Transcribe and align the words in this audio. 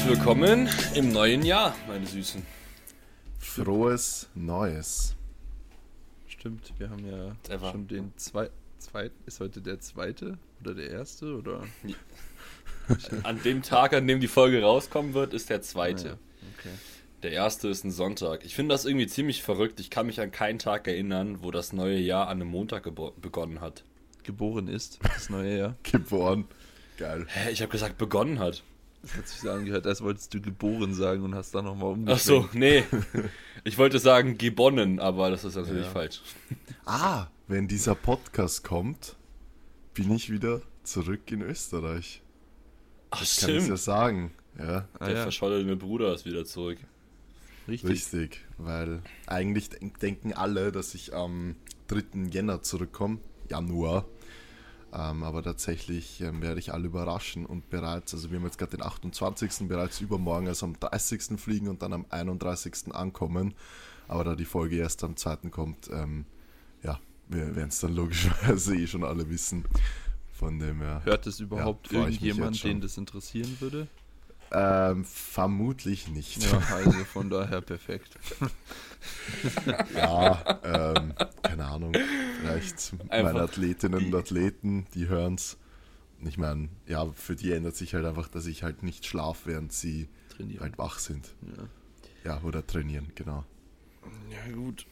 herzlich 0.00 0.18
willkommen 0.18 0.66
im 0.94 1.12
neuen 1.12 1.42
Jahr, 1.42 1.76
meine 1.86 2.06
Süßen. 2.06 2.42
Frohes 3.38 4.30
Neues. 4.34 5.14
Stimmt, 6.26 6.72
wir 6.78 6.88
haben 6.88 7.04
ja 7.04 7.36
Ever. 7.54 7.70
schon 7.70 7.86
den 7.86 8.12
zwei, 8.16 8.48
zweiten. 8.78 9.14
Ist 9.26 9.40
heute 9.40 9.60
der 9.60 9.78
zweite 9.80 10.38
oder 10.62 10.74
der 10.74 10.90
erste? 10.90 11.36
Oder? 11.36 11.64
An 13.24 13.42
dem 13.42 13.60
Tag, 13.60 13.92
an 13.92 14.06
dem 14.06 14.20
die 14.20 14.28
Folge 14.28 14.62
rauskommen 14.62 15.12
wird, 15.12 15.34
ist 15.34 15.50
der 15.50 15.60
zweite. 15.60 16.06
Ah, 16.06 16.12
ja. 16.12 16.18
Okay. 16.58 16.74
Der 17.22 17.32
erste 17.32 17.68
ist 17.68 17.84
ein 17.84 17.90
Sonntag. 17.90 18.46
Ich 18.46 18.54
finde 18.54 18.72
das 18.72 18.86
irgendwie 18.86 19.06
ziemlich 19.06 19.42
verrückt. 19.42 19.80
Ich 19.80 19.90
kann 19.90 20.06
mich 20.06 20.18
an 20.18 20.30
keinen 20.30 20.58
Tag 20.58 20.88
erinnern, 20.88 21.42
wo 21.42 21.50
das 21.50 21.74
neue 21.74 21.98
Jahr 21.98 22.28
an 22.28 22.40
einem 22.40 22.48
Montag 22.48 22.84
begonnen 23.20 23.60
hat. 23.60 23.84
Geboren 24.22 24.68
ist 24.68 24.98
das 25.02 25.28
neue 25.28 25.58
Jahr. 25.58 25.76
Geboren. 25.82 26.46
Geil. 26.96 27.26
Hä, 27.28 27.50
ich 27.50 27.60
habe 27.60 27.70
gesagt, 27.70 27.98
begonnen 27.98 28.38
hat. 28.38 28.62
Das 29.02 29.16
hat 29.16 29.28
sich 29.28 29.40
so 29.40 29.50
angehört, 29.50 29.86
als 29.86 30.02
wolltest 30.02 30.32
du 30.34 30.40
geboren 30.42 30.92
sagen 30.94 31.22
und 31.24 31.34
hast 31.34 31.54
dann 31.54 31.64
nochmal 31.64 31.96
Ach 32.06 32.18
so, 32.18 32.38
umgeschwenkt. 32.40 32.54
nee. 32.54 32.84
Ich 33.64 33.76
wollte 33.76 33.98
sagen 33.98 34.38
gebonnen, 34.38 35.00
aber 35.00 35.30
das 35.30 35.44
ist 35.44 35.54
natürlich 35.54 35.84
Ja. 35.84 35.90
falsch. 35.90 36.22
Ah, 36.86 37.26
wenn 37.46 37.68
dieser 37.68 37.94
Podcast 37.94 38.64
kommt, 38.64 39.16
bin 39.92 40.10
ich 40.12 40.30
wieder 40.30 40.62
zurück 40.82 41.30
in 41.30 41.42
Österreich. 41.42 42.22
Ach, 43.10 43.18
Kann 43.18 43.24
ich 43.24 43.42
ja 43.42 43.60
stimmt. 43.60 43.78
sagen. 43.78 44.32
Ja, 44.58 44.88
Ah, 44.98 45.06
Der 45.06 45.16
ja, 45.16 45.22
verschollene 45.22 45.76
Bruder 45.76 46.14
ist 46.14 46.24
wieder 46.24 46.44
zurück. 46.46 46.78
richtig. 47.68 47.90
richtig. 47.90 48.40
Weil 48.56 49.02
eigentlich 49.26 49.68
denk- 49.70 49.98
denken 50.00 50.32
alle, 50.32 50.72
dass 50.72 50.94
ich 50.94 51.14
am 51.14 51.54
3. 51.88 52.28
Jänner 52.30 52.62
zurückkomme. 52.62 53.18
Januar. 53.50 54.06
Ähm, 54.92 55.22
aber 55.22 55.42
tatsächlich 55.42 56.20
ähm, 56.20 56.42
werde 56.42 56.58
ich 56.58 56.72
alle 56.72 56.86
überraschen 56.86 57.46
und 57.46 57.70
bereits, 57.70 58.12
also 58.12 58.30
wir 58.30 58.38
haben 58.38 58.44
jetzt 58.44 58.58
gerade 58.58 58.76
den 58.76 58.82
28. 58.82 59.68
bereits 59.68 60.00
übermorgen, 60.00 60.48
also 60.48 60.66
am 60.66 60.78
30. 60.78 61.38
fliegen 61.40 61.68
und 61.68 61.82
dann 61.82 61.92
am 61.92 62.06
31. 62.10 62.92
ankommen. 62.92 63.54
Aber 64.08 64.24
da 64.24 64.34
die 64.34 64.44
Folge 64.44 64.76
erst 64.76 65.04
am 65.04 65.16
2. 65.16 65.50
kommt, 65.50 65.88
ähm, 65.92 66.24
ja, 66.82 66.98
wir 67.28 67.54
werden 67.54 67.68
es 67.68 67.78
dann 67.78 67.94
logischerweise 67.94 68.76
eh 68.76 68.86
schon 68.86 69.04
alle 69.04 69.28
wissen. 69.30 69.64
Von 70.32 70.58
dem 70.58 70.80
her. 70.80 71.02
Hört 71.04 71.26
es 71.26 71.38
überhaupt 71.38 71.92
mich 71.92 72.00
irgendjemand, 72.00 72.64
den 72.64 72.80
das 72.80 72.96
interessieren 72.96 73.56
würde? 73.60 73.88
Ähm, 74.52 75.04
vermutlich 75.04 76.08
nicht. 76.08 76.42
Ja, 76.50 76.58
also 76.74 77.04
von 77.04 77.30
daher 77.30 77.60
perfekt. 77.60 78.18
Ja, 79.94 80.60
ähm, 80.62 81.14
keine 81.42 81.64
Ahnung. 81.66 81.94
Vielleicht 82.40 82.92
Einfach- 83.08 83.32
meine 83.32 83.40
Athletinnen 83.44 84.06
und 84.06 84.14
Athleten, 84.14 84.86
die 84.94 85.08
hören 85.08 85.36
es. 85.36 85.56
Ich 86.22 86.36
meine, 86.36 86.68
ja, 86.86 87.10
für 87.12 87.34
die 87.34 87.52
ändert 87.52 87.76
sich 87.76 87.94
halt 87.94 88.04
einfach, 88.04 88.28
dass 88.28 88.44
ich 88.46 88.62
halt 88.62 88.82
nicht 88.82 89.06
schlaf, 89.06 89.42
während 89.46 89.72
sie 89.72 90.08
Trainieren. 90.36 90.60
halt 90.60 90.76
wach 90.78 90.98
sind. 90.98 91.32
Ja. 91.56 92.32
Ja, 92.32 92.42
oder 92.42 92.66
trainieren, 92.66 93.10
genau. 93.14 93.44
Ja, 94.30 94.52
gut. 94.54 94.86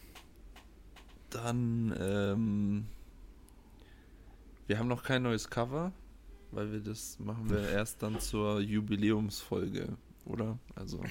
Dann, 1.29 1.95
ähm, 2.01 2.87
wir 4.67 4.79
haben 4.79 4.89
noch 4.89 5.03
kein 5.03 5.23
neues 5.23 5.51
Cover, 5.51 5.93
weil 6.51 6.73
wir 6.73 6.81
das 6.81 7.19
machen 7.19 7.51
wir 7.51 7.69
erst 7.69 8.03
dann 8.03 8.21
zur 8.21 8.61
Jubiläumsfolge, 8.61 9.89
oder? 10.25 10.59
Also, 10.75 11.03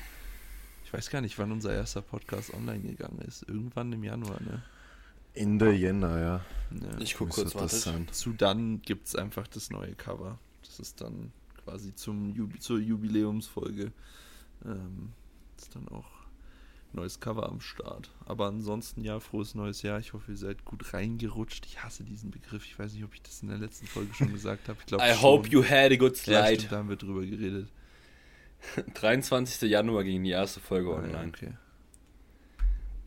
ich 0.84 0.94
weiß 0.94 1.10
gar 1.10 1.22
nicht, 1.22 1.38
wann 1.38 1.52
unser 1.52 1.74
erster 1.74 2.02
Podcast 2.02 2.54
online 2.54 2.82
gegangen 2.82 3.20
ist. 3.28 3.44
Irgendwann 3.48 3.92
im 3.92 4.04
Januar, 4.04 4.42
ne? 4.42 4.64
Ende 5.34 5.72
Jänner, 5.72 6.20
ja. 6.20 6.46
ja. 6.72 7.00
Ich 7.00 7.16
guck 7.16 7.28
Müsste 7.28 7.44
kurz, 7.44 7.54
das 7.54 7.62
warte. 7.62 7.76
sein. 7.76 8.08
Zu 8.12 8.34
dann 8.34 8.82
gibt 8.82 9.08
es 9.08 9.16
einfach 9.16 9.48
das 9.48 9.70
neue 9.70 9.94
Cover. 9.94 10.40
Das 10.64 10.80
ist 10.80 11.00
dann 11.02 11.32
quasi 11.64 11.94
zum 11.94 12.34
Jubi 12.34 12.60
zur 12.60 12.80
Jubiläumsfolge. 12.80 13.92
Ähm, 14.66 15.14
ist 15.58 15.76
dann 15.76 15.88
auch 15.90 16.17
neues 16.94 17.20
Cover 17.20 17.48
am 17.50 17.60
Start. 17.62 18.10
Aber 18.26 18.48
ansonsten, 18.48 19.04
ja, 19.04 19.20
frohes 19.20 19.56
neues 19.56 19.82
Jahr. 19.82 20.00
Ich 20.00 20.14
hoffe, 20.14 20.32
ihr 20.32 20.38
seid 20.38 20.66
gut 20.66 20.94
reingerutscht. 20.94 21.66
Ich 21.66 21.84
hasse 21.84 22.04
diesen 22.04 22.32
Begriff. 22.32 22.66
Ich 22.66 22.78
weiß 22.80 22.94
nicht, 22.94 23.04
ob 23.04 23.14
ich 23.14 23.22
das 23.22 23.42
in 23.42 23.50
der 23.50 23.58
letzten 23.58 23.88
Folge 23.88 24.14
schon 24.14 24.32
gesagt 24.34 24.68
habe. 24.70 24.78
Ich 24.80 24.86
glaube 24.88 25.04
I 25.04 25.14
schon. 25.14 25.22
hope 25.22 25.50
you 25.50 25.64
had 25.64 25.92
a 25.92 25.96
good 25.96 26.16
ja, 26.26 26.44
slide. 26.46 26.56
stimmt, 26.56 26.72
da 26.72 26.78
haben 26.78 26.90
wir 26.90 26.96
drüber 26.96 27.22
geredet. 27.26 27.68
23. 28.96 29.70
Januar 29.70 30.04
ging 30.04 30.24
die 30.24 30.32
erste 30.32 30.60
Folge 30.60 30.90
Ah, 30.90 30.94
ja, 31.00 31.04
online. 31.04 31.28
okay. 31.30 31.54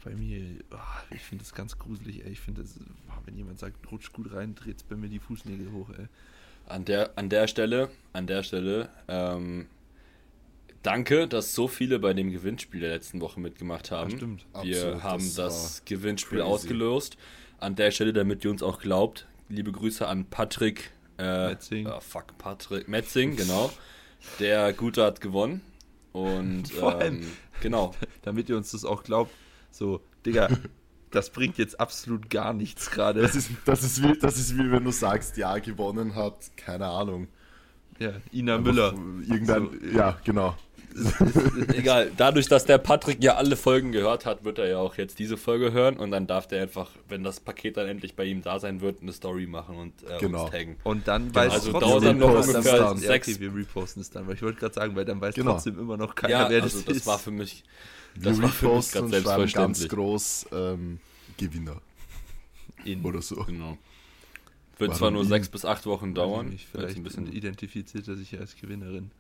Bei 0.04 0.14
mir, 0.14 0.42
ah, 0.70 1.02
ich 1.10 1.20
finde 1.20 1.44
das 1.44 1.52
ganz 1.54 1.78
gruselig, 1.78 2.24
ey. 2.24 2.30
Ich 2.32 2.40
finde 2.40 2.62
das, 2.62 2.78
ah, 3.08 3.18
wenn 3.26 3.36
jemand 3.36 3.58
sagt, 3.58 3.90
rutscht 3.90 4.12
gut 4.12 4.32
rein, 4.32 4.54
dreht 4.54 4.88
bei 4.88 4.96
mir 4.96 5.08
die 5.08 5.18
Fußnägel 5.18 5.72
hoch, 5.72 5.90
ey. 5.90 6.06
An 6.66 6.84
der, 6.84 7.18
an 7.18 7.28
der 7.28 7.48
Stelle, 7.48 7.90
an 8.12 8.26
der 8.26 8.42
Stelle, 8.42 8.88
ähm, 9.08 9.66
danke, 10.82 11.28
dass 11.28 11.54
so 11.54 11.68
viele 11.68 11.98
bei 11.98 12.12
dem 12.14 12.30
Gewinnspiel 12.30 12.80
der 12.80 12.90
letzten 12.90 13.20
Woche 13.20 13.40
mitgemacht 13.40 13.90
haben. 13.90 14.12
Ah, 14.12 14.16
stimmt. 14.16 14.46
Wir 14.62 14.76
Absolut, 14.78 15.02
haben 15.02 15.22
das 15.24 15.34
das, 15.36 15.82
Gewinnspiel 15.84 16.38
crazy. 16.38 16.50
ausgelost. 16.50 17.16
An 17.58 17.74
der 17.76 17.90
Stelle, 17.90 18.12
damit 18.12 18.44
ihr 18.44 18.50
uns 18.50 18.62
auch 18.62 18.80
glaubt, 18.80 19.26
liebe 19.48 19.70
Grüße 19.72 20.06
an 20.06 20.24
Patrick 20.30 20.92
äh, 21.18 21.48
Metzing. 21.48 21.86
ah, 21.86 22.00
fuck, 22.00 22.38
Patrick 22.38 22.88
Metzing, 22.88 23.36
genau. 23.36 23.70
Der 24.38 24.72
Gute 24.72 25.04
hat 25.04 25.20
gewonnen. 25.20 25.60
Und 26.12 26.68
Vor 26.72 26.96
allem- 26.96 27.22
ähm, 27.22 27.32
genau. 27.60 27.94
damit 28.22 28.48
ihr 28.48 28.56
uns 28.56 28.70
das 28.72 28.84
auch 28.84 29.02
glaubt. 29.02 29.30
So, 29.70 30.00
Digga, 30.24 30.48
das 31.10 31.30
bringt 31.30 31.58
jetzt 31.58 31.78
absolut 31.78 32.30
gar 32.30 32.52
nichts 32.54 32.90
gerade. 32.90 33.20
Das 33.20 33.34
ist, 33.36 33.50
das, 33.66 33.82
ist 33.84 34.02
wie, 34.02 34.18
das 34.18 34.38
ist 34.38 34.56
wie 34.56 34.70
wenn 34.72 34.84
du 34.84 34.90
sagst, 34.92 35.36
ja, 35.36 35.58
gewonnen 35.58 36.14
hat, 36.14 36.56
keine 36.56 36.86
Ahnung. 36.86 37.28
Ja, 37.98 38.12
Ina 38.32 38.56
Müller. 38.58 38.94
Irgendein, 39.28 39.68
So, 39.92 39.96
ja, 39.98 40.18
genau. 40.24 40.56
Egal, 41.74 42.10
dadurch, 42.16 42.48
dass 42.48 42.64
der 42.64 42.78
Patrick 42.78 43.22
ja 43.22 43.36
alle 43.36 43.56
Folgen 43.56 43.92
gehört 43.92 44.26
hat, 44.26 44.44
wird 44.44 44.58
er 44.58 44.68
ja 44.68 44.78
auch 44.78 44.96
jetzt 44.96 45.18
diese 45.18 45.36
Folge 45.36 45.72
hören 45.72 45.96
und 45.96 46.10
dann 46.10 46.26
darf 46.26 46.46
der 46.46 46.62
einfach, 46.62 46.90
wenn 47.08 47.22
das 47.22 47.40
Paket 47.40 47.76
dann 47.76 47.86
endlich 47.88 48.14
bei 48.16 48.24
ihm 48.24 48.42
da 48.42 48.58
sein 48.58 48.80
wird, 48.80 49.02
eine 49.02 49.12
Story 49.12 49.46
machen 49.46 49.76
und 49.76 49.92
äh, 50.02 50.18
Genau. 50.18 50.42
uns 50.44 50.50
taggen. 50.50 50.76
Und 50.84 51.06
dann 51.08 51.34
weiß 51.34 51.52
Also 51.52 51.70
trotzdem 51.72 51.88
dauert 51.90 52.04
dann 52.04 52.18
noch 52.18 52.28
ungefähr 52.30 52.52
dann 52.52 52.62
weiß- 52.98 53.02
ja, 53.02 53.08
sechs- 53.08 53.28
okay, 53.28 53.40
wir 53.40 53.54
reposten 53.54 54.02
es 54.02 54.10
dann, 54.10 54.26
weil 54.26 54.34
ich 54.34 54.42
wollte 54.42 54.58
gerade 54.60 54.74
sagen, 54.74 54.96
weil 54.96 55.04
dann 55.04 55.20
weiß 55.20 55.34
Genau. 55.34 55.52
trotzdem 55.52 55.78
immer 55.78 55.96
noch 55.96 56.14
keiner, 56.14 56.32
Ja, 56.32 56.50
wer 56.50 56.62
also 56.62 56.76
das, 56.78 56.84
das 56.86 56.96
ist. 56.98 57.06
war 57.06 57.18
für 57.18 57.30
mich, 57.30 57.64
Wir 58.14 58.30
das 58.30 58.42
war 58.42 58.48
für 58.48 58.68
mich 58.74 58.90
gerade 58.90 59.04
und 59.06 59.10
schreiben 59.12 59.24
ganz 59.24 59.78
selbstverständlich. 59.78 59.88
groß 59.88 60.46
ähm, 60.52 60.98
Gewinner 61.36 61.76
In, 62.84 63.02
oder 63.04 63.22
so. 63.22 63.36
Genau. 63.44 63.78
Wird 64.78 64.90
Warum 64.90 64.94
zwar 64.98 65.10
nur 65.10 65.22
ihn? 65.22 65.28
sechs 65.28 65.48
bis 65.48 65.64
acht 65.64 65.84
Wochen 65.86 66.14
dauern. 66.14 66.48
nicht, 66.48 66.66
vielleicht 66.70 66.96
ein 66.96 67.02
bisschen 67.02 67.30
identifiziert 67.32 68.08
er 68.08 68.16
sich 68.16 68.32
ja 68.32 68.40
als 68.40 68.56
Gewinnerin. 68.56 69.10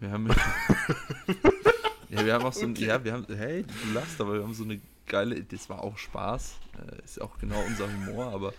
Wir 0.00 0.10
haben 0.10 0.28
ja, 2.08 2.24
wir 2.24 2.34
haben 2.34 2.44
auch 2.44 2.52
so 2.52 2.64
ein, 2.64 2.74
ja, 2.74 3.04
wir 3.04 3.12
haben, 3.12 3.26
hey, 3.28 3.64
du 3.64 3.92
lachst, 3.92 4.20
aber 4.20 4.34
wir 4.34 4.42
haben 4.42 4.54
so 4.54 4.64
eine 4.64 4.80
geile, 5.06 5.42
das 5.44 5.68
war 5.68 5.82
auch 5.82 5.98
Spaß, 5.98 6.58
äh, 6.78 7.04
ist 7.04 7.20
auch 7.20 7.38
genau 7.38 7.62
unser 7.66 7.86
Humor, 7.92 8.32
aber 8.32 8.54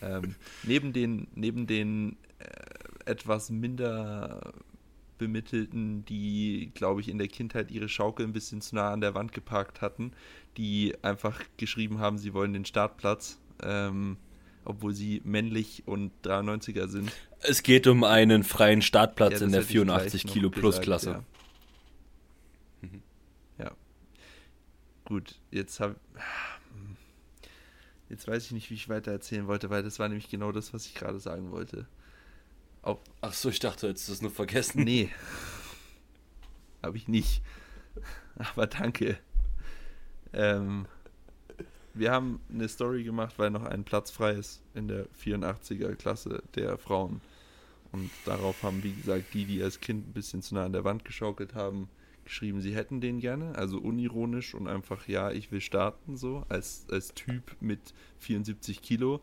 ähm, 0.00 0.34
neben 0.62 0.92
den, 0.94 1.28
neben 1.34 1.66
den 1.66 2.16
äh, 2.38 3.10
etwas 3.10 3.50
minder 3.50 4.54
bemittelten, 5.18 6.04
die, 6.06 6.70
glaube 6.74 7.00
ich, 7.00 7.08
in 7.08 7.18
der 7.18 7.28
Kindheit 7.28 7.70
ihre 7.70 7.88
Schaukel 7.88 8.24
ein 8.26 8.32
bisschen 8.32 8.62
zu 8.62 8.76
nah 8.76 8.92
an 8.92 9.00
der 9.00 9.14
Wand 9.14 9.32
geparkt 9.32 9.82
hatten, 9.82 10.12
die 10.56 10.94
einfach 11.02 11.40
geschrieben 11.56 11.98
haben, 11.98 12.18
sie 12.18 12.32
wollen 12.32 12.52
den 12.52 12.64
Startplatz, 12.64 13.38
ähm, 13.62 14.16
obwohl 14.68 14.94
sie 14.94 15.22
männlich 15.24 15.82
und 15.86 16.12
93er 16.24 16.88
sind. 16.88 17.10
Es 17.40 17.62
geht 17.62 17.86
um 17.86 18.04
einen 18.04 18.44
freien 18.44 18.82
Startplatz 18.82 19.40
Ja, 19.40 19.46
in 19.46 19.52
der 19.52 19.62
hätte 19.62 19.70
ich 19.70 19.84
gleich 19.84 19.86
84 19.86 20.24
noch 20.26 20.32
Kilo 20.32 20.50
Plus 20.50 20.80
Klasse. 20.80 21.24
Ja. 22.82 23.64
ja. 23.64 23.70
Gut, 25.04 25.36
jetzt 25.50 25.80
habe 25.80 25.96
Jetzt 28.08 28.26
weiß 28.26 28.46
ich 28.46 28.52
nicht, 28.52 28.70
wie 28.70 28.74
ich 28.74 28.88
weiter 28.88 29.12
erzählen 29.12 29.46
wollte, 29.46 29.68
weil 29.68 29.82
das 29.82 29.98
war 29.98 30.08
nämlich 30.08 30.30
genau 30.30 30.50
das, 30.50 30.72
was 30.72 30.86
ich 30.86 30.94
gerade 30.94 31.20
sagen 31.20 31.50
wollte. 31.50 31.86
Auch, 32.82 33.00
Ach 33.20 33.34
so, 33.34 33.50
ich 33.50 33.58
dachte, 33.60 33.86
jetzt 33.86 34.02
ist 34.02 34.10
das 34.10 34.22
nur 34.22 34.30
vergessen. 34.30 34.84
nee. 34.84 35.10
habe 36.82 36.96
ich 36.96 37.08
nicht. 37.08 37.42
Aber 38.36 38.66
danke. 38.66 39.18
Ähm, 40.32 40.86
wir 41.98 42.12
haben 42.12 42.40
eine 42.52 42.68
Story 42.68 43.04
gemacht, 43.04 43.34
weil 43.38 43.50
noch 43.50 43.64
ein 43.64 43.84
Platz 43.84 44.10
frei 44.10 44.32
ist 44.32 44.62
in 44.74 44.88
der 44.88 45.06
84er 45.24 45.94
Klasse 45.94 46.42
der 46.54 46.78
Frauen. 46.78 47.20
Und 47.92 48.10
darauf 48.26 48.62
haben, 48.62 48.82
wie 48.82 48.92
gesagt, 48.92 49.32
die, 49.34 49.44
die 49.44 49.62
als 49.62 49.80
Kind 49.80 50.08
ein 50.08 50.12
bisschen 50.12 50.42
zu 50.42 50.54
nah 50.54 50.66
an 50.66 50.72
der 50.72 50.84
Wand 50.84 51.04
geschaukelt 51.04 51.54
haben, 51.54 51.88
geschrieben, 52.24 52.60
sie 52.60 52.74
hätten 52.74 53.00
den 53.00 53.18
gerne. 53.20 53.54
Also 53.54 53.78
unironisch 53.78 54.54
und 54.54 54.68
einfach, 54.68 55.08
ja, 55.08 55.30
ich 55.30 55.50
will 55.50 55.60
starten, 55.62 56.16
so, 56.16 56.44
als, 56.48 56.86
als 56.90 57.14
Typ 57.14 57.56
mit 57.60 57.80
74 58.18 58.82
Kilo 58.82 59.20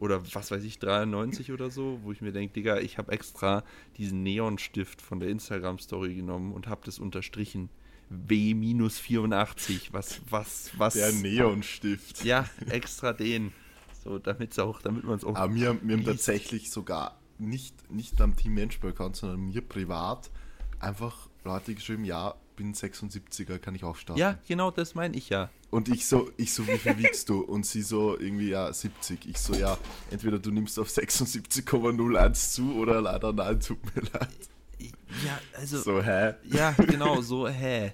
oder 0.00 0.22
was 0.34 0.50
weiß 0.50 0.64
ich, 0.64 0.78
93 0.78 1.52
oder 1.52 1.70
so, 1.70 2.00
wo 2.02 2.10
ich 2.10 2.22
mir 2.22 2.32
denke, 2.32 2.54
Digga, 2.54 2.78
ich 2.78 2.96
habe 2.96 3.12
extra 3.12 3.62
diesen 3.98 4.22
Neonstift 4.22 5.02
von 5.02 5.20
der 5.20 5.28
Instagram-Story 5.28 6.14
genommen 6.14 6.52
und 6.52 6.68
habe 6.68 6.80
das 6.84 6.98
unterstrichen. 6.98 7.68
W-84, 8.10 9.92
was, 9.92 10.20
was, 10.28 10.70
was. 10.76 10.94
Der 10.94 11.12
Neonstift. 11.12 12.24
Ja, 12.24 12.48
extra 12.68 13.12
den. 13.12 13.52
So, 14.02 14.18
damit's 14.18 14.58
auch, 14.58 14.82
damit 14.82 15.04
man 15.04 15.16
es 15.16 15.24
auch. 15.24 15.36
Aber 15.36 15.52
mir, 15.52 15.74
mir 15.74 15.96
haben 15.96 16.04
tatsächlich 16.04 16.70
sogar 16.70 17.18
nicht, 17.38 17.90
nicht 17.90 18.20
am 18.20 18.36
Team 18.36 18.54
Menschball-Account, 18.54 19.16
sondern 19.16 19.40
mir 19.40 19.62
privat 19.62 20.30
einfach 20.80 21.28
Leute 21.44 21.74
geschrieben, 21.74 22.04
ja, 22.04 22.34
bin 22.56 22.74
76er, 22.74 23.58
kann 23.58 23.74
ich 23.74 23.84
auch 23.84 23.96
starten. 23.96 24.20
Ja, 24.20 24.38
genau, 24.46 24.70
das 24.70 24.94
meine 24.94 25.16
ich 25.16 25.30
ja. 25.30 25.50
Und 25.70 25.88
ich 25.88 26.06
so, 26.06 26.30
ich 26.36 26.52
so, 26.52 26.66
wie 26.66 26.78
viel 26.78 26.98
wiegst 26.98 27.28
du? 27.28 27.40
Und 27.40 27.64
sie 27.64 27.82
so, 27.82 28.18
irgendwie, 28.18 28.50
ja, 28.50 28.72
70. 28.72 29.26
Ich 29.26 29.38
so, 29.38 29.54
ja, 29.54 29.78
entweder 30.10 30.38
du 30.38 30.50
nimmst 30.50 30.78
auf 30.78 30.88
76,01 30.88 32.32
zu 32.32 32.74
oder 32.74 33.00
leider 33.00 33.32
nein, 33.32 33.60
tut 33.60 33.78
mir 33.94 34.02
leid. 34.12 34.28
Ja, 35.24 35.38
also. 35.56 35.78
So, 35.78 36.02
hä? 36.02 36.34
Ja, 36.44 36.72
genau, 36.72 37.20
so, 37.22 37.48
hä. 37.48 37.92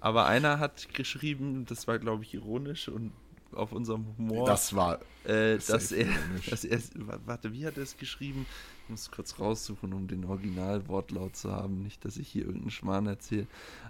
Aber 0.00 0.26
einer 0.26 0.58
hat 0.58 0.92
geschrieben, 0.92 1.64
das 1.66 1.86
war, 1.88 1.98
glaube 1.98 2.24
ich, 2.24 2.34
ironisch 2.34 2.88
und 2.88 3.12
auf 3.52 3.72
unserem 3.72 4.06
Humor. 4.18 4.46
Das 4.46 4.74
war. 4.74 4.98
äh, 5.24 5.58
dass, 5.66 5.92
er, 5.92 6.06
dass 6.50 6.64
er. 6.64 6.80
Warte, 7.24 7.52
wie 7.52 7.64
hat 7.66 7.76
er 7.76 7.84
es 7.84 7.96
geschrieben? 7.96 8.46
Ich 8.84 8.90
muss 8.90 9.10
kurz 9.10 9.38
raussuchen, 9.38 9.94
um 9.94 10.08
den 10.08 10.24
Originalwortlaut 10.26 11.36
zu 11.36 11.52
haben. 11.52 11.82
Nicht, 11.82 12.04
dass 12.04 12.18
ich 12.18 12.28
hier 12.28 12.42
irgendeinen 12.44 12.70
Schmarrn 12.72 13.06
erzähle. 13.06 13.46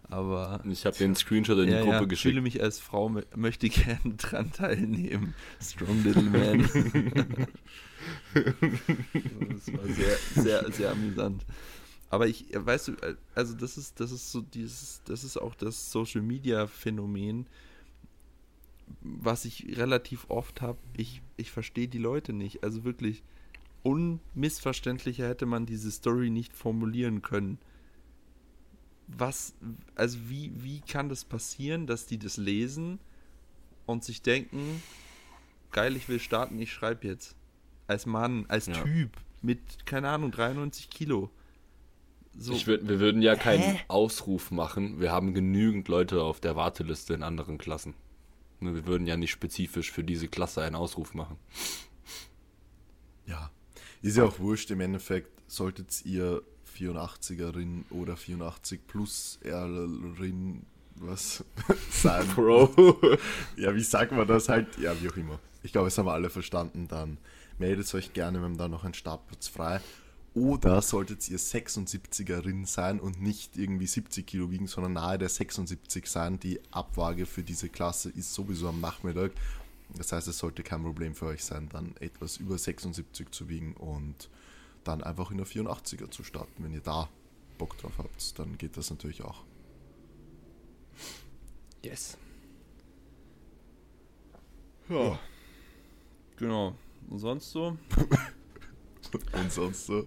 Aber. 0.08 0.62
Ich 0.70 0.86
habe 0.86 0.96
den 0.96 1.16
Screenshot 1.16 1.58
in 1.58 1.66
die 1.66 1.72
Ja, 1.72 1.80
Gruppe 1.80 1.90
ja, 1.92 1.98
fühle 1.98 2.06
geschickt. 2.08 2.42
mich 2.42 2.62
als 2.62 2.78
Frau, 2.78 3.08
mö- 3.08 3.24
möchte 3.34 3.68
gerne 3.68 4.14
dran 4.16 4.52
teilnehmen. 4.52 5.34
Strong 5.60 6.04
Little 6.04 6.22
Man. 6.22 6.60
das 8.34 9.72
war 9.72 9.86
sehr, 9.88 10.16
sehr, 10.42 10.72
sehr 10.72 10.90
amüsant. 10.92 11.44
Aber 12.14 12.28
ich, 12.28 12.54
äh, 12.54 12.64
weißt 12.64 12.88
du, 12.88 12.92
äh, 12.92 13.16
also 13.34 13.54
das 13.54 13.76
ist, 13.76 13.98
das 13.98 14.12
ist 14.12 14.30
so 14.30 14.40
dieses, 14.40 15.02
das 15.04 15.24
ist 15.24 15.36
auch 15.36 15.56
das 15.56 15.90
Social 15.90 16.22
Media 16.22 16.68
Phänomen, 16.68 17.48
was 19.00 19.44
ich 19.44 19.76
relativ 19.76 20.26
oft 20.30 20.62
habe. 20.62 20.78
Ich, 20.96 21.22
ich 21.36 21.50
verstehe 21.50 21.88
die 21.88 21.98
Leute 21.98 22.32
nicht. 22.32 22.62
Also 22.62 22.84
wirklich 22.84 23.24
unmissverständlicher 23.82 25.26
hätte 25.26 25.44
man 25.44 25.66
diese 25.66 25.90
Story 25.90 26.30
nicht 26.30 26.52
formulieren 26.56 27.20
können. 27.20 27.58
Was, 29.08 29.54
also 29.96 30.16
wie, 30.28 30.52
wie 30.54 30.82
kann 30.82 31.08
das 31.08 31.24
passieren, 31.24 31.88
dass 31.88 32.06
die 32.06 32.18
das 32.18 32.36
lesen 32.36 33.00
und 33.86 34.04
sich 34.04 34.22
denken, 34.22 34.80
geil, 35.72 35.96
ich 35.96 36.08
will 36.08 36.20
starten, 36.20 36.60
ich 36.60 36.72
schreibe 36.72 37.08
jetzt. 37.08 37.34
Als 37.88 38.06
Mann, 38.06 38.46
als 38.46 38.66
Ja. 38.66 38.84
Typ 38.84 39.10
mit, 39.42 39.84
keine 39.84 40.10
Ahnung, 40.10 40.30
93 40.30 40.88
Kilo. 40.90 41.28
So, 42.36 42.52
Ich 42.52 42.66
würd, 42.66 42.88
wir 42.88 43.00
würden 43.00 43.22
ja 43.22 43.36
keinen 43.36 43.78
Ausruf 43.88 44.50
machen. 44.50 45.00
Wir 45.00 45.12
haben 45.12 45.34
genügend 45.34 45.88
Leute 45.88 46.22
auf 46.22 46.40
der 46.40 46.56
Warteliste 46.56 47.14
in 47.14 47.22
anderen 47.22 47.58
Klassen. 47.58 47.94
Nur 48.60 48.74
Wir 48.74 48.86
würden 48.86 49.06
ja 49.06 49.16
nicht 49.16 49.30
spezifisch 49.30 49.92
für 49.92 50.04
diese 50.04 50.28
Klasse 50.28 50.62
einen 50.62 50.74
Ausruf 50.74 51.14
machen. 51.14 51.36
Ja. 53.26 53.50
Ist 54.02 54.16
ja 54.16 54.24
auch 54.24 54.38
wurscht, 54.38 54.70
im 54.70 54.80
Endeffekt 54.80 55.30
solltet 55.50 56.04
ihr 56.04 56.42
84erin 56.76 57.84
oder 57.90 58.16
84 58.16 58.86
plus 58.86 59.38
Erlerin 59.42 60.66
was 60.96 61.44
sein. 61.90 62.26
Bro. 62.34 62.70
Ja, 63.56 63.74
wie 63.74 63.82
sagt 63.82 64.12
man 64.12 64.26
das 64.26 64.48
halt? 64.48 64.78
Ja, 64.78 65.00
wie 65.00 65.08
auch 65.08 65.16
immer. 65.16 65.38
Ich 65.62 65.72
glaube, 65.72 65.86
das 65.86 65.96
haben 65.98 66.06
wir 66.06 66.12
alle 66.12 66.30
verstanden. 66.30 66.88
Dann 66.88 67.18
meldet 67.58 67.92
euch 67.94 68.12
gerne, 68.12 68.38
wir 68.38 68.44
haben 68.44 68.58
da 68.58 68.68
noch 68.68 68.84
einen 68.84 68.94
Startplatz 68.94 69.48
frei. 69.48 69.80
Oder 70.34 70.82
solltet 70.82 71.28
ihr 71.30 71.38
76erin 71.38 72.66
sein 72.66 72.98
und 72.98 73.22
nicht 73.22 73.56
irgendwie 73.56 73.86
70 73.86 74.26
Kilo 74.26 74.50
wiegen, 74.50 74.66
sondern 74.66 74.94
nahe 74.94 75.16
der 75.16 75.28
76 75.28 76.06
sein. 76.08 76.40
Die 76.40 76.60
Abwaage 76.72 77.24
für 77.24 77.44
diese 77.44 77.68
Klasse 77.68 78.10
ist 78.10 78.34
sowieso 78.34 78.68
am 78.68 78.80
Nachmittag. 78.80 79.30
Das 79.96 80.10
heißt, 80.10 80.26
es 80.26 80.38
sollte 80.38 80.64
kein 80.64 80.82
Problem 80.82 81.14
für 81.14 81.26
euch 81.26 81.44
sein, 81.44 81.68
dann 81.68 81.94
etwas 82.00 82.38
über 82.38 82.58
76 82.58 83.30
zu 83.30 83.48
wiegen 83.48 83.74
und 83.74 84.28
dann 84.82 85.04
einfach 85.04 85.30
in 85.30 85.36
der 85.36 85.46
84er 85.46 86.10
zu 86.10 86.24
starten. 86.24 86.64
Wenn 86.64 86.72
ihr 86.72 86.80
da 86.80 87.08
Bock 87.56 87.78
drauf 87.78 87.92
habt, 87.98 88.36
dann 88.36 88.58
geht 88.58 88.76
das 88.76 88.90
natürlich 88.90 89.22
auch. 89.22 89.44
Yes. 91.82 92.18
Ja. 94.88 95.18
genau. 96.36 96.74
Und 97.08 97.18
sonst 97.20 97.50
so? 97.52 97.76
Und 99.32 99.52
sonst 99.52 99.86
so. 99.86 100.06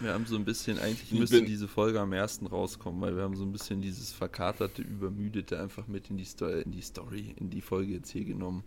Wir 0.00 0.12
haben 0.12 0.26
so 0.26 0.36
ein 0.36 0.44
bisschen, 0.44 0.78
eigentlich 0.78 1.10
Ich 1.12 1.18
müsste 1.18 1.42
diese 1.42 1.68
Folge 1.68 2.00
am 2.00 2.12
ersten 2.12 2.46
rauskommen, 2.46 3.00
weil 3.00 3.16
wir 3.16 3.22
haben 3.22 3.36
so 3.36 3.44
ein 3.44 3.52
bisschen 3.52 3.80
dieses 3.80 4.12
verkaterte, 4.12 4.82
übermüdete 4.82 5.58
einfach 5.58 5.86
mit 5.86 6.10
in 6.10 6.18
die, 6.18 6.24
Sto 6.26 6.46
in 6.48 6.70
die 6.70 6.82
Story, 6.82 7.34
in 7.36 7.48
die 7.50 7.62
Folge 7.62 7.94
jetzt 7.94 8.10
hier 8.10 8.24
genommen. 8.24 8.62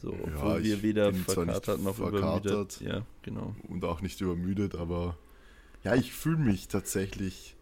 So, 0.00 0.12
obwohl 0.12 0.62
wir 0.62 0.82
weder 0.82 1.12
verkatert 1.12 1.82
noch 1.82 1.96
verkatert. 1.96 2.44
übermüdet. 2.46 2.80
Ja, 2.82 3.06
genau. 3.22 3.56
und 3.68 3.84
auch 3.84 4.00
nicht 4.02 4.20
übermüdet, 4.20 4.74
aber 4.74 5.16
ja, 5.82 5.94
ich 5.94 6.12
fühle 6.12 6.38
mich 6.38 6.68
tatsächlich 6.68 7.56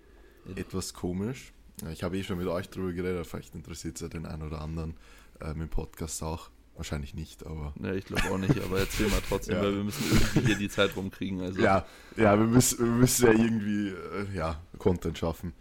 Ja. 0.48 0.56
etwas 0.56 0.92
komisch. 0.94 1.52
Ja, 1.82 1.90
Ich 1.92 2.02
habe 2.02 2.18
eh 2.18 2.22
schon 2.24 2.38
mit 2.38 2.46
euch 2.48 2.68
drüber 2.68 2.92
geredet, 2.92 3.26
vielleicht 3.26 3.54
interessiert 3.54 3.96
es 3.96 4.02
ja 4.02 4.08
den 4.08 4.26
einen 4.26 4.42
oder 4.42 4.60
anderen 4.60 4.94
ähm, 5.40 5.62
im 5.62 5.68
Podcast 5.68 6.22
auch. 6.22 6.50
Wahrscheinlich 6.76 7.14
nicht, 7.14 7.46
aber 7.46 7.72
Ne, 7.76 7.94
ich 7.94 8.04
glaube 8.04 8.30
auch 8.30 8.38
nicht, 8.38 8.60
aber 8.60 8.80
erzähl 8.80 9.08
mal 9.08 9.20
trotzdem, 9.28 9.54
Ja. 9.58 9.62
weil 9.62 9.76
wir 9.76 9.84
müssen 9.84 10.04
irgendwie 10.10 10.40
hier 10.46 10.56
die 10.56 10.68
Zeit 10.68 10.96
rumkriegen. 10.96 11.40
Also, 11.40 11.60
ja, 11.60 11.86
ja, 12.16 12.38
wir 12.38 12.46
müssen, 12.46 12.78
wir 12.78 12.86
müssen 12.92 13.26
ja 13.26 13.32
irgendwie 13.32 13.88
äh, 13.90 14.34
ja, 14.34 14.60
Content 14.78 15.16
schaffen. 15.18 15.52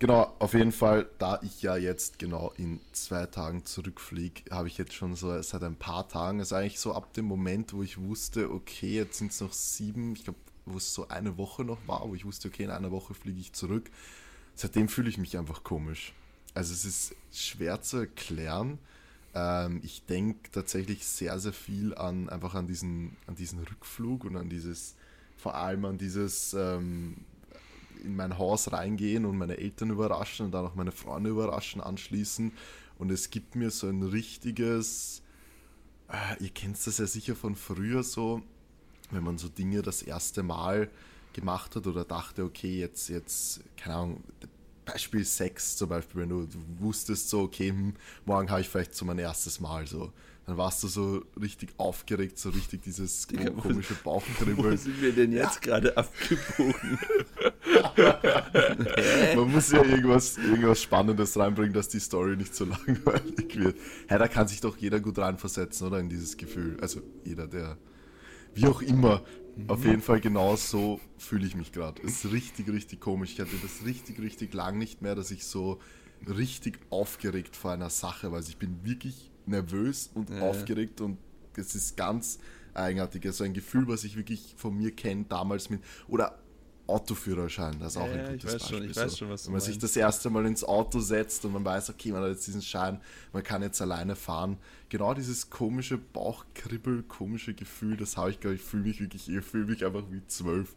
Genau, 0.00 0.32
auf 0.38 0.54
jeden 0.54 0.70
Fall, 0.72 1.08
da 1.18 1.40
ich 1.42 1.60
ja 1.62 1.76
jetzt 1.76 2.18
genau 2.20 2.52
in 2.56 2.80
zwei 2.92 3.26
Tagen 3.26 3.64
zurückfliege, 3.64 4.42
habe 4.50 4.68
ich 4.68 4.78
jetzt 4.78 4.94
schon 4.94 5.16
so 5.16 5.40
seit 5.42 5.62
ein 5.64 5.74
paar 5.76 6.08
Tagen, 6.08 6.38
also 6.38 6.54
eigentlich 6.54 6.78
so 6.78 6.92
ab 6.94 7.12
dem 7.14 7.24
Moment, 7.24 7.72
wo 7.72 7.82
ich 7.82 7.98
wusste, 7.98 8.50
okay, 8.52 8.94
jetzt 8.94 9.18
sind 9.18 9.32
es 9.32 9.40
noch 9.40 9.52
sieben, 9.52 10.12
ich 10.12 10.22
glaube, 10.24 10.38
wo 10.66 10.76
es 10.76 10.94
so 10.94 11.08
eine 11.08 11.36
Woche 11.36 11.64
noch 11.64 11.78
war, 11.86 12.08
wo 12.08 12.14
ich 12.14 12.24
wusste, 12.24 12.48
okay, 12.48 12.64
in 12.64 12.70
einer 12.70 12.92
Woche 12.92 13.14
fliege 13.14 13.40
ich 13.40 13.52
zurück. 13.52 13.90
Seitdem 14.54 14.88
fühle 14.88 15.08
ich 15.08 15.18
mich 15.18 15.36
einfach 15.36 15.64
komisch. 15.64 16.12
Also 16.54 16.72
es 16.72 16.84
ist 16.84 17.14
schwer 17.32 17.80
zu 17.82 17.98
erklären. 17.98 18.78
Ähm, 19.38 19.80
ich 19.84 20.04
denke 20.04 20.50
tatsächlich 20.50 21.06
sehr, 21.06 21.38
sehr 21.38 21.52
viel 21.52 21.94
an 21.94 22.28
einfach 22.28 22.54
an 22.54 22.66
diesen, 22.66 23.16
an 23.26 23.36
diesen 23.36 23.60
Rückflug 23.60 24.24
und 24.24 24.36
an 24.36 24.48
dieses, 24.48 24.96
vor 25.36 25.54
allem 25.54 25.84
an 25.84 25.98
dieses 25.98 26.54
ähm, 26.54 27.24
in 28.02 28.16
mein 28.16 28.38
Haus 28.38 28.72
reingehen 28.72 29.24
und 29.24 29.36
meine 29.38 29.58
Eltern 29.58 29.90
überraschen 29.90 30.46
und 30.46 30.52
dann 30.52 30.66
auch 30.66 30.74
meine 30.74 30.92
Freunde 30.92 31.30
überraschen 31.30 31.80
anschließen. 31.80 32.52
Und 32.98 33.10
es 33.10 33.30
gibt 33.30 33.54
mir 33.54 33.70
so 33.70 33.88
ein 33.88 34.02
richtiges, 34.02 35.22
äh, 36.08 36.42
ihr 36.42 36.50
kennt 36.50 36.84
das 36.84 36.98
ja 36.98 37.06
sicher 37.06 37.36
von 37.36 37.54
früher 37.54 38.02
so, 38.02 38.42
wenn 39.10 39.22
man 39.22 39.38
so 39.38 39.48
Dinge 39.48 39.82
das 39.82 40.02
erste 40.02 40.42
Mal 40.42 40.90
gemacht 41.32 41.76
hat 41.76 41.86
oder 41.86 42.04
dachte, 42.04 42.44
okay, 42.44 42.80
jetzt, 42.80 43.08
jetzt, 43.08 43.60
keine 43.76 43.94
Ahnung, 43.96 44.24
Beispiel 44.92 45.24
Sex 45.24 45.76
zum 45.76 45.88
Beispiel, 45.88 46.22
wenn 46.22 46.28
du, 46.28 46.46
du 46.46 46.58
wusstest 46.80 47.28
so, 47.30 47.40
okay, 47.42 47.68
hm, 47.70 47.94
morgen 48.24 48.50
habe 48.50 48.60
ich 48.60 48.68
vielleicht 48.68 48.94
so 48.94 49.04
mein 49.04 49.18
erstes 49.18 49.60
Mal 49.60 49.86
so. 49.86 50.12
Dann 50.46 50.56
warst 50.56 50.82
du 50.82 50.88
so 50.88 51.22
richtig 51.38 51.74
aufgeregt, 51.76 52.38
so 52.38 52.48
richtig 52.48 52.80
dieses 52.82 53.26
Digga, 53.28 53.50
wo- 53.54 53.60
komische 53.60 53.94
Wo 54.04 54.10
Bauchkribbeln. 54.12 54.78
sind 54.78 55.00
wir 55.02 55.12
denn 55.12 55.32
jetzt 55.32 55.60
gerade 55.62 55.94
abgebogen? 55.96 56.98
Man 59.36 59.52
muss 59.52 59.70
ja 59.72 59.84
irgendwas, 59.84 60.38
irgendwas 60.38 60.80
Spannendes 60.82 61.36
reinbringen, 61.38 61.72
dass 61.74 61.88
die 61.88 62.00
Story 62.00 62.36
nicht 62.36 62.54
so 62.54 62.64
langweilig 62.64 63.56
wird. 63.56 63.76
Hä, 64.08 64.18
da 64.18 64.28
kann 64.28 64.48
sich 64.48 64.60
doch 64.60 64.76
jeder 64.78 65.00
gut 65.00 65.18
reinversetzen, 65.18 65.86
oder? 65.86 65.98
In 66.00 66.08
dieses 66.08 66.36
Gefühl. 66.36 66.78
Also 66.80 67.00
jeder, 67.24 67.46
der. 67.46 67.76
Wie 68.54 68.66
auch 68.66 68.80
immer. 68.82 69.22
Auf 69.66 69.84
jeden 69.84 70.02
Fall 70.02 70.20
genau 70.20 70.56
so 70.56 71.00
fühle 71.18 71.46
ich 71.46 71.54
mich 71.56 71.72
gerade. 71.72 72.00
Es 72.02 72.24
ist 72.24 72.32
richtig, 72.32 72.68
richtig 72.68 73.00
komisch. 73.00 73.32
Ich 73.32 73.40
hatte 73.40 73.56
das 73.62 73.84
richtig, 73.84 74.20
richtig 74.20 74.54
lang 74.54 74.78
nicht 74.78 75.02
mehr, 75.02 75.14
dass 75.14 75.30
ich 75.30 75.44
so 75.44 75.78
richtig 76.26 76.78
aufgeregt 76.90 77.56
vor 77.56 77.72
einer 77.72 77.90
Sache, 77.90 78.32
weil 78.32 78.42
ich 78.42 78.56
bin 78.56 78.84
wirklich 78.84 79.30
nervös 79.46 80.10
und 80.14 80.30
Ja. 80.30 80.40
aufgeregt 80.42 81.00
und 81.00 81.18
es 81.56 81.74
ist 81.74 81.96
ganz 81.96 82.38
eigenartig. 82.74 83.26
Also 83.26 83.44
ein 83.44 83.54
Gefühl, 83.54 83.88
was 83.88 84.04
ich 84.04 84.16
wirklich 84.16 84.54
von 84.56 84.76
mir 84.76 84.92
kenne, 84.94 85.24
damals 85.28 85.70
mit. 85.70 85.82
Oder 86.06 86.38
Autoführerschein, 86.88 87.78
das 87.80 87.92
ist 87.94 87.96
auch 87.98 88.06
Ja, 88.06 88.12
ein 88.12 88.18
ja, 88.18 88.24
ich 88.32 88.42
gutes 88.42 88.54
weiß 88.54 88.68
schon, 88.68 88.70
Beispiel. 88.78 88.90
ich 88.90 88.96
weiß 88.96 89.10
so. 89.12 89.16
schon, 89.18 89.30
was 89.30 89.46
Wenn 89.46 89.52
man 89.52 89.60
sich 89.60 89.70
meinst. 89.74 89.82
das 89.84 89.96
erste 89.96 90.30
Mal 90.30 90.46
ins 90.46 90.64
Auto 90.64 91.00
setzt 91.00 91.44
und 91.44 91.52
man 91.52 91.64
weiß, 91.64 91.90
okay, 91.90 92.12
man 92.12 92.22
hat 92.22 92.30
jetzt 92.30 92.46
diesen 92.46 92.62
Schein, 92.62 93.00
man 93.32 93.42
kann 93.42 93.62
jetzt 93.62 93.80
alleine 93.82 94.16
fahren. 94.16 94.56
Genau 94.88 95.14
dieses 95.14 95.50
komische 95.50 95.98
Bauchkribbel, 95.98 97.02
komische 97.04 97.54
Gefühl, 97.54 97.96
das 97.96 98.16
habe 98.16 98.30
ich, 98.30 98.40
glaube 98.40 98.56
ich, 98.56 98.62
fühle 98.62 98.84
mich 98.84 99.00
wirklich, 99.00 99.28
ich 99.28 99.44
fühle 99.44 99.66
mich 99.66 99.84
einfach 99.84 100.02
wie 100.10 100.22
zwölf. 100.26 100.74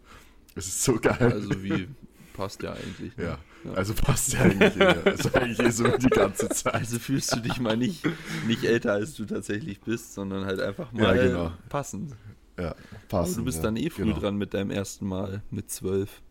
Es 0.55 0.67
ist 0.67 0.83
so 0.83 0.95
geil. 0.99 1.17
Also 1.31 1.63
wie, 1.63 1.87
passt 2.33 2.61
ja 2.61 2.73
eigentlich. 2.73 3.15
ne? 3.15 3.37
ja. 3.65 3.71
also 3.73 3.93
passt 3.93 4.33
ja 4.33 4.41
eigentlich. 4.41 4.81
Also 5.05 5.33
eigentlich 5.33 5.59
eh 5.59 5.71
so 5.71 5.87
die 5.97 6.09
ganze 6.09 6.49
Zeit. 6.49 6.73
Also 6.73 6.99
fühlst 6.99 7.33
du 7.33 7.39
dich 7.39 7.59
mal 7.59 7.77
nicht, 7.77 8.03
nicht 8.47 8.63
älter, 8.65 8.93
als 8.93 9.13
du 9.13 9.25
tatsächlich 9.25 9.79
bist, 9.81 10.13
sondern 10.13 10.45
halt 10.45 10.59
einfach 10.59 10.91
Ja, 10.93 11.03
mal 11.03 11.17
genau. 11.17 11.51
passend. 11.69 12.13
Ja, 12.57 12.69
Aber 12.69 12.77
passt. 13.09 13.37
du 13.37 13.43
bist 13.43 13.57
ja, 13.57 13.63
dann 13.63 13.75
eh 13.77 13.89
früh 13.89 14.03
genau. 14.05 14.19
dran 14.19 14.35
mit 14.37 14.53
deinem 14.53 14.71
ersten 14.71 15.07
Mal, 15.07 15.41
mit 15.51 15.69
zwölf. 15.71 16.21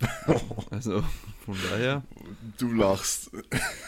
Also 0.70 1.02
von 1.44 1.56
daher, 1.70 2.02
Du 2.58 2.72
lachst. 2.72 3.30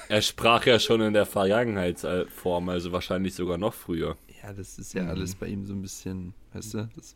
Er 0.08 0.20
sprach 0.20 0.66
ja 0.66 0.78
schon 0.78 1.00
in 1.00 1.14
der 1.14 1.24
Vergangenheitsform, 1.26 2.68
also 2.68 2.92
wahrscheinlich 2.92 3.34
sogar 3.34 3.56
noch 3.56 3.72
früher. 3.72 4.16
ja, 4.42 4.52
das 4.52 4.78
ist 4.78 4.92
ja 4.92 5.04
Mhm. 5.04 5.08
alles 5.10 5.34
bei 5.36 5.46
ihm 5.46 5.64
so 5.64 5.72
ein 5.72 5.80
bisschen, 5.80 6.34
weißt 6.52 6.74
du, 6.74 6.88
das, 6.94 7.14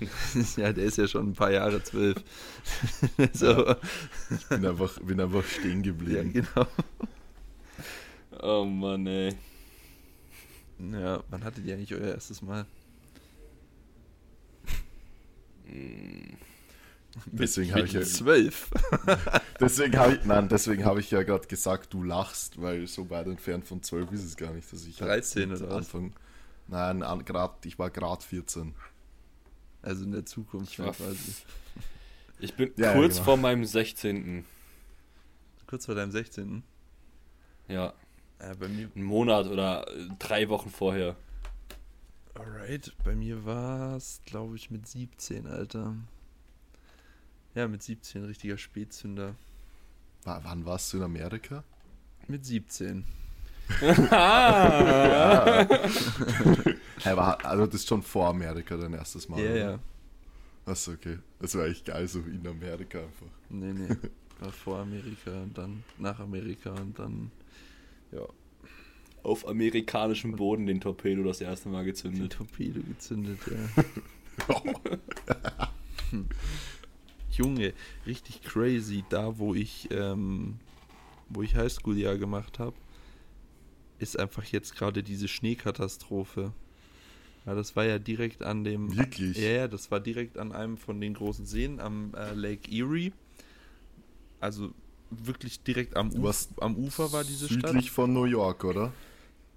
ja, 0.56 0.72
der 0.72 0.84
ist 0.84 0.96
ja 0.98 1.06
schon 1.08 1.30
ein 1.30 1.34
paar 1.34 1.50
Jahre 1.50 1.82
zwölf. 1.82 2.16
so. 3.32 3.74
Ich 4.30 4.46
bin 4.48 4.64
einfach, 4.66 4.98
bin 5.00 5.20
einfach 5.20 5.44
stehen 5.44 5.78
Ja, 5.84 5.92
geblieben. 5.92 6.32
genau. 6.32 6.66
Oh 8.40 8.64
Mann, 8.64 9.06
ey. 9.06 9.34
Ja, 10.92 11.22
wann 11.30 11.42
hattet 11.44 11.64
ihr 11.66 11.74
eigentlich 11.74 11.92
euer 11.94 12.14
erstes 12.14 12.40
Mal? 12.42 12.64
Deswegen 17.26 17.74
habe 17.74 17.86
ich 17.86 17.92
ja, 17.92 18.02
zwölf. 18.02 18.70
deswegen 19.60 19.96
habe 19.98 20.14
ich, 20.14 20.24
nein, 20.24 20.48
deswegen 20.48 20.84
habe 20.84 21.00
ich 21.00 21.10
ja 21.10 21.22
gerade 21.22 21.46
gesagt, 21.48 21.92
du 21.92 22.02
lachst, 22.02 22.60
weil 22.60 22.86
so 22.86 23.10
weit 23.10 23.26
entfernt 23.26 23.66
von 23.66 23.82
12 23.82 24.12
ist 24.12 24.24
es 24.24 24.36
gar 24.36 24.52
nicht, 24.52 24.72
dass 24.72 24.84
ich 24.86 25.00
halt 25.00 25.10
13 25.10 25.48
mit 25.48 25.60
oder 25.60 25.70
was? 25.70 25.76
Anfang, 25.76 26.12
nein, 26.68 27.02
an, 27.02 27.24
grad, 27.24 27.66
ich 27.66 27.78
war 27.78 27.90
gerade 27.90 28.22
14. 28.24 28.74
Also 29.82 30.04
in 30.04 30.12
der 30.12 30.26
Zukunft 30.26 30.72
Ich 30.72 30.78
war 30.78 30.92
quasi. 30.92 31.18
Ich 32.40 32.54
bin 32.54 32.70
Ja, 32.76 32.92
ja, 32.92 32.92
kurz 32.94 33.14
genau. 33.14 33.24
vor 33.24 33.36
meinem 33.36 33.64
16. 33.64 34.44
Kurz 35.66 35.86
vor 35.86 35.96
deinem 35.96 36.12
16. 36.12 36.62
Ja, 37.66 37.92
Ja, 38.40 38.54
bei 38.54 38.68
mir. 38.68 38.88
einen 38.94 39.04
Monat 39.04 39.46
oder 39.48 39.88
äh, 39.88 40.06
drei 40.20 40.48
Wochen 40.48 40.70
vorher. 40.70 41.16
Alright, 42.34 42.92
bei 43.04 43.14
mir 43.14 43.44
war 43.44 43.96
es, 43.96 44.20
glaube 44.24 44.56
ich, 44.56 44.70
mit 44.70 44.86
17, 44.86 45.46
Alter. 45.46 45.94
Ja, 47.54 47.66
mit 47.66 47.82
17, 47.82 48.24
richtiger 48.24 48.56
Spätzünder. 48.58 49.34
Wa- 50.24 50.40
wann 50.44 50.64
warst 50.64 50.92
du 50.92 50.98
in 50.98 51.02
Amerika? 51.02 51.64
Mit 52.28 52.44
17. 52.44 53.04
Hey, 57.00 57.16
war, 57.16 57.44
also 57.44 57.66
das 57.66 57.76
ist 57.76 57.88
schon 57.88 58.02
vor 58.02 58.28
Amerika 58.28 58.76
dein 58.76 58.94
erstes 58.94 59.28
Mal. 59.28 59.40
Ja, 59.40 59.50
oder? 59.50 59.58
ja. 59.72 59.78
Achso, 60.66 60.92
okay. 60.92 61.18
Das 61.40 61.54
war 61.54 61.66
echt 61.66 61.84
geil, 61.86 62.06
so 62.08 62.20
in 62.20 62.46
Amerika 62.46 62.98
einfach. 63.00 63.26
Nee, 63.50 63.72
nee. 63.72 63.88
War 64.40 64.52
vor 64.52 64.78
Amerika 64.80 65.30
und 65.42 65.56
dann 65.58 65.82
nach 65.98 66.18
Amerika 66.20 66.70
und 66.70 66.98
dann. 66.98 67.30
Ja, 68.12 68.22
Auf 69.28 69.46
amerikanischem 69.46 70.32
Boden 70.36 70.66
den 70.66 70.80
Torpedo 70.80 71.22
das 71.22 71.42
erste 71.42 71.68
Mal 71.68 71.84
gezündet. 71.84 72.32
Torpedo 72.32 72.80
gezündet, 72.80 73.38
ja. 73.46 73.84
Junge, 77.30 77.74
richtig 78.06 78.42
crazy. 78.42 79.04
Da, 79.10 79.38
wo 79.38 79.54
ich, 79.54 79.88
ähm, 79.90 80.56
wo 81.28 81.42
ich 81.42 81.54
Highschool-Jahr 81.54 82.16
gemacht 82.16 82.58
habe, 82.58 82.74
ist 83.98 84.18
einfach 84.18 84.44
jetzt 84.44 84.74
gerade 84.74 85.02
diese 85.02 85.28
Schneekatastrophe. 85.28 86.52
Ja, 87.44 87.54
das 87.54 87.76
war 87.76 87.84
ja 87.84 87.98
direkt 87.98 88.42
an 88.42 88.64
dem. 88.64 88.96
Wirklich? 88.96 89.36
Ja, 89.36 89.50
ja, 89.50 89.68
das 89.68 89.90
war 89.90 90.00
direkt 90.00 90.38
an 90.38 90.52
einem 90.52 90.78
von 90.78 91.00
den 91.00 91.12
großen 91.14 91.44
Seen 91.44 91.80
am 91.80 92.14
äh, 92.14 92.32
Lake 92.32 92.70
Erie. 92.70 93.12
Also 94.40 94.72
wirklich 95.10 95.60
direkt 95.62 95.96
am, 95.96 96.10
Uf 96.12 96.48
am 96.60 96.76
Ufer 96.76 97.12
war 97.12 97.24
diese 97.24 97.46
Südlich 97.46 97.84
Stadt. 97.84 97.94
von 97.94 98.12
New 98.12 98.24
York, 98.24 98.64
oder? 98.64 98.92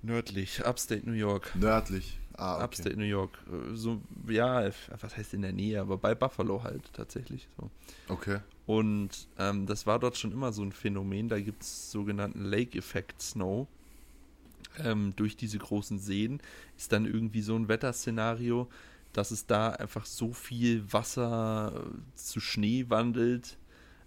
Nördlich, 0.03 0.65
Upstate 0.65 1.07
New 1.07 1.15
York. 1.15 1.55
Nördlich. 1.55 2.19
Ah, 2.33 2.55
okay. 2.55 2.63
Upstate 2.63 2.97
New 2.97 3.05
York. 3.05 3.37
So, 3.73 4.01
ja, 4.27 4.69
was 4.99 5.15
heißt 5.15 5.33
in 5.35 5.43
der 5.43 5.53
Nähe, 5.53 5.79
aber 5.79 5.97
bei 5.97 6.15
Buffalo 6.15 6.63
halt 6.63 6.91
tatsächlich 6.93 7.47
so. 7.57 7.69
Okay. 8.07 8.39
Und 8.65 9.27
ähm, 9.37 9.65
das 9.67 9.85
war 9.85 9.99
dort 9.99 10.17
schon 10.17 10.31
immer 10.31 10.51
so 10.51 10.63
ein 10.63 10.71
Phänomen. 10.71 11.29
Da 11.29 11.39
gibt 11.39 11.61
es 11.63 11.91
sogenannten 11.91 12.45
Lake-Effect 12.45 13.21
Snow. 13.21 13.67
Ähm, 14.79 15.13
durch 15.15 15.35
diese 15.35 15.59
großen 15.59 15.99
Seen 15.99 16.41
ist 16.77 16.91
dann 16.93 17.05
irgendwie 17.05 17.41
so 17.41 17.55
ein 17.55 17.67
Wetterszenario, 17.67 18.69
dass 19.13 19.31
es 19.31 19.45
da 19.45 19.71
einfach 19.71 20.05
so 20.05 20.31
viel 20.31 20.91
Wasser 20.91 21.73
äh, 21.75 22.15
zu 22.15 22.39
Schnee 22.39 22.85
wandelt, 22.87 23.57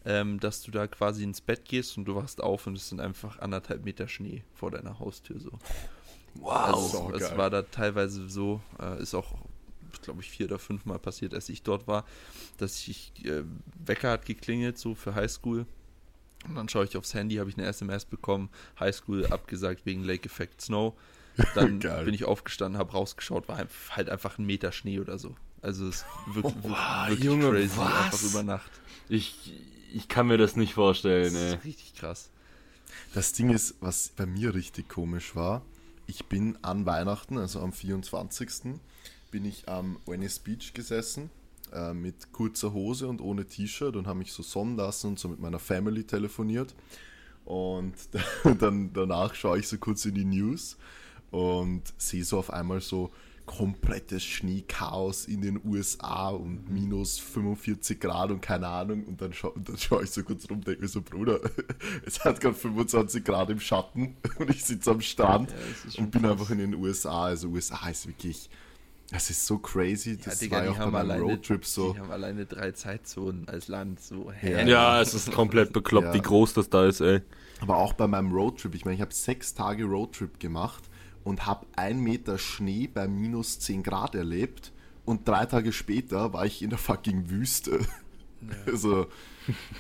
ähm, 0.04 0.40
dass 0.40 0.62
du 0.62 0.70
da 0.70 0.87
quasi 0.87 1.25
ins 1.25 1.40
Bett 1.40 1.64
gehst 1.64 1.96
und 1.96 2.04
du 2.04 2.14
wachst 2.14 2.42
auf 2.42 2.66
und 2.66 2.76
es 2.76 2.88
sind 2.88 3.00
einfach 3.00 3.38
anderthalb 3.38 3.84
Meter 3.84 4.08
Schnee 4.08 4.44
vor 4.52 4.70
deiner 4.70 4.99
Haustür 4.99 5.40
so. 5.40 5.50
Wow. 6.34 6.52
Also 6.54 7.12
es 7.14 7.37
war 7.37 7.50
da 7.50 7.62
teilweise 7.62 8.28
so, 8.28 8.61
äh, 8.80 9.00
ist 9.00 9.14
auch, 9.14 9.34
glaube 10.02 10.20
ich, 10.20 10.30
vier 10.30 10.46
oder 10.46 10.58
fünf 10.58 10.84
Mal 10.84 10.99
passiert, 10.99 11.32
als 11.34 11.49
ich 11.49 11.62
dort 11.62 11.87
war, 11.87 12.04
dass 12.58 12.87
ich, 12.88 13.12
äh, 13.25 13.44
Wecker 13.84 14.11
hat 14.11 14.26
geklingelt, 14.26 14.78
so 14.78 14.94
für 14.94 15.14
Highschool. 15.14 15.66
Und 16.46 16.56
dann 16.56 16.68
schaue 16.68 16.84
ich 16.84 16.96
aufs 16.96 17.14
Handy, 17.14 17.37
habe 17.37 17.49
ich 17.49 17.56
eine 17.56 17.66
SMS 17.66 18.04
bekommen, 18.04 18.50
Highschool 18.78 19.26
abgesagt 19.26 19.87
wegen 19.87 20.04
Lake 20.04 20.26
Effect 20.26 20.61
Snow. 20.61 20.94
Dann 21.54 21.78
bin 22.04 22.12
ich 22.12 22.25
aufgestanden, 22.25 22.78
habe 22.78 22.92
rausgeschaut, 22.92 23.49
war 23.49 23.64
halt 23.90 24.11
einfach 24.11 24.38
ein 24.38 24.44
Meter 24.44 24.73
Schnee 24.73 25.00
oder 25.00 25.18
so. 25.18 25.37
Also 25.62 25.88
es 25.88 25.96
ist 25.96 26.06
wirklich, 26.34 26.54
Wow, 26.62 27.08
wirklich 27.08 27.25
Junge, 27.25 27.50
crazy, 27.50 27.76
was? 27.78 27.94
einfach 27.94 28.23
über 28.23 28.42
Nacht. 28.42 28.70
Ich, 29.08 29.54
ich 29.94 30.08
kann 30.08 30.26
mir 30.26 30.38
das 30.38 30.56
nicht 30.56 30.74
Das 30.74 30.74
vorstellen, 30.74 31.34
ey. 31.34 31.54
ist 31.54 31.64
richtig 31.64 31.94
krass. 31.94 32.30
Das 33.14 33.32
Ding 33.32 33.50
ist, 33.50 33.76
was 33.80 34.10
bei 34.16 34.26
mir 34.26 34.54
richtig 34.54 34.88
komisch 34.88 35.36
war, 35.36 35.62
ich 36.06 36.26
bin 36.26 36.58
an 36.62 36.84
Weihnachten, 36.84 37.38
also 37.38 37.60
am 37.60 37.72
24. 37.72 38.74
bin 39.30 39.44
ich 39.44 39.68
am 39.68 39.98
Venice 40.04 40.40
Beach 40.40 40.74
gesessen 40.74 41.30
äh, 41.72 41.94
mit 41.94 42.32
kurzer 42.32 42.72
Hose 42.72 43.08
und 43.08 43.20
ohne 43.20 43.46
T-Shirt 43.46 43.96
und 43.96 44.06
habe 44.06 44.18
mich 44.18 44.32
so 44.32 44.42
sonnen 44.42 44.76
lassen 44.76 45.08
und 45.08 45.18
so 45.18 45.28
mit 45.28 45.40
meiner 45.40 45.58
Family 45.58 46.04
telefoniert. 46.04 46.74
Und 47.44 47.94
dann 48.58 48.92
danach 48.92 49.34
schaue 49.34 49.58
ich 49.58 49.68
so 49.68 49.78
kurz 49.78 50.04
in 50.04 50.14
die 50.14 50.24
News 50.24 50.76
und 51.30 51.82
sehe 51.98 52.24
so 52.24 52.38
auf 52.38 52.50
einmal 52.50 52.80
so 52.80 53.12
komplettes 53.46 54.24
Schneechaos 54.24 55.26
in 55.26 55.42
den 55.42 55.60
USA 55.64 56.28
und 56.30 56.70
minus 56.70 57.18
45 57.18 58.00
Grad 58.00 58.30
und 58.30 58.40
keine 58.40 58.66
Ahnung. 58.68 59.04
Und 59.04 59.20
dann, 59.20 59.32
schau, 59.32 59.48
und 59.50 59.68
dann 59.68 59.76
schaue 59.76 60.04
ich 60.04 60.10
so 60.10 60.22
kurz 60.22 60.48
rum 60.48 60.58
und 60.58 60.66
denke 60.66 60.82
mir 60.82 60.88
so, 60.88 61.02
Bruder, 61.02 61.40
es 62.06 62.24
hat 62.24 62.40
gerade 62.40 62.54
25 62.54 63.22
Grad 63.24 63.50
im 63.50 63.60
Schatten 63.60 64.16
und 64.38 64.50
ich 64.50 64.64
sitze 64.64 64.90
am 64.90 65.00
Strand 65.00 65.50
Ja, 65.90 66.02
und 66.02 66.10
bin 66.10 66.22
krass. 66.22 66.32
einfach 66.32 66.50
in 66.50 66.58
den 66.58 66.74
USA. 66.74 67.24
Also 67.26 67.48
USA 67.48 67.88
ist 67.90 68.06
wirklich, 68.06 68.48
das 69.10 69.28
ist 69.28 69.44
so 69.44 69.58
crazy. 69.58 70.16
Das 70.16 70.50
war 70.50 70.64
ja 70.64 70.70
auch 70.70 70.78
bei 70.78 70.86
meinem 70.86 70.94
alleine, 70.96 71.22
Roadtrip 71.22 71.64
so. 71.66 71.92
die 71.92 72.00
haben 72.00 72.10
alleine 72.10 72.46
drei 72.46 72.72
Zeitzonen 72.72 73.46
als 73.48 73.68
Land. 73.68 74.00
So, 74.00 74.32
Ja. 74.42 74.62
Ja, 74.62 75.00
es 75.02 75.12
ist 75.12 75.30
komplett 75.32 75.72
bekloppt, 75.72 76.06
Ja. 76.08 76.14
wie 76.14 76.22
groß 76.22 76.54
das 76.54 76.70
da 76.70 76.86
ist, 76.86 77.00
ey. 77.00 77.20
Aber 77.60 77.76
auch 77.76 77.92
bei 77.92 78.06
meinem 78.06 78.32
Roadtrip, 78.32 78.74
ich 78.74 78.84
meine, 78.84 78.94
ich 78.96 79.00
habe 79.02 79.12
sechs 79.14 79.54
Tage 79.54 79.84
Roadtrip 79.84 80.40
gemacht 80.40 80.84
und 81.25 81.47
habe 81.47 81.66
ein 81.75 82.00
Meter 82.00 82.38
Schnee 82.38 82.87
bei 82.87 83.09
minus 83.09 83.59
10 83.61 83.83
Grad 83.83 84.14
erlebt 84.14 84.73
und 85.04 85.26
drei 85.26 85.47
Tage 85.47 85.73
später 85.73 86.33
war 86.33 86.47
ich 86.47 86.62
in 86.62 86.71
der 86.71 86.78
fucking 86.78 87.31
Wüste. 87.31 87.81
Also, 88.66 89.07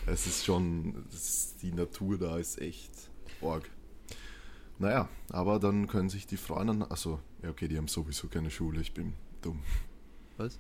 es 0.06 0.26
ist 0.26 0.46
schon, 0.46 1.04
es 1.12 1.54
die 1.60 1.70
Natur 1.70 2.16
da 2.16 2.38
ist 2.38 2.58
echt 2.62 2.90
org. 3.42 3.68
Naja, 4.78 5.10
aber 5.28 5.58
dann 5.58 5.86
können 5.86 6.08
sich 6.08 6.26
die 6.26 6.38
Freunde, 6.38 6.90
also, 6.90 7.20
ja 7.42 7.50
okay, 7.50 7.68
die 7.68 7.76
haben 7.76 7.88
sowieso 7.88 8.28
keine 8.28 8.50
Schule, 8.50 8.80
ich 8.80 8.94
bin 8.94 9.12
dumm. 9.42 9.60
Was? 10.38 10.58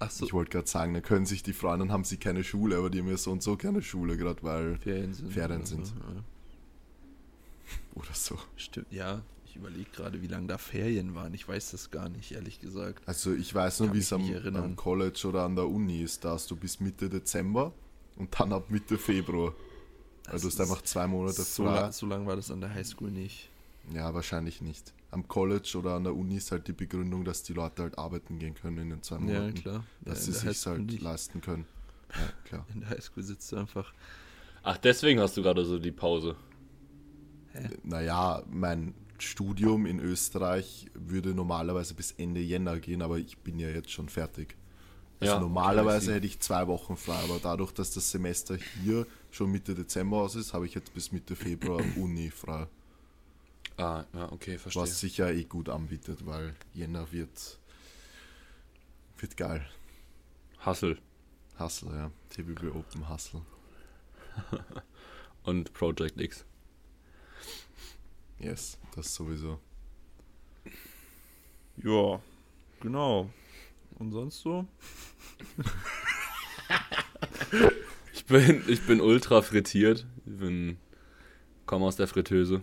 Ach 0.00 0.10
so, 0.10 0.26
Ich 0.26 0.32
wollte 0.32 0.50
gerade 0.50 0.66
sagen, 0.66 0.92
dann 0.94 1.04
können 1.04 1.24
sich 1.24 1.44
die 1.44 1.52
Freunde, 1.52 1.88
haben 1.88 2.02
sie 2.02 2.16
keine 2.16 2.42
Schule, 2.42 2.78
aber 2.78 2.90
die 2.90 2.98
haben 2.98 3.08
ja 3.08 3.16
so 3.16 3.30
und 3.30 3.44
so 3.44 3.56
keine 3.56 3.80
Schule, 3.80 4.16
gerade 4.16 4.42
weil, 4.42 4.76
Ferien 4.78 5.14
sind. 5.14 5.32
Ferien 5.32 5.64
sind. 5.64 5.86
Ja. 5.86 6.24
oder 7.94 8.12
so. 8.12 8.36
Stimmt, 8.56 8.90
ja. 8.90 9.22
Ich 9.54 9.60
überlege 9.60 9.88
gerade, 9.94 10.20
wie 10.20 10.26
lange 10.26 10.48
da 10.48 10.58
Ferien 10.58 11.14
waren. 11.14 11.32
Ich 11.32 11.46
weiß 11.46 11.70
das 11.70 11.92
gar 11.92 12.08
nicht, 12.08 12.32
ehrlich 12.32 12.58
gesagt. 12.58 13.06
Also 13.06 13.32
ich 13.32 13.54
weiß 13.54 13.80
nur, 13.80 13.94
wie 13.94 13.98
es 13.98 14.12
am, 14.12 14.24
am 14.56 14.74
College 14.74 15.28
oder 15.28 15.44
an 15.44 15.54
der 15.54 15.68
Uni 15.68 16.02
ist. 16.02 16.24
Da 16.24 16.30
hast 16.32 16.50
du 16.50 16.56
bis 16.56 16.80
Mitte 16.80 17.08
Dezember 17.08 17.72
und 18.16 18.34
dann 18.40 18.52
ab 18.52 18.64
Mitte 18.68 18.98
Februar. 18.98 19.54
Also 20.26 20.48
du 20.48 20.52
hast 20.52 20.54
ist- 20.54 20.60
einfach 20.60 20.82
zwei 20.82 21.06
Monate 21.06 21.40
So, 21.42 21.62
frei. 21.66 21.74
la 21.76 21.92
so 21.92 22.04
lange 22.06 22.26
war 22.26 22.34
das 22.34 22.50
an 22.50 22.60
der 22.62 22.74
Highschool 22.74 23.12
nicht. 23.12 23.48
Ja, 23.92 24.12
wahrscheinlich 24.12 24.60
nicht. 24.60 24.92
Am 25.12 25.28
College 25.28 25.76
oder 25.78 25.94
an 25.94 26.02
der 26.02 26.16
Uni 26.16 26.36
ist 26.36 26.50
halt 26.50 26.66
die 26.66 26.72
Begründung, 26.72 27.24
dass 27.24 27.44
die 27.44 27.52
Leute 27.52 27.82
halt 27.82 27.96
arbeiten 27.96 28.40
gehen 28.40 28.54
können 28.56 28.78
in 28.78 28.90
den 28.90 29.02
zwei 29.04 29.16
Ja, 29.16 29.20
Monaten. 29.20 29.54
klar. 29.54 29.84
Dass 30.00 30.26
ja, 30.26 30.32
sie 30.32 30.48
sich 30.48 30.66
halt 30.66 30.80
nicht. 30.86 31.00
leisten 31.00 31.40
können. 31.40 31.64
Ja, 32.10 32.32
klar. 32.44 32.66
In 32.74 32.80
der 32.80 32.90
Highschool 32.90 33.22
sitzt 33.22 33.52
du 33.52 33.56
einfach. 33.56 33.92
Ach, 34.64 34.78
deswegen 34.78 35.20
hast 35.20 35.36
du 35.36 35.42
gerade 35.42 35.64
so 35.64 35.78
die 35.78 35.92
Pause. 35.92 36.34
Naja, 37.84 38.42
mein 38.50 38.94
Studium 39.18 39.86
in 39.86 40.00
Österreich 40.00 40.86
würde 40.94 41.34
normalerweise 41.34 41.94
bis 41.94 42.12
Ende 42.12 42.40
Jänner 42.40 42.78
gehen, 42.80 43.02
aber 43.02 43.18
ich 43.18 43.38
bin 43.38 43.58
ja 43.58 43.68
jetzt 43.68 43.90
schon 43.90 44.08
fertig. 44.08 44.56
Also 45.20 45.34
Ja, 45.34 45.40
normalerweise 45.40 46.14
hätte 46.14 46.26
ich 46.26 46.40
zwei 46.40 46.66
Wochen 46.66 46.96
frei, 46.96 47.18
aber 47.22 47.38
dadurch, 47.40 47.72
dass 47.72 47.92
das 47.92 48.10
Semester 48.10 48.58
hier 48.82 49.06
schon 49.30 49.50
Mitte 49.50 49.74
Dezember 49.74 50.18
aus 50.18 50.34
ist, 50.34 50.52
habe 50.52 50.66
ich 50.66 50.74
jetzt 50.74 50.92
bis 50.92 51.12
Mitte 51.12 51.36
Februar 51.36 51.82
Uni 51.96 52.30
frei. 52.30 52.66
Ah, 53.76 54.04
ja, 54.12 54.30
okay, 54.32 54.58
verstehe. 54.58 54.82
Was 54.82 55.00
sich 55.00 55.16
ja 55.16 55.30
eh 55.30 55.44
gut 55.44 55.68
anbietet, 55.68 56.26
weil 56.26 56.54
Jänner 56.74 57.10
wird, 57.12 57.58
wird 59.18 59.36
geil. 59.36 59.66
Hustle 60.64 60.98
Hustle, 61.58 61.94
ja. 61.94 62.10
TBB 62.30 62.74
Open 62.74 63.08
Hustle. 63.08 63.42
und 65.44 65.72
Project 65.72 66.20
X. 66.20 66.44
Yes, 68.38 68.78
das 68.96 69.14
sowieso. 69.14 69.58
Ja, 71.76 72.20
genau. 72.80 73.30
Und 73.98 74.12
sonst 74.12 74.40
so? 74.40 74.66
Ich 78.12 78.24
bin, 78.26 78.62
ich 78.68 78.80
bin 78.86 79.00
ultra 79.02 79.42
frittiert. 79.42 80.06
Ich 80.24 80.38
bin, 80.38 80.78
komme 81.66 81.84
aus 81.84 81.96
der 81.96 82.06
Fritteuse. 82.06 82.62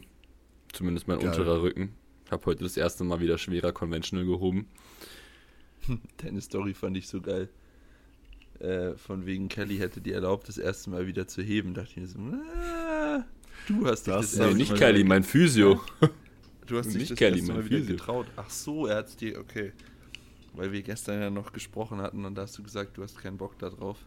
Zumindest 0.74 1.08
mein 1.08 1.20
Geil. 1.20 1.28
unterer 1.30 1.62
Rücken. 1.62 1.94
Ich 2.26 2.32
habe 2.32 2.46
heute 2.48 2.64
das 2.64 2.78
erste 2.78 3.04
Mal 3.04 3.20
wieder 3.20 3.38
schwerer 3.38 3.72
Conventional 3.72 4.26
gehoben. 4.26 4.68
Deine 6.18 6.42
Story 6.42 6.74
fand 6.74 6.98
ich 6.98 7.08
so 7.08 7.22
geil. 7.22 7.48
Äh, 8.60 8.96
von 8.96 9.26
wegen 9.26 9.50
Kelly 9.50 9.78
hätte 9.78 10.02
dir 10.02 10.16
erlaubt, 10.16 10.48
das 10.48 10.58
erste 10.58 10.90
Mal 10.90 11.06
wieder 11.06 11.28
zu 11.28 11.44
heben. 11.44 11.74
Dachte 11.76 11.90
ich 11.92 11.98
mir 11.98 12.08
so, 12.08 12.20
ah, 12.20 13.24
du 13.68 13.86
hast 13.86 14.08
dich 14.08 14.14
Das 14.14 14.32
das, 14.32 14.40
Ja, 14.40 14.48
Nee, 14.48 14.54
nicht 14.56 14.76
Kelly, 14.76 15.04
mein 15.04 15.24
Physio. 15.24 15.80
Du 16.72 16.78
hast 16.78 16.88
dich 16.88 16.96
nicht 17.00 17.12
das 17.12 17.18
Kelly, 17.20 17.40
erste 17.40 17.54
Mal 17.54 17.66
wieder 17.66 17.78
Physio. 17.80 17.96
getraut. 17.98 18.25
Ach 18.36 18.50
so, 18.50 18.86
er 18.88 18.98
hat 18.98 19.20
dir, 19.22 19.38
okay. 19.40 19.74
Weil 20.54 20.72
wir 20.72 20.82
gestern 20.82 21.22
ja 21.22 21.30
noch 21.30 21.54
gesprochen 21.54 22.01
hatten 22.01 22.25
und 22.25 22.36
da 22.36 22.44
hast 22.44 22.58
du 22.58 22.63
gesagt, 22.63 22.98
du 22.98 23.04
hast 23.04 23.18
keinen 23.18 23.38
Bock 23.38 23.58
da 23.60 23.70
drauf. 23.70 23.98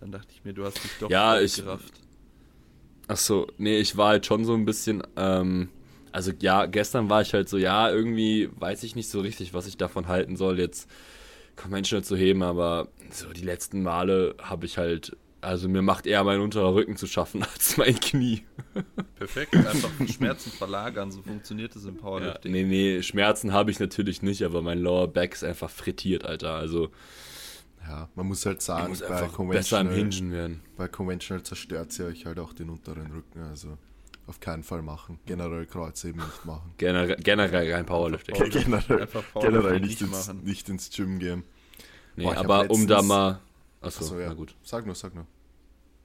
Dann 0.00 0.10
dachte 0.12 0.28
ich 0.32 0.44
mir, 0.44 0.52
du 0.52 0.64
hast 0.64 0.82
dich 0.82 0.90
doch 1.00 1.10
Ja, 1.10 1.40
ich- 1.40 1.56
gerafft. 1.56 1.92
Ach 3.08 3.16
so, 3.16 3.46
nee, 3.56 3.78
ich 3.78 3.96
war 3.96 4.08
halt 4.08 4.26
schon 4.26 4.44
so 4.44 4.52
ein 4.54 4.64
bisschen, 4.66 5.02
ähm, 5.16 5.68
also 6.12 6.30
ja, 6.40 6.66
gestern 6.66 7.08
war 7.08 7.22
ich 7.22 7.32
halt 7.32 7.48
so, 7.48 7.56
ja, 7.56 7.90
irgendwie 7.90 8.50
weiß 8.56 8.82
ich 8.82 8.96
nicht 8.96 9.08
so 9.08 9.20
richtig, 9.20 9.54
was 9.54 9.66
ich 9.66 9.76
davon 9.78 10.08
halten 10.08 10.36
soll, 10.36 10.58
jetzt 10.58 10.90
Conventional 11.56 12.04
zu 12.04 12.16
heben, 12.16 12.42
aber 12.42 12.88
so 13.10 13.32
die 13.32 13.44
letzten 13.44 13.82
Male 13.82 14.34
habe 14.42 14.66
ich 14.66 14.76
halt, 14.76 15.16
also 15.40 15.68
mir 15.68 15.82
macht 15.82 16.06
eher 16.06 16.24
mein 16.24 16.40
unterer 16.40 16.74
Rücken 16.74 16.96
zu 16.96 17.06
schaffen 17.06 17.42
als 17.54 17.76
mein 17.76 17.98
Knie. 17.98 18.42
Perfekt, 19.16 19.54
einfach 19.56 19.90
Schmerzen 20.08 20.50
verlagern, 20.50 21.10
so 21.10 21.22
funktioniert 21.22 21.74
es 21.76 21.84
im 21.84 21.96
Ja, 21.96 22.00
Powerlifting. 22.00 22.52
nee, 22.52 22.64
nee, 22.64 23.02
Schmerzen 23.02 23.52
habe 23.52 23.70
ich 23.70 23.78
natürlich 23.80 24.22
nicht, 24.22 24.42
aber 24.42 24.62
mein 24.62 24.78
Lower 24.80 25.08
Back 25.08 25.34
ist 25.34 25.44
einfach 25.44 25.70
frittiert, 25.70 26.24
Alter. 26.24 26.54
Also 26.54 26.90
Ja, 27.86 28.08
man 28.14 28.26
muss 28.26 28.44
halt 28.46 28.62
sagen, 28.62 28.88
muss 28.90 29.00
bei 29.00 29.08
besser 29.08 29.28
Conventional, 29.28 29.94
Hingen 29.94 30.32
werden. 30.32 30.60
bei 30.76 30.88
Conventional 30.88 31.42
zerstört 31.42 31.92
sie 31.92 32.04
euch 32.04 32.26
halt 32.26 32.38
auch 32.38 32.52
den 32.52 32.70
unteren 32.70 33.10
Rücken. 33.12 33.40
Also 33.42 33.78
auf 34.26 34.40
keinen 34.40 34.62
Fall 34.62 34.82
machen. 34.82 35.18
Generell 35.24 35.64
Kreuzheben 35.64 36.20
nicht 36.22 36.44
machen. 36.44 36.74
Generell, 36.76 37.16
generell 37.16 37.70
kein 37.70 37.86
Powerlifting. 37.86 38.34
Power- 38.34 38.48
generell 38.50 39.00
Einfach 39.02 39.22
Powerlifting 39.32 39.60
generell 39.62 39.80
nicht 39.80 39.88
nicht 39.88 40.00
ins, 40.02 40.26
machen. 40.28 40.44
nicht 40.44 40.68
ins 40.68 40.90
Gym 40.90 41.18
gehen. 41.18 41.44
Nee, 42.16 42.24
Boah, 42.24 42.36
aber 42.36 42.70
um 42.70 42.86
da 42.86 43.00
mal. 43.00 43.40
Achso, 43.80 44.04
Achso, 44.04 44.18
ja. 44.18 44.28
na 44.28 44.34
gut. 44.34 44.56
Sag 44.62 44.86
nur, 44.86 44.94
sag 44.94 45.14
nur. 45.14 45.26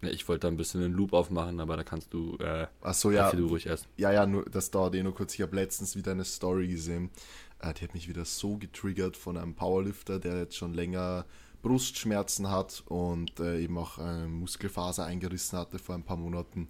Ja, 0.02 0.10
ich 0.10 0.28
wollte 0.28 0.42
da 0.42 0.48
ein 0.50 0.58
bisschen 0.58 0.82
den 0.82 0.92
Loop 0.92 1.14
aufmachen, 1.14 1.60
aber 1.60 1.78
da 1.78 1.84
kannst 1.84 2.14
du, 2.14 2.38
äh, 2.38 2.68
Achso, 2.82 3.12
ja. 3.12 3.32
du 3.32 3.48
ruhig 3.48 3.66
erst. 3.66 3.88
Ja, 3.96 4.12
ja, 4.12 4.26
nur, 4.26 4.46
das 4.46 4.70
dauert 4.70 4.96
eh 4.96 5.04
nur 5.04 5.16
kurz. 5.16 5.34
Ich 5.34 5.42
habe 5.42 5.56
letztens 5.56 5.96
wieder 5.96 6.12
eine 6.12 6.26
Story 6.26 6.68
gesehen. 6.68 7.10
Äh, 7.60 7.74
die 7.74 7.84
hat 7.86 7.94
mich 7.94 8.08
wieder 8.10 8.26
so 8.26 8.58
getriggert 8.58 9.16
von 9.16 9.38
einem 9.38 9.56
Powerlifter, 9.56 10.20
der 10.20 10.38
jetzt 10.40 10.58
schon 10.58 10.74
länger 10.74 11.26
Brustschmerzen 11.62 12.52
hat 12.52 12.84
und 12.88 13.40
äh, 13.40 13.62
eben 13.62 13.78
auch 13.78 13.98
eine 13.98 14.28
Muskelfaser 14.28 15.06
eingerissen 15.06 15.58
hatte 15.58 15.80
vor 15.80 15.96
ein 15.96 16.04
paar 16.04 16.18
Monaten. 16.18 16.68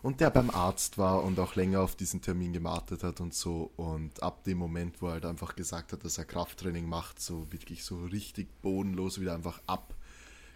Und 0.00 0.20
der 0.20 0.30
beim 0.30 0.50
Arzt 0.50 0.96
war 0.96 1.24
und 1.24 1.40
auch 1.40 1.56
länger 1.56 1.80
auf 1.80 1.96
diesen 1.96 2.20
Termin 2.20 2.52
gewartet 2.52 3.02
hat 3.02 3.20
und 3.20 3.34
so. 3.34 3.72
Und 3.76 4.22
ab 4.22 4.44
dem 4.44 4.58
Moment, 4.58 5.02
wo 5.02 5.06
er 5.06 5.14
halt 5.14 5.24
einfach 5.24 5.56
gesagt 5.56 5.92
hat, 5.92 6.04
dass 6.04 6.18
er 6.18 6.24
Krafttraining 6.24 6.86
macht, 6.86 7.20
so 7.20 7.50
wirklich 7.50 7.82
so 7.82 8.04
richtig 8.04 8.48
bodenlos 8.62 9.20
wieder 9.20 9.34
einfach 9.34 9.60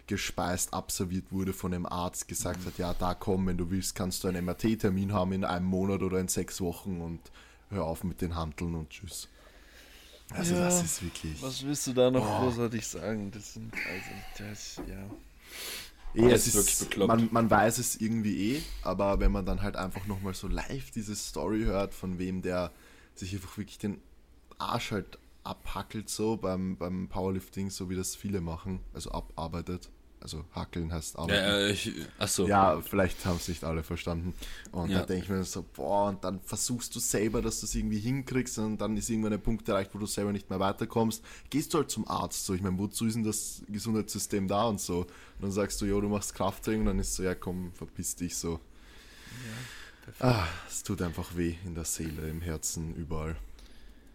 abgespeist, 0.03 0.73
abserviert 0.73 1.31
wurde 1.31 1.53
von 1.53 1.71
dem 1.71 1.85
Arzt, 1.85 2.27
gesagt 2.27 2.65
hat, 2.65 2.77
ja, 2.77 2.93
da 2.93 3.13
komm, 3.13 3.47
wenn 3.47 3.57
du 3.57 3.69
willst, 3.71 3.95
kannst 3.95 4.23
du 4.23 4.27
einen 4.27 4.45
MRT-Termin 4.45 5.13
haben 5.13 5.31
in 5.31 5.45
einem 5.45 5.65
Monat 5.65 6.01
oder 6.01 6.19
in 6.19 6.27
sechs 6.27 6.59
Wochen 6.59 6.99
und 6.99 7.19
hör 7.69 7.85
auf 7.85 8.03
mit 8.03 8.21
den 8.21 8.35
Handeln 8.35 8.75
und 8.75 8.89
tschüss. 8.89 9.29
Also 10.29 10.55
Ja, 10.55 10.65
das 10.65 10.83
ist 10.83 11.03
wirklich... 11.03 11.41
Was 11.41 11.63
willst 11.63 11.87
du 11.87 11.93
da 11.93 12.11
noch 12.11 12.25
Boah. 12.25 12.41
großartig 12.41 12.85
sagen? 12.85 13.31
Das 13.31 13.53
sind, 13.53 13.73
also, 13.73 14.49
das, 14.49 14.81
ja. 14.87 15.05
Eh, 16.15 16.27
Ja, 16.27 16.35
es 16.35 16.47
ist 16.47 16.55
wirklich 16.55 16.79
bekloppt. 16.79 17.07
man, 17.07 17.29
man 17.31 17.49
weiß 17.49 17.77
es 17.77 17.95
irgendwie 18.01 18.55
eh, 18.55 18.61
aber 18.83 19.19
wenn 19.19 19.31
man 19.31 19.45
dann 19.45 19.61
halt 19.61 19.77
einfach 19.77 20.05
nochmal 20.05 20.33
so 20.33 20.47
live 20.47 20.91
diese 20.91 21.15
Story 21.15 21.63
hört, 21.63 21.93
von 21.93 22.19
wem 22.19 22.41
der 22.41 22.71
sich 23.15 23.33
einfach 23.33 23.57
wirklich 23.57 23.77
den 23.77 24.01
Arsch 24.57 24.91
halt 24.91 25.17
abhackelt, 25.43 26.09
so 26.09 26.37
beim, 26.37 26.77
beim 26.77 27.07
Powerlifting, 27.09 27.69
so 27.69 27.89
wie 27.89 27.95
das 27.95 28.15
viele 28.15 28.41
machen, 28.41 28.79
also 28.93 29.11
abarbeitet. 29.11 29.89
Also 30.21 30.45
hackeln 30.55 30.93
heißt 30.93 31.17
arbeiten. 31.19 31.33
Ja, 31.35 31.57
äh, 31.57 31.71
ich, 31.73 31.91
achso. 32.17 32.47
Ja, 32.47 32.79
vielleicht 32.79 33.25
haben 33.25 33.35
es 33.35 33.49
nicht 33.49 33.65
alle 33.65 33.83
verstanden. 33.83 34.33
Und 34.71 34.89
Ja. 34.89 34.99
da 35.01 35.05
denke 35.07 35.25
ich 35.25 35.29
mir 35.29 35.43
so, 35.43 35.65
boah, 35.73 36.07
und 36.07 36.23
dann 36.23 36.39
versuchst 36.39 36.95
du 36.95 36.99
selber, 37.01 37.41
dass 37.41 37.59
du 37.59 37.65
es 37.65 37.75
irgendwie 37.75 37.99
hinkriegst 37.99 38.57
und 38.59 38.77
dann 38.77 38.95
ist 38.95 39.09
irgendwann 39.09 39.33
ein 39.33 39.41
Punkt 39.41 39.67
erreicht, 39.67 39.93
wo 39.93 39.99
du 39.99 40.05
selber 40.05 40.31
nicht 40.31 40.49
mehr 40.49 40.61
weiterkommst. 40.61 41.21
Gehst 41.49 41.73
du 41.73 41.79
halt 41.79 41.91
zum 41.91 42.07
Arzt, 42.07 42.45
so, 42.45 42.53
ich 42.53 42.61
meine, 42.61 42.77
wozu 42.77 43.05
ist 43.05 43.15
denn 43.15 43.25
das 43.25 43.63
Gesundheitssystem 43.67 44.47
da 44.47 44.63
und 44.63 44.79
so? 44.79 44.99
Und 44.99 45.07
dann 45.41 45.51
sagst 45.51 45.81
du, 45.81 45.85
jo, 45.85 45.99
du 45.99 46.07
machst 46.07 46.33
Krafttraining 46.35 46.79
und 46.81 46.85
dann 46.87 46.99
ist 46.99 47.15
so, 47.15 47.23
ja 47.23 47.35
komm, 47.35 47.73
verpiss 47.73 48.15
dich 48.15 48.37
so. 48.37 48.61
Ah, 50.21 50.47
es 50.69 50.83
tut 50.83 51.01
einfach 51.01 51.35
weh 51.35 51.55
in 51.65 51.75
der 51.75 51.83
Seele, 51.85 52.29
im 52.29 52.39
Herzen, 52.41 52.95
überall. 52.95 53.35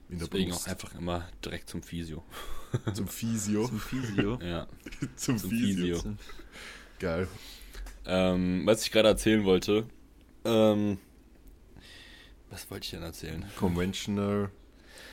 In 0.08 0.18
der 0.18 0.28
Deswegen 0.28 0.52
auch 0.52 0.66
einfach 0.66 0.94
immer 0.94 1.28
direkt 1.44 1.68
zum 1.68 1.82
Physio. 1.82 2.24
Zum 2.94 3.08
Physio. 3.08 3.66
Zum 3.66 3.80
Physio. 3.80 4.38
Ja, 4.42 4.66
zum 5.16 5.38
zum 5.38 5.50
Physio. 5.50 5.96
Physio. 5.96 6.16
Geil. 6.98 7.28
Ähm, 8.04 8.62
was 8.66 8.82
ich 8.82 8.90
gerade 8.90 9.08
erzählen 9.08 9.44
wollte, 9.44 9.86
ähm, 10.44 10.98
was 12.50 12.70
wollte 12.70 12.84
ich 12.84 12.90
denn 12.90 13.02
erzählen? 13.02 13.44
Conventional, 13.56 14.50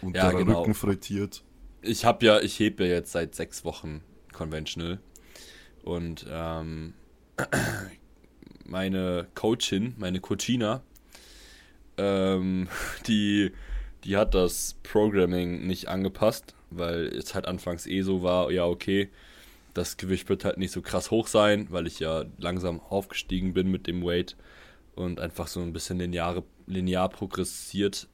unterer 0.01 0.33
genau. 0.33 0.61
Rücken 0.61 0.73
frittiert. 0.73 1.43
Ich 1.81 2.05
habe 2.05 2.25
ja, 2.25 2.39
ich 2.39 2.59
hebe 2.59 2.85
ja 2.85 2.95
jetzt 2.95 3.11
seit 3.11 3.35
sechs 3.35 3.63
Wochen 3.65 4.01
Conventional 4.31 4.99
und 5.83 6.25
ähm, 6.29 6.93
meine 8.65 9.27
Coachin, 9.35 9.93
meine 9.97 10.19
Coachina, 10.19 10.81
ähm, 11.97 12.67
die, 13.07 13.51
die 14.05 14.17
hat 14.17 14.33
das 14.35 14.75
Programming 14.83 15.65
nicht 15.67 15.87
angepasst, 15.87 16.55
weil 16.69 17.07
es 17.07 17.35
halt 17.35 17.47
anfangs 17.47 17.87
eh 17.87 18.01
so 18.01 18.21
war, 18.23 18.51
ja 18.51 18.65
okay, 18.65 19.09
das 19.73 19.97
Gewicht 19.97 20.29
wird 20.29 20.45
halt 20.45 20.57
nicht 20.57 20.71
so 20.71 20.81
krass 20.81 21.11
hoch 21.11 21.27
sein, 21.27 21.67
weil 21.69 21.87
ich 21.87 21.99
ja 21.99 22.25
langsam 22.37 22.79
aufgestiegen 22.81 23.53
bin 23.53 23.69
mit 23.71 23.87
dem 23.87 24.03
Weight 24.03 24.37
und 24.95 25.19
einfach 25.19 25.47
so 25.47 25.61
ein 25.61 25.73
bisschen 25.73 25.99
lineare, 25.99 26.43
linear 26.67 27.09
progressiert 27.09 28.07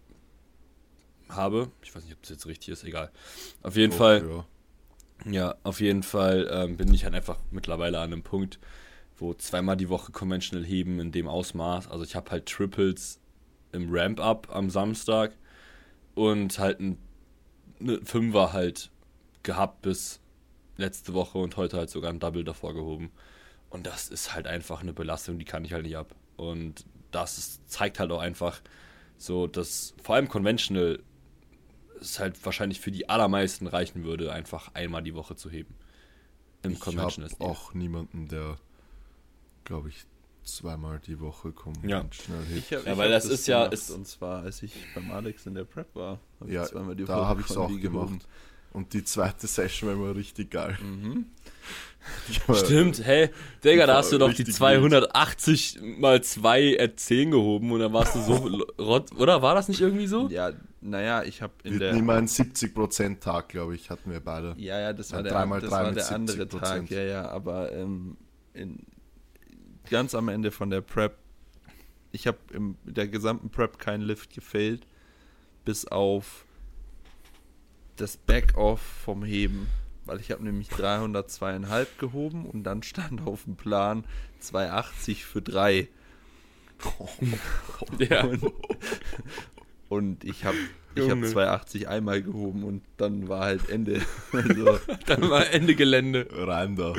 habe. 1.30 1.72
Ich 1.82 1.96
weiß 1.96 2.04
nicht, 2.04 2.14
ob 2.14 2.22
das 2.22 2.32
jetzt 2.32 2.46
richtig 2.48 2.70
ist, 2.70 2.84
egal. 2.84 3.12
Auf 3.62 3.76
jeden 3.76 3.92
Doch, 3.92 3.98
Fall, 3.98 4.46
Ja. 5.26 5.32
ja, 5.32 5.56
auf 5.64 5.80
jeden 5.82 6.04
Fall 6.04 6.50
ähm, 6.52 6.78
bin 6.78 6.94
ich 6.94 7.04
halt 7.04 7.14
einfach 7.16 7.38
mittlerweile 7.52 8.00
an 8.00 8.12
einem 8.12 8.24
Punkt, 8.24 8.60
wo 9.18 9.34
zweimal 9.34 9.78
die 9.78 9.90
Woche 9.90 10.12
Conventional 10.12 10.66
heben 10.66 11.00
in 11.00 11.12
dem 11.12 11.28
Ausmaß. 11.28 11.90
Also 11.90 12.04
ich 12.04 12.16
habe 12.16 12.32
halt 12.32 12.48
Triples 12.48 13.20
im 13.72 13.88
Ramp-Up 13.92 14.50
am 14.54 14.70
Samstag 14.70 15.34
und 16.16 16.60
halt 16.60 16.80
ein 16.80 16.98
ne 17.80 18.00
Fünfer 18.04 18.54
halt 18.54 18.92
gehabt 19.44 19.82
bis 19.82 20.20
letzte 20.78 21.14
Woche 21.14 21.38
und 21.38 21.58
heute 21.58 21.78
halt 21.78 21.90
sogar 21.90 22.12
ein 22.12 22.20
Double 22.20 22.44
davor 22.44 22.74
gehoben. 22.74 23.12
Und 23.70 23.88
das 23.88 24.10
ist 24.10 24.34
halt 24.34 24.48
einfach 24.48 24.82
eine 24.82 24.94
Belastung, 24.94 25.40
die 25.40 25.46
kann 25.46 25.64
ich 25.66 25.74
halt 25.74 25.86
nicht 25.86 25.98
ab. 25.98 26.14
Und 26.38 26.86
das 27.12 27.38
ist, 27.38 27.70
zeigt 27.70 28.00
halt 28.00 28.12
auch 28.12 28.20
einfach 28.20 28.62
so, 29.18 29.48
dass 29.48 29.94
vor 30.02 30.16
allem 30.16 30.28
Conventional 30.28 31.02
es 32.00 32.20
halt 32.20 32.44
wahrscheinlich 32.46 32.80
für 32.80 32.92
die 32.92 33.10
allermeisten 33.10 33.68
reichen 33.68 34.04
würde, 34.04 34.32
einfach 34.34 34.74
einmal 34.74 35.04
die 35.04 35.14
Woche 35.14 35.36
zu 35.36 35.50
heben. 35.50 35.76
Im 36.64 36.74
Ich 36.74 36.80
Conventional 36.80 37.30
habe 37.30 37.36
Stil. 37.36 37.48
auch 37.48 37.74
niemanden, 37.74 38.28
der, 38.28 38.58
glaube 39.64 39.90
ich, 39.90 40.06
zweimal 40.44 41.00
die 41.06 41.20
Woche 41.20 41.52
kommt 41.52 41.84
Ja. 41.84 42.02
und 42.02 42.14
schnell. 42.16 42.40
Ich 42.56 42.74
hab, 42.74 42.86
Ja, 42.86 42.92
ich 42.94 42.98
weil 42.98 43.08
hab 43.14 43.22
das 43.22 43.26
ist 43.26 43.48
ja- 43.48 43.66
ist- 43.66 43.92
und 43.92 44.08
zwar 44.08 44.44
als 44.44 44.62
ich 44.64 44.74
beim 44.96 45.12
Alex 45.12 45.46
in 45.46 45.54
der 45.56 45.64
Prep 45.66 45.94
war. 45.96 46.20
hab 46.40 46.48
ich 46.48 46.54
Ja, 46.54 46.64
zweimal 46.66 46.96
die 46.96 47.06
da 47.06 47.18
Woche 47.18 47.26
habe 47.28 47.42
ich 47.42 47.50
es 47.50 47.58
auch 47.58 47.70
gemacht. 47.80 48.28
Und 48.74 48.94
die 48.94 49.04
zweite 49.04 49.48
Session 49.48 49.90
war 49.90 49.96
immer 49.96 50.16
richtig 50.16 50.52
geil. 50.52 50.78
Mhm. 50.82 51.26
Stimmt, 52.56 53.04
hey, 53.06 53.30
Digga, 53.64 53.86
da 53.86 53.98
hast 53.98 54.12
du 54.12 54.18
doch 54.18 54.30
die 54.32 54.38
richtig 54.38 54.56
280 54.56 55.80
mal 56.00 56.24
2 56.24 56.78
at 56.80 57.00
10 57.00 57.30
gehoben 57.32 57.72
und 57.72 57.80
dann 57.80 57.94
warst 57.94 58.16
du 58.16 58.22
so 58.22 58.34
rot, 58.80 59.12
oder 59.18 59.42
war 59.44 59.54
das 59.56 59.68
nicht 59.68 59.82
irgendwie 59.82 60.08
so? 60.08 60.28
Ja, 60.30 60.52
naja, 60.82 61.22
ich 61.24 61.42
habe 61.44 61.54
in 61.64 61.74
Wir 61.74 61.80
der. 61.80 61.92
immer 61.92 62.14
einen 62.16 62.28
70%-Tag, 62.28 63.50
glaube 63.50 63.76
ich, 63.76 63.90
hatten 63.92 64.10
wir 64.12 64.20
beide. 64.20 64.56
Ja, 64.58 64.80
ja, 64.80 64.94
das 64.94 65.12
war 65.12 65.20
Ja, 65.20 65.24
der, 65.24 65.32
das 65.60 65.72
war 65.72 65.84
mit 65.88 65.98
der 65.98 66.12
andere 66.12 66.38
70%. 66.46 66.60
Tag, 66.60 66.90
ja, 66.90 67.02
ja, 67.04 67.30
aber 67.30 67.72
ähm, 67.72 68.18
in, 68.56 68.80
ganz 69.92 70.16
am 70.16 70.30
Ende 70.30 70.50
von 70.50 70.72
der 70.72 70.82
Prep, 70.82 71.18
ich 72.12 72.26
habe 72.26 72.40
in 72.52 72.76
der 72.84 73.08
gesamten 73.08 73.52
Prep 73.52 73.78
keinen 73.78 74.02
Lift 74.02 74.34
gefailt, 74.34 74.88
bis 75.66 75.86
auf 75.86 76.46
das 77.98 78.18
Back-Off 78.18 78.82
vom 78.82 79.24
Heben, 79.24 79.68
weil 80.06 80.20
ich 80.20 80.32
habe 80.32 80.44
nämlich 80.44 80.70
302,5 80.70 81.86
gehoben 82.00 82.48
und 82.48 82.64
dann 82.64 82.82
stand 82.82 83.22
auf 83.28 83.44
dem 83.44 83.58
Plan 83.58 84.04
280 84.40 85.26
für 85.26 85.44
3. 85.44 85.88
Ja. 88.00 88.24
Und, 88.24 88.44
Und 89.88 90.24
ich 90.24 90.46
habe 90.46 90.58
ich 90.96 91.04
hab 91.04 91.10
Junge. 91.10 91.28
280 91.28 91.88
einmal 91.88 92.24
gehoben 92.24 92.64
und 92.64 92.82
dann 92.98 93.28
war 93.28 93.42
halt 93.42 93.70
Ende. 93.70 94.02
Also, 94.32 94.80
Dann 95.06 95.30
war 95.30 95.48
Ende 95.52 95.76
Gelände. 95.76 96.28
Rein 96.32 96.76
da. 96.76 96.96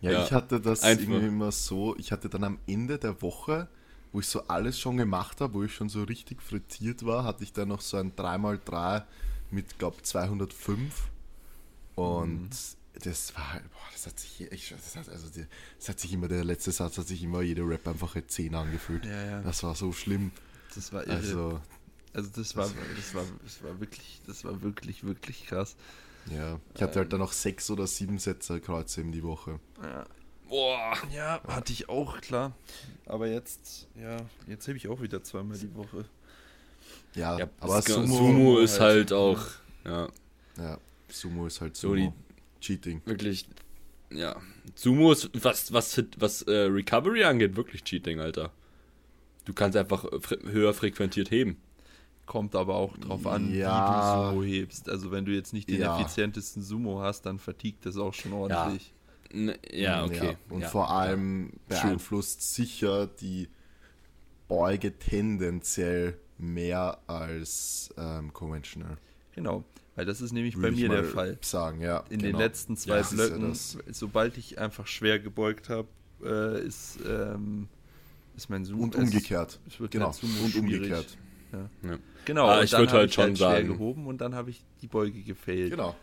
Ja, 0.00 0.10
Ja, 0.12 0.24
ich 0.24 0.32
hatte 0.32 0.60
das 0.60 0.82
einfach. 0.82 1.02
irgendwie 1.08 1.26
immer 1.26 1.52
so, 1.52 1.96
ich 1.96 2.12
hatte 2.12 2.28
dann 2.28 2.44
am 2.44 2.58
Ende 2.66 2.98
der 2.98 3.20
Woche, 3.22 3.68
wo 4.12 4.20
ich 4.20 4.26
so 4.26 4.46
alles 4.48 4.78
schon 4.78 4.96
gemacht 4.96 5.40
habe, 5.40 5.54
wo 5.54 5.62
ich 5.62 5.74
schon 5.74 5.88
so 5.88 6.02
richtig 6.04 6.42
frittiert 6.42 7.04
war, 7.04 7.24
hatte 7.24 7.44
ich 7.44 7.52
dann 7.52 7.68
noch 7.68 7.80
so 7.80 7.96
ein 7.96 8.12
3x3 8.14 9.04
mit, 9.50 9.78
glaube 9.78 10.02
205. 10.02 11.08
Und 11.94 12.50
das 13.04 13.34
war, 13.34 13.52
halt- 13.54 13.70
boah, 13.72 13.78
das 13.92 14.06
hat 14.06 14.18
sich, 14.20 14.40
ich, 14.52 14.68
das 14.70 14.96
hat, 14.96 15.08
also 15.08 15.28
die, 15.28 15.46
das 15.78 15.88
hat 15.88 16.00
sich 16.00 16.12
immer, 16.12 16.28
der 16.28 16.44
letzte 16.44 16.72
Satz 16.72 16.98
hat 16.98 17.06
sich 17.06 17.22
immer 17.22 17.42
jede 17.42 17.62
Rap 17.62 17.86
einfach 17.88 18.14
als 18.16 18.28
10 18.34 18.54
angefühlt. 18.54 19.04
ja, 19.04 19.24
ja. 19.24 19.42
Das 19.42 19.62
war 19.62 19.74
so 19.74 19.92
schlimm. 19.92 20.30
Das 20.74 20.92
war 20.92 21.06
irre. 21.06 21.16
Also, 21.16 21.60
Also, 22.14 22.30
das 22.36 22.56
war, 22.56 22.68
das 22.96 23.14
war, 23.14 23.24
das 23.44 23.62
war 23.62 23.80
wirklich, 23.80 24.20
das 24.26 24.44
war 24.44 24.60
wirklich, 24.62 25.04
wirklich 25.04 25.46
krass. 25.46 25.76
Ja. 26.30 26.60
Ich 26.74 26.82
hatte 26.82 27.00
halt 27.00 27.12
dann 27.12 27.20
noch 27.20 27.32
sechs 27.32 27.70
oder 27.70 27.86
sieben 27.86 28.18
Sätze 28.18 28.60
Kreuze 28.60 29.00
in 29.00 29.12
die 29.12 29.22
Woche. 29.22 29.58
Ja, 29.82 30.04
Boah. 30.48 30.96
ja, 31.14 31.40
hatte 31.48 31.72
ich 31.72 31.88
auch, 31.88 32.20
klar. 32.20 32.52
Aber 33.06 33.26
jetzt, 33.26 33.88
ja, 34.00 34.16
jetzt 34.46 34.68
habe 34.68 34.76
ich 34.76 34.88
auch 34.88 35.00
wieder 35.00 35.22
zweimal 35.22 35.58
die 35.58 35.74
Woche. 35.74 36.04
Ja, 37.14 37.38
Ja, 37.38 37.48
aber 37.60 37.82
Sumo, 37.82 38.06
Sumo 38.16 38.58
ist 38.58 38.80
halt. 38.80 39.10
halt 39.10 39.12
auch, 39.12 39.40
ja, 39.84 40.08
Ja, 40.58 40.78
Sumo 41.08 41.46
ist 41.46 41.60
halt 41.60 41.76
So 41.76 41.88
Sumo. 41.94 41.96
die- 41.96 42.60
Cheating. 42.64 43.02
wirklich, 43.04 43.46
ja. 44.10 44.36
Sumo 44.76 45.12
ist, 45.12 45.30
was, 45.42 45.72
was, 45.72 46.02
was 46.18 46.42
äh, 46.42 46.52
Recovery 46.52 47.24
angeht, 47.24 47.56
wirklich 47.56 47.82
Cheating, 47.84 48.20
Alter. 48.20 48.52
Du 49.44 49.52
kannst 49.52 49.76
einfach 49.76 50.04
fre 50.20 50.38
höher 50.44 50.72
frequentiert 50.72 51.30
heben. 51.32 51.56
Kommt 52.26 52.54
aber 52.54 52.74
auch 52.76 52.96
drauf 52.98 53.26
an, 53.26 53.52
Ja. 53.52 54.30
wie 54.30 54.34
du 54.34 54.40
Sumo 54.40 54.44
hebst. 54.46 54.88
Also 54.88 55.10
wenn 55.10 55.24
du 55.24 55.32
jetzt 55.32 55.52
nicht 55.52 55.68
den 55.68 55.80
Ja. 55.80 55.98
effizientesten 56.00 56.62
Sumo 56.62 57.00
hast, 57.00 57.22
dann 57.26 57.38
vertiegt 57.38 57.84
das 57.84 57.96
auch 57.96 58.14
schon 58.14 58.32
ordentlich. 58.32 58.94
Ja, 59.72 60.04
okay. 60.04 60.36
Und 60.50 60.60
ja. 60.62 60.68
vor 60.68 60.90
allem 60.90 61.52
beeinflusst 61.68 62.54
sicher 62.54 63.06
die 63.06 63.48
Beuge 64.48 64.98
tendenziell 64.98 66.18
mehr 66.38 66.98
als 67.06 67.92
ähm, 67.96 68.32
conventional. 68.32 68.98
Genau, 69.34 69.64
weil 69.96 70.04
das 70.04 70.20
ist 70.20 70.32
nämlich 70.32 70.56
Würde 70.56 70.68
bei 70.72 70.76
mir 70.76 70.88
der 70.90 71.04
Fall. 71.04 71.38
Sagen, 71.40 71.80
ja. 71.80 72.04
In 72.10 72.18
genau. 72.20 72.32
den 72.32 72.36
letzten 72.38 72.76
zwei 72.76 72.98
ja 73.00 73.06
Blöcken, 73.08 73.48
das. 73.48 73.78
sobald 73.90 74.36
ich 74.36 74.58
einfach 74.58 74.86
schwer 74.86 75.18
gebeugt 75.18 75.68
habe, 75.70 75.88
äh, 76.22 76.66
ist, 76.66 76.98
ähm, 77.08 77.68
ist 78.36 78.50
mein 78.50 78.64
Sumo. 78.64 78.82
Und 78.84 78.94
es- 78.94 79.00
umgekehrt. 79.00 79.60
Es 79.66 79.80
wird 79.80 79.92
Genau. 79.92 80.06
halt 80.06 80.14
Sumo 80.16 80.44
Und 80.44 80.50
schwierig. 80.50 80.74
umgekehrt. 80.80 81.16
Ja. 81.52 81.70
Genau, 82.24 82.46
Ah, 82.48 82.62
ich 82.62 82.70
dann 82.70 82.80
würd 82.82 82.90
hab 82.90 82.98
halt 82.98 83.14
schon 83.14 83.36
schwer 83.36 83.36
sagen- 83.36 83.68
gehoben 83.68 84.06
und 84.06 84.20
dann 84.20 84.34
habe 84.34 84.50
ich 84.50 84.62
die 84.80 84.86
Beuge 84.88 85.22
gefailt. 85.22 85.70
Genau. 85.70 85.96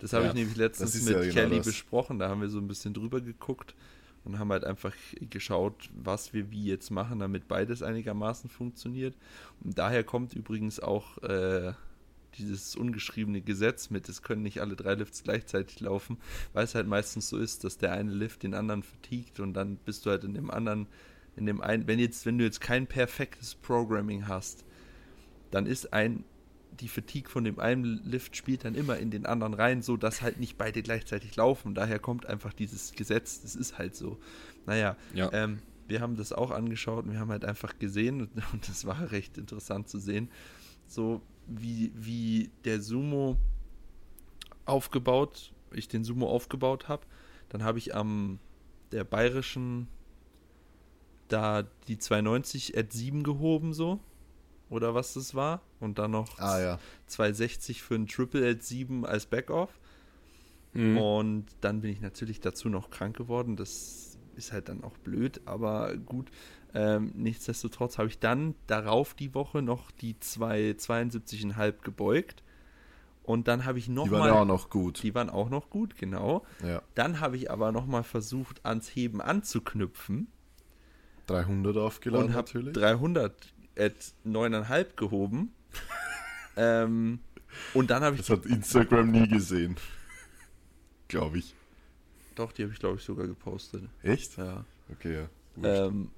Das 0.00 0.12
habe 0.12 0.24
Ja, 0.24 0.30
ich 0.30 0.34
nämlich 0.34 0.56
letztens 0.56 0.94
mit 1.04 1.12
ja 1.14 1.20
genau 1.20 1.32
Kelly 1.32 1.56
das. 1.58 1.66
besprochen. 1.66 2.18
Da 2.18 2.28
haben 2.28 2.40
wir 2.40 2.48
so 2.48 2.58
ein 2.58 2.66
bisschen 2.68 2.92
drüber 2.92 3.20
geguckt 3.20 3.74
und 4.24 4.38
haben 4.38 4.50
halt 4.50 4.64
einfach 4.64 4.92
geschaut, 5.30 5.90
was 5.94 6.32
wir 6.34 6.50
wie 6.50 6.64
jetzt 6.64 6.90
machen, 6.90 7.20
damit 7.20 7.46
beides 7.48 7.82
einigermaßen 7.82 8.50
funktioniert. 8.50 9.16
Und 9.62 9.78
daher 9.78 10.02
kommt 10.04 10.34
übrigens 10.34 10.80
auch 10.80 11.18
äh, 11.22 11.72
dieses 12.38 12.74
ungeschriebene 12.76 13.42
Gesetz 13.42 13.90
mit, 13.90 14.08
es 14.08 14.22
können 14.22 14.42
nicht 14.42 14.60
alle 14.60 14.74
drei 14.74 14.94
Lifts 14.94 15.22
gleichzeitig 15.22 15.80
laufen, 15.80 16.16
weil 16.52 16.64
es 16.64 16.74
halt 16.74 16.86
meistens 16.88 17.28
so 17.28 17.36
ist, 17.38 17.62
dass 17.64 17.78
der 17.78 17.92
eine 17.92 18.10
Lift 18.10 18.42
den 18.42 18.54
anderen 18.54 18.82
vertiegt 18.82 19.38
und 19.38 19.54
dann 19.54 19.76
bist 19.76 20.04
du 20.06 20.10
halt 20.10 20.24
in 20.24 20.34
dem 20.34 20.50
anderen, 20.50 20.86
in 21.36 21.46
dem 21.46 21.60
einen, 21.60 21.86
wenn 21.86 21.98
jetzt, 21.98 22.24
wenn 22.26 22.38
du 22.38 22.44
jetzt 22.44 22.60
kein 22.60 22.86
perfektes 22.86 23.54
Programming 23.54 24.26
hast, 24.28 24.64
dann 25.52 25.66
ist 25.66 25.92
ein 25.92 26.24
die 26.80 26.88
Fatigue 26.88 27.28
von 27.28 27.44
dem 27.44 27.58
einen 27.58 27.84
Lift 27.84 28.34
spielt 28.34 28.64
dann 28.64 28.74
immer 28.74 28.96
in 28.96 29.10
den 29.10 29.26
anderen 29.26 29.52
rein, 29.54 29.82
so 29.82 29.96
dass 29.98 30.22
halt 30.22 30.40
nicht 30.40 30.56
beide 30.56 30.82
gleichzeitig 30.82 31.36
laufen. 31.36 31.74
Daher 31.74 31.98
kommt 31.98 32.24
einfach 32.26 32.54
dieses 32.54 32.92
Gesetz, 32.92 33.42
das 33.42 33.54
ist 33.54 33.76
halt 33.78 33.94
so. 33.94 34.18
Naja, 34.66 34.96
Ja. 35.14 35.30
ähm, 35.34 35.58
wir 35.86 36.00
haben 36.00 36.16
das 36.16 36.32
auch 36.32 36.50
angeschaut 36.50 37.04
und 37.04 37.12
wir 37.12 37.20
haben 37.20 37.30
halt 37.30 37.44
einfach 37.44 37.78
gesehen, 37.78 38.22
und, 38.22 38.30
und 38.54 38.68
das 38.68 38.86
war 38.86 39.10
recht 39.12 39.36
interessant 39.36 39.88
zu 39.88 39.98
sehen, 39.98 40.30
so 40.86 41.20
wie, 41.46 41.92
wie 41.94 42.50
der 42.64 42.80
Sumo 42.80 43.36
aufgebaut, 44.64 45.52
ich 45.72 45.88
den 45.88 46.04
Sumo 46.04 46.28
aufgebaut 46.28 46.88
habe. 46.88 47.04
Dann 47.50 47.62
habe 47.62 47.78
ich 47.78 47.94
am 47.94 48.38
der 48.92 49.04
bayerischen 49.04 49.88
da 51.28 51.64
die 51.88 51.98
290 51.98 52.76
at 52.76 52.92
7 52.92 53.22
gehoben 53.22 53.72
so 53.72 54.00
oder 54.72 54.94
was 54.94 55.14
das 55.14 55.34
war 55.34 55.60
und 55.80 55.98
dann 55.98 56.10
noch 56.10 56.38
Ah 56.38 56.60
ja. 56.60 56.78
260 57.06 57.82
für 57.82 57.94
ein 57.94 58.06
Triple 58.06 58.48
at 58.50 58.62
7 58.62 59.04
als 59.06 59.26
Backoff 59.26 59.70
Mhm. 60.74 60.96
und 60.96 61.46
dann 61.60 61.82
bin 61.82 61.90
ich 61.90 62.00
natürlich 62.00 62.40
dazu 62.40 62.70
noch 62.70 62.88
krank 62.90 63.14
geworden. 63.16 63.56
Das 63.56 64.16
ist 64.36 64.52
halt 64.52 64.70
dann 64.70 64.82
auch 64.84 64.96
blöd, 64.98 65.42
aber 65.44 65.94
gut. 65.98 66.30
Ähm, 66.74 67.12
nichtsdestotrotz 67.14 67.98
habe 67.98 68.08
ich 68.08 68.18
dann 68.18 68.54
darauf 68.66 69.12
die 69.12 69.34
Woche 69.34 69.60
noch 69.60 69.90
die 69.90 70.14
272,5 70.14 71.82
gebeugt. 71.82 72.42
Und 73.22 73.46
dann 73.48 73.66
habe 73.66 73.78
ich 73.78 73.84
Die 73.84 73.90
waren 73.96 74.10
nochmal. 74.10 74.28
ja 74.30 74.40
auch 74.40 74.44
noch 74.46 74.70
gut. 74.70 75.02
Die 75.02 75.14
waren 75.14 75.28
auch 75.28 75.50
noch 75.50 75.68
gut, 75.68 75.96
genau. 75.96 76.44
Ja. 76.66 76.80
Dann 76.94 77.20
habe 77.20 77.36
ich 77.36 77.50
aber 77.50 77.70
nochmal 77.70 78.02
versucht, 78.02 78.64
ans 78.64 78.88
Heben 78.96 79.20
anzuknüpfen 79.20 80.28
300 81.26 81.76
aufgeladen 81.76 82.28
und 82.28 82.32
natürlich. 82.34 82.72
300 82.72 83.52
at 83.78 83.94
9,5 84.26 84.94
gehoben. 84.96 85.52
ähm, 86.56 87.20
und 87.74 87.90
dann 87.90 88.02
habe 88.02 88.16
ich 88.16 88.22
Das 88.22 88.30
hat 88.30 88.46
Instagram 88.46 89.10
nie 89.10 89.28
gesehen. 89.28 89.76
Glaube 91.08 91.38
ich. 91.38 91.54
Doch, 92.34 92.52
die 92.52 92.62
habe 92.62 92.72
ich 92.72 92.78
glaube 92.78 92.96
ich 92.98 93.04
sogar 93.04 93.26
gepostet. 93.26 93.82
Echt? 94.02 94.38
Ja. 94.38 94.64
Okay, 94.90 95.26
ja. 95.62 95.86
Ähm, 95.86 96.10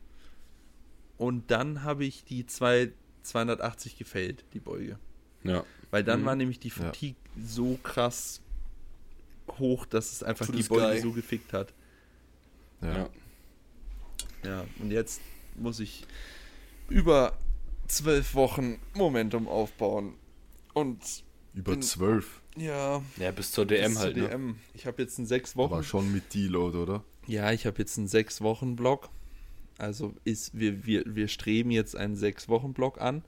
und 1.19 1.51
dann 1.51 1.83
habe 1.83 2.05
ich 2.05 2.25
die 2.25 2.47
zwei, 2.47 2.93
280 3.23 3.97
gefällt, 3.99 4.45
die 4.55 4.61
Beuge. 4.61 4.99
ja. 5.43 5.64
Weil 5.90 6.03
dann 6.05 6.23
Mhm. 6.23 6.25
war 6.27 6.37
nämlich 6.37 6.59
die 6.61 6.69
Ja. 6.69 6.75
Fatigue 6.75 7.17
so 7.40 7.79
krass 7.83 8.40
hoch, 9.59 9.87
dass 9.87 10.11
es 10.12 10.23
einfach 10.25 10.47
To 10.47 10.53
die 10.53 10.62
Beuge 10.64 11.01
so 11.01 11.12
gefickt 11.12 11.53
hat. 11.53 11.73
ja. 12.81 12.97
ja. 12.97 13.09
Ja, 14.45 14.64
und 14.81 14.90
jetzt 14.90 15.21
muss 15.57 15.81
ich 15.81 16.05
über 16.88 17.37
zwölf 17.88 18.35
Wochen 18.35 18.79
Momentum 18.94 19.49
aufbauen. 19.49 20.14
Und 20.73 20.99
Über 21.55 21.73
bin- 21.73 21.83
12. 21.83 22.40
ja, 22.57 23.03
Ja, 23.16 23.31
bis 23.31 23.53
zur 23.53 23.66
bis 23.66 23.79
DM 23.81 23.92
zur 23.92 24.03
halt, 24.03 24.16
ne? 24.16 24.29
DM. 24.29 24.57
Ich 24.75 24.87
habe 24.87 25.03
jetzt 25.03 25.18
einen 25.18 25.27
sechs 25.27 25.57
Wochen. 25.57 25.73
Aber 25.73 25.83
schon 25.83 26.12
mit 26.12 26.35
Deload, 26.35 26.77
oder? 26.79 27.05
Ja, 27.27 27.53
ich 27.53 27.66
habe 27.66 27.79
jetzt 27.79 27.97
einen 27.99 28.09
sechs 28.09 28.40
Wochen 28.40 28.77
Block. 28.77 29.09
Also 29.79 30.14
ist 30.25 30.57
wir 30.59 30.85
wir 30.87 31.03
wir 31.07 31.27
streben 31.29 31.70
jetzt 31.70 31.97
einen 31.97 32.14
sechs 32.16 32.49
Wochen 32.49 32.73
Block 32.75 33.01
an. 33.01 33.25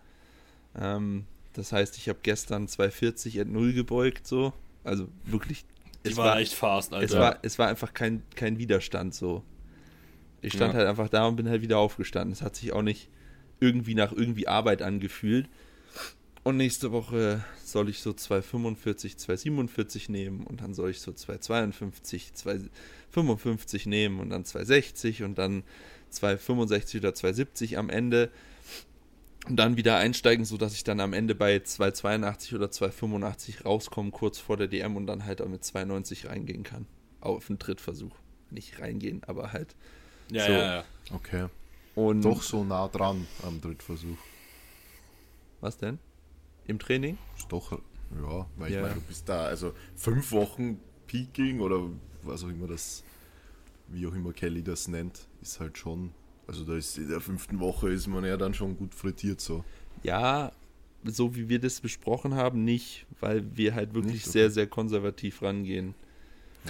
Ähm, 0.79 1.25
das 1.55 1.73
heißt, 1.73 1.97
ich 1.97 2.09
habe 2.09 2.19
gestern 2.23 2.69
240 2.69 3.41
at 3.41 3.49
0 3.49 3.73
gebeugt 3.73 4.27
so. 4.27 4.53
Also 4.85 5.09
wirklich 5.25 5.65
Die 6.05 6.11
es 6.11 6.17
war, 6.17 6.27
war 6.27 6.39
echt 6.39 6.53
fast, 6.53 6.93
Alter. 6.93 7.05
es 7.05 7.13
war 7.19 7.39
es 7.43 7.59
war 7.59 7.69
einfach 7.69 7.95
kein 7.95 8.23
kein 8.37 8.59
Widerstand 8.59 9.15
so. 9.15 9.43
Ich 10.43 10.53
stand 10.53 10.75
Ja. 10.75 10.81
halt 10.81 10.89
einfach 10.89 11.09
da 11.09 11.27
und 11.27 11.37
bin 11.37 11.49
halt 11.49 11.63
wieder 11.63 11.79
aufgestanden. 11.79 12.33
Es 12.33 12.43
hat 12.43 12.55
sich 12.55 12.73
auch 12.73 12.83
nicht 12.83 13.09
irgendwie 13.61 13.95
nach 13.95 14.13
irgendwie 14.13 14.49
Arbeit 14.49 14.83
angefühlt. 14.83 15.49
Und 16.43 16.59
nächste 16.59 16.93
Woche 16.93 17.45
soll 17.65 17.89
ich 17.89 18.01
so 18.01 18.13
245, 18.13 19.17
247 19.17 20.09
nehmen 20.09 20.47
und 20.47 20.61
dann 20.61 20.75
soll 20.75 20.91
ich 20.91 21.01
so 21.01 21.13
252, 21.13 22.35
255 22.35 23.87
nehmen 23.87 24.21
und 24.21 24.31
dann 24.31 24.45
260 24.45 25.25
und 25.25 25.39
dann 25.39 25.65
265 26.11 27.01
oder 27.01 27.15
270 27.15 27.79
am 27.79 27.91
Ende 27.91 28.31
und 29.49 29.57
dann 29.57 29.77
wieder 29.77 29.97
einsteigen, 29.97 30.45
sodass 30.45 30.75
ich 30.75 30.85
dann 30.85 31.01
am 31.01 31.13
Ende 31.13 31.35
bei 31.35 31.61
282 31.61 32.55
oder 32.55 32.71
285 32.71 33.65
rauskomme, 33.65 34.11
kurz 34.11 34.39
vor 34.39 34.57
der 34.57 34.67
DM 34.67 34.97
und 34.97 35.07
dann 35.07 35.25
halt 35.25 35.41
auch 35.41 35.49
mit 35.49 35.65
290 35.65 36.27
reingehen 36.27 36.63
kann. 36.63 36.87
Auf 37.21 37.49
einen 37.49 37.59
Drittversuch. 37.59 38.15
Nicht 38.51 38.81
reingehen, 38.81 39.23
aber 39.27 39.53
halt. 39.53 39.75
ja, 40.31 40.47
so. 40.47 40.53
ja, 40.53 40.77
ja. 40.77 40.85
Okay. 41.13 41.49
Und 41.97 42.23
Doch 42.23 42.43
so 42.43 42.63
nah 42.63 42.87
dran 42.89 43.27
am 43.43 43.61
Drittversuch. 43.61 44.19
was 45.61 45.77
denn? 45.79 45.99
Im 46.67 46.79
Training? 46.79 47.19
Doch, 47.49 47.73
ja, 47.73 48.47
weil 48.57 48.71
Ja. 48.73 48.77
ich 48.79 48.83
meine, 48.83 48.95
du 48.95 49.01
bist 49.01 49.29
da, 49.29 49.47
also 49.47 49.73
fünf 49.97 50.31
Wochen 50.33 50.79
Peaking 51.09 51.61
oder 51.61 51.89
was 52.23 52.45
auch 52.45 52.49
immer 52.49 52.67
das, 52.69 53.03
wie 53.89 54.07
auch 54.07 54.15
immer 54.15 54.33
Kelly 54.33 54.63
das 54.63 54.87
nennt, 54.89 55.27
ist 55.41 55.59
halt 55.59 55.79
schon, 55.79 56.13
also 56.47 56.65
da 56.65 56.77
ist 56.77 56.99
in 56.99 57.09
der 57.09 57.21
fünften 57.21 57.59
Woche 57.61 57.89
ist 57.91 58.07
man 58.07 58.25
ja 58.25 58.37
dann 58.37 58.53
schon 58.55 58.77
gut 58.77 58.95
frittiert 58.95 59.41
so. 59.41 59.65
Ja, 60.03 60.53
so 61.05 61.35
wie 61.35 61.49
wir 61.49 61.59
das 61.61 61.81
besprochen 61.81 62.35
haben, 62.35 62.65
nicht, 62.65 63.07
weil 63.21 63.57
wir 63.57 63.75
halt 63.75 63.95
wirklich 63.95 64.15
Nicht, 64.15 64.25
okay. 64.27 64.33
sehr, 64.33 64.51
sehr 64.51 64.67
konservativ 64.67 65.41
rangehen. 65.43 65.95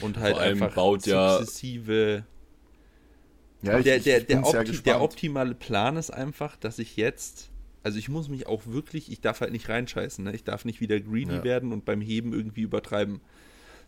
Und 0.02 0.18
halt 0.18 0.36
einfach 0.38 0.74
baut 0.74 1.06
ja- 1.06 1.38
Ja, 3.62 3.80
der, 3.80 3.98
der, 4.00 4.20
der, 4.20 4.44
sehr 4.44 4.60
opti 4.60 4.82
der 4.82 5.00
optimale 5.00 5.54
Plan 5.54 5.96
ist 5.96 6.10
einfach, 6.10 6.56
dass 6.56 6.78
ich 6.78 6.96
jetzt, 6.96 7.50
Also 7.82 7.98
ich 7.98 8.08
muss 8.08 8.28
mich 8.28 8.46
auch 8.46 8.66
wirklich, 8.66 9.10
ich 9.10 9.20
darf 9.20 9.40
halt 9.40 9.52
nicht 9.52 9.68
reinscheißen, 9.68 10.24
ne? 10.24 10.34
Ich 10.34 10.44
darf 10.44 10.64
nicht 10.64 10.80
wieder 10.80 10.98
greedy 11.00 11.36
Ja. 11.36 11.44
werden 11.44 11.72
und 11.72 11.84
beim 11.84 12.00
Heben 12.00 12.32
irgendwie 12.32 12.62
übertreiben. 12.62 13.20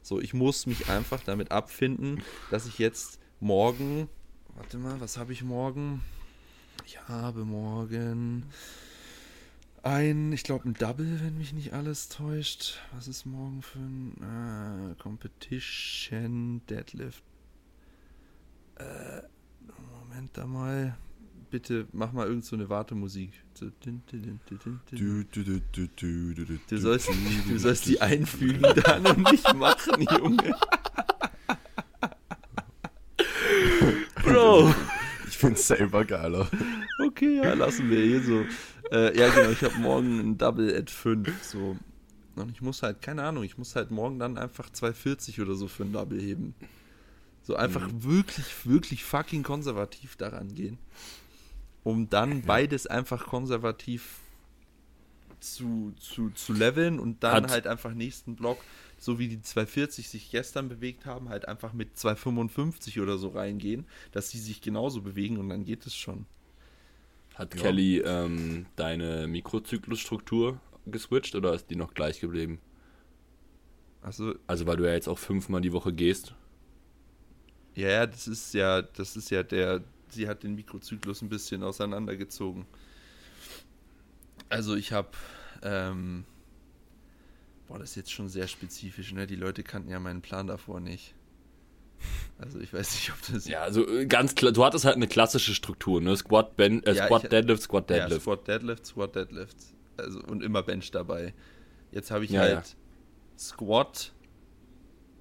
So, 0.03 0.21
ich 0.21 0.35
muss 0.35 0.67
mich 0.67 0.89
einfach 0.89 1.23
damit 1.23 1.51
abfinden, 1.51 2.23
dass 2.51 2.67
ich 2.67 2.79
jetzt 2.79 3.19
morgen, 3.41 4.09
warte 4.55 4.79
mal, 4.79 5.01
was 5.01 5.19
habe 5.19 5.33
ich 5.33 5.43
morgen? 5.43 6.01
Ich 6.87 7.01
habe 7.09 7.45
morgen 7.45 8.45
ein, 9.83 10.33
ich 10.33 10.43
glaube 10.45 10.69
ein 10.69 10.75
Double, 10.75 11.21
wenn 11.23 11.37
mich 11.39 11.53
nicht 11.53 11.73
alles 11.73 12.09
täuscht. 12.09 12.81
Was 12.93 13.09
ist 13.09 13.27
morgen 13.27 13.63
für 13.63 13.79
ein 13.79 14.93
äh, 14.93 14.95
Competition 15.03 16.63
Deadlift? 16.69 17.23
Äh, 18.77 19.23
Moment 20.19 20.37
da 20.37 20.47
mal. 20.47 20.97
Bitte 21.49 21.87
mach 21.93 22.11
mal 22.11 22.27
irgend 22.27 22.45
so 22.45 22.57
eine 22.57 22.69
Wartemusik. 22.69 23.31
So. 23.55 23.67
Du, 23.67 23.93
du, 24.11 24.19
du, 24.19 25.61
du, 25.71 25.87
du, 25.97 26.35
du, 26.35 26.45
du, 26.45 26.59
Du 26.69 26.79
sollst, 26.79 27.09
du 27.49 27.59
sollst 27.61 27.87
die 27.87 28.01
einfügen 28.01 28.63
dann 28.85 29.07
und 29.07 29.31
nicht 29.31 29.55
machen, 29.55 30.05
Junge. 30.11 30.57
Bro. 34.25 34.75
Ich 35.29 35.39
find's 35.39 35.69
selber 35.69 36.05
geiler. 36.05 36.51
Okay, 37.07 37.37
ja, 37.37 37.55
lassen 37.55 37.89
wir 37.89 38.05
hier 38.05 38.21
so. 38.21 38.45
Äh, 38.91 39.17
ja, 39.17 39.29
genau, 39.33 39.51
ich 39.51 39.63
habe 39.63 39.79
morgen 39.79 40.19
ein 40.19 40.37
Double 40.37 40.77
at 40.77 40.91
5. 40.91 41.45
So. 41.45 41.77
Und 42.35 42.51
ich 42.51 42.61
muss 42.61 42.83
halt, 42.83 43.03
keine 43.03 43.23
Ahnung, 43.23 43.45
ich 43.45 43.57
muss 43.57 43.77
halt 43.77 43.93
morgen 43.93 44.19
dann 44.19 44.37
einfach 44.37 44.69
240 44.69 45.41
oder 45.41 45.55
so 45.55 45.69
für 45.69 45.85
ein 45.85 45.93
Double 45.93 46.21
heben. 46.21 46.57
So 47.49 47.57
einfach 47.57 47.89
wirklich, 47.91 48.67
wirklich 48.67 49.05
fucking 49.05 49.43
konservativ 49.43 50.17
daran 50.17 50.55
gehen. 50.55 50.77
Um 51.83 52.11
dann 52.11 52.43
beides 52.43 52.87
einfach 52.87 53.25
konservativ 53.27 54.21
zu, 55.41 55.95
zu, 55.99 56.29
zu 56.29 56.53
leveln 56.53 57.01
und 57.01 57.25
dann 57.25 57.45
Hat- 57.45 57.51
halt 57.51 57.67
einfach 57.67 57.95
nächsten 57.95 58.37
Block, 58.37 58.59
so 58.99 59.19
wie 59.19 59.29
die 59.29 59.41
240 59.41 60.11
sich 60.11 60.31
gestern 60.31 60.69
bewegt 60.69 61.07
haben, 61.07 61.31
halt 61.31 61.49
einfach 61.49 61.73
mit 61.73 61.97
255 61.97 63.01
oder 63.01 63.17
so 63.17 63.29
reingehen, 63.29 63.87
dass 64.13 64.29
sie 64.29 64.41
sich 64.41 64.61
genauso 64.61 65.01
bewegen 65.01 65.39
und 65.39 65.49
dann 65.49 65.65
geht 65.65 65.87
es 65.87 65.97
schon. 65.97 66.27
Hat 67.35 67.55
Ja. 67.55 67.63
Kelly 67.63 68.01
ähm, 68.05 68.67
deine 68.77 69.27
Mikrozyklusstruktur 69.27 70.61
geswitcht 70.85 71.35
oder 71.35 71.55
ist 71.55 71.71
die 71.71 71.77
noch 71.77 71.95
gleich 71.95 72.21
geblieben? 72.21 72.59
Also, 74.03 74.35
Also 74.47 74.67
weil 74.67 74.77
du 74.77 74.85
ja 74.85 74.93
jetzt 74.93 75.09
auch 75.09 75.19
fünfmal 75.19 75.63
die 75.63 75.73
Woche 75.73 75.95
gehst. 75.95 76.35
Ja, 77.79 77.89
ja, 77.89 78.07
das 78.07 78.27
ist 78.29 78.55
ja, 78.55 78.83
das 78.83 79.17
ist 79.17 79.31
ja 79.31 79.43
der, 79.43 79.81
sie 80.11 80.29
hat 80.29 80.43
den 80.43 80.55
Mikrozyklus 80.55 81.23
ein 81.23 81.29
bisschen 81.29 81.63
auseinandergezogen. 81.63 82.67
Also 84.49 84.75
ich 84.77 84.93
habe, 84.93 85.11
ähm, 85.63 86.25
boah, 87.67 87.79
das 87.79 87.91
ist 87.91 87.97
jetzt 87.97 88.13
schon 88.13 88.29
sehr 88.29 88.49
spezifisch, 88.49 89.13
ne? 89.13 89.27
Die 89.27 89.37
Leute 89.37 89.63
kannten 89.63 89.91
ja 89.91 90.01
meinen 90.01 90.23
Plan 90.23 90.47
davor 90.47 90.81
nicht. 90.81 91.15
Also 92.39 92.61
ich 92.61 92.73
weiß 92.73 92.95
nicht, 92.95 93.11
ob 93.13 93.35
das 93.35 93.47
Ja, 93.47 93.63
also 93.63 93.87
äh, 93.87 94.07
ganz 94.07 94.35
klar, 94.35 94.53
du 94.53 94.65
hattest 94.65 94.85
halt 94.85 94.97
eine 94.97 95.09
klassische 95.09 95.55
Struktur, 95.55 96.01
ne? 96.01 96.17
Squat, 96.17 96.57
ben, 96.57 96.83
äh, 96.85 96.95
Ja, 96.95 97.07
Squat, 97.07 97.25
ich- 97.25 97.29
Deadlift, 97.31 97.63
Squat, 97.63 97.91
Ja, 97.91 97.99
Deadlift. 97.99 98.23
Squat 98.23 98.49
Deadlift, 98.49 98.87
Squat 98.87 99.15
Deadlift. 99.17 99.57
Also, 99.97 100.21
und 100.23 100.43
immer 100.43 100.63
Bench 100.63 100.91
dabei. 100.93 101.35
Jetzt 101.91 102.11
habe 102.11 102.25
ich 102.25 102.31
Ja, 102.31 102.41
halt 102.41 102.53
ja. 102.53 102.63
Squat, 103.37 104.13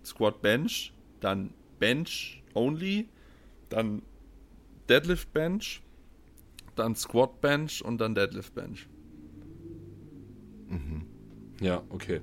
Squat 0.06 0.42
Bench, 0.42 0.94
dann 1.20 1.54
Bench 1.80 2.44
only, 2.58 3.08
dann 3.70 4.02
Deadlift 4.90 5.32
Bench, 5.34 5.82
dann 6.76 6.96
Squat 6.96 7.40
Bench 7.42 7.84
und 7.84 8.00
dann 8.00 8.16
Deadlift 8.16 8.54
Bench. 8.56 8.88
Ja, 11.60 11.84
okay. 11.90 12.22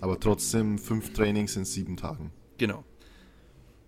Aber 0.00 0.18
trotzdem 0.18 0.78
fünf 0.78 1.12
Trainings 1.12 1.56
in 1.56 1.64
sieben 1.64 1.96
Tagen. 1.96 2.32
Genau. 2.58 2.84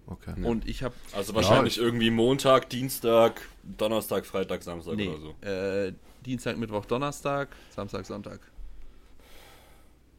Okay. 0.07 0.35
Und 0.43 0.69
ich 0.69 0.83
habe 0.83 0.95
Also 1.13 1.35
wahrscheinlich 1.35 1.79
irgendwie 1.79 2.11
Montag, 2.11 2.69
Dienstag, 2.69 3.41
Donnerstag, 3.63 4.27
Freitag, 4.27 4.63
Samstag 4.63 4.97
nee, 4.97 5.09
oder 5.09 5.19
so. 5.19 5.35
äh, 5.47 5.93
Dienstag, 6.27 6.59
Mittwoch, 6.59 6.85
Donnerstag, 6.85 7.49
Samstag, 7.71 8.05
Sonntag. 8.05 8.41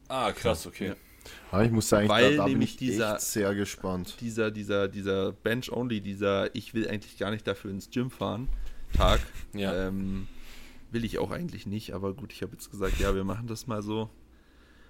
Ah, 0.08 0.32
krass, 0.32 0.66
okay. 0.66 0.88
Ja. 0.88 0.94
Aber 1.50 1.64
ich 1.64 1.70
muss 1.70 1.88
sagen, 1.88 2.08
Weil 2.08 2.32
da, 2.32 2.36
da 2.38 2.44
bin 2.44 2.52
nämlich 2.54 2.70
ich 2.72 2.76
dieser- 2.76 3.14
echt 3.16 3.22
sehr 3.22 3.54
gespannt. 3.54 4.16
dieser, 4.20 4.50
dieser, 4.50 4.88
dieser 4.88 5.32
Bench 5.32 5.70
Only, 5.72 6.00
dieser 6.00 6.54
ich 6.54 6.74
will 6.74 6.88
eigentlich 6.88 7.18
gar 7.18 7.30
nicht 7.30 7.46
dafür 7.46 7.70
ins 7.70 7.90
Gym 7.90 8.10
fahren, 8.10 8.48
Tag, 8.92 9.20
Ja. 9.54 9.88
ähm, 9.88 10.26
will 10.92 11.04
ich 11.04 11.18
auch 11.18 11.30
eigentlich 11.30 11.66
nicht, 11.66 11.92
aber 11.92 12.14
gut, 12.14 12.32
ich 12.32 12.42
habe 12.42 12.52
jetzt 12.52 12.70
gesagt, 12.70 12.98
ja, 13.00 13.14
wir 13.14 13.24
machen 13.24 13.46
das 13.46 13.66
mal 13.66 13.82
so. 13.82 14.08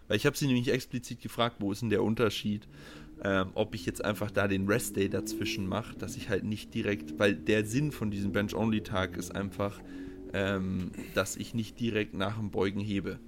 Weil 0.09 0.17
ich 0.19 0.27
habe 0.27 0.37
sie 0.37 0.47
nämlich 0.47 0.69
explizit 0.73 1.21
gefragt, 1.21 1.57
wo 1.59 1.73
ist 1.73 1.83
denn 1.83 1.91
der 1.91 2.03
Unterschied, 2.05 2.69
ähm, 3.25 3.49
ob 3.55 3.75
ich 3.75 3.87
jetzt 3.87 4.05
einfach 4.05 4.31
da 4.31 4.47
den 4.47 4.67
Rest 4.69 4.97
Day 4.97 5.09
dazwischen 5.09 5.67
mache, 5.67 5.97
dass 5.97 6.17
ich 6.17 6.29
halt 6.29 6.45
nicht 6.45 6.75
direkt, 6.75 7.19
weil 7.19 7.35
der 7.35 7.65
Sinn 7.65 7.91
von 7.91 8.11
diesem 8.11 8.31
Bench 8.33 8.55
Only 8.55 8.83
Tag 8.83 9.17
ist 9.17 9.35
einfach, 9.35 9.81
ähm, 10.33 10.93
dass 11.15 11.35
ich 11.37 11.55
nicht 11.55 11.81
direkt 11.81 12.15
nach 12.15 12.37
dem 12.37 12.51
Beugen 12.51 12.81
hebe. 12.81 13.19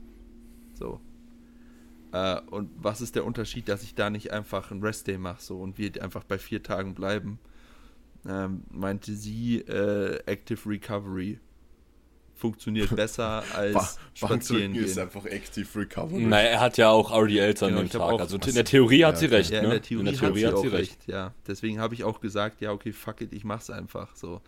So. 0.74 1.00
Äh, 2.12 2.40
und 2.50 2.70
was 2.76 3.00
ist 3.00 3.14
der 3.16 3.24
Unterschied, 3.24 3.68
dass 3.68 3.82
ich 3.82 3.94
da 3.94 4.08
nicht 4.10 4.32
einfach 4.32 4.70
einen 4.70 4.82
Rest 4.82 5.06
Day 5.06 5.18
mache 5.18 5.42
so 5.42 5.58
und 5.60 5.76
wir 5.78 6.02
einfach 6.02 6.24
bei 6.24 6.38
vier 6.38 6.62
Tagen 6.62 6.94
bleiben? 6.94 7.38
Ähm, 8.28 8.62
meinte 8.70 9.14
sie, 9.14 9.58
äh, 9.60 10.18
Active 10.26 10.68
Recovery 10.68 11.38
funktioniert 12.34 12.90
besser 12.96 13.42
als 13.54 13.74
Ba- 13.74 13.88
spazieren 14.14 14.72
Bankdrücken 14.72 14.84
ist 14.84 14.94
gehen. 14.94 15.02
einfach 15.02 15.24
Active 15.26 15.80
Recovery. 15.80 16.22
Naja, 16.22 16.48
er 16.50 16.60
hat 16.60 16.76
ja 16.78 16.88
auch 16.90 17.10
RDLs 17.12 17.62
an 17.62 17.74
Ja, 17.74 17.80
dem 17.80 17.90
Tag. 17.90 18.00
auch- 18.00 18.20
also 18.20 18.36
in 18.38 18.54
der 18.54 18.64
Theorie 18.64 19.04
hat 19.04 19.14
Ja, 19.14 19.20
sie 19.20 19.26
recht, 19.26 19.50
Ja, 19.50 19.58
ne? 19.60 19.64
in 19.66 19.70
der 19.72 19.82
Theorie, 19.82 20.06
hat 20.16 20.36
sie 20.36 20.46
auch 20.68 20.72
recht. 20.72 21.06
ja. 21.06 21.32
Deswegen 21.46 21.78
habe 21.80 21.94
ich 21.94 22.04
auch 22.04 22.20
gesagt, 22.20 22.60
ja, 22.60 22.72
okay, 22.72 22.92
fuck 22.92 23.20
it, 23.20 23.32
ich 23.32 23.44
mach's 23.44 23.70
einfach 23.70 24.14
so. 24.16 24.40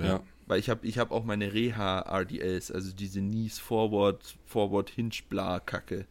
Ja. 0.00 0.20
Weil 0.46 0.60
ich 0.60 0.68
habe 0.70 0.86
ich 0.86 0.98
hab 0.98 1.10
auch 1.10 1.24
meine 1.24 1.52
Reha-RDLs, 1.52 2.70
also 2.70 2.92
diese 2.92 3.20
Knees 3.20 3.58
Forward, 3.58 4.36
Forward 4.46 4.90
Hinge 4.90 5.10
Bla 5.28 5.58
Kacke. 5.60 6.06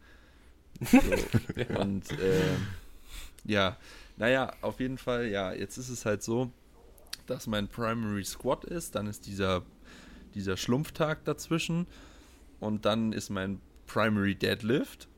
So. 0.80 0.98
Und 1.78 2.10
ähm, 2.12 2.66
ja, 3.44 3.76
naja, 4.16 4.52
auf 4.62 4.80
jeden 4.80 4.98
Fall, 4.98 5.28
ja, 5.28 5.52
jetzt 5.52 5.76
ist 5.78 5.88
es 5.88 6.04
halt 6.04 6.22
so, 6.22 6.50
dass 7.26 7.46
mein 7.46 7.68
Primary 7.68 8.24
Squat 8.24 8.64
ist, 8.64 8.94
dann 8.94 9.06
ist 9.06 9.26
dieser, 9.26 9.62
dieser 10.34 10.56
Schlumpftag 10.56 11.24
dazwischen 11.24 11.86
und 12.60 12.84
dann 12.84 13.12
ist 13.12 13.30
mein 13.30 13.60
Primary 13.86 14.34
Deadlift. 14.34 15.08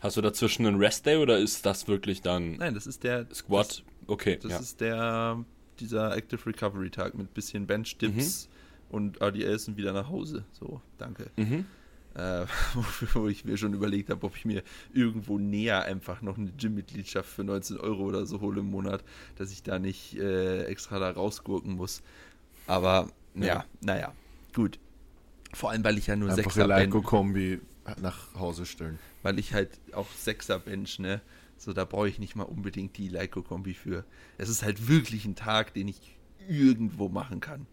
Hast 0.00 0.16
du 0.16 0.20
dazwischen 0.20 0.66
einen 0.66 0.76
Rest 0.78 1.06
Day 1.06 1.16
oder 1.16 1.38
ist 1.38 1.66
das 1.66 1.88
wirklich 1.88 2.22
dann 2.22 2.56
Nein, 2.56 2.74
das 2.74 2.86
ist 2.86 3.02
der 3.02 3.26
Squat? 3.34 3.82
Okay, 4.06 4.38
Das 4.40 4.52
ja. 4.52 4.58
ist 4.58 4.80
der, 4.80 5.44
dieser 5.80 6.16
Active 6.16 6.46
Recovery 6.46 6.90
Tag 6.90 7.14
mit 7.14 7.34
bisschen 7.34 7.66
Bench 7.66 7.98
Dips 7.98 8.48
und 8.90 9.20
RDLs 9.20 9.68
und 9.68 9.76
wieder 9.76 9.92
nach 9.92 10.08
Hause. 10.08 10.44
So, 10.52 10.80
danke. 10.98 11.30
Mhm. 11.36 11.66
Äh, 12.18 12.46
wo, 13.14 13.28
ich 13.28 13.44
mir 13.44 13.56
schon 13.56 13.74
überlegt 13.74 14.10
habe, 14.10 14.26
ob 14.26 14.36
ich 14.36 14.44
mir 14.44 14.62
irgendwo 14.92 15.38
näher 15.38 15.84
einfach 15.84 16.20
noch 16.20 16.36
eine 16.36 16.50
Gym-Mitgliedschaft 16.50 17.28
für 17.30 17.44
19 17.44 17.78
Euro 17.78 18.02
oder 18.02 18.26
so 18.26 18.40
hole 18.40 18.60
im 18.60 18.70
Monat, 18.70 19.04
dass 19.36 19.52
ich 19.52 19.62
da 19.62 19.78
nicht 19.78 20.16
äh, 20.18 20.64
extra 20.64 20.98
da 20.98 21.10
rausgurken 21.10 21.74
muss. 21.76 22.02
Aber 22.66 23.08
ja, 23.34 23.44
Ja. 23.46 23.64
naja, 23.80 24.12
gut. 24.52 24.80
Vor 25.54 25.70
allem, 25.70 25.84
weil 25.84 25.96
ich 25.96 26.08
ja 26.08 26.16
nur 26.16 26.28
Einfach 26.28 26.42
Sechser 26.50 26.62
bin 26.62 26.68
Leico-Kombi 26.68 27.60
nach 28.02 28.34
Hause 28.34 28.66
stellen. 28.66 28.98
weil 29.22 29.38
ich 29.38 29.54
halt 29.54 29.80
auch 29.92 30.10
Sechser 30.10 30.58
Bench, 30.58 30.98
ne? 30.98 31.20
So, 31.56 31.72
da 31.72 31.84
brauche 31.84 32.08
ich 32.08 32.18
nicht 32.18 32.34
mal 32.36 32.44
unbedingt 32.44 32.96
die 32.98 33.08
Leico-Kombi 33.08 33.74
für. 33.74 34.04
Es 34.38 34.48
ist 34.48 34.62
halt 34.62 34.88
wirklich 34.88 35.24
ein 35.24 35.36
Tag, 35.36 35.72
den 35.74 35.88
ich 35.88 36.16
irgendwo 36.48 37.08
machen 37.08 37.40
kann. 37.40 37.66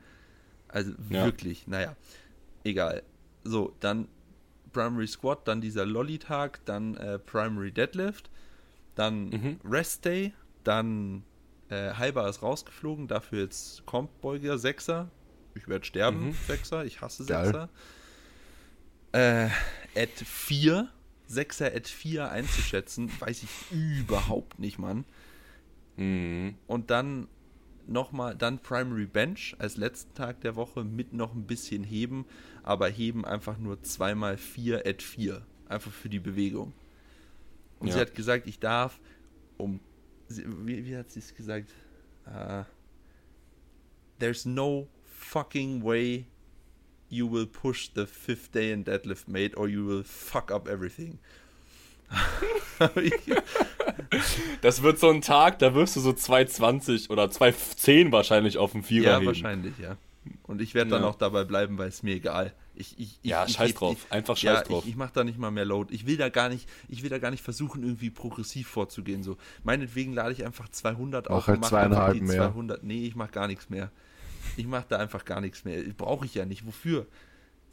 Also 0.68 0.92
Ja. 1.10 1.26
wirklich, 1.26 1.68
naja, 1.68 1.96
egal. 2.64 3.04
So, 3.44 3.76
dann 3.80 4.08
Primary 4.76 5.08
Squat, 5.08 5.48
dann 5.48 5.62
dieser 5.62 5.86
Lolly-Tag, 5.86 6.60
dann 6.66 6.98
äh, 6.98 7.18
Primary 7.18 7.72
Deadlift, 7.72 8.30
dann 8.96 9.30
Mhm. 9.30 9.60
Rest 9.64 10.04
Day, 10.04 10.34
dann 10.66 11.24
äh, 11.70 11.94
Halber 11.94 12.28
ist 12.30 12.42
rausgeflogen, 12.42 13.08
dafür 13.08 13.44
jetzt 13.44 13.86
Comp-Beuger, 13.86 14.58
Sechser. 14.58 15.10
Ich 15.56 15.68
werde 15.70 15.86
sterben, 15.86 16.28
Mhm. 16.28 16.36
Sechser, 16.48 16.84
ich 16.86 17.00
hasse 17.02 17.26
Geil. 17.26 17.46
Sechser. 17.46 17.70
Äh, 19.14 19.50
Ad 19.98 20.26
4, 20.26 20.90
Sechser 21.28 21.68
Ad 21.68 21.88
4 21.90 22.30
einzuschätzen, 22.30 23.10
weiß 23.20 23.44
ich 23.44 23.72
überhaupt 23.72 24.60
nicht, 24.60 24.78
Mann. 24.78 25.06
Mhm. 25.96 26.56
Und 26.68 26.92
dann 26.92 27.30
nochmal, 27.88 28.36
dann 28.36 28.60
Primary 28.60 29.06
Bench 29.06 29.56
als 29.60 29.78
letzten 29.78 30.14
Tag 30.14 30.42
der 30.42 30.56
Woche 30.56 30.84
mit 30.84 31.14
noch 31.14 31.34
ein 31.34 31.46
bisschen 31.46 31.84
Heben, 31.84 32.26
aber 32.64 32.88
Heben 32.90 33.26
einfach 33.26 33.58
nur 33.58 33.82
zweimal 33.84 34.38
4 34.38 34.86
Ad 34.86 35.04
4. 35.04 35.46
Einfach 35.68 35.92
für 35.92 36.10
die 36.10 36.20
Bewegung. 36.20 36.74
Und 37.80 37.90
sie 37.92 37.96
Ja. 37.98 38.02
hat 38.02 38.16
gesagt, 38.16 38.48
ich 38.48 38.60
darf 38.60 39.00
um, 39.58 39.80
sie, 40.28 40.46
wie, 40.66 40.86
wie 40.86 40.98
hat 40.98 41.10
sie 41.12 41.20
es 41.20 41.34
gesagt? 41.36 41.72
Äh, 42.26 42.64
there's 44.20 44.46
no 44.46 44.88
fucking 45.06 45.84
way 45.84 46.26
you 47.10 47.32
will 47.32 47.46
push 47.48 47.92
the 47.96 48.06
fifth 48.06 48.54
day 48.54 48.72
in 48.72 48.84
deadlift 48.84 49.28
mate 49.28 49.56
or 49.56 49.68
you 49.68 49.86
will 49.88 50.04
fuck 50.04 50.52
up 50.52 50.68
everything. 50.68 51.20
Das 54.62 54.82
wird 54.82 55.00
so 55.00 55.10
ein 55.10 55.22
Tag, 55.22 55.60
da 55.60 55.74
wirst 55.76 55.96
du 55.96 56.00
so 56.00 56.12
2,20 56.12 57.10
oder 57.10 57.26
2,10 57.26 58.12
wahrscheinlich 58.12 58.58
auf 58.58 58.72
dem 58.72 58.84
Vierer 58.84 59.06
ja, 59.06 59.16
heben. 59.18 59.28
wahrscheinlich, 59.28 59.78
ja. 59.78 59.98
Und 60.44 60.62
ich 60.62 60.74
werde 60.74 60.90
dann 60.92 61.04
Ja. 61.04 61.08
auch 61.10 61.16
dabei 61.16 61.44
bleiben, 61.44 61.78
weil 61.78 61.90
es 61.90 62.02
mir 62.04 62.16
egal. 62.16 62.54
Ich, 62.74 62.94
ich, 63.00 63.20
ich, 63.22 63.30
Ja, 63.30 63.46
ich, 63.46 63.54
scheiß 63.54 63.70
ich, 63.70 63.76
drauf. 63.76 63.96
Ich, 64.08 64.12
Einfach 64.12 64.36
scheiß 64.36 64.44
ja, 64.60 64.64
drauf. 64.64 64.84
Ich, 64.84 64.92
ich 64.92 64.96
mache 64.96 65.12
da 65.14 65.24
nicht 65.24 65.38
mal 65.38 65.52
mehr 65.52 65.66
Load. 65.66 65.94
Ich 65.94 66.08
will 66.08 66.18
da 66.18 66.30
gar 66.30 66.50
nicht, 66.50 66.68
ich 66.90 67.04
will 67.04 67.10
da 67.10 67.20
gar 67.20 67.32
nicht 67.32 67.44
versuchen, 67.44 67.84
irgendwie 67.84 68.10
progressiv 68.10 68.68
vorzugehen. 68.68 69.24
So, 69.24 69.38
meinetwegen 69.64 70.14
lade 70.14 70.34
ich 70.34 70.44
einfach 70.44 70.68
200 70.70 71.30
Mach 71.30 71.36
auf 71.38 71.48
halt 71.48 71.58
und 71.58 71.62
mach 71.62 71.70
zweieinhalb 71.70 72.02
einfach 72.02 72.14
die 72.14 72.22
mehr. 72.22 72.36
200. 72.52 72.84
Nee, 72.84 73.06
ich 73.06 73.16
mache 73.16 73.32
gar 73.32 73.48
nichts 73.48 73.70
mehr. 73.70 73.92
Ich 74.58 74.68
mache 74.68 74.86
da 74.90 74.98
einfach 74.98 75.26
gar 75.26 75.42
nichts 75.42 75.64
mehr. 75.64 75.82
Brauche 75.98 76.26
ich 76.26 76.34
ja 76.36 76.46
nicht. 76.46 76.66
Wofür? 76.66 77.06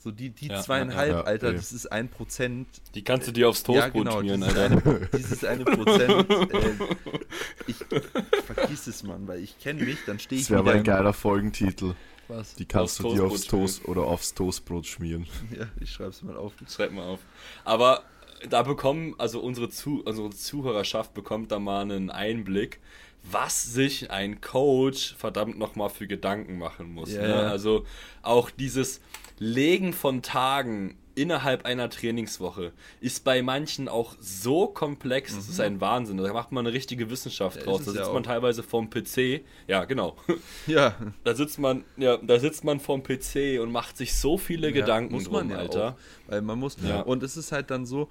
So 0.02 0.10
die, 0.10 0.30
die 0.30 0.48
Ja, 0.48 0.60
zweieinhalb, 0.60 1.10
ja, 1.10 1.18
ja, 1.18 1.24
Alter, 1.24 1.48
ey. 1.48 1.54
das 1.54 1.72
ist 1.72 1.86
ein 1.92 2.08
Prozent. 2.08 2.66
Die 2.94 3.02
kannst 3.04 3.28
du 3.28 3.32
dir 3.32 3.48
aufs 3.48 3.60
Ja, 3.60 3.88
Toastbrot 3.90 4.04
genau, 4.04 4.18
schmieren, 4.18 4.40
dieses 4.40 4.56
Alter. 4.58 4.90
eine, 4.94 5.08
dieses 5.16 5.44
eine 5.44 5.64
Prozent. 5.64 6.30
Äh, 6.30 6.72
ich 7.68 7.76
vergiss 8.44 8.86
es, 8.88 9.02
Mann, 9.04 9.28
weil 9.28 9.40
ich 9.40 9.58
kenne 9.60 9.84
mich, 9.84 9.98
dann 10.06 10.18
stehe 10.18 10.40
ich 10.40 10.46
Das 10.46 10.50
wäre 10.50 10.60
aber 10.60 10.72
ein 10.72 10.82
geiler 10.84 11.12
Folgentitel. 11.12 11.94
Was? 12.28 12.54
Die 12.54 12.64
kannst 12.64 13.00
Aufs 13.00 13.10
du 13.10 13.14
dir 13.14 13.24
aufs 13.24 13.42
Toastbrot 13.46 13.60
Toast 13.60 13.88
oder 13.88 14.02
aufs 14.02 14.34
Toastbrot 14.34 14.86
schmieren. 14.86 15.26
Ja, 15.56 15.66
ich 15.80 15.90
schreib's 15.92 16.22
mal 16.22 16.36
auf. 16.36 16.52
Schreib 16.68 16.92
mal 16.92 17.04
auf. 17.04 17.20
Aber 17.64 18.02
da 18.48 18.62
bekommen, 18.62 19.14
also 19.18 19.40
unsere, 19.40 19.68
Zu 19.68 20.02
unsere 20.04 20.30
Zuhörerschaft 20.30 21.14
bekommt 21.14 21.52
da 21.52 21.58
mal 21.58 21.82
einen 21.82 22.10
Einblick, 22.10 22.80
was 23.22 23.62
sich 23.62 24.10
ein 24.10 24.40
Coach 24.40 25.14
verdammt 25.16 25.58
nochmal 25.58 25.90
für 25.90 26.06
Gedanken 26.06 26.58
machen 26.58 26.92
muss. 26.92 27.12
Ja, 27.12 27.22
ne? 27.22 27.28
ja. 27.28 27.40
Also 27.48 27.84
auch 28.22 28.50
dieses 28.50 29.00
Legen 29.38 29.92
von 29.92 30.22
Tagen 30.22 30.96
innerhalb 31.14 31.64
einer 31.64 31.90
Trainingswoche 31.90 32.72
ist 33.00 33.24
bei 33.24 33.42
manchen 33.42 33.88
auch 33.88 34.14
so 34.20 34.66
komplex, 34.66 35.34
das 35.34 35.48
ist 35.48 35.60
ein 35.60 35.80
Wahnsinn. 35.80 36.16
Da 36.16 36.32
macht 36.32 36.52
man 36.52 36.66
eine 36.66 36.74
richtige 36.74 37.10
Wissenschaft 37.10 37.58
Ja, 37.58 37.64
draus. 37.64 37.84
Da 37.84 37.90
es 37.90 37.96
ja 37.96 38.04
sitzt 38.04 38.14
man 38.14 38.22
teilweise 38.22 38.62
vorm 38.62 38.88
PC. 38.88 39.42
Ja, 39.66 39.84
genau. 39.84 40.16
Ja, 40.66 40.94
Da 41.24 41.34
sitzt 41.34 41.58
man, 41.58 41.84
ja, 41.96 42.16
da 42.16 42.38
sitzt 42.38 42.64
man 42.64 42.80
vorm 42.80 43.02
PC 43.02 43.60
und 43.60 43.70
macht 43.72 43.96
sich 43.96 44.14
so 44.14 44.38
viele 44.38 44.72
Gedanken 44.72 45.14
muss 45.14 45.30
man 45.30 45.48
drum, 45.48 45.50
ja 45.50 45.56
Alter. 45.58 45.88
Auch, 45.88 46.30
weil 46.30 46.42
man 46.42 46.58
muss. 46.58 46.76
Ja. 46.82 47.00
Und 47.00 47.22
es 47.22 47.36
ist 47.36 47.52
halt 47.52 47.70
dann 47.70 47.84
so. 47.84 48.08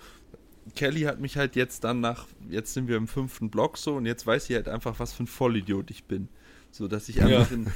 Kelly 0.75 1.01
hat 1.01 1.19
mich 1.19 1.37
halt 1.37 1.55
jetzt 1.55 1.83
dann 1.83 2.01
nach, 2.01 2.27
jetzt 2.49 2.73
sind 2.73 2.87
wir 2.87 2.97
im 2.97 3.07
fünften 3.07 3.49
Block 3.49 3.77
so 3.77 3.95
und 3.95 4.05
jetzt 4.05 4.25
weiß 4.27 4.45
sie 4.45 4.55
halt 4.55 4.67
einfach, 4.67 4.99
was 4.99 5.13
für 5.13 5.23
ein 5.23 5.27
Vollidiot 5.27 5.89
ich 5.91 6.03
bin. 6.05 6.27
So, 6.71 6.87
dass 6.87 7.09
ich 7.09 7.21
einfach 7.21 7.49
Ja. 7.51 7.55
in, 7.55 7.67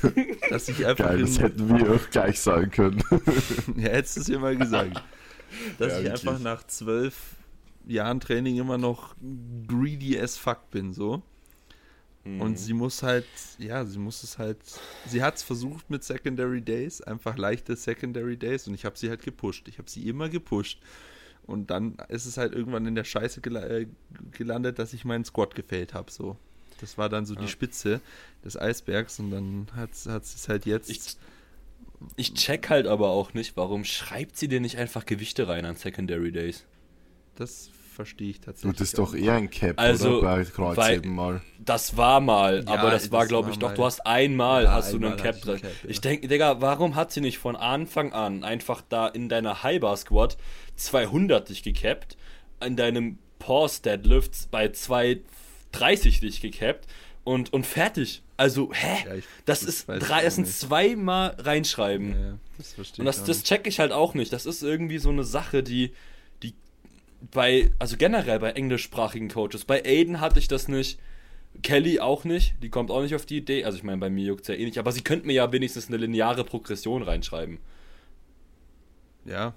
dass 0.49 0.69
ich 0.69 0.85
einfach 0.85 1.05
Geil, 1.05 1.21
das 1.21 1.37
in, 1.37 1.43
hätten 1.43 1.67
wir 1.77 1.91
auch 1.93 2.09
gleich 2.11 2.39
sagen 2.39 2.71
können. 2.71 3.03
ja, 3.75 3.89
hättest 3.89 4.17
du 4.17 4.21
es 4.21 4.27
ja 4.27 4.39
mal 4.39 4.55
gesagt, 4.55 5.03
dass 5.79 5.91
Ja, 5.93 5.99
ich 5.99 6.05
wirklich. 6.05 6.27
einfach 6.29 6.39
nach 6.39 6.63
zwölf 6.67 7.35
Jahren 7.87 8.19
Training 8.19 8.57
immer 8.57 8.77
noch 8.77 9.15
greedy 9.67 10.17
as 10.19 10.37
fuck 10.37 10.69
bin, 10.71 10.93
so. 10.93 11.21
Mhm. 12.23 12.41
Und 12.41 12.57
sie 12.57 12.73
muss 12.73 13.03
halt, 13.03 13.25
ja, 13.59 13.83
sie 13.85 13.99
muss 13.99 14.23
es 14.23 14.37
halt, 14.37 14.57
sie 15.07 15.21
hat 15.21 15.35
es 15.35 15.43
versucht 15.43 15.89
mit 15.89 16.03
Secondary 16.03 16.61
Days, 16.61 17.01
einfach 17.01 17.37
leichte 17.37 17.75
Secondary 17.75 18.37
Days 18.37 18.67
und 18.67 18.73
ich 18.75 18.85
habe 18.85 18.97
sie 18.97 19.09
halt 19.09 19.23
gepusht. 19.23 19.67
Ich 19.67 19.77
habe 19.77 19.89
sie 19.89 20.07
immer 20.07 20.29
gepusht. 20.29 20.79
Und 21.45 21.69
dann 21.69 21.97
ist 22.09 22.25
es 22.25 22.37
halt 22.37 22.53
irgendwann 22.53 22.85
in 22.87 22.95
der 22.95 23.03
Scheiße 23.03 23.41
gela 23.41 23.63
äh, 23.67 23.87
gelandet, 24.31 24.79
dass 24.79 24.93
ich 24.93 25.05
meinen 25.05 25.25
Squat 25.25 25.53
gefällt 25.55 25.93
habe, 25.93 26.11
so. 26.11 26.37
Das 26.81 26.97
war 26.97 27.07
dann 27.07 27.25
so 27.25 27.35
die 27.35 27.43
Ja. 27.43 27.47
Spitze 27.47 28.01
des 28.43 28.57
Eisbergs 28.59 29.19
und 29.19 29.31
dann 29.31 29.67
hat 29.75 29.95
sie 29.95 30.09
es 30.09 30.49
halt 30.49 30.65
jetzt. 30.65 30.89
Ich, 30.89 31.01
ich 32.17 32.33
check 32.33 32.69
halt 32.69 32.87
aber 32.87 33.09
auch 33.09 33.33
nicht, 33.33 33.55
warum 33.55 33.83
schreibt 33.85 34.37
sie 34.37 34.47
dir 34.47 34.59
nicht 34.59 34.77
einfach 34.77 35.05
Gewichte 35.05 35.47
rein 35.47 35.65
an 35.65 35.75
Secondary 35.75 36.31
Days? 36.31 36.65
das 37.35 37.69
verstehe 37.93 38.29
ich 38.29 38.39
Du, 38.41 38.45
tatsächlich. 38.47 38.77
das 38.77 38.87
ist 38.89 38.97
doch 38.97 39.13
eher 39.13 39.33
ein 39.35 39.49
Cap, 39.49 39.79
Also, 39.79 40.19
oder? 40.19 40.35
Bei 40.35 40.43
Kreuzheben 40.45 41.13
mal. 41.15 41.41
Das 41.59 41.95
war 41.97 42.19
mal, 42.21 42.63
Ja, 42.65 42.73
aber 42.75 42.91
das 42.91 43.11
war, 43.11 43.25
glaube 43.27 43.51
ich, 43.51 43.57
doch, 43.59 43.73
du 43.73 43.83
hast 43.85 44.05
einmal, 44.05 44.63
Ja, 44.65 44.71
hast 44.73 44.91
du 44.93 44.97
einen 44.97 45.15
Cap 45.17 45.35
ich 45.37 45.41
drin. 45.41 45.59
ja. 45.63 45.69
Ich 45.87 46.01
denke, 46.01 46.27
Digga, 46.27 46.59
warum 46.61 46.95
hat 46.95 47.11
sie 47.13 47.21
nicht 47.21 47.37
von 47.39 47.55
Anfang 47.55 48.11
an 48.13 48.43
einfach 48.43 48.81
da 48.87 49.07
in 49.07 49.27
deiner 49.29 49.63
High 49.63 49.79
Bar 49.81 49.95
Squad 49.97 50.37
200 50.75 51.49
dich 51.49 51.63
gecapped, 51.63 52.17
in 52.63 52.75
deinem 52.75 53.17
Pause 53.39 53.81
Deadlift 53.83 54.49
bei 54.51 54.69
230 54.69 56.19
dich 56.19 56.41
gecapped 56.41 56.87
und, 57.23 57.51
und 57.53 57.65
fertig? 57.65 58.21
Also, 58.37 58.71
hä? 58.73 59.05
Ja, 59.07 59.15
ich- 59.15 59.25
das, 59.45 59.63
ist 59.63 59.87
drei, 59.87 60.23
das 60.23 60.35
sind 60.35 60.47
zweimal 60.47 61.35
reinschreiben. 61.39 62.11
Ja, 62.13 62.19
ja, 62.19 62.37
das 62.57 62.73
verstehe 62.73 63.01
Und 63.01 63.05
das, 63.05 63.23
das 63.23 63.37
nicht. 63.37 63.47
check 63.47 63.67
ich 63.67 63.79
halt 63.79 63.91
auch 63.91 64.13
nicht. 64.13 64.33
Das 64.33 64.45
ist 64.45 64.61
irgendwie 64.63 64.97
so 64.97 65.09
eine 65.09 65.23
Sache, 65.23 65.63
die, 65.63 65.93
die 66.43 66.53
bei, 67.31 67.71
also 67.79 67.97
generell 67.97 68.39
bei 68.39 68.51
englischsprachigen 68.51 69.29
Coaches, 69.29 69.65
bei 69.65 69.83
Aiden 69.85 70.19
hatte 70.19 70.39
ich 70.39 70.47
das 70.47 70.67
nicht, 70.67 70.99
Kelly 71.63 72.01
auch 72.01 72.25
nicht, 72.25 72.55
die 72.61 72.69
kommt 72.69 72.91
auch 72.91 73.01
nicht 73.01 73.15
auf 73.15 73.25
die 73.25 73.37
Idee, 73.37 73.63
also 73.63 73.77
ich 73.77 73.83
meine, 73.83 73.97
bei 73.97 74.09
mir 74.09 74.25
juckt 74.25 74.41
es 74.41 74.49
ja 74.49 74.55
eh 74.55 74.65
nicht, 74.65 74.77
aber 74.77 74.91
sie 74.91 75.01
könnte 75.01 75.25
mir 75.25 75.33
ja 75.33 75.51
wenigstens 75.53 75.87
eine 75.87 75.95
lineare 75.97 76.43
Progression 76.43 77.01
reinschreiben. 77.01 77.59
ja, 79.25 79.53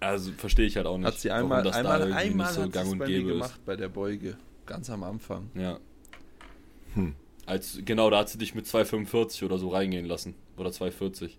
Also 0.00 0.32
verstehe 0.32 0.66
ich 0.66 0.76
halt 0.76 0.86
auch 0.86 0.96
nicht. 0.96 1.06
hat 1.06 1.18
sie 1.18 1.28
warum 1.28 1.52
einmal, 1.52 1.70
einmal, 1.72 2.12
einmal 2.12 2.46
nicht 2.46 2.54
so 2.54 2.62
hat 2.62 2.72
gang 2.72 2.90
und 2.90 2.98
bei 2.98 3.06
gäbe 3.06 3.28
ist. 3.28 3.32
gemacht 3.34 3.60
bei 3.66 3.76
der 3.76 3.88
Beuge, 3.88 4.36
ganz 4.66 4.88
am 4.90 5.04
Anfang. 5.04 5.50
Ja. 5.54 5.78
Hm. 6.94 7.14
Als, 7.46 7.80
genau, 7.84 8.10
da 8.10 8.20
hat 8.20 8.28
sie 8.30 8.38
dich 8.38 8.54
mit 8.54 8.66
2,45 8.66 9.44
oder 9.44 9.58
so 9.58 9.68
reingehen 9.70 10.06
lassen. 10.06 10.34
Oder 10.56 10.70
2,40. 10.70 11.32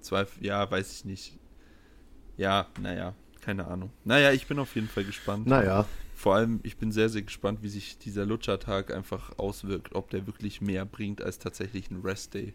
Zwei, 0.00 0.26
ja, 0.40 0.70
weiß 0.70 0.92
ich 0.92 1.04
nicht. 1.04 1.38
Ja, 2.36 2.66
naja, 2.80 3.14
keine 3.40 3.66
Ahnung. 3.66 3.90
Naja, 4.04 4.32
ich 4.32 4.46
bin 4.46 4.58
auf 4.58 4.74
jeden 4.74 4.88
Fall 4.88 5.04
gespannt. 5.04 5.46
Naja, 5.46 5.86
Vor 6.14 6.34
allem, 6.34 6.60
ich 6.62 6.76
bin 6.76 6.92
sehr, 6.92 7.08
sehr 7.08 7.22
gespannt, 7.22 7.62
wie 7.62 7.68
sich 7.68 7.98
dieser 7.98 8.24
Lutschertag 8.26 8.92
einfach 8.94 9.38
auswirkt, 9.38 9.94
ob 9.94 10.08
der 10.10 10.26
wirklich 10.26 10.60
mehr 10.60 10.84
bringt 10.84 11.20
als 11.22 11.38
tatsächlich 11.38 11.90
ein 11.90 12.00
Rest-Day. 12.02 12.54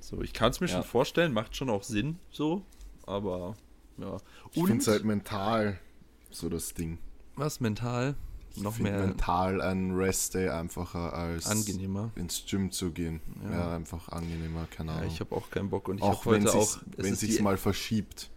So, 0.00 0.20
ich 0.22 0.32
kann 0.32 0.50
es 0.50 0.60
mir 0.60 0.66
Ja. 0.66 0.74
schon 0.74 0.84
vorstellen, 0.84 1.32
macht 1.32 1.56
schon 1.56 1.70
auch 1.70 1.82
Sinn, 1.82 2.18
so, 2.30 2.62
aber 3.06 3.56
ja. 4.00 4.16
ich 4.52 4.64
finde 4.64 4.78
es 4.82 4.88
halt 4.88 5.04
mental 5.04 5.78
so 6.30 6.48
das 6.48 6.74
Ding. 6.74 6.98
was 7.36 7.60
mental 7.60 8.14
Ich 8.54 8.62
noch 8.62 8.74
find 8.74 8.88
mehr 8.90 9.00
mental 9.06 9.60
ein 9.60 9.92
Rest-Day 9.92 10.48
einfacher 10.48 11.12
als 11.12 11.46
angenehmer. 11.46 12.10
ins 12.16 12.44
Gym 12.48 12.70
zu 12.72 12.90
gehen. 12.92 13.20
Ja. 13.44 13.50
Ja, 13.50 13.76
einfach 13.76 14.08
angenehmer, 14.08 14.66
keine 14.70 14.92
Ja, 14.92 14.98
Ahnung. 14.98 15.10
ich 15.12 15.20
habe 15.20 15.34
auch 15.36 15.50
keinen 15.50 15.70
Bock 15.70 15.88
und 15.88 15.98
ich 15.98 16.02
auch 16.02 16.24
wenn 16.26 16.44
heute 16.46 16.54
auch. 16.58 16.62
es 16.62 16.80
wenn 16.96 17.14
sich's 17.14 17.36
die- 17.36 17.42
mal 17.42 17.56
verschiebt. 17.56 18.30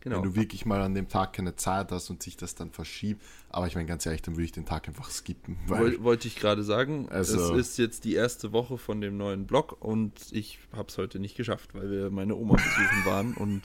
genau. 0.00 0.16
Wenn 0.16 0.22
du 0.24 0.34
wirklich 0.36 0.64
mal 0.64 0.80
an 0.80 0.94
dem 0.94 1.08
Tag 1.08 1.32
keine 1.32 1.56
Zeit 1.56 1.90
hast 1.92 2.08
und 2.10 2.22
sich 2.22 2.36
das 2.36 2.54
dann 2.54 2.70
verschiebt. 2.70 3.20
Aber 3.50 3.66
ich 3.66 3.74
meine, 3.74 3.86
ganz 3.86 4.04
ehrlich, 4.06 4.22
dann 4.22 4.34
würde 4.36 4.44
ich 4.44 4.52
den 4.52 4.64
Tag 4.66 4.86
einfach 4.88 5.10
skippen. 5.10 5.58
Woll, 5.66 6.02
wollte 6.04 6.28
ich 6.28 6.36
gerade 6.36 6.62
sagen, 6.62 7.08
Also- 7.08 7.54
es 7.56 7.68
ist 7.70 7.78
jetzt 7.78 8.04
die 8.04 8.14
erste 8.14 8.52
Woche 8.52 8.78
von 8.78 9.00
dem 9.00 9.16
neuen 9.16 9.46
Blog 9.46 9.76
und 9.80 10.12
ich 10.32 10.58
habe 10.72 10.88
es 10.88 10.98
heute 10.98 11.18
nicht 11.18 11.36
geschafft, 11.36 11.74
weil 11.74 11.90
wir 11.90 12.10
meine 12.10 12.36
Oma 12.36 12.54
besuchen 12.54 13.04
waren 13.04 13.34
und 13.34 13.62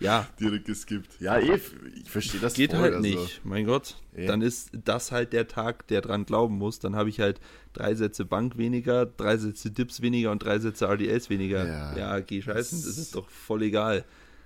ja, 0.00 0.26
direkt 0.40 0.66
geskippt. 0.66 1.20
Ja, 1.20 1.38
eh, 1.38 1.60
ich 2.02 2.10
verstehe 2.10 2.40
das 2.40 2.54
geht 2.54 2.70
voll, 2.72 2.80
halt 2.82 2.94
also. 2.94 3.08
nicht. 3.08 3.40
Mein 3.44 3.64
Gott, 3.66 3.96
Ja. 4.16 4.26
dann 4.26 4.42
ist 4.42 4.70
das 4.84 5.10
halt 5.12 5.32
der 5.32 5.48
Tag, 5.48 5.86
der 5.88 6.00
dran 6.00 6.24
glauben 6.26 6.56
muss. 6.58 6.78
Dann 6.78 6.94
habe 6.96 7.08
ich 7.08 7.20
halt 7.20 7.40
drei 7.72 7.94
Sätze 7.94 8.24
Bank 8.24 8.56
weniger, 8.58 9.06
drei 9.06 9.36
Sätze 9.36 9.70
Dips 9.70 10.00
weniger 10.02 10.30
und 10.30 10.42
drei 10.42 10.58
Sätze 10.58 10.86
RDLs 10.86 11.30
weniger. 11.30 11.66
Ja. 11.66 11.96
Ja, 11.96 12.20
geh 12.20 12.40
scheißen, 12.42 12.82
Das- 12.82 12.96
ist 12.98 13.14
doch 13.14 13.28
voll 13.28 13.62
egal. 13.62 14.04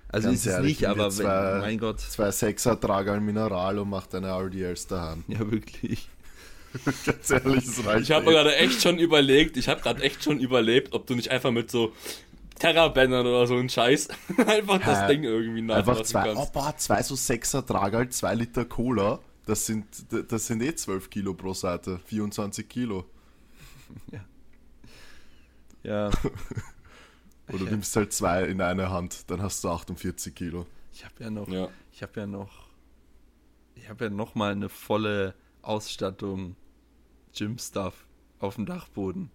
Also 0.09 0.27
Ganz 0.27 0.41
ist 0.41 0.45
es 0.47 0.53
ehrlich, 0.53 0.79
nicht, 0.81 0.87
aber 0.87 1.09
zwei- 1.09 1.59
mein 1.59 1.79
Gott, 1.79 1.99
Zwei 1.99 2.29
Sechser 2.29 2.79
trage 2.79 3.11
ein 3.13 3.25
Mineral 3.25 3.79
und 3.79 3.89
macht 3.89 4.13
deine 4.13 4.27
RDLs 4.27 4.85
daheim. 4.87 5.23
ja 5.27 5.39
wirklich. 5.51 6.07
ganz 7.05 7.29
ehrlich, 7.29 7.65
das 7.65 7.85
reicht 7.85 8.03
Ich 8.03 8.11
habe 8.11 8.27
eh. 8.27 8.33
gerade 8.33 8.55
echt 8.55 8.81
schon 8.81 8.97
überlegt, 8.99 9.57
ich 9.57 9.69
habe 9.69 9.81
gerade 9.81 10.01
echt 10.03 10.23
schon 10.23 10.39
überlegt, 10.39 10.93
ob 10.93 11.07
du 11.07 11.15
nicht 11.15 11.29
einfach 11.31 11.51
mit 11.51 11.69
so 11.71 11.93
Terrabändern 12.59 13.25
oder 13.25 13.47
so 13.47 13.55
ein 13.57 13.69
Scheiß 13.69 14.07
einfach 14.47 14.79
das? 14.79 15.07
Ding 15.07 15.23
irgendwie 15.23 15.61
nachmachen 15.61 15.89
Einfach 15.89 16.03
zwei, 16.05 16.33
kannst. 16.33 16.53
boah, 16.53 16.77
zwei 16.77 17.01
so 17.03 17.15
Sechser 17.15 17.65
Tragal, 17.65 18.09
zwei 18.09 18.35
Liter 18.35 18.65
Cola. 18.65 19.19
Das 19.45 19.65
sind, 19.65 19.85
das 20.31 20.47
sind 20.47 20.61
eh 20.61 20.73
12 20.73 21.09
Kilo 21.09 21.33
pro 21.33 21.53
Seite. 21.53 21.99
24 22.05 22.67
Kilo. 22.69 23.05
Ja, 25.83 26.07
Oder 27.49 27.57
du 27.57 27.65
Ja. 27.65 27.71
nimmst 27.71 27.95
halt 27.95 28.13
zwei 28.13 28.43
in 28.45 28.61
eine 28.61 28.89
Hand, 28.89 29.29
dann 29.29 29.41
hast 29.41 29.63
du 29.63 29.69
48 29.69 30.33
Kilo. 30.33 30.65
ich 30.93 31.03
habe 31.03 31.15
ja 31.23 31.29
noch 31.29 31.47
Ja. 31.49 31.67
Ich 31.91 32.01
habe 32.01 32.21
ja 32.21 32.25
noch, 32.25 32.67
ich 33.75 33.89
habe 33.89 34.05
ja 34.05 34.09
noch 34.09 34.33
mal 34.35 34.53
eine 34.53 34.69
volle 34.69 35.35
Ausstattung 35.61 36.55
Gym-Stuff 37.35 38.05
auf 38.39 38.55
dem 38.55 38.65
Dachboden. 38.65 39.29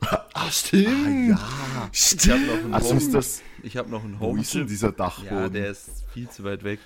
Ah, 0.32 0.50
stimmt. 0.50 1.28
ja, 1.28 1.90
Ich 1.92 2.30
habe 2.30 2.40
noch 2.46 2.54
einen 2.64 2.74
Also 2.74 2.94
ist 2.94 3.04
Home, 3.04 3.12
das, 3.12 3.42
ich 3.62 3.76
habe 3.76 3.90
noch 3.90 4.04
einen 4.04 4.18
wo 4.20 4.36
ist 4.36 4.54
denn 4.54 4.66
dieser 4.66 4.92
Dachboden? 4.92 5.36
Ja, 5.36 5.48
der 5.48 5.70
ist 5.70 6.04
viel 6.14 6.28
zu 6.30 6.44
weit 6.44 6.64
weg. 6.64 6.78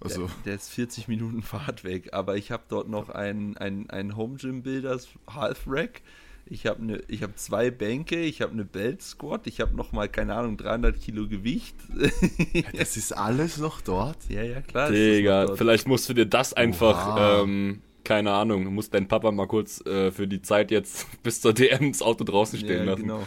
also, 0.00 0.26
Der, 0.26 0.30
der 0.46 0.54
ist 0.54 0.70
40 0.70 1.08
Minuten 1.08 1.42
Fahrt 1.42 1.84
weg. 1.84 2.10
Aber 2.12 2.36
ich 2.36 2.50
habe 2.50 2.62
dort 2.68 2.88
noch 2.88 3.10
ein, 3.10 3.56
ein, 3.58 3.90
ein 3.90 4.16
Home 4.16 4.36
Gym 4.36 4.62
Builders 4.62 5.08
Half 5.28 5.64
Rack. 5.66 6.00
Ich 6.46 6.66
habe 6.66 6.84
ne, 6.84 7.00
ich 7.08 7.22
hab 7.22 7.38
zwei 7.38 7.70
Bänke, 7.70 8.20
ich 8.20 8.42
habe 8.42 8.52
eine 8.52 8.64
Belt 8.66 9.00
Squat, 9.02 9.46
ich 9.46 9.60
habe 9.60 9.74
nochmal, 9.74 10.10
keine 10.10 10.34
Ahnung, 10.34 10.58
300 10.58 11.00
Kilo 11.00 11.26
Gewicht. 11.26 11.74
Das 12.76 12.96
ist 12.96 13.12
alles 13.12 13.56
noch 13.58 13.80
dort? 13.80 14.18
ja, 14.28 14.42
ja, 14.42 14.60
klar. 14.60 14.90
Digga, 14.90 15.56
vielleicht 15.56 15.88
musst 15.88 16.08
du 16.08 16.12
dir 16.14 16.26
das 16.26 16.52
einfach, 16.52 17.42
ähm, 17.42 17.80
keine 18.04 18.32
Ahnung, 18.32 18.64
du 18.64 18.70
musst 18.70 18.92
deinen 18.94 19.08
Papa 19.08 19.30
mal 19.32 19.46
kurz 19.48 19.80
äh, 19.86 20.10
für 20.12 20.28
die 20.28 20.42
Zeit 20.42 20.70
jetzt 20.70 21.06
bis 21.22 21.40
zur 21.40 21.52
DM 21.54 21.92
das 21.92 22.02
Auto 22.02 22.24
draußen 22.24 22.58
stehen 22.58 22.78
ja, 22.78 22.84
lassen. 22.84 23.02
genau. 23.02 23.26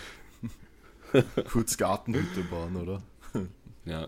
Kurz 1.51 1.77
Gartenhütte 1.77 2.41
bauen, 2.49 2.75
oder? 2.75 3.01
Ja. 3.85 4.07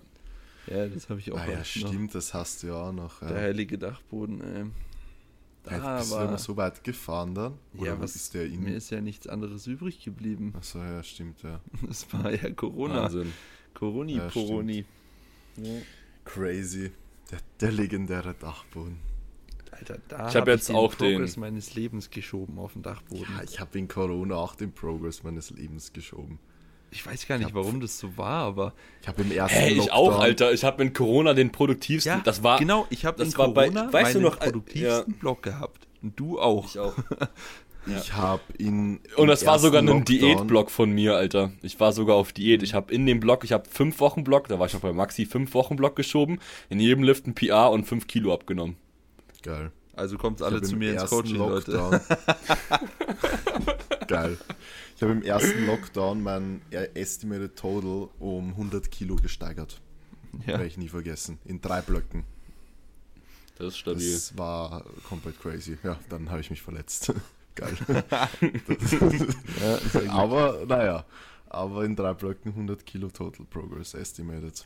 Ja, 0.67 0.87
das 0.87 1.09
habe 1.09 1.19
ich 1.21 1.31
auch 1.31 1.39
Ah 1.39 1.49
ja, 1.49 1.57
noch. 1.59 1.65
stimmt, 1.65 2.13
das 2.13 2.33
hast 2.33 2.61
du 2.61 2.67
ja 2.67 2.73
auch 2.73 2.91
noch. 2.91 3.19
Der 3.21 3.29
Ja. 3.31 3.35
heilige 3.37 3.77
Dachboden. 3.77 4.41
Ähm, 4.43 4.71
Ja, 5.69 5.97
bist 5.97 6.11
du 6.11 6.15
aber 6.15 6.25
immer 6.29 6.37
so 6.37 6.57
weit 6.57 6.83
gefahren 6.83 7.33
dann? 7.35 7.53
Oder 7.77 7.91
ja, 7.91 7.99
was 8.01 8.15
ist 8.15 8.33
der 8.33 8.43
mir 8.49 8.53
in? 8.53 8.67
ist 8.67 8.89
ja 8.91 8.99
nichts 9.01 9.27
anderes 9.27 9.65
übrig 9.67 10.03
geblieben. 10.03 10.53
Achso, 10.57 10.79
ja, 10.79 11.01
stimmt, 11.03 11.41
ja. 11.43 11.59
Das 11.87 12.11
war 12.13 12.31
ja 12.31 12.49
Corona. 12.51 13.03
Wahnsinn. 13.03 13.31
Coroni, 13.73 14.17
Ja. 14.17 14.27
Poroni. 14.27 14.83
Ja. 15.57 15.79
Crazy. 16.25 16.91
Der, 17.31 17.39
der 17.61 17.71
legendäre 17.71 18.33
Dachboden. 18.33 18.97
Alter, 19.79 19.97
da 20.07 20.17
Ich 20.29 20.35
hab 20.35 20.41
hab 20.41 20.47
jetzt 20.47 20.69
den 20.69 20.75
auch 20.75 20.93
den- 20.95 21.13
Progress 21.15 21.37
meines 21.37 21.75
Lebens 21.75 22.09
geschoben 22.09 22.59
auf 22.59 22.73
den 22.73 22.81
Dachboden. 22.83 23.25
Ja, 23.37 23.43
ich 23.43 23.59
habe 23.59 23.77
in 23.79 23.87
Corona 23.87 24.35
auch 24.35 24.55
den 24.55 24.71
Progress 24.71 25.23
meines 25.23 25.49
Lebens 25.51 25.93
geschoben. 25.93 26.39
Ich 26.91 27.05
weiß 27.05 27.27
gar 27.27 27.37
nicht, 27.37 27.47
hab- 27.47 27.53
warum 27.53 27.79
das 27.81 27.99
so 27.99 28.17
war, 28.17 28.43
aber 28.45 28.73
Ich 29.01 29.07
habe 29.07 29.21
im 29.21 29.31
ersten 29.31 29.57
Hey, 29.57 29.71
ich 29.73 29.77
Lockdown, 29.77 29.95
auch, 30.13 30.19
Alter. 30.19 30.51
Ich 30.53 30.63
habe 30.63 30.81
in 30.83 30.91
Corona 30.93 31.33
den 31.35 31.51
produktivsten. 31.51 32.13
ja, 32.13 32.21
das 32.23 32.41
war. 32.43 32.57
genau. 32.59 32.87
Ich 32.89 33.05
habe 33.05 33.17
das 33.19 33.33
in 33.33 33.37
war 33.37 33.53
bei- 33.53 33.69
Corona 33.69 33.93
weißt 33.93 34.15
du 34.15 34.19
meinen 34.21 34.23
noch, 34.31 34.41
äh, 34.41 34.45
produktivsten 34.45 35.13
Block 35.19 35.43
gehabt 35.43 35.87
und 36.01 36.19
du 36.19 36.39
auch. 36.39 36.65
Ich 36.65 36.79
auch. 36.79 36.93
Ich 37.87 38.13
habe 38.13 38.41
in 38.57 38.99
Und 39.15 39.29
das 39.29 39.45
war 39.47 39.57
sogar 39.57 39.81
ein 39.81 40.03
Diätblock 40.05 40.69
von 40.69 40.91
mir, 40.91 41.15
Alter. 41.15 41.53
Ich 41.63 41.79
war 41.79 41.91
sogar 41.91 42.17
auf 42.17 42.33
Diät. 42.33 42.61
Ich 42.61 42.73
habe 42.75 42.93
in 42.93 43.05
dem 43.05 43.19
Block, 43.19 43.43
ich 43.45 43.51
habe 43.53 43.67
fünf 43.69 43.99
Wochen 43.99 44.23
Block, 44.23 44.47
da 44.47 44.59
war 44.59 44.67
ich 44.67 44.73
noch 44.73 44.81
bei 44.81 44.91
Maxi, 44.93 45.25
fünf 45.25 45.53
Wochen 45.55 45.75
Block 45.77 45.95
geschoben, 45.95 46.39
in 46.69 46.79
jedem 46.79 47.03
Lift 47.03 47.25
ein 47.25 47.33
PA 47.33 47.67
und 47.67 47.85
fünf 47.85 48.05
Kilo 48.05 48.33
abgenommen. 48.33 48.75
Geil. 49.43 49.71
Also 49.93 50.17
kommt 50.17 50.39
Ich 50.39 50.45
alle 50.45 50.61
zu 50.61 50.75
mir 50.75 50.93
ins 50.93 51.09
Coaching, 51.09 51.35
Leute. 51.37 51.71
Lockdown- 51.77 52.01
Geil. 54.07 54.37
Ich 54.95 55.01
habe 55.01 55.11
im 55.13 55.21
ersten 55.23 55.65
Lockdown 55.65 56.21
mein 56.23 56.61
Estimated 56.71 57.55
Total 57.57 58.09
um 58.19 58.49
100 58.51 58.89
Kilo 58.91 59.15
gesteigert. 59.15 59.81
Ja. 60.41 60.47
Werde 60.53 60.65
ich 60.67 60.77
nie 60.77 60.89
vergessen. 60.89 61.37
In 61.45 61.59
drei 61.61 61.81
Blöcken. 61.81 62.23
Das 63.57 63.67
ist 63.69 63.77
stabil. 63.77 64.11
Das 64.13 64.37
war 64.37 64.83
komplett 65.07 65.39
crazy. 65.41 65.77
Ja, 65.83 65.99
dann 66.09 66.29
habe 66.29 66.39
ich 66.41 66.49
mich 66.49 66.61
verletzt. 66.61 67.13
Geil. 67.55 67.75
Ja, 70.05 70.11
aber 70.13 70.65
naja, 70.65 71.05
aber 71.49 71.83
in 71.83 71.95
drei 71.95 72.13
Blöcken 72.13 72.51
100 72.53 72.85
Kilo 72.85 73.09
Total 73.09 73.45
Progress 73.45 73.93
Estimated. 73.95 74.65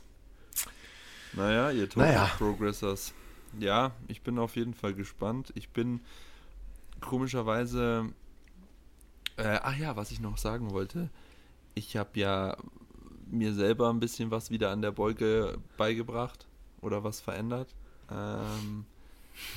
Naja, 1.32 1.70
ihr 1.72 1.88
Total 1.88 2.08
Naja. 2.12 2.30
Progressors. 2.38 3.12
Ja, 3.58 3.92
ich 4.08 4.22
bin 4.22 4.38
auf 4.38 4.56
jeden 4.56 4.74
Fall 4.74 4.94
gespannt. 4.94 5.52
Ich 5.54 5.70
bin 5.70 6.00
komischerweise. 7.00 8.12
Äh, 9.36 9.58
ach 9.62 9.76
ja, 9.76 9.96
was 9.96 10.10
ich 10.10 10.20
noch 10.20 10.38
sagen 10.38 10.70
wollte. 10.70 11.10
Ich 11.74 11.96
habe 11.96 12.18
ja 12.18 12.56
mir 13.26 13.52
selber 13.52 13.90
ein 13.90 14.00
bisschen 14.00 14.30
was 14.30 14.50
wieder 14.50 14.70
an 14.70 14.82
der 14.82 14.92
Beuge 14.92 15.58
beigebracht 15.76 16.46
oder 16.80 17.02
was 17.02 17.20
verändert. 17.20 17.74
Ähm, 18.10 18.84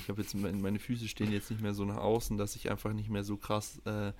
ich 0.01 0.09
habe 0.09 0.21
jetzt 0.21 0.33
meine 0.35 0.79
Füße 0.79 1.07
stehen 1.07 1.31
jetzt 1.31 1.51
nicht 1.51 1.61
mehr 1.61 1.73
so 1.73 1.85
nach 1.85 1.97
außen, 1.97 2.37
dass 2.37 2.55
ich 2.55 2.71
einfach 2.71 2.93
nicht 2.93 3.09
mehr 3.09 3.23
so 3.23 3.37
krass 3.37 3.79
äh, 3.85 4.13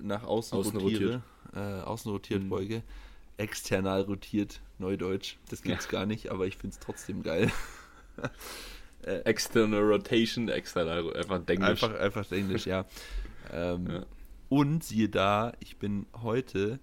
nach 0.00 0.22
außen, 0.24 0.56
Außen 0.58 0.76
rotiere, 0.78 1.22
äh, 1.54 1.58
außen 1.82 2.10
rotiert 2.10 2.44
Mhm. 2.44 2.48
beuge, 2.48 2.82
external 3.36 4.02
rotiert, 4.02 4.60
Neudeutsch. 4.78 5.36
Das 5.48 5.62
gibt's 5.62 5.88
gar 5.88 6.06
nicht, 6.06 6.30
aber 6.30 6.46
ich 6.46 6.56
finde 6.56 6.74
es 6.74 6.78
trotzdem 6.80 7.22
geil. 7.22 7.50
External 9.24 9.80
Rotation, 9.80 10.48
external, 10.48 11.16
einfach 11.16 11.40
Englisch. 11.46 11.68
Einfach, 11.68 11.98
einfach 11.98 12.32
Englisch, 12.32 12.66
ja. 12.66 12.86
Ähm, 13.52 13.86
Ja. 13.88 14.06
Und 14.48 14.84
siehe 14.84 15.08
da, 15.08 15.52
ich 15.58 15.76
bin 15.78 16.06
heute 16.22 16.78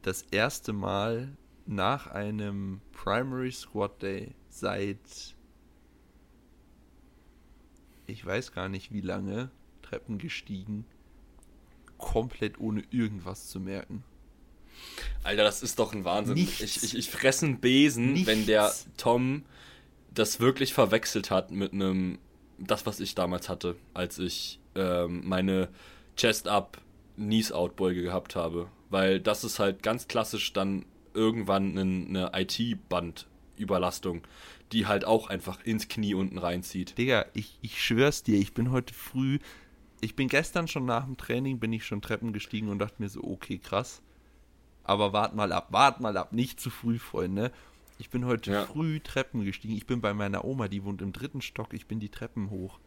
das 0.00 0.22
erste 0.30 0.72
Mal 0.72 1.36
nach 1.66 2.06
einem 2.06 2.80
Primary 2.92 3.52
Squad 3.52 4.00
Day 4.00 4.34
seit 4.48 5.34
ich 8.06 8.24
weiß 8.24 8.52
gar 8.52 8.68
nicht 8.68 8.92
wie 8.92 9.00
lange 9.00 9.50
Treppen 9.82 10.18
gestiegen, 10.18 10.84
komplett 11.98 12.58
ohne 12.58 12.84
irgendwas 12.90 13.48
zu 13.48 13.60
merken. 13.60 14.04
Alter, 15.22 15.44
das 15.44 15.62
ist 15.62 15.78
doch 15.78 15.92
ein 15.92 16.04
Wahnsinn. 16.04 16.34
Nichts. 16.34 16.60
Ich, 16.60 16.82
ich, 16.82 16.96
ich 16.96 17.10
fresse 17.10 17.46
einen 17.46 17.60
Besen, 17.60 18.12
Nichts. 18.12 18.26
wenn 18.26 18.46
der 18.46 18.72
Tom 18.96 19.44
das 20.14 20.40
wirklich 20.40 20.74
verwechselt 20.74 21.30
hat 21.30 21.50
mit 21.50 21.72
einem, 21.72 22.18
das, 22.58 22.86
was 22.86 23.00
ich 23.00 23.14
damals 23.14 23.48
hatte, 23.48 23.76
als 23.94 24.18
ich 24.18 24.58
ähm, 24.74 25.22
meine 25.24 25.68
Chest-Up, 26.16 26.78
Knees-Out-Beuge 27.16 28.02
gehabt 28.02 28.36
habe. 28.36 28.68
Weil 28.90 29.20
das 29.20 29.44
ist 29.44 29.58
halt 29.58 29.82
ganz 29.82 30.08
klassisch 30.08 30.52
dann 30.52 30.84
irgendwann 31.14 31.78
eine, 31.78 32.30
IT-Bandüberlastung, 32.34 34.22
die 34.72 34.86
halt 34.86 35.04
auch 35.04 35.28
einfach 35.28 35.62
ins 35.64 35.88
Knie 35.88 36.14
unten 36.14 36.38
reinzieht. 36.38 36.96
Digga, 36.98 37.26
ich, 37.34 37.58
ich 37.62 37.82
schwör's 37.82 38.22
dir, 38.22 38.38
ich 38.38 38.54
bin 38.54 38.70
heute 38.70 38.94
früh, 38.94 39.38
ich 40.00 40.16
bin 40.16 40.28
gestern 40.28 40.68
schon 40.68 40.84
nach 40.84 41.04
dem 41.04 41.16
Training, 41.16 41.58
bin 41.58 41.72
ich 41.72 41.84
schon 41.84 42.02
Treppen 42.02 42.32
gestiegen 42.32 42.68
und 42.68 42.78
dachte 42.78 42.96
mir 42.98 43.08
so, 43.08 43.22
okay, 43.22 43.58
krass. 43.58 44.02
Aber 44.84 45.12
wart 45.12 45.34
mal 45.34 45.52
ab, 45.52 45.68
wart 45.70 46.00
mal 46.00 46.16
ab, 46.16 46.32
nicht 46.32 46.60
zu 46.60 46.70
früh, 46.70 46.98
Freunde. 46.98 47.52
Ich 48.02 48.10
bin 48.10 48.24
heute 48.26 48.50
Ja. 48.50 48.66
früh 48.66 48.98
Treppen 48.98 49.44
gestiegen. 49.44 49.76
Ich 49.76 49.86
bin 49.86 50.00
bei 50.00 50.12
meiner 50.12 50.44
Oma, 50.44 50.66
die 50.66 50.82
wohnt 50.82 51.00
im 51.02 51.12
dritten 51.12 51.40
Stock. 51.40 51.72
Ich 51.72 51.86
bin 51.86 52.00
die 52.00 52.08
Treppen 52.08 52.50
hoch. 52.50 52.80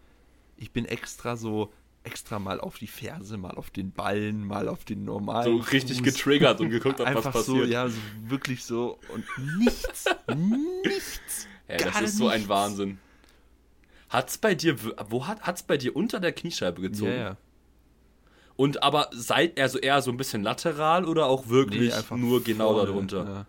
Ich 0.58 0.72
bin 0.72 0.84
extra 0.84 1.38
so, 1.38 1.72
extra 2.04 2.38
mal 2.38 2.60
auf 2.60 2.78
die 2.80 2.88
Ferse, 2.88 3.38
mal 3.38 3.56
auf 3.56 3.70
den 3.70 3.94
Ballen, 3.94 4.46
mal 4.46 4.68
auf 4.68 4.84
den 4.84 5.06
So 5.06 5.14
normalen. 5.14 5.62
richtig 5.62 6.00
Fuß. 6.00 6.04
getriggert 6.04 6.60
und 6.60 6.70
geguckt, 6.70 7.00
ob 7.00 7.06
was 7.08 7.16
Einfach 7.16 7.32
passiert. 7.32 7.58
so, 7.60 7.64
ja, 7.64 7.88
so, 7.88 7.98
wirklich 8.28 8.66
so. 8.66 9.00
Und 9.14 9.24
nichts, 9.58 10.04
nichts. 10.84 11.48
Ey, 11.70 11.78
das 11.78 12.02
ist 12.02 12.18
so 12.18 12.28
ein 12.28 12.40
nichts. 12.40 12.50
Wahnsinn. 12.50 12.98
Hat's 14.10 14.38
bei 14.38 14.54
dir, 14.54 14.76
wo 15.10 15.28
hat, 15.28 15.44
hat's 15.44 15.64
bei 15.64 15.78
dir 15.78 15.96
unter 15.96 16.20
der 16.20 16.34
Kniescheibe 16.34 16.82
gezogen? 16.82 17.12
Ja, 17.12 17.18
ja. 17.18 17.38
Und 18.58 18.84
aber 18.84 19.08
seid 19.14 19.58
also 19.62 19.80
eher 19.80 20.02
so 20.02 20.12
ein 20.12 20.18
bisschen 20.18 20.44
lateral 20.44 21.06
oder 21.06 21.28
auch 21.28 21.48
wirklich 21.48 21.94
nur 22.12 22.44
genau 22.44 22.74
vorne, 22.74 22.88
darunter? 22.88 23.26
Ja. 23.26 23.46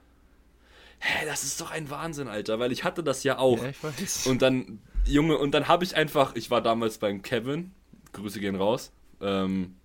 Hä, 0.98 1.26
das 1.26 1.44
ist 1.44 1.60
doch 1.60 1.70
ein 1.70 1.90
Wahnsinn, 1.90 2.28
Alter, 2.28 2.58
weil 2.58 2.72
ich 2.72 2.84
hatte 2.84 3.02
das 3.02 3.22
ja 3.22 3.38
auch. 3.38 3.62
Ja, 3.62 3.68
ich 3.68 3.82
weiß. 3.82 4.26
Und 4.26 4.42
dann, 4.42 4.80
Junge, 5.04 5.38
und 5.38 5.52
dann 5.52 5.68
habe 5.68 5.84
ich 5.84 5.96
einfach, 5.96 6.34
ich 6.34 6.50
war 6.50 6.62
damals 6.62 6.98
beim 6.98 7.22
Kevin, 7.22 7.72
Grüße 8.12 8.40
gehen 8.40 8.56
raus, 8.56 8.92
ähm, 9.20 9.76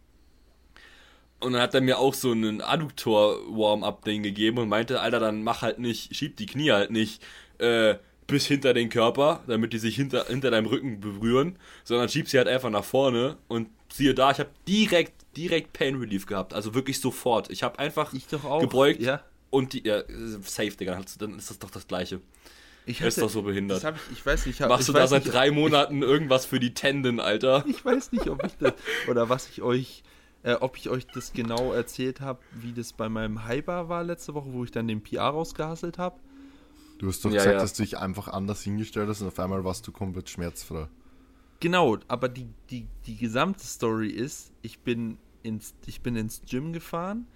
und 1.41 1.53
dann 1.53 1.61
hat 1.61 1.73
er 1.73 1.81
mir 1.81 1.97
auch 1.97 2.13
so 2.13 2.31
einen 2.31 2.61
Adduktor-Warm-Up-Ding 2.61 4.21
gegeben 4.21 4.59
und 4.59 4.69
meinte, 4.69 5.01
Alter, 5.01 5.19
dann 5.19 5.43
mach 5.43 5.63
halt 5.63 5.79
nicht, 5.79 6.15
schieb 6.15 6.37
die 6.37 6.45
Knie 6.45 6.71
halt 6.71 6.91
nicht 6.91 7.23
äh, 7.57 7.95
bis 8.27 8.45
hinter 8.45 8.73
den 8.73 8.89
Körper, 8.89 9.41
damit 9.47 9.73
die 9.73 9.79
sich 9.79 9.95
hinter, 9.95 10.25
hinter 10.27 10.51
deinem 10.51 10.67
Rücken 10.67 10.99
berühren, 10.99 11.57
sondern 11.83 12.09
schieb 12.09 12.29
sie 12.29 12.37
halt 12.37 12.47
einfach 12.47 12.69
nach 12.69 12.83
vorne 12.83 13.37
und 13.47 13.69
siehe 13.91 14.13
da, 14.13 14.31
ich 14.31 14.39
habe 14.39 14.51
direkt, 14.67 15.13
direkt 15.35 15.73
Pain 15.73 15.95
Relief 15.95 16.27
gehabt, 16.27 16.53
also 16.53 16.75
wirklich 16.75 17.01
sofort. 17.01 17.49
Ich 17.49 17.63
habe 17.63 17.79
einfach 17.79 18.13
Ich 18.13 18.27
doch 18.27 18.45
auch. 18.45 18.61
gebeugt 18.61 19.01
Ja. 19.01 19.21
Und 19.51 19.73
die, 19.73 19.85
ja, 19.85 20.01
safe, 20.41 20.71
Digga, 20.71 20.99
dann 21.19 21.37
ist 21.37 21.49
das 21.51 21.59
doch 21.59 21.69
das 21.69 21.87
Gleiche. 21.87 22.21
Ich 22.85 22.97
Das 22.97 23.09
ist 23.09 23.21
doch 23.21 23.29
so 23.29 23.43
behindert. 23.43 23.77
Das 23.77 23.83
hab 23.83 23.95
ich, 23.95 24.01
ich 24.13 24.25
weiß 24.25 24.47
nicht. 24.47 24.55
Ich 24.55 24.61
hab, 24.61 24.69
Machst 24.69 24.81
ich 24.81 24.87
du 24.87 24.93
da 24.93 25.05
seit 25.05 25.25
nicht, 25.25 25.33
drei 25.33 25.51
Monaten 25.51 26.01
irgendwas 26.01 26.45
für 26.45 26.59
die 26.59 26.73
Tenden, 26.73 27.19
Alter? 27.19 27.63
Ich 27.67 27.85
weiß 27.85 28.11
nicht, 28.11 28.27
ob 28.27 28.43
ich 28.43 28.57
das 28.57 28.73
oder 29.07 29.29
was 29.29 29.47
ich 29.49 29.61
euch, 29.61 30.03
äh, 30.41 30.53
ob 30.53 30.77
ich 30.77 30.89
euch 30.89 31.05
das 31.05 31.33
genau 31.33 31.73
erzählt 31.73 32.21
habe, 32.21 32.39
wie 32.59 32.73
das 32.73 32.93
bei 32.93 33.07
meinem 33.07 33.47
Hyper 33.47 33.87
war 33.87 34.03
letzte 34.03 34.33
Woche, 34.33 34.51
wo 34.51 34.63
ich 34.63 34.71
dann 34.71 34.87
den 34.87 35.03
PR 35.03 35.25
rausgehasselt 35.25 35.99
habe. 35.99 36.19
Du 36.97 37.07
hast 37.07 37.23
doch 37.23 37.29
Ja, 37.29 37.37
gesagt, 37.37 37.55
ja. 37.55 37.61
dass 37.61 37.73
du 37.73 37.83
dich 37.83 37.97
einfach 37.99 38.27
anders 38.27 38.61
hingestellt 38.63 39.09
hast 39.09 39.21
und 39.21 39.27
auf 39.27 39.39
einmal 39.39 39.63
warst 39.63 39.85
du 39.87 39.91
komplett 39.91 40.29
schmerzfrei. 40.29 40.87
Genau, 41.59 41.97
aber 42.07 42.29
die, 42.29 42.47
die, 42.71 42.87
die 43.05 43.17
gesamte 43.17 43.63
Story 43.65 44.09
ist, 44.09 44.51
ich 44.63 44.79
bin 44.79 45.19
ins, 45.43 45.75
ich 45.85 46.01
bin 46.01 46.15
ins 46.15 46.41
Gym 46.49 46.73
gefahren 46.73 47.27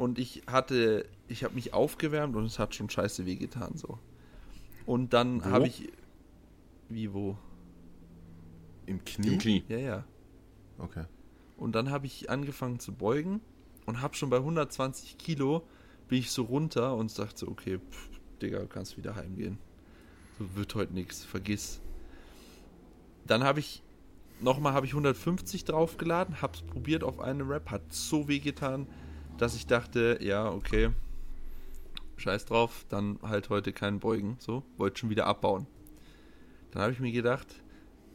und 0.00 0.18
ich 0.18 0.44
hatte, 0.46 1.04
ich 1.28 1.44
habe 1.44 1.54
mich 1.54 1.74
aufgewärmt 1.74 2.34
und 2.34 2.46
es 2.46 2.58
hat 2.58 2.74
schon 2.74 2.88
scheiße 2.88 3.26
wehgetan 3.26 3.76
so. 3.76 3.98
Und 4.86 5.12
dann 5.12 5.44
habe 5.44 5.66
ich, 5.66 5.92
wie 6.88 7.12
wo? 7.12 7.36
Im 8.86 9.04
Knie? 9.04 9.34
Im 9.34 9.38
Knie. 9.38 9.62
Ja, 9.68 9.76
ja. 9.76 10.04
Okay. 10.78 11.04
Und 11.58 11.74
dann 11.74 11.90
habe 11.90 12.06
ich 12.06 12.30
angefangen 12.30 12.80
zu 12.80 12.94
beugen 12.94 13.42
und 13.84 14.00
habe 14.00 14.14
schon 14.14 14.30
bei 14.30 14.38
120 14.38 15.18
Kilo 15.18 15.66
bin 16.08 16.20
ich 16.20 16.30
so 16.30 16.44
runter 16.44 16.96
und 16.96 17.10
sagte 17.10 17.40
so, 17.40 17.48
okay, 17.48 17.78
pff, 17.78 18.08
Digga, 18.40 18.60
du 18.60 18.68
kannst 18.68 18.96
wieder 18.96 19.16
heimgehen. 19.16 19.58
So 20.38 20.56
wird 20.56 20.74
heute 20.76 20.94
nichts, 20.94 21.26
vergiss. 21.26 21.82
Dann 23.26 23.44
habe 23.44 23.60
ich 23.60 23.82
nochmal 24.40 24.72
habe 24.72 24.86
ich 24.86 24.92
150 24.92 25.66
draufgeladen, 25.66 26.40
hab's 26.40 26.62
probiert 26.62 27.04
auf 27.04 27.20
eine 27.20 27.46
Rap, 27.46 27.70
hat 27.70 27.82
so 27.92 28.28
weh 28.28 28.38
getan, 28.38 28.86
dass 29.40 29.54
ich 29.54 29.66
dachte, 29.66 30.18
ja, 30.20 30.50
okay, 30.50 30.90
scheiß 32.18 32.44
drauf, 32.44 32.84
dann 32.90 33.18
halt 33.22 33.48
heute 33.48 33.72
keinen 33.72 33.98
Beugen, 33.98 34.36
so, 34.38 34.62
wollte 34.76 35.00
schon 35.00 35.10
wieder 35.10 35.26
abbauen. 35.26 35.66
Dann 36.72 36.82
habe 36.82 36.92
ich 36.92 37.00
mir 37.00 37.10
gedacht, 37.10 37.46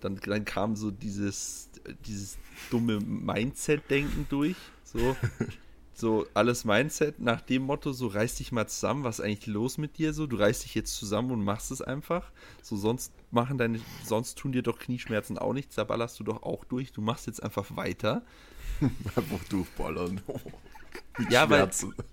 dann, 0.01 0.17
dann 0.17 0.45
kam 0.45 0.75
so 0.75 0.91
dieses, 0.91 1.71
dieses 2.05 2.37
dumme 2.69 2.99
Mindset-Denken 2.99 4.27
durch, 4.29 4.55
so, 4.83 5.17
so 5.95 6.27
alles 6.35 6.63
Mindset 6.63 7.19
nach 7.19 7.41
dem 7.41 7.63
Motto, 7.63 7.91
so 7.91 8.05
reiß 8.05 8.35
dich 8.35 8.51
mal 8.51 8.67
zusammen, 8.67 9.03
was 9.03 9.17
ist 9.17 9.25
eigentlich 9.25 9.47
los 9.47 9.79
mit 9.79 9.97
dir, 9.97 10.13
so, 10.13 10.27
du 10.27 10.35
reißt 10.35 10.63
dich 10.63 10.75
jetzt 10.75 10.95
zusammen 10.95 11.31
und 11.31 11.43
machst 11.43 11.71
es 11.71 11.81
einfach, 11.81 12.31
so, 12.61 12.77
sonst 12.77 13.11
machen 13.31 13.57
deine, 13.57 13.79
sonst 14.03 14.37
tun 14.37 14.51
dir 14.51 14.61
doch 14.61 14.77
Knieschmerzen 14.77 15.39
auch 15.39 15.53
nichts, 15.53 15.73
da 15.73 15.85
ballerst 15.85 16.19
du 16.19 16.23
doch 16.23 16.43
auch 16.43 16.65
durch, 16.65 16.91
du 16.91 17.01
machst 17.01 17.25
jetzt 17.25 17.41
einfach 17.41 17.75
weiter. 17.75 18.21
Einfach 19.15 19.41
durchballern. 19.47 20.21
ja, 21.29 21.49
weil, 21.49 21.69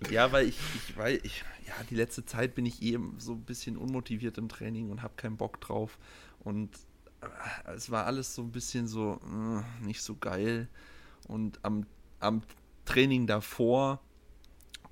ja, 0.09 0.31
weil 0.31 0.47
ich, 0.47 0.57
ich, 0.75 0.97
weil 0.97 1.19
ich, 1.23 1.43
ja, 1.67 1.73
die 1.89 1.95
letzte 1.95 2.25
Zeit 2.25 2.55
bin 2.55 2.65
ich 2.65 2.81
eh 2.81 2.99
so 3.17 3.33
ein 3.33 3.41
bisschen 3.41 3.77
unmotiviert 3.77 4.37
im 4.37 4.49
Training 4.49 4.89
und 4.89 5.01
habe 5.01 5.13
keinen 5.15 5.37
Bock 5.37 5.59
drauf. 5.61 5.97
Und 6.39 6.69
äh, 7.21 7.71
es 7.75 7.89
war 7.91 8.05
alles 8.05 8.35
so 8.35 8.41
ein 8.41 8.51
bisschen 8.51 8.87
so 8.87 9.19
äh, 9.23 9.85
nicht 9.85 10.01
so 10.01 10.15
geil. 10.15 10.67
Und 11.27 11.59
am, 11.63 11.85
am 12.19 12.43
Training 12.85 13.27
davor 13.27 13.99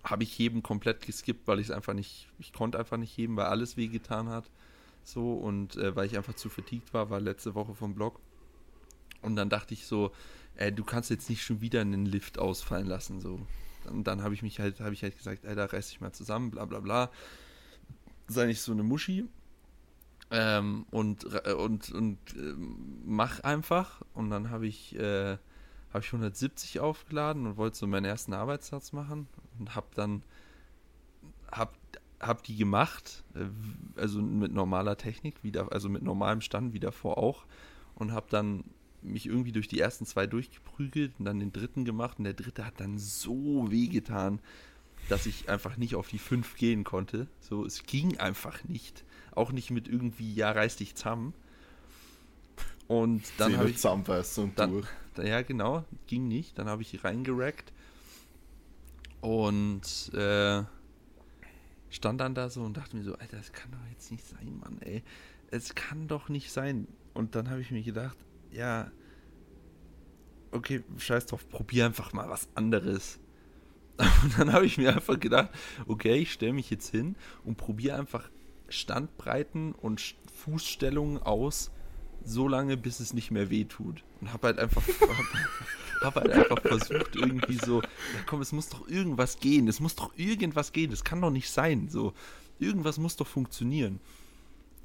habe 0.04 0.24
ich 0.24 0.38
Heben 0.38 0.64
komplett 0.64 1.06
geskippt, 1.06 1.48
weil 1.48 1.60
ich 1.60 1.68
es 1.68 1.72
einfach 1.72 1.94
nicht, 1.94 2.30
ich 2.40 2.54
konnte 2.54 2.80
einfach 2.80 2.98
nicht 2.98 3.16
heben, 3.18 3.36
weil 3.36 3.46
alles 3.46 3.78
wehgetan 3.78 4.30
hat. 4.30 4.50
So 5.04 5.34
und 5.34 5.76
äh, 5.78 5.96
weil 5.96 6.06
ich 6.06 6.18
einfach 6.18 6.36
zu 6.36 6.50
vertiegt 6.50 6.94
war, 6.94 7.10
war 7.10 7.20
letzte 7.20 7.56
Woche 7.56 7.76
vom 7.76 7.94
Blog. 7.94 8.20
Und 9.22 9.36
dann 9.36 9.50
dachte 9.50 9.74
ich 9.74 9.86
so, 9.86 10.12
äh, 10.56 10.72
du 10.72 10.84
kannst 10.84 11.10
jetzt 11.10 11.30
nicht 11.30 11.44
schon 11.44 11.62
wieder 11.62 11.82
einen 11.82 12.06
Lift 12.06 12.40
ausfallen 12.40 12.88
lassen. 12.88 13.20
So. 13.20 13.40
Und 13.86 14.06
dann 14.06 14.24
habe 14.24 14.34
ich 14.34 14.42
mich 14.42 14.60
halt, 14.60 14.80
habe 14.80 14.94
ich 14.94 15.04
halt 15.04 15.18
gesagt, 15.18 15.46
ey, 15.46 15.56
da 15.56 15.66
reiß 15.66 15.90
dich 15.90 16.02
mal 16.02 16.12
zusammen, 16.12 16.52
bla 16.52 16.66
bla 16.66 16.80
bla. 16.80 17.12
Sei 18.28 18.46
nicht 18.46 18.62
so 18.62 18.72
eine 18.72 18.84
Muschi. 18.84 19.28
Ähm, 20.32 20.86
und 20.92 21.26
und, 21.26 21.92
und 21.92 22.18
äh, 22.36 22.56
mach 23.06 23.42
einfach. 23.42 24.02
Und 24.14 24.30
dann 24.30 24.50
habe 24.50 24.68
ich, 24.68 24.96
äh, 24.96 25.38
hab 25.94 26.04
ich 26.04 26.08
170 26.08 26.80
aufgeladen 26.80 27.46
und 27.46 27.58
wollte 27.58 27.78
so 27.78 27.88
meinen 27.88 28.06
ersten 28.06 28.34
Arbeitssatz 28.34 28.94
machen. 28.94 29.28
Und 29.60 29.76
habe 29.76 29.88
dann, 29.96 30.24
hab, 31.52 31.76
hab 32.22 32.44
die 32.44 32.56
gemacht, 32.56 33.24
äh, 33.36 34.00
also 34.00 34.22
mit 34.22 34.54
normaler 34.54 34.98
Technik, 34.98 35.44
wieder, 35.44 35.72
also 35.72 35.90
mit 35.90 36.04
normalem 36.04 36.42
Stand, 36.42 36.74
wie 36.74 36.80
davor 36.80 37.18
auch. 37.18 37.46
Und 37.96 38.14
habe 38.14 38.28
dann 38.30 38.64
mich 39.02 39.26
irgendwie 39.26 39.52
durch 39.52 39.68
die 39.68 39.80
ersten 39.80 40.06
zwei 40.06 40.28
durchgeprügelt 40.28 41.14
und 41.20 41.26
dann 41.26 41.40
den 41.40 41.52
dritten 41.52 41.86
gemacht 41.86 42.20
und 42.20 42.26
der 42.26 42.34
dritte 42.34 42.66
hat 42.66 42.80
dann 42.80 42.98
so 42.98 43.72
weh 43.72 43.88
getan, 43.88 44.40
dass 45.10 45.26
ich 45.26 45.50
einfach 45.50 45.78
nicht 45.78 45.96
auf 45.96 46.08
die 46.08 46.20
fünf 46.20 46.56
gehen 46.56 46.84
konnte. 46.84 47.28
So, 47.40 47.66
es 47.66 47.84
ging 47.84 48.18
einfach 48.20 48.64
nicht. 48.66 49.04
Auch 49.32 49.52
nicht 49.52 49.72
mit 49.72 49.88
irgendwie, 49.88 50.34
ja, 50.34 50.52
reiß 50.52 50.76
dich 50.78 50.96
zusammen. 50.96 51.34
Und 52.88 53.24
dann 53.38 53.58
habe 53.58 53.70
ich. 53.70 53.78
Zusammenbeißen 53.78 54.44
und 54.44 54.60
dann, 54.60 54.72
durch. 54.72 54.88
Ja, 55.18 55.42
genau, 55.42 55.86
ging 56.08 56.28
nicht. 56.28 56.58
Dann 56.60 56.68
habe 56.68 56.82
ich 56.82 57.04
reingerackt 57.04 57.72
und 59.22 60.14
äh, 60.14 60.64
stand 61.90 62.22
dann 62.22 62.36
da 62.36 62.50
so 62.50 62.62
und 62.64 62.76
dachte 62.76 62.98
mir 62.98 63.04
so, 63.04 63.16
Alter, 63.16 63.38
das 63.38 63.54
kann 63.54 63.72
doch 63.72 63.92
jetzt 63.92 64.12
nicht 64.12 64.26
sein, 64.26 64.60
Mann, 64.60 64.82
ey. 64.82 65.04
Es 65.52 65.76
kann 65.76 66.08
doch 66.08 66.30
nicht 66.30 66.52
sein. 66.52 66.88
Und 67.14 67.36
dann 67.36 67.50
habe 67.50 67.62
ich 67.62 67.72
mir 67.72 67.84
gedacht, 67.84 68.18
ja, 68.52 68.92
okay, 70.52 70.84
scheiß 70.98 71.26
drauf, 71.26 71.48
probier 71.50 71.86
einfach 71.86 72.14
mal 72.14 72.30
was 72.30 72.48
anderes. 72.56 73.20
Und 74.24 74.38
dann 74.38 74.54
habe 74.54 74.66
ich 74.66 74.78
mir 74.78 74.96
einfach 74.96 75.20
gedacht, 75.20 75.50
okay, 75.88 76.16
ich 76.16 76.32
stelle 76.32 76.54
mich 76.54 76.70
jetzt 76.70 76.90
hin 76.90 77.16
und 77.44 77.58
probiere 77.58 77.98
einfach 77.98 78.30
Standbreiten 78.68 79.74
und 79.74 80.16
Fußstellungen 80.34 81.22
aus, 81.22 81.72
so 82.24 82.48
lange, 82.48 82.78
bis 82.78 83.00
es 83.00 83.14
nicht 83.14 83.32
mehr 83.32 83.50
weh 83.50 83.66
tut. 83.66 84.04
Und 84.20 84.34
habe 84.34 84.48
halt 84.48 84.60
einfach, 84.60 84.82
hab, 85.02 86.02
hab 86.02 86.16
halt 86.16 86.32
einfach 86.32 86.62
versucht, 86.62 87.16
irgendwie 87.16 87.58
so, 87.58 87.82
ja 87.82 88.24
komm, 88.26 88.42
es 88.42 88.52
muss 88.52 88.70
doch 88.70 88.88
irgendwas 88.88 89.40
gehen, 89.40 89.68
es 89.68 89.80
muss 89.80 89.96
doch 89.96 90.18
irgendwas 90.18 90.72
gehen, 90.72 90.92
es 90.92 91.04
kann 91.04 91.22
doch 91.22 91.32
nicht 91.32 91.50
sein, 91.50 91.90
so, 91.90 92.14
irgendwas 92.60 92.98
muss 92.98 93.18
doch 93.18 93.28
funktionieren. 93.28 94.00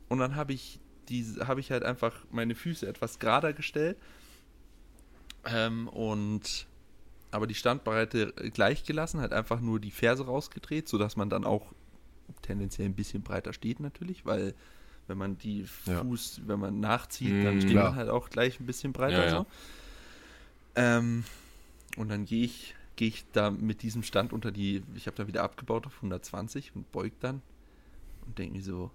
Und 0.08 0.18
dann 0.18 0.36
habe 0.36 0.52
ich 0.52 0.80
diese 1.09 1.48
habe 1.48 1.61
ich 1.61 1.70
halt 1.70 1.84
einfach 1.84 2.24
meine 2.30 2.54
Füße 2.54 2.86
etwas 2.86 3.18
gerader 3.18 3.52
gestellt 3.52 3.96
ähm, 5.44 5.88
und 5.88 6.66
aber 7.30 7.46
die 7.46 7.54
Standbreite 7.54 8.32
gleich 8.54 8.84
gelassen, 8.84 9.20
halt 9.20 9.32
einfach 9.32 9.61
nur 9.61 9.80
die 9.80 9.90
Ferse 9.90 10.24
rausgedreht, 10.24 10.88
sodass 10.88 11.16
man 11.16 11.28
dann 11.28 11.44
auch 11.44 11.72
tendenziell 12.42 12.88
ein 12.88 12.94
bisschen 12.94 13.22
breiter 13.22 13.52
steht 13.52 13.80
natürlich, 13.80 14.24
weil 14.24 14.54
wenn 15.07 15.18
man 15.18 15.38
die 15.38 15.64
Fuß, 15.64 16.38
ja. 16.38 16.48
wenn 16.48 16.61
man 16.61 16.80
nachzieht, 16.80 17.32
mm, 17.32 17.44
dann 17.44 17.61
steht 17.61 17.72
klar. 17.72 17.90
man 17.90 17.96
halt 17.96 18.09
auch 18.09 18.30
gleich 18.30 18.59
ein 18.59 18.66
bisschen 18.66 18.92
breiter 18.92 19.24
ja, 19.24 19.30
so. 19.30 19.46
Ähm, 20.74 21.24
und 21.96 22.09
dann 22.09 22.24
gehe 22.24 22.44
ich, 22.44 22.74
gehe 22.96 23.09
ich 23.09 23.24
da 23.32 23.50
mit 23.50 23.82
diesem 23.82 24.02
Stand 24.02 24.32
unter 24.32 24.50
die, 24.50 24.82
ich 24.94 25.07
habe 25.07 25.16
da 25.16 25.26
wieder 25.26 25.42
abgebaut 25.42 25.86
auf 25.86 25.96
120 25.96 26.74
und 26.74 26.90
beug 26.90 27.12
dann 27.20 27.42
und 28.26 28.38
denke 28.38 28.57
mir 28.57 28.62
so, 28.62 28.90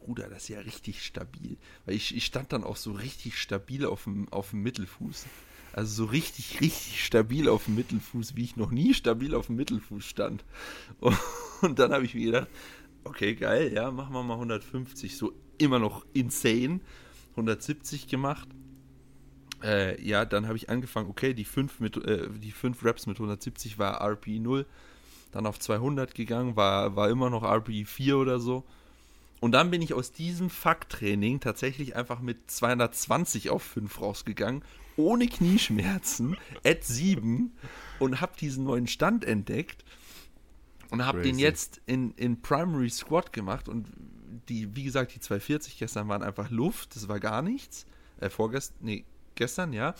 Bruder, 0.00 0.28
das 0.28 0.44
ist 0.44 0.48
ja 0.48 0.60
richtig 0.60 1.04
stabil. 1.04 1.56
Weil 1.84 1.94
ich, 1.94 2.16
ich 2.16 2.24
stand 2.24 2.52
dann 2.52 2.64
auch 2.64 2.76
so 2.76 2.92
richtig 2.92 3.38
stabil 3.38 3.86
auf 3.86 4.04
dem, 4.04 4.28
auf 4.32 4.50
dem 4.50 4.62
Mittelfuß. 4.62 5.26
Also 5.72 6.04
so 6.04 6.10
richtig, 6.10 6.60
richtig 6.60 7.04
stabil 7.04 7.48
auf 7.48 7.66
dem 7.66 7.76
Mittelfuß, 7.76 8.34
wie 8.34 8.42
ich 8.42 8.56
noch 8.56 8.70
nie 8.70 8.94
stabil 8.94 9.34
auf 9.34 9.46
dem 9.46 9.56
Mittelfuß 9.56 10.04
stand. 10.04 10.44
Und, 11.60 11.78
dann 11.78 11.92
habe 11.92 12.04
ich 12.04 12.14
mir 12.14 12.26
gedacht, 12.26 12.48
okay, 13.04 13.34
geil, 13.34 13.72
ja, 13.72 13.90
machen 13.90 14.12
wir 14.12 14.22
mal 14.22 14.34
150. 14.34 15.16
So 15.16 15.32
immer 15.58 15.78
noch 15.78 16.04
insane. 16.12 16.80
170 17.32 18.08
gemacht. 18.08 18.48
Äh, 19.62 20.02
ja, 20.02 20.24
dann 20.24 20.46
habe 20.46 20.56
ich 20.56 20.70
angefangen, 20.70 21.10
okay, 21.10 21.34
die 21.34 21.44
5 21.44 21.80
mit 21.80 21.96
äh, 21.98 22.28
die 22.30 22.50
fünf 22.50 22.84
Raps 22.84 23.06
mit 23.06 23.16
170 23.18 23.78
war 23.78 24.00
RPI 24.00 24.40
0. 24.40 24.66
Dann 25.32 25.46
auf 25.46 25.60
200 25.60 26.14
gegangen, 26.14 26.56
war, 26.56 26.96
war 26.96 27.08
immer 27.08 27.30
noch 27.30 27.44
RPI 27.44 27.84
4 27.84 28.16
oder 28.16 28.40
so. 28.40 28.64
Und 29.40 29.52
dann 29.52 29.70
bin 29.70 29.80
ich 29.80 29.94
aus 29.94 30.12
diesem 30.12 30.50
Fuck-Training 30.50 31.40
tatsächlich 31.40 31.96
einfach 31.96 32.20
mit 32.20 32.50
220 32.50 33.48
auf 33.48 33.62
5 33.62 34.00
rausgegangen, 34.00 34.62
ohne 34.96 35.26
Knieschmerzen, 35.26 36.36
at 36.64 36.84
7 36.84 37.50
und 37.98 38.20
habe 38.20 38.32
diesen 38.38 38.64
neuen 38.64 38.86
Stand 38.86 39.24
entdeckt 39.24 39.84
und 40.90 41.06
habe 41.06 41.22
den 41.22 41.38
jetzt 41.38 41.80
in, 41.86 42.12
in 42.14 42.42
Primary 42.42 42.90
Squad 42.90 43.32
gemacht 43.32 43.68
und 43.68 43.88
die, 44.48 44.76
wie 44.76 44.84
gesagt, 44.84 45.14
die 45.14 45.20
240 45.20 45.78
gestern 45.78 46.08
waren 46.08 46.22
einfach 46.22 46.50
Luft, 46.50 46.94
das 46.96 47.08
war 47.08 47.18
gar 47.18 47.40
nichts. 47.40 47.86
Äh, 48.20 48.28
vorgestern, 48.28 48.76
nee, 48.80 49.04
gestern, 49.34 49.72
ja. 49.72 49.94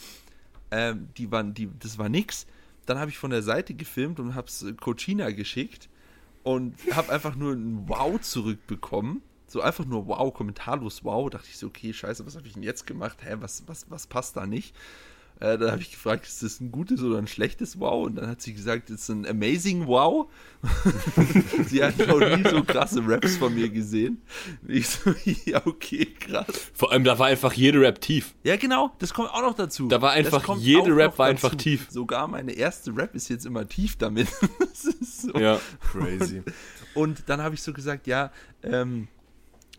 Ähm, 0.70 1.08
die 1.16 1.30
waren, 1.32 1.54
die, 1.54 1.68
das 1.78 1.98
war 1.98 2.08
nix. 2.08 2.46
Dann 2.86 2.98
habe 2.98 3.10
ich 3.10 3.18
von 3.18 3.30
der 3.30 3.42
Seite 3.42 3.74
gefilmt 3.74 4.20
und 4.20 4.34
habe 4.34 4.48
es 4.48 4.64
Cochina 4.80 5.30
geschickt 5.30 5.88
und 6.42 6.74
habe 6.92 7.12
einfach 7.12 7.36
nur 7.36 7.52
ein 7.52 7.88
Wow 7.88 8.20
zurückbekommen 8.20 9.22
so 9.50 9.60
einfach 9.60 9.84
nur 9.84 10.06
wow, 10.06 10.32
kommentarlos 10.32 11.04
wow. 11.04 11.28
Dachte 11.28 11.48
ich 11.48 11.58
so, 11.58 11.66
okay, 11.66 11.92
scheiße, 11.92 12.24
was 12.26 12.36
habe 12.36 12.46
ich 12.46 12.54
denn 12.54 12.62
jetzt 12.62 12.86
gemacht? 12.86 13.18
Hä, 13.22 13.36
was, 13.40 13.64
was, 13.66 13.90
was 13.90 14.06
passt 14.06 14.36
da 14.36 14.46
nicht? 14.46 14.74
Äh, 15.40 15.56
dann 15.56 15.70
habe 15.70 15.80
ich 15.80 15.90
gefragt, 15.90 16.26
ist 16.26 16.42
das 16.42 16.60
ein 16.60 16.70
gutes 16.70 17.02
oder 17.02 17.16
ein 17.16 17.26
schlechtes 17.26 17.80
Wow? 17.80 18.06
Und 18.06 18.16
dann 18.16 18.28
hat 18.28 18.42
sie 18.42 18.52
gesagt, 18.52 18.90
es 18.90 19.02
ist 19.02 19.08
ein 19.08 19.26
amazing 19.26 19.86
Wow. 19.86 20.30
sie 21.66 21.82
hat 21.82 21.96
noch 22.06 22.20
nie 22.20 22.46
so 22.46 22.62
krasse 22.62 23.00
Raps 23.02 23.38
von 23.38 23.54
mir 23.54 23.70
gesehen. 23.70 24.20
Und 24.60 24.70
ich 24.70 24.86
so, 24.86 25.14
ja, 25.46 25.62
okay, 25.64 26.04
krass. 26.04 26.70
Vor 26.74 26.92
allem, 26.92 27.04
da 27.04 27.18
war 27.18 27.28
einfach 27.28 27.54
jede 27.54 27.80
Rap 27.80 28.02
tief. 28.02 28.34
Ja, 28.44 28.56
genau, 28.56 28.92
das 28.98 29.14
kommt 29.14 29.30
auch 29.30 29.40
noch 29.40 29.54
dazu. 29.54 29.88
Da 29.88 30.02
war 30.02 30.12
einfach, 30.12 30.58
jede 30.58 30.94
Rap 30.94 31.18
war 31.18 31.28
einfach 31.28 31.54
tief. 31.54 31.86
Sogar 31.90 32.28
meine 32.28 32.52
erste 32.52 32.94
Rap 32.94 33.14
ist 33.14 33.30
jetzt 33.30 33.46
immer 33.46 33.66
tief 33.66 33.96
damit. 33.96 34.28
so. 35.00 35.32
Ja, 35.38 35.58
crazy. 35.90 36.42
Und, 36.92 37.02
und 37.02 37.28
dann 37.28 37.40
habe 37.40 37.54
ich 37.54 37.62
so 37.62 37.72
gesagt, 37.72 38.06
ja, 38.06 38.30
ähm, 38.62 39.08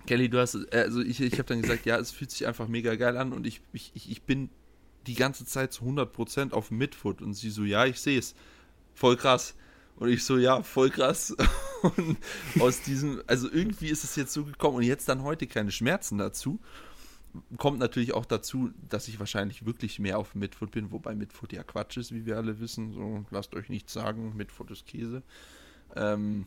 Kelly, 0.05 0.29
du 0.29 0.39
hast, 0.39 0.55
also 0.73 1.01
ich, 1.01 1.21
ich 1.21 1.33
habe 1.33 1.43
dann 1.43 1.61
gesagt, 1.61 1.85
ja, 1.85 1.97
es 1.97 2.11
fühlt 2.11 2.31
sich 2.31 2.47
einfach 2.47 2.67
mega 2.67 2.95
geil 2.95 3.17
an 3.17 3.33
und 3.33 3.45
ich, 3.45 3.61
ich, 3.73 3.91
ich 3.93 4.21
bin 4.23 4.49
die 5.07 5.15
ganze 5.15 5.45
Zeit 5.45 5.73
zu 5.73 5.83
100% 5.85 6.51
auf 6.53 6.71
Midfoot 6.71 7.21
und 7.21 7.33
sie 7.33 7.49
so, 7.49 7.63
ja, 7.63 7.85
ich 7.85 7.99
sehe 7.99 8.19
es, 8.19 8.35
voll 8.93 9.17
krass. 9.17 9.55
Und 9.95 10.09
ich 10.09 10.23
so, 10.23 10.37
ja, 10.37 10.63
voll 10.63 10.89
krass. 10.89 11.35
Und 11.83 12.17
aus 12.59 12.81
diesem, 12.81 13.21
also 13.27 13.51
irgendwie 13.51 13.89
ist 13.89 14.03
es 14.03 14.15
jetzt 14.15 14.33
so 14.33 14.45
gekommen 14.45 14.77
und 14.77 14.83
jetzt 14.83 15.09
dann 15.09 15.23
heute 15.23 15.47
keine 15.47 15.71
Schmerzen 15.71 16.17
dazu. 16.17 16.59
Kommt 17.57 17.79
natürlich 17.79 18.13
auch 18.13 18.25
dazu, 18.25 18.71
dass 18.89 19.07
ich 19.07 19.19
wahrscheinlich 19.19 19.65
wirklich 19.65 19.99
mehr 19.99 20.17
auf 20.17 20.33
Midfoot 20.35 20.71
bin, 20.71 20.91
wobei 20.91 21.15
Midfoot 21.15 21.53
ja 21.53 21.63
Quatsch 21.63 21.97
ist, 21.97 22.13
wie 22.13 22.25
wir 22.25 22.37
alle 22.37 22.59
wissen. 22.59 22.93
So, 22.93 23.25
lasst 23.31 23.55
euch 23.55 23.69
nichts 23.69 23.93
sagen, 23.93 24.35
Midfoot 24.35 24.71
ist 24.71 24.85
Käse. 24.85 25.23
Ähm, 25.95 26.45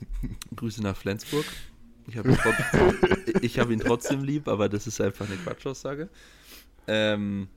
Grüße 0.56 0.82
nach 0.82 0.96
Flensburg. 0.96 1.46
Ich 2.06 2.16
habe 2.16 2.30
ihn, 2.30 2.38
hab 3.58 3.70
ihn, 3.70 3.80
trotzdem 3.80 4.24
lieb, 4.24 4.48
aber 4.48 4.68
das 4.68 4.86
ist 4.86 5.00
einfach 5.00 5.26
eine 5.26 5.36
Quatschaussage. 5.36 6.08
Ähm, 6.86 7.48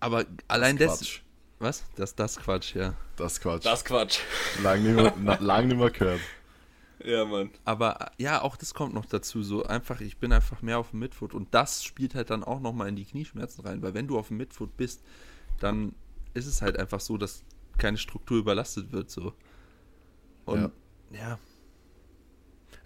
Aber 0.00 0.24
allein 0.46 0.76
das 0.76 1.00
das. 1.00 1.20
Was? 1.58 1.84
Das, 1.96 2.14
das 2.14 2.36
Quatsch, 2.36 2.74
ja. 2.74 2.94
Das 3.16 3.40
Quatsch. 3.40 3.64
Das 3.64 3.84
Quatsch. 3.84 4.20
Lang 4.62 4.82
nicht 4.82 4.94
mehr, 4.94 5.12
na, 5.18 5.36
lang 5.40 5.66
nicht 5.66 5.76
mehr 5.76 5.90
gehört. 5.90 6.20
Ja, 7.04 7.24
Mann. 7.24 7.50
Aber 7.64 8.10
ja, 8.16 8.42
auch 8.42 8.56
das 8.56 8.74
kommt 8.74 8.94
noch 8.94 9.06
dazu. 9.06 9.42
So 9.42 9.64
einfach, 9.64 10.00
ich 10.00 10.18
bin 10.18 10.32
einfach 10.32 10.62
mehr 10.62 10.78
auf 10.78 10.90
dem 10.90 11.00
Midfoot. 11.00 11.34
Und 11.34 11.52
das 11.52 11.84
spielt 11.84 12.14
halt 12.14 12.30
dann 12.30 12.44
auch 12.44 12.60
nochmal 12.60 12.88
in 12.88 12.96
die 12.96 13.04
Knieschmerzen 13.04 13.62
rein. 13.62 13.82
Weil 13.82 13.94
wenn 13.94 14.06
du 14.06 14.18
auf 14.18 14.28
dem 14.28 14.36
Midfoot 14.36 14.76
bist, 14.76 15.02
dann 15.58 15.94
ist 16.34 16.46
es 16.46 16.62
halt 16.62 16.78
einfach 16.78 17.00
so, 17.00 17.16
dass 17.16 17.42
keine 17.76 17.98
Struktur 17.98 18.38
überlastet 18.38 18.92
wird. 18.92 19.10
So. 19.10 19.32
Und 20.44 20.72
ja, 21.10 21.38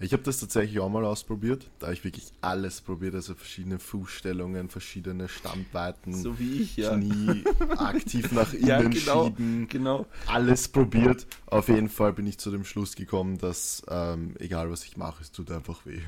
Ich 0.02 0.12
habe 0.12 0.22
das 0.24 0.40
tatsächlich 0.40 0.80
auch 0.80 0.88
mal 0.88 1.04
ausprobiert. 1.04 1.70
Da 1.78 1.86
habe 1.86 1.94
ich 1.94 2.02
wirklich 2.04 2.32
alles 2.40 2.80
probiert, 2.80 3.14
also 3.14 3.34
verschiedene 3.34 3.78
Fußstellungen, 3.78 4.68
verschiedene 4.68 5.28
Standweiten, 5.28 6.12
so 6.14 6.38
wie 6.38 6.62
ich, 6.62 6.76
ja. 6.76 6.96
Knie 6.96 7.44
aktiv 7.78 8.32
nach 8.32 8.52
innen 8.52 8.66
Ja, 8.66 8.82
genau. 8.82 9.24
schieben, 9.26 9.68
Genau. 9.68 10.06
alles 10.26 10.68
probiert. 10.68 11.26
Auf 11.46 11.68
jeden 11.68 11.88
Fall 11.88 12.12
bin 12.12 12.26
ich 12.26 12.38
zu 12.38 12.50
dem 12.50 12.64
Schluss 12.64 12.96
gekommen, 12.96 13.38
dass 13.38 13.82
ähm, 13.88 14.34
egal 14.40 14.70
was 14.70 14.84
ich 14.84 14.96
mache, 14.96 15.22
es 15.22 15.30
tut 15.32 15.50
einfach 15.50 15.86
weh. 15.86 16.00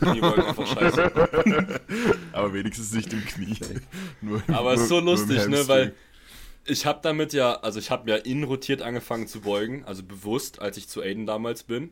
Einfach 0.00 0.66
scheiße. 0.66 1.10
Aber 2.32 2.52
wenigstens 2.54 2.92
nicht 2.92 3.12
im 3.12 3.24
Knie. 3.24 3.56
Nur, 4.20 4.42
Aber 4.48 4.74
es 4.74 4.82
ist 4.82 4.88
so 4.88 5.00
nur- 5.00 5.14
nur 5.16 5.22
im 5.24 5.28
lustig, 5.28 5.48
ne? 5.48 5.68
Weil 5.68 5.94
ich 6.64 6.86
habe 6.86 7.00
damit 7.02 7.32
ja, 7.32 7.54
also 7.54 7.80
ich 7.80 7.90
habe 7.90 8.08
ja 8.08 8.16
innen 8.16 8.44
rotiert 8.44 8.82
angefangen 8.82 9.26
zu 9.26 9.40
beugen, 9.40 9.84
also 9.84 10.02
bewusst, 10.04 10.60
als 10.60 10.76
ich 10.76 10.88
zu 10.88 11.02
Aiden 11.02 11.26
damals 11.26 11.64
bin. 11.64 11.90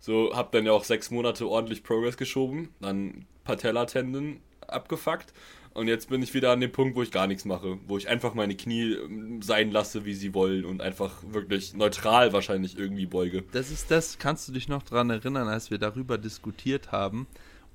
So, 0.00 0.34
habe 0.34 0.48
dann 0.52 0.66
ja 0.66 0.72
auch 0.72 0.84
sechs 0.84 1.10
Monate 1.10 1.46
ordentlich 1.46 1.82
Progress 1.84 2.16
geschoben, 2.16 2.70
dann 2.80 3.26
Patella-Tendon 3.44 4.40
abgefuckt 4.66 5.32
und 5.72 5.86
jetzt 5.86 6.08
bin 6.08 6.22
ich 6.22 6.34
wieder 6.34 6.50
an 6.50 6.60
dem 6.60 6.72
Punkt, 6.72 6.96
wo 6.96 7.02
ich 7.02 7.12
gar 7.12 7.26
nichts 7.26 7.44
mache, 7.44 7.78
wo 7.86 7.96
ich 7.96 8.08
einfach 8.08 8.34
meine 8.34 8.56
Knie 8.56 8.94
ähm, 8.94 9.40
sein 9.40 9.70
lasse, 9.70 10.04
wie 10.04 10.14
sie 10.14 10.34
wollen 10.34 10.64
und 10.64 10.82
einfach 10.82 11.22
wirklich 11.30 11.74
neutral 11.74 12.32
wahrscheinlich 12.32 12.76
irgendwie 12.76 13.06
beuge. 13.06 13.44
Das 13.52 13.70
ist 13.70 13.90
das, 13.90 14.18
kannst 14.18 14.48
du 14.48 14.52
dich 14.52 14.68
noch 14.68 14.82
dran 14.82 15.10
erinnern, 15.10 15.48
als 15.48 15.70
wir 15.70 15.78
darüber 15.78 16.18
diskutiert 16.18 16.90
haben? 16.90 17.26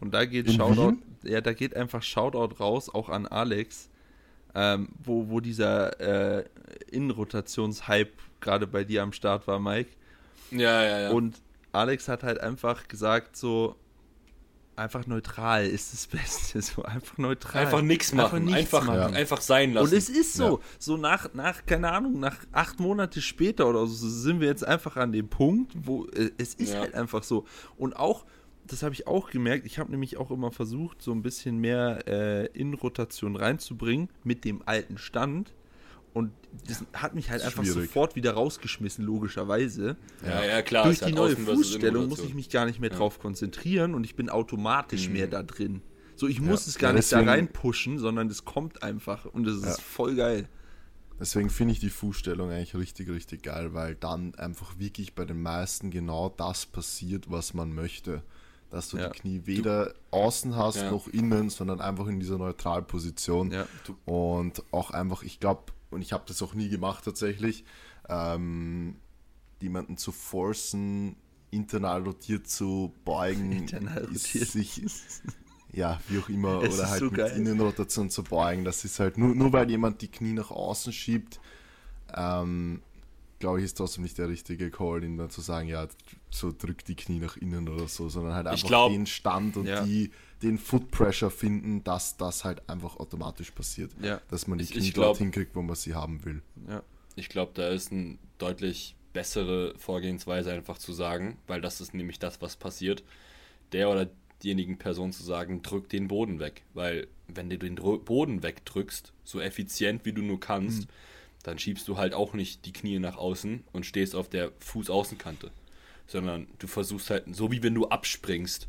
Und 0.01 0.13
da 0.13 0.25
geht 0.25 0.51
Shoutout, 0.51 0.97
ja, 1.23 1.39
da 1.39 1.53
geht 1.53 1.75
einfach 1.75 2.03
Shoutout 2.03 2.55
raus, 2.59 2.93
auch 2.93 3.07
an 3.07 3.27
Alex, 3.27 3.89
ähm, 4.53 4.89
wo, 5.01 5.29
wo 5.29 5.39
dieser 5.39 6.39
äh, 6.39 6.45
Innenrotationshype 6.91 8.11
gerade 8.41 8.67
bei 8.67 8.83
dir 8.83 9.03
am 9.03 9.13
Start 9.13 9.47
war, 9.47 9.59
Mike. 9.59 9.91
Ja, 10.51 10.83
ja, 10.83 10.99
ja. 10.99 11.09
Und 11.11 11.41
Alex 11.75 12.07
hat 12.07 12.23
halt 12.23 12.39
einfach 12.39 12.87
gesagt, 12.87 13.35
so 13.35 13.75
einfach 14.77 15.07
neutral 15.07 15.65
ist 15.65 15.93
das 15.93 16.07
Beste, 16.07 16.61
so 16.61 16.83
einfach 16.83 17.17
neutral. 17.17 17.63
einfach 17.65 17.81
nichts 17.81 18.13
machen, 18.13 18.43
nichts 18.45 18.73
einfach, 18.73 18.85
machen. 18.85 19.15
einfach 19.15 19.39
sein 19.41 19.73
lassen. 19.73 19.87
Und 19.91 19.97
es 19.97 20.09
ist 20.09 20.33
so, 20.33 20.59
so 20.79 20.97
nach, 20.97 21.33
nach, 21.33 21.65
keine 21.65 21.91
Ahnung, 21.91 22.19
nach 22.19 22.37
acht 22.51 22.79
Monate 22.79 23.21
später 23.21 23.67
oder 23.69 23.87
so 23.87 24.09
sind 24.09 24.41
wir 24.41 24.47
jetzt 24.47 24.65
einfach 24.67 24.97
an 24.97 25.11
dem 25.13 25.29
Punkt, 25.29 25.73
wo 25.75 26.05
äh, 26.07 26.31
es 26.37 26.55
ist 26.55 26.73
Ja. 26.73 26.79
halt 26.81 26.93
einfach 26.93 27.23
so. 27.23 27.45
Und 27.77 27.95
auch, 27.95 28.25
das 28.67 28.83
habe 28.83 28.93
ich 28.93 29.07
auch 29.07 29.29
gemerkt, 29.29 29.65
ich 29.65 29.79
habe 29.79 29.91
nämlich 29.91 30.17
auch 30.17 30.31
immer 30.31 30.51
versucht, 30.51 31.01
so 31.01 31.11
ein 31.13 31.21
bisschen 31.21 31.57
mehr 31.57 31.99
äh, 32.07 32.47
Innenrotation 32.47 33.35
reinzubringen 33.35 34.09
mit 34.23 34.43
dem 34.43 34.61
alten 34.65 34.97
Stand. 34.97 35.53
Und 36.15 36.31
das 36.67 36.83
hat 36.93 37.13
mich 37.13 37.29
halt 37.29 37.41
einfach 37.43 37.63
schwierig. 37.65 37.89
sofort 37.89 38.15
wieder 38.15 38.31
rausgeschmissen, 38.33 39.03
logischerweise. 39.05 39.97
ja, 40.25 40.43
ja, 40.45 40.61
klar. 40.61 40.85
Durch 40.85 40.99
die 40.99 41.05
halt 41.05 41.15
neue 41.15 41.35
Fußstellung 41.35 42.07
muss 42.07 42.19
ich 42.21 42.33
mich 42.33 42.49
gar 42.49 42.65
nicht 42.65 42.79
mehr 42.79 42.89
drauf 42.89 43.19
konzentrieren 43.19 43.93
und 43.93 44.05
ich 44.05 44.15
bin 44.15 44.29
automatisch 44.29 45.09
mehr 45.09 45.27
da 45.27 45.43
drin. 45.43 45.81
So, 46.15 46.27
ich 46.27 46.39
muss 46.39 46.65
Ja. 46.65 46.69
es 46.69 46.77
gar 46.77 46.91
Ja, 46.91 46.95
nicht 46.95 47.11
da 47.11 47.17
deswegen- 47.17 47.29
reinpushen, 47.29 47.99
sondern 47.99 48.29
es 48.29 48.45
kommt 48.45 48.81
einfach 48.81 49.25
und 49.25 49.45
es 49.45 49.61
ist 49.61 49.81
voll 49.81 50.15
geil. 50.15 50.47
Deswegen 51.19 51.49
finde 51.49 51.73
ich 51.73 51.79
die 51.81 51.89
Fußstellung 51.89 52.49
eigentlich 52.49 52.75
richtig, 52.75 53.09
richtig 53.09 53.43
geil, 53.43 53.73
weil 53.73 53.95
dann 53.95 54.35
einfach 54.35 54.79
wirklich 54.79 55.15
bei 55.15 55.25
den 55.25 55.41
meisten 55.41 55.91
genau 55.91 56.29
das 56.29 56.65
passiert, 56.65 57.29
was 57.29 57.53
man 57.53 57.73
möchte. 57.75 58.23
Dass 58.69 58.89
du 58.89 58.97
Ja. 58.97 59.09
die 59.09 59.19
Knie 59.19 59.41
weder 59.45 59.93
außen 60.11 60.55
hast 60.55 60.77
Ja. 60.77 60.91
noch 60.91 61.07
innen, 61.09 61.49
sondern 61.49 61.79
einfach 61.81 62.07
in 62.07 62.19
dieser 62.21 62.37
Neutralposition. 62.37 63.51
Ja. 63.51 63.67
Und 64.05 64.63
auch 64.71 64.91
einfach, 64.91 65.23
ich 65.23 65.39
glaube, 65.39 65.63
und 65.95 66.01
ich 66.01 66.13
habe 66.13 66.23
das 66.27 66.41
auch 66.43 66.53
nie 66.53 66.69
gemacht 66.69 67.03
tatsächlich, 67.05 67.65
ähm, 68.09 68.95
jemanden 69.61 69.97
zu 69.97 70.11
forcen, 70.11 71.15
internal 71.51 72.03
rotiert 72.03 72.47
zu 72.47 72.93
beugen, 73.05 73.51
Internal 73.63 74.03
ist 74.11 74.27
rotiert. 74.27 74.47
sich, 74.49 74.81
ja, 75.71 75.99
wie 76.09 76.19
auch 76.19 76.29
immer, 76.29 76.61
Es 76.63 76.73
oder 76.75 76.89
halt 76.89 76.99
so 76.99 77.05
mit 77.05 77.15
geil. 77.17 77.37
Innenrotation 77.37 78.09
zu 78.09 78.23
beugen. 78.23 78.63
Das 78.65 78.85
ist 78.85 78.99
halt, 78.99 79.17
nur, 79.17 79.33
nur 79.33 79.51
weil 79.53 79.69
jemand 79.69 80.01
die 80.01 80.09
Knie 80.09 80.33
nach 80.33 80.51
außen 80.51 80.93
schiebt, 80.93 81.39
ähm, 82.13 82.81
glaube 83.39 83.59
ich, 83.59 83.65
ist 83.65 83.75
trotzdem 83.77 84.03
nicht 84.03 84.17
der 84.17 84.29
richtige 84.29 84.69
Call, 84.71 85.03
ihm 85.03 85.17
dann 85.17 85.29
zu 85.29 85.41
sagen, 85.41 85.67
ja, 85.67 85.87
so 86.29 86.51
drückt 86.57 86.87
die 86.87 86.95
Knie 86.95 87.19
nach 87.19 87.37
innen 87.37 87.67
oder 87.69 87.87
so, 87.87 88.07
sondern 88.09 88.33
halt 88.33 88.47
einfach 88.47 88.67
glaub- 88.67 88.91
den 88.91 89.05
Stand 89.05 89.57
und 89.57 89.65
Ja. 89.67 89.83
die, 89.83 90.11
den 90.41 90.57
Foot 90.57 90.91
Pressure 90.91 91.31
finden, 91.31 91.83
dass 91.83 92.17
das 92.17 92.43
halt 92.43 92.67
einfach 92.69 92.97
automatisch 92.97 93.51
passiert. 93.51 93.91
Ja. 94.01 94.21
Dass 94.29 94.47
man 94.47 94.57
die 94.57 94.65
Ich- 94.65 94.71
Knie 94.71 94.79
ich 94.87 94.93
glaub- 94.93 95.05
dorthin 95.07 95.31
kriegt, 95.31 95.55
wo 95.55 95.61
man 95.61 95.75
sie 95.75 95.93
haben 95.95 96.23
will. 96.25 96.41
Ja. 96.67 96.83
Ich 97.15 97.29
glaube, 97.29 97.51
da 97.55 97.69
ist 97.69 97.91
eine 97.91 98.17
deutlich 98.37 98.95
bessere 99.13 99.73
Vorgehensweise 99.77 100.51
einfach 100.51 100.77
zu 100.77 100.91
sagen, 100.91 101.37
weil 101.47 101.61
das 101.61 101.79
ist 101.79 101.93
nämlich 101.93 102.19
das, 102.19 102.41
was 102.41 102.57
passiert. 102.57 103.03
Der 103.71 103.89
oder 103.89 104.09
diejenigen 104.43 104.77
Person 104.77 105.13
zu 105.13 105.23
sagen, 105.23 105.61
drück 105.61 105.87
den 105.87 106.09
Boden 106.09 106.39
weg. 106.39 106.63
Weil 106.73 107.07
wenn 107.29 107.49
du 107.49 107.57
den 107.57 107.75
Boden 107.75 108.43
wegdrückst, 108.43 109.13
so 109.23 109.39
effizient 109.39 110.03
wie 110.05 110.11
du 110.11 110.21
nur 110.21 110.39
kannst, 110.41 110.81
Mhm. 110.81 110.87
dann 111.43 111.57
schiebst 111.59 111.87
du 111.87 111.97
halt 111.97 112.13
auch 112.13 112.33
nicht 112.33 112.65
die 112.65 112.73
Knie 112.73 112.99
nach 112.99 113.15
außen 113.17 113.63
und 113.71 113.85
stehst 113.85 114.13
auf 114.15 114.27
der 114.29 114.51
Fußaußenkante. 114.59 115.51
Sondern 116.07 116.47
du 116.59 116.67
versuchst 116.67 117.09
halt, 117.09 117.33
so 117.33 117.51
wie 117.51 117.63
wenn 117.63 117.73
du 117.73 117.87
abspringst 117.87 118.67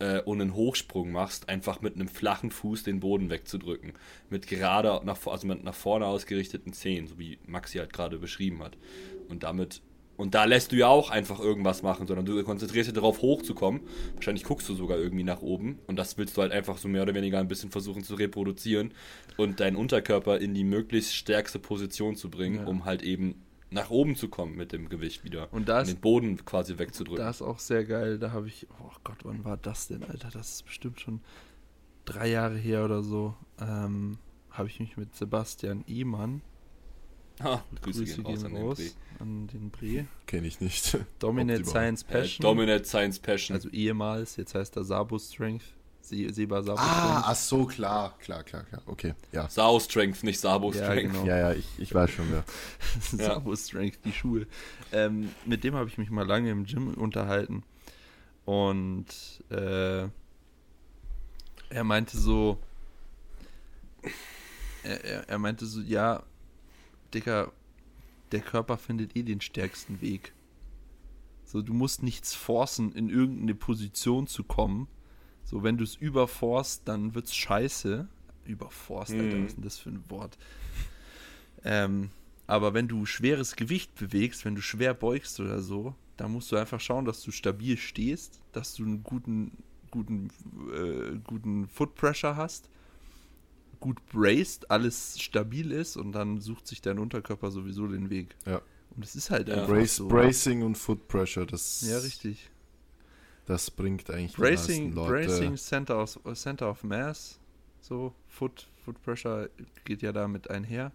äh, 0.00 0.20
und 0.20 0.40
einen 0.40 0.54
Hochsprung 0.54 1.10
machst, 1.12 1.48
einfach 1.48 1.80
mit 1.80 1.94
einem 1.94 2.08
flachen 2.08 2.50
Fuß 2.50 2.82
den 2.82 3.00
Boden 3.00 3.30
wegzudrücken. 3.30 3.94
Mit 4.30 4.46
gerade 4.46 5.00
nach, 5.04 5.26
also 5.26 5.46
mit 5.46 5.64
nach 5.64 5.74
vorne 5.74 6.06
ausgerichteten 6.06 6.72
Zehen, 6.72 7.06
so 7.06 7.18
wie 7.18 7.38
Maxi 7.46 7.78
halt 7.78 7.92
gerade 7.92 8.18
beschrieben 8.18 8.62
hat. 8.62 8.76
Und 9.28 9.42
damit, 9.42 9.82
und 10.16 10.34
da 10.34 10.44
lässt 10.44 10.72
du 10.72 10.76
ja 10.76 10.88
auch 10.88 11.10
einfach 11.10 11.38
irgendwas 11.40 11.82
machen, 11.82 12.06
sondern 12.06 12.26
du 12.26 12.42
konzentrierst 12.42 12.88
dich 12.88 12.94
darauf, 12.94 13.22
hochzukommen. 13.22 13.80
Wahrscheinlich 14.14 14.44
guckst 14.44 14.68
du 14.68 14.74
sogar 14.74 14.98
irgendwie 14.98 15.24
nach 15.24 15.42
oben 15.42 15.78
und 15.86 15.96
das 15.96 16.16
willst 16.18 16.36
du 16.36 16.42
halt 16.42 16.52
einfach 16.52 16.78
so 16.78 16.88
mehr 16.88 17.02
oder 17.02 17.14
weniger 17.14 17.38
ein 17.38 17.48
bisschen 17.48 17.70
versuchen 17.70 18.02
zu 18.02 18.14
reproduzieren 18.14 18.92
und 19.36 19.60
deinen 19.60 19.76
Unterkörper 19.76 20.38
in 20.38 20.54
die 20.54 20.64
möglichst 20.64 21.14
stärkste 21.14 21.58
Position 21.58 22.16
zu 22.16 22.30
bringen, 22.30 22.56
Ja. 22.60 22.66
um 22.66 22.84
halt 22.84 23.02
eben 23.02 23.42
nach 23.70 23.90
oben 23.90 24.16
zu 24.16 24.28
kommen 24.28 24.56
mit 24.56 24.72
dem 24.72 24.88
Gewicht 24.88 25.24
wieder. 25.24 25.52
Und 25.52 25.68
da 25.68 25.76
und 25.78 25.82
ist- 25.82 25.92
den 25.94 26.00
Boden 26.00 26.44
quasi 26.44 26.78
wegzudrücken. 26.78 27.24
Das 27.24 27.36
ist 27.36 27.42
auch 27.42 27.58
sehr 27.58 27.84
geil. 27.84 28.18
Da 28.18 28.32
habe 28.32 28.46
ich, 28.48 28.66
oh 28.80 28.90
Gott, 29.04 29.18
wann 29.24 29.44
war 29.44 29.56
das 29.56 29.88
denn, 29.88 30.02
Alter? 30.04 30.30
Das 30.30 30.50
ist 30.54 30.64
bestimmt 30.66 31.00
schon 31.00 31.20
drei 32.04 32.28
Jahre 32.30 32.56
her 32.56 32.84
oder 32.84 33.02
so. 33.02 33.34
Ähm, 33.60 34.18
habe 34.50 34.68
ich 34.68 34.80
mich 34.80 34.96
mit 34.96 35.14
Sebastian 35.14 35.84
Ehmann, 35.86 36.40
Ha, 37.40 37.62
Grüße, 37.82 38.00
Grüße 38.00 38.14
gehen 38.16 38.26
raus 38.26 38.38
gehen 38.42 38.46
an 38.46 38.54
den 38.54 38.62
raus, 38.66 38.96
an 39.20 39.46
den 39.46 39.70
Bre. 39.70 40.06
Kenne 40.26 40.46
ich 40.48 40.60
nicht. 40.60 40.98
Dominate. 41.20 41.64
Science 41.66 42.02
Äh, 42.02 42.06
Passion. 42.12 42.42
Dominate 42.42 42.84
Science 42.84 43.18
Passion. 43.20 43.54
also 43.54 43.68
ehemals, 43.68 44.34
jetzt 44.36 44.56
heißt 44.56 44.76
er 44.76 44.82
Sabo 44.84 45.18
Strength. 45.20 45.64
Se 46.08 46.32
Seba 46.32 46.62
Sabo 46.62 46.78
Ah, 46.80 46.84
Strength. 47.00 47.24
ach 47.26 47.36
so, 47.36 47.64
klar, 47.66 48.18
klar, 48.18 48.42
klar, 48.44 48.64
klar. 48.64 48.82
Okay, 48.86 49.14
ja. 49.32 49.48
Sao 49.48 49.78
Strength, 49.78 50.22
nicht 50.24 50.40
Sabo 50.40 50.72
Ja, 50.72 50.84
Strength. 50.84 51.12
genau. 51.12 51.24
Ja, 51.26 51.36
ja, 51.38 51.52
ich, 51.52 51.66
ich 51.78 51.94
weiß 51.94 52.10
schon. 52.10 52.30
Ja. 52.32 52.44
Sabo 53.00 53.54
Strength, 53.56 53.98
die 54.04 54.12
Schuhe. 54.12 54.46
Ähm, 54.92 55.30
mit 55.44 55.64
dem 55.64 55.74
habe 55.74 55.88
ich 55.88 55.98
mich 55.98 56.10
mal 56.10 56.26
lange 56.26 56.50
im 56.50 56.64
Gym 56.64 56.94
unterhalten. 56.94 57.62
Und 58.44 59.06
äh, 59.50 60.08
er 61.70 61.84
meinte 61.84 62.16
so, 62.16 62.58
er, 64.82 65.04
er, 65.04 65.28
er 65.28 65.38
meinte 65.38 65.66
so, 65.66 65.80
ja, 65.80 66.22
Dicker, 67.12 67.52
der 68.32 68.40
Körper 68.40 68.76
findet 68.78 69.16
eh 69.16 69.22
den 69.22 69.40
stärksten 69.40 70.00
Weg. 70.00 70.32
So, 71.44 71.62
du 71.62 71.72
musst 71.72 72.02
nichts 72.02 72.34
forcen, 72.34 72.92
in 72.92 73.08
irgendeine 73.08 73.54
Position 73.54 74.26
zu 74.26 74.44
kommen. 74.44 74.86
So, 75.48 75.62
wenn 75.62 75.78
du 75.78 75.84
es 75.84 75.94
überforst, 75.96 76.82
dann 76.86 77.14
wird's 77.14 77.34
scheiße. 77.34 78.06
Überforst, 78.44 79.12
Alter, 79.14 79.36
Mhm. 79.38 79.42
was 79.44 79.48
ist 79.52 79.56
denn 79.56 79.64
das 79.64 79.78
für 79.78 79.88
ein 79.88 80.10
Wort? 80.10 80.36
Ähm, 81.64 82.10
aber 82.46 82.74
wenn 82.74 82.86
du 82.86 83.06
schweres 83.06 83.56
Gewicht 83.56 83.94
bewegst, 83.94 84.44
wenn 84.44 84.54
du 84.54 84.60
schwer 84.60 84.92
beugst 84.92 85.40
oder 85.40 85.62
so, 85.62 85.94
dann 86.18 86.32
musst 86.32 86.52
du 86.52 86.56
einfach 86.56 86.80
schauen, 86.80 87.06
dass 87.06 87.22
du 87.22 87.30
stabil 87.30 87.78
stehst, 87.78 88.40
dass 88.52 88.74
du 88.74 88.84
einen 88.84 89.02
guten, 89.02 89.52
guten, 89.90 90.28
äh, 90.70 91.16
guten 91.24 91.66
Foot 91.68 91.94
Pressure 91.94 92.36
hast, 92.36 92.68
gut 93.80 94.04
braced, 94.06 94.70
alles 94.70 95.18
stabil 95.18 95.70
ist 95.72 95.96
und 95.96 96.12
dann 96.12 96.40
sucht 96.42 96.66
sich 96.66 96.82
dein 96.82 96.98
Unterkörper 96.98 97.50
sowieso 97.50 97.86
den 97.86 98.10
Weg. 98.10 98.36
Ja. 98.44 98.60
Und 98.94 99.02
es 99.04 99.14
ist 99.16 99.30
halt 99.30 99.48
Ja. 99.48 99.54
einfach 99.54 99.68
Brace, 99.68 99.96
so. 99.96 100.08
Bracing 100.08 100.62
und 100.62 100.76
Foot 100.76 101.08
Pressure, 101.08 101.46
das, 101.46 101.80
Ja, 101.88 101.98
richtig. 101.98 102.50
Das 103.48 103.70
bringt 103.70 104.08
eigentlich 104.10 104.34
die 104.34 104.40
Bracing, 104.40 104.84
meisten 104.84 104.94
Leute. 104.94 105.26
Bracing 105.26 105.56
Center 105.56 106.02
of, 106.02 106.18
Center 106.34 106.70
of 106.70 106.84
Mass, 106.84 107.40
so 107.80 108.14
Foot, 108.28 108.68
Foot 108.84 109.02
Pressure 109.02 109.48
geht 109.84 110.02
ja 110.02 110.12
damit 110.12 110.48
einher. 110.50 110.92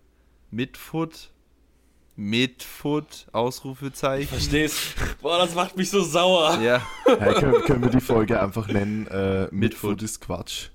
Midfoot. 0.51 1.31
Midfoot, 2.15 3.25
Ausrufezeichen. 3.31 4.27
Verstehst? 4.27 4.95
Boah, 5.21 5.39
das 5.39 5.55
macht 5.55 5.75
mich 5.75 5.89
so 5.89 6.03
sauer. 6.03 6.59
Ja, 6.61 6.79
Hey, 7.05 7.33
können, 7.33 7.61
können 7.63 7.81
wir 7.81 7.89
die 7.89 8.01
Folge 8.01 8.39
einfach 8.39 8.67
nennen? 8.67 9.07
Äh, 9.07 9.47
Midfoot. 9.51 10.01
Ist 10.03 10.21
Quatsch. 10.21 10.69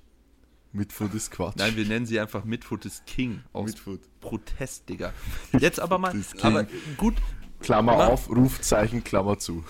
Midfoot 0.73 1.13
ist 1.13 1.31
Quatsch. 1.31 1.55
nein, 1.57 1.75
wir 1.77 1.85
nennen 1.85 2.05
sie 2.05 2.19
einfach 2.19 2.43
Midfoot 2.43 2.85
ist 2.85 3.05
King. 3.05 3.41
Aus 3.53 3.67
Midfoot. 3.67 4.01
Protest, 4.19 4.87
Digga. 4.89 5.13
Jetzt 5.57 5.79
aber 5.79 5.97
mal, 5.97 6.13
ist 6.15 6.35
King. 6.35 6.45
aber 6.57 6.67
gut, 6.97 7.15
Klammer 7.61 7.95
Na? 7.97 8.07
auf, 8.07 8.29
Rufzeichen, 8.29 9.03
Klammer 9.03 9.39
zu. 9.39 9.63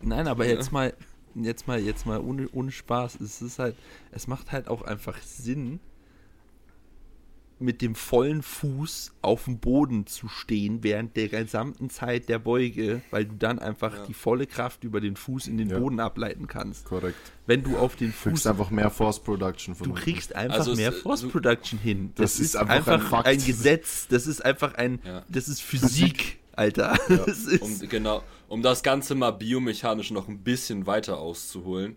Nein, 0.00 0.26
aber 0.28 0.46
jetzt 0.46 0.70
mal, 0.72 0.94
jetzt 1.34 1.66
mal, 1.66 1.80
jetzt 1.80 2.06
mal 2.06 2.20
ohne, 2.20 2.48
ohne 2.52 2.70
Spaß. 2.72 3.20
Es 3.20 3.40
ist 3.42 3.58
halt, 3.58 3.76
es 4.12 4.26
macht 4.26 4.52
halt 4.52 4.68
auch 4.68 4.82
einfach 4.82 5.20
Sinn, 5.22 5.80
mit 7.60 7.82
dem 7.82 7.96
vollen 7.96 8.42
Fuß 8.42 9.14
auf 9.20 9.46
dem 9.46 9.58
Boden 9.58 10.06
zu 10.06 10.28
stehen 10.28 10.84
während 10.84 11.16
der 11.16 11.26
gesamten 11.28 11.90
Zeit 11.90 12.28
der 12.28 12.38
Beuge, 12.38 13.02
weil 13.10 13.24
du 13.24 13.34
dann 13.34 13.58
einfach 13.58 13.92
Ja. 13.96 14.06
die 14.06 14.14
volle 14.14 14.46
Kraft 14.46 14.84
über 14.84 15.00
den 15.00 15.16
Fuß 15.16 15.48
in 15.48 15.58
den 15.58 15.68
Ja. 15.70 15.78
Boden 15.80 15.98
ableiten 15.98 16.46
kannst. 16.46 16.84
Korrekt. 16.84 17.16
Wenn 17.46 17.64
du 17.64 17.76
auf 17.76 17.96
den 17.96 18.10
Du 18.10 18.12
kriegst 18.12 18.44
Fuß 18.44 18.46
einfach 18.46 18.70
mehr 18.70 18.90
Force 18.90 19.18
Production 19.18 19.74
von 19.74 19.86
Du 19.86 19.90
unten. 19.90 20.04
kriegst 20.04 20.36
einfach 20.36 20.58
Also 20.58 20.76
mehr 20.76 20.90
also- 20.90 21.00
Force 21.02 21.26
Production 21.26 21.80
hin. 21.80 22.12
Das, 22.14 22.34
Das 22.34 22.40
ist, 22.40 22.46
ist 22.54 22.56
einfach, 22.56 22.92
einfach 22.92 23.12
ein 23.24 23.24
ein. 23.40 23.44
Gesetz. 23.44 24.06
Das 24.06 24.28
ist 24.28 24.44
einfach 24.44 24.74
ein, 24.74 25.00
Ja. 25.04 25.24
das 25.28 25.48
ist 25.48 25.60
Physik, 25.60 26.38
Alter. 26.58 26.98
Das 27.08 27.44
ist, 27.44 27.62
Um, 27.62 27.88
genau, 27.88 28.22
um 28.48 28.62
das 28.62 28.82
Ganze 28.82 29.14
mal 29.14 29.30
biomechanisch 29.30 30.10
noch 30.10 30.28
ein 30.28 30.42
bisschen 30.42 30.86
weiter 30.86 31.18
auszuholen, 31.18 31.96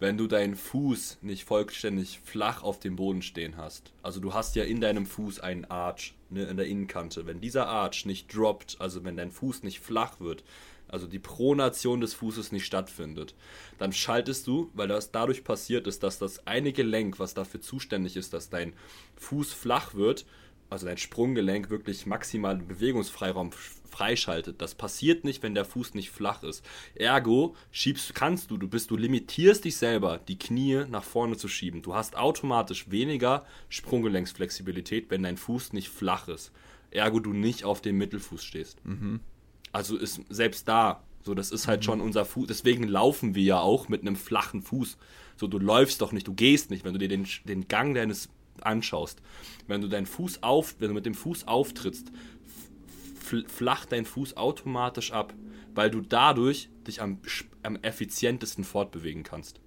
wenn 0.00 0.16
du 0.16 0.26
deinen 0.26 0.56
Fuß 0.56 1.18
nicht 1.22 1.44
vollständig 1.44 2.20
flach 2.24 2.62
auf 2.62 2.80
dem 2.80 2.96
Boden 2.96 3.20
stehen 3.20 3.56
hast, 3.56 3.92
also 4.02 4.20
du 4.20 4.32
hast 4.32 4.56
ja 4.56 4.64
in 4.64 4.80
deinem 4.80 5.06
Fuß 5.06 5.40
einen 5.40 5.64
Arch 5.64 6.14
ne, 6.30 6.44
in 6.44 6.56
der 6.56 6.66
Innenkante, 6.66 7.26
wenn 7.26 7.40
dieser 7.40 7.66
Arch 7.66 8.06
nicht 8.06 8.34
droppt, 8.34 8.76
also 8.78 9.04
wenn 9.04 9.16
dein 9.16 9.30
Fuß 9.30 9.62
nicht 9.62 9.80
flach 9.80 10.20
wird, 10.20 10.44
also 10.88 11.06
die 11.06 11.18
Pronation 11.18 12.00
des 12.00 12.14
Fußes 12.14 12.52
nicht 12.52 12.64
stattfindet, 12.64 13.34
dann 13.78 13.92
schaltest 13.92 14.46
du, 14.46 14.70
weil 14.72 14.88
das 14.88 15.10
dadurch 15.10 15.44
passiert 15.44 15.86
ist, 15.86 16.02
dass 16.02 16.18
das 16.18 16.46
eine 16.46 16.72
Gelenk, 16.72 17.18
was 17.18 17.34
dafür 17.34 17.60
zuständig 17.60 18.16
ist, 18.16 18.32
dass 18.32 18.48
dein 18.48 18.72
Fuß 19.16 19.52
flach 19.52 19.94
wird, 19.94 20.24
also 20.70 20.86
dein 20.86 20.98
Sprunggelenk 20.98 21.70
wirklich 21.70 22.06
maximalen 22.06 22.66
Bewegungsfreiraum 22.66 23.52
freischaltet. 23.52 24.60
Das 24.60 24.74
passiert 24.74 25.24
nicht, 25.24 25.42
wenn 25.42 25.54
der 25.54 25.64
Fuß 25.64 25.94
nicht 25.94 26.10
flach 26.10 26.42
ist. 26.42 26.64
Ergo 26.94 27.56
schiebst 27.70 28.14
kannst 28.14 28.50
du, 28.50 28.56
du 28.56 28.68
bist 28.68 28.90
du 28.90 28.96
limitierst 28.96 29.64
dich 29.64 29.76
selber, 29.76 30.18
die 30.28 30.38
Knie 30.38 30.84
nach 30.88 31.04
vorne 31.04 31.36
zu 31.36 31.48
schieben. 31.48 31.82
Du 31.82 31.94
hast 31.94 32.16
automatisch 32.16 32.90
weniger 32.90 33.44
Sprunggelenksflexibilität, 33.70 35.10
wenn 35.10 35.22
dein 35.22 35.36
Fuß 35.36 35.72
nicht 35.72 35.88
flach 35.88 36.28
ist. 36.28 36.52
Ergo 36.90 37.20
du 37.20 37.32
nicht 37.32 37.64
auf 37.64 37.80
dem 37.80 37.98
Mittelfuß 37.98 38.44
stehst. 38.44 38.78
Also 39.72 39.96
ist 39.96 40.20
selbst 40.28 40.68
da, 40.68 41.02
so 41.22 41.34
das 41.34 41.50
ist 41.50 41.66
halt 41.66 41.84
schon 41.84 42.00
unser 42.00 42.24
Fuß. 42.24 42.46
Deswegen 42.46 42.84
laufen 42.84 43.34
wir 43.34 43.42
ja 43.42 43.60
auch 43.60 43.88
mit 43.88 44.02
einem 44.02 44.16
flachen 44.16 44.62
Fuß. 44.62 44.96
So 45.36 45.46
du 45.46 45.58
läufst 45.58 46.00
doch 46.00 46.12
nicht, 46.12 46.26
du 46.26 46.34
gehst 46.34 46.70
nicht, 46.70 46.84
wenn 46.84 46.92
du 46.92 46.98
dir 46.98 47.08
den, 47.08 47.26
den 47.44 47.68
Gang 47.68 47.94
deines 47.94 48.28
anschaust. 48.66 49.20
Wenn 49.66 49.80
du 49.80 49.88
deinen 49.88 50.06
Fuß 50.06 50.42
auf, 50.42 50.76
wenn 50.78 50.88
du 50.88 50.94
mit 50.94 51.06
dem 51.06 51.14
Fuß 51.14 51.46
auftrittst, 51.46 52.10
fl- 53.22 53.48
flacht 53.48 53.92
dein 53.92 54.04
Fuß 54.04 54.36
automatisch 54.36 55.12
ab, 55.12 55.34
weil 55.74 55.90
du 55.90 56.00
dadurch 56.00 56.70
dich 56.86 57.00
am, 57.02 57.18
am 57.62 57.76
effizientesten 57.76 58.64
fortbewegen 58.64 59.22
kannst. 59.22 59.60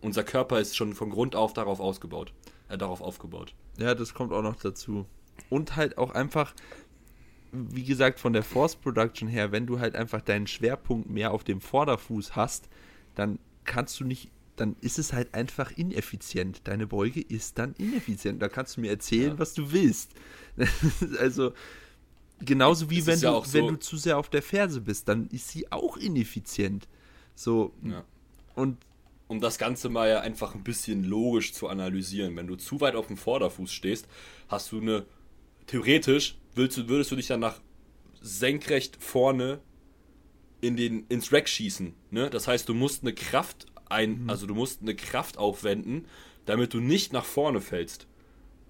Unser 0.00 0.24
Körper 0.24 0.60
ist 0.60 0.76
schon 0.76 0.94
von 0.94 1.10
Grund 1.10 1.36
auf 1.36 1.52
darauf 1.52 1.80
ausgebaut, 1.80 2.32
äh, 2.68 2.76
darauf 2.76 3.00
aufgebaut. 3.00 3.54
Ja, 3.78 3.94
das 3.94 4.14
kommt 4.14 4.32
auch 4.32 4.42
noch 4.42 4.56
dazu. 4.56 5.06
Und 5.50 5.76
halt 5.76 5.98
auch 5.98 6.10
einfach, 6.10 6.54
wie 7.52 7.84
gesagt, 7.84 8.20
von 8.20 8.32
der 8.32 8.42
Force 8.42 8.76
Production 8.76 9.28
her, 9.28 9.52
wenn 9.52 9.66
du 9.66 9.80
halt 9.80 9.96
einfach 9.96 10.20
deinen 10.20 10.46
Schwerpunkt 10.46 11.08
mehr 11.08 11.32
auf 11.32 11.44
dem 11.44 11.60
Vorderfuß 11.60 12.36
hast, 12.36 12.68
dann 13.14 13.38
kannst 13.64 13.98
du 14.00 14.04
nicht, 14.04 14.30
dann 14.56 14.76
ist 14.80 14.98
es 14.98 15.12
halt 15.12 15.34
einfach 15.34 15.72
ineffizient. 15.72 16.62
Deine 16.64 16.86
Beuge 16.86 17.20
ist 17.20 17.58
dann 17.58 17.74
ineffizient. 17.74 18.40
Da 18.40 18.48
kannst 18.48 18.76
du 18.76 18.80
mir 18.80 18.90
erzählen, 18.90 19.32
Ja. 19.32 19.38
was 19.38 19.54
du 19.54 19.72
willst. 19.72 20.12
also, 21.18 21.52
genauso 22.40 22.90
wie 22.90 23.04
wenn 23.06 23.18
du, 23.20 23.26
ja 23.26 23.32
auch 23.32 23.44
so- 23.46 23.54
wenn 23.58 23.66
du 23.68 23.76
zu 23.78 23.96
sehr 23.96 24.18
auf 24.18 24.28
der 24.28 24.42
Ferse 24.42 24.80
bist, 24.80 25.08
dann 25.08 25.28
ist 25.28 25.48
sie 25.48 25.70
auch 25.72 25.96
ineffizient. 25.96 26.88
So, 27.34 27.72
Ja. 27.82 28.04
und 28.54 28.78
um 29.26 29.40
das 29.40 29.58
Ganze 29.58 29.88
mal 29.88 30.08
ja 30.08 30.20
einfach 30.20 30.54
ein 30.54 30.62
bisschen 30.62 31.02
logisch 31.02 31.52
zu 31.54 31.68
analysieren. 31.68 32.36
Wenn 32.36 32.46
du 32.46 32.56
zu 32.56 32.80
weit 32.80 32.94
auf 32.94 33.06
dem 33.08 33.16
Vorderfuß 33.16 33.72
stehst, 33.72 34.06
hast 34.48 34.70
du 34.72 34.80
eine. 34.80 35.06
Theoretisch 35.66 36.36
willst 36.54 36.76
du, 36.76 36.88
würdest 36.88 37.10
du 37.10 37.16
dich 37.16 37.26
dann 37.28 37.40
nach 37.40 37.60
senkrecht 38.20 39.02
vorne 39.02 39.60
in 40.60 40.76
den, 40.76 41.06
ins 41.08 41.32
Rack 41.32 41.48
schießen. 41.48 41.94
Ne? 42.10 42.28
Das 42.30 42.46
heißt, 42.48 42.68
du 42.68 42.74
musst 42.74 43.02
eine 43.02 43.14
Kraft 43.14 43.66
ein, 43.88 44.24
also 44.28 44.46
du 44.46 44.54
musst 44.54 44.82
eine 44.82 44.94
Kraft 44.94 45.38
aufwenden, 45.38 46.06
damit 46.46 46.74
du 46.74 46.80
nicht 46.80 47.12
nach 47.12 47.24
vorne 47.24 47.60
fällst. 47.60 48.06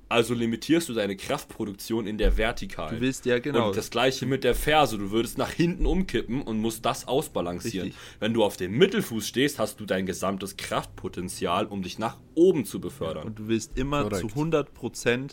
Also 0.08 0.34
limitierst 0.34 0.88
du 0.88 0.92
deine 0.92 1.16
Kraftproduktion 1.16 2.06
in 2.06 2.18
der 2.18 2.36
Vertikalen. 2.36 2.96
du 2.96 3.00
willst 3.00 3.24
ja 3.24 3.38
genau. 3.38 3.68
Und 3.68 3.76
das 3.76 3.90
gleiche 3.90 4.26
mit 4.26 4.44
der 4.44 4.54
Ferse. 4.54 4.98
Du 4.98 5.10
würdest 5.10 5.38
nach 5.38 5.50
hinten 5.50 5.86
umkippen 5.86 6.42
und 6.42 6.58
musst 6.60 6.84
das 6.84 7.08
ausbalancieren. 7.08 7.88
Richtig. 7.88 8.20
Wenn 8.20 8.34
du 8.34 8.44
auf 8.44 8.56
dem 8.56 8.76
Mittelfuß 8.76 9.26
stehst, 9.26 9.58
hast 9.58 9.80
du 9.80 9.86
dein 9.86 10.06
gesamtes 10.06 10.56
Kraftpotenzial, 10.56 11.66
um 11.66 11.82
dich 11.82 11.98
nach 11.98 12.18
oben 12.34 12.64
zu 12.64 12.80
befördern. 12.80 13.26
Und 13.26 13.38
du 13.38 13.48
willst 13.48 13.78
immer 13.78 14.04
Korrekt. 14.04 14.30
zu 14.30 14.38
100% 14.38 15.30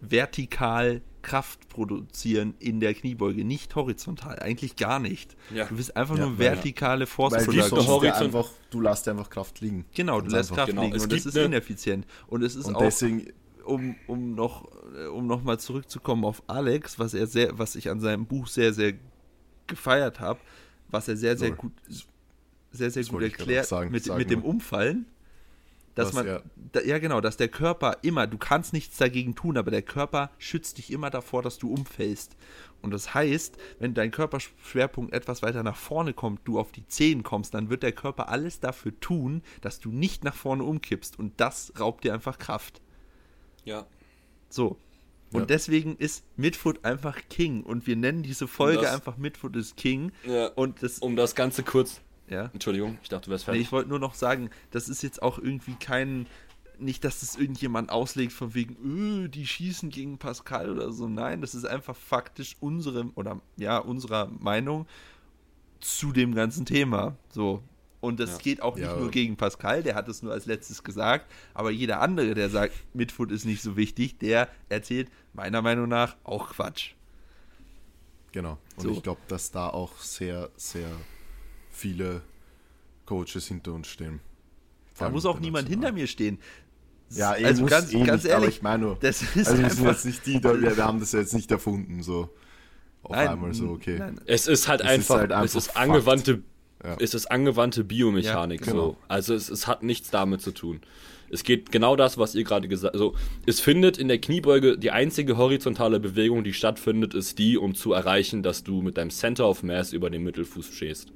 vertikal 0.00 1.02
Kraft 1.22 1.68
produzieren 1.68 2.54
in 2.58 2.80
der 2.80 2.94
Kniebeuge, 2.94 3.44
nicht 3.44 3.74
horizontal, 3.76 4.38
eigentlich 4.38 4.76
gar 4.76 4.98
nicht. 4.98 5.36
Ja. 5.54 5.66
Du 5.66 5.76
willst 5.76 5.96
einfach 5.96 6.16
Ja, 6.16 6.26
nur 6.26 6.38
vertikale 6.38 7.06
Force 7.06 7.32
Weil 7.34 7.44
du, 7.46 7.52
Production. 7.52 8.04
ja 8.04 8.14
einfach, 8.14 8.48
du 8.70 8.80
lässt 8.80 9.06
einfach 9.08 9.28
Kraft 9.30 9.60
liegen. 9.60 9.84
Genau, 9.94 10.20
du 10.20 10.30
lässt. 10.30 10.52
Kraft 10.52 10.68
Genau, 10.68 10.82
liegen 10.82 10.96
es 10.96 11.02
und 11.02 11.12
das 11.12 11.26
ist 11.26 11.36
ineffizient. 11.36 12.06
Und 12.26 12.42
es 12.42 12.54
ist 12.56 12.66
Und 12.66 12.76
auch, 12.76 12.80
deswegen, 12.80 13.32
um, 13.64 13.94
um 14.06 14.34
noch, 14.34 14.66
um 15.12 15.26
noch 15.26 15.42
mal 15.42 15.58
zurückzukommen 15.58 16.24
auf 16.24 16.42
Alex, 16.46 16.98
was 16.98 17.14
er 17.14 17.26
sehr, 17.26 17.58
was 17.58 17.76
ich 17.76 17.90
an 17.90 18.00
seinem 18.00 18.26
Buch 18.26 18.46
sehr, 18.46 18.72
sehr 18.72 18.94
gefeiert 19.66 20.20
habe, 20.20 20.40
was 20.88 21.08
er 21.08 21.16
sehr, 21.16 21.36
sehr 21.36 21.50
Lol. 21.50 21.56
gut, 21.58 21.72
sehr, 22.72 22.90
sehr 22.90 23.02
Das 23.02 23.10
gut 23.10 23.22
erklärt 23.22 23.66
sagen. 23.66 23.90
mit, 23.90 24.06
mit 24.16 24.30
dem. 24.30 24.42
Umfallen, 24.42 25.06
dass 25.94 26.12
man, 26.12 26.40
da, 26.72 26.80
ja 26.82 26.98
genau, 26.98 27.20
dass 27.20 27.36
der 27.36 27.48
Körper 27.48 27.98
immer, 28.02 28.26
du 28.26 28.38
kannst 28.38 28.72
nichts 28.72 28.96
dagegen 28.96 29.34
tun, 29.34 29.56
aber 29.56 29.70
der 29.70 29.82
Körper 29.82 30.30
schützt 30.38 30.78
dich 30.78 30.92
immer 30.92 31.10
davor, 31.10 31.42
dass 31.42 31.58
du 31.58 31.72
umfällst. 31.72 32.36
Und 32.82 32.92
das 32.92 33.12
heißt, 33.12 33.58
wenn 33.78 33.92
dein 33.92 34.10
Körperschwerpunkt 34.10 35.12
etwas 35.12 35.42
weiter 35.42 35.62
nach 35.62 35.76
vorne 35.76 36.14
kommt, 36.14 36.40
du 36.44 36.58
auf 36.58 36.72
die 36.72 36.86
Zehen 36.86 37.22
kommst, 37.22 37.52
dann 37.52 37.68
wird 37.68 37.82
der 37.82 37.92
Körper 37.92 38.28
alles 38.30 38.60
dafür 38.60 38.98
tun, 39.00 39.42
dass 39.60 39.80
du 39.80 39.90
nicht 39.90 40.24
nach 40.24 40.34
vorne 40.34 40.64
umkippst. 40.64 41.18
Und 41.18 41.38
das 41.40 41.72
raubt 41.78 42.04
dir 42.04 42.14
einfach 42.14 42.38
Kraft. 42.38 42.80
ja. 43.64 43.86
So. 44.48 44.78
Und 45.32 45.42
Ja. 45.42 45.46
deswegen 45.46 45.94
ist 45.96 46.24
Midfoot 46.36 46.84
einfach 46.84 47.16
King. 47.28 47.62
Und 47.62 47.86
wir 47.86 47.94
nennen 47.94 48.24
diese 48.24 48.48
Folge 48.48 48.82
das- 48.82 48.94
einfach 48.94 49.16
Midfoot 49.16 49.54
ist 49.54 49.76
King. 49.76 50.10
Ja. 50.26 50.46
Und 50.48 50.82
das, 50.82 50.98
Um 50.98 51.14
das 51.14 51.36
Ganze 51.36 51.62
kurz. 51.62 52.00
Ja. 52.30 52.50
Entschuldigung, 52.52 52.98
ich 53.02 53.08
dachte, 53.10 53.26
du 53.26 53.30
wärst 53.32 53.44
Nee, 53.44 53.52
fertig. 53.52 53.62
ich 53.66 53.72
wollte 53.72 53.88
nur 53.90 53.98
noch 53.98 54.14
sagen, 54.14 54.48
das 54.70 54.88
ist 54.88 55.02
jetzt 55.02 55.22
auch 55.22 55.38
irgendwie 55.38 55.74
kein. 55.74 56.26
Nicht, 56.78 57.04
dass 57.04 57.20
das 57.20 57.36
irgendjemand 57.36 57.90
auslegt 57.90 58.32
von 58.32 58.54
wegen, 58.54 58.74
öh, 58.82 59.28
die 59.28 59.46
schießen 59.46 59.90
gegen 59.90 60.16
Pascal 60.16 60.70
oder 60.70 60.90
so. 60.92 61.08
Nein, 61.08 61.42
das 61.42 61.54
ist 61.54 61.66
einfach 61.66 61.94
faktisch 61.94 62.56
unsere, 62.60 63.04
oder 63.16 63.38
ja, 63.58 63.76
unserer 63.76 64.30
Meinung 64.38 64.86
zu 65.80 66.10
dem 66.12 66.34
ganzen 66.34 66.64
Thema. 66.64 67.16
So. 67.28 67.62
Und 68.00 68.18
das 68.18 68.30
Ja. 68.30 68.38
geht 68.38 68.62
auch 68.62 68.76
nicht 68.76 68.84
Ja, 68.86 68.96
nur 68.96 69.10
gegen 69.10 69.36
Pascal, 69.36 69.82
der 69.82 69.94
hat 69.94 70.08
es 70.08 70.22
nur 70.22 70.32
als 70.32 70.46
letztes 70.46 70.82
gesagt, 70.82 71.30
aber 71.52 71.70
jeder 71.70 72.00
andere, 72.00 72.32
der 72.32 72.48
sagt, 72.48 72.72
Midfoot 72.94 73.30
ist 73.30 73.44
nicht 73.44 73.60
so 73.60 73.76
wichtig, 73.76 74.16
der 74.18 74.48
erzählt 74.70 75.10
meiner 75.34 75.60
Meinung 75.60 75.86
nach 75.86 76.16
auch 76.24 76.48
Quatsch. 76.48 76.92
genau. 78.32 78.56
Und 78.76 78.82
So. 78.84 78.90
ich 78.92 79.02
glaube, 79.02 79.20
dass 79.28 79.50
da 79.50 79.68
auch 79.68 79.98
sehr, 79.98 80.48
sehr 80.56 80.88
viele 81.80 82.20
Coaches 83.06 83.46
hinter 83.48 83.72
uns 83.72 83.88
stehen. 83.88 84.20
Da 84.98 85.08
muss 85.08 85.24
auch 85.24 85.40
niemand 85.40 85.68
hinter 85.68 85.92
mir 85.92 86.06
stehen. 86.06 86.38
Ja, 87.10 87.34
eh, 87.36 87.44
also 87.44 87.62
muss 87.62 87.70
ganz, 87.70 87.92
eh 87.92 88.04
ganz 88.04 88.22
nicht, 88.22 88.32
aber 88.32 88.42
ehrlich, 88.44 88.56
ich 88.58 88.62
meine 88.62 88.82
nur, 88.84 88.96
das 89.00 89.22
ist 89.22 89.48
also 89.48 89.62
wir 89.62 89.70
sind 89.70 89.86
jetzt 89.86 90.04
nicht 90.04 90.26
die, 90.26 90.40
da, 90.40 90.60
wir, 90.60 90.76
wir 90.76 90.84
haben 90.84 91.00
das 91.00 91.10
jetzt 91.12 91.34
nicht 91.34 91.50
erfunden, 91.50 92.02
so 92.02 92.28
auf 93.02 93.16
Nein, 93.16 93.28
einmal 93.28 93.54
so, 93.54 93.68
okay. 93.70 93.96
nein, 93.98 94.20
Es 94.26 94.46
ist 94.46 94.68
halt 94.68 94.82
Es 94.82 94.86
ist 94.86 94.92
einfach, 94.92 95.16
halt 95.16 95.32
einfach 95.32 95.44
es 95.46 95.54
ist 95.56 95.66
Fakt. 95.68 95.78
angewandte, 95.78 96.42
Ja. 96.84 96.96
es 97.00 97.14
ist 97.14 97.30
angewandte 97.30 97.82
Biomechanik 97.82 98.60
Ja, 98.60 98.72
genau. 98.72 98.84
so. 98.90 98.96
Also 99.08 99.34
es, 99.34 99.48
es 99.48 99.66
hat 99.66 99.82
nichts 99.82 100.10
damit 100.10 100.42
zu 100.42 100.52
tun. 100.52 100.80
Es 101.30 101.42
geht 101.44 101.72
genau 101.72 101.96
das, 101.96 102.18
was 102.18 102.34
ihr 102.34 102.44
gerade 102.44 102.68
gesagt 102.68 102.94
habt. 102.94 103.02
Also 103.02 103.14
es 103.46 103.58
findet 103.60 103.98
in 103.98 104.06
der 104.08 104.20
Kniebeuge 104.20 104.76
die 104.78 104.90
einzige 104.90 105.36
horizontale 105.36 105.98
Bewegung, 105.98 106.44
die 106.44 106.52
stattfindet, 106.52 107.14
ist 107.14 107.38
die, 107.38 107.56
um 107.56 107.74
zu 107.74 107.92
erreichen, 107.92 108.42
dass 108.42 108.62
du 108.64 108.82
mit 108.82 108.98
deinem 108.98 109.10
Center 109.10 109.48
of 109.48 109.62
Mass 109.62 109.92
über 109.92 110.10
dem 110.10 110.22
Mittelfuß 110.24 110.66
stehst. 110.66 111.10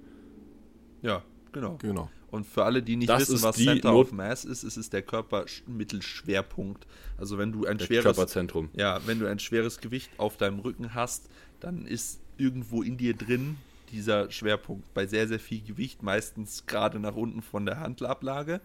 Ja, 1.05 1.23
Genau. 1.53 1.77
Genau. 1.81 2.11
Und 2.33 2.45
für 2.49 2.65
alle, 2.65 2.83
die 2.83 2.97
nicht 2.97 3.09
Das 3.09 3.29
wissen, 3.31 3.41
was 3.43 3.55
Center 3.55 3.93
Not- 3.93 4.07
of 4.09 4.13
Mass 4.13 4.45
ist, 4.45 4.65
ist 4.65 4.77
es 4.77 4.91
der 4.91 5.03
Körpermittelschwerpunkt. 5.03 6.85
Also 7.17 7.39
wenn 7.39 7.53
du 7.53 7.65
ein 7.65 7.79
Der 7.79 7.87
schweres 7.87 8.03
Körperzentrum. 8.05 8.71
Ja, 8.73 9.01
wenn 9.07 9.21
du 9.21 9.27
ein 9.29 9.39
schweres 9.39 9.79
Gewicht 9.81 10.11
auf 10.19 10.37
deinem 10.37 10.59
Rücken 10.59 10.95
hast, 10.95 11.29
dann 11.61 11.87
ist 11.87 12.19
irgendwo 12.37 12.83
in 12.83 12.97
dir 12.97 13.15
drin 13.15 13.57
dieser 13.93 14.33
Schwerpunkt. 14.33 14.93
Bei 14.95 15.07
sehr, 15.07 15.29
sehr 15.29 15.39
viel 15.39 15.63
Gewicht, 15.63 16.03
meistens 16.03 16.67
gerade 16.67 16.99
nach 16.99 17.15
unten 17.15 17.41
von 17.41 17.67
der 17.67 17.79
Handelablage. 17.79 18.61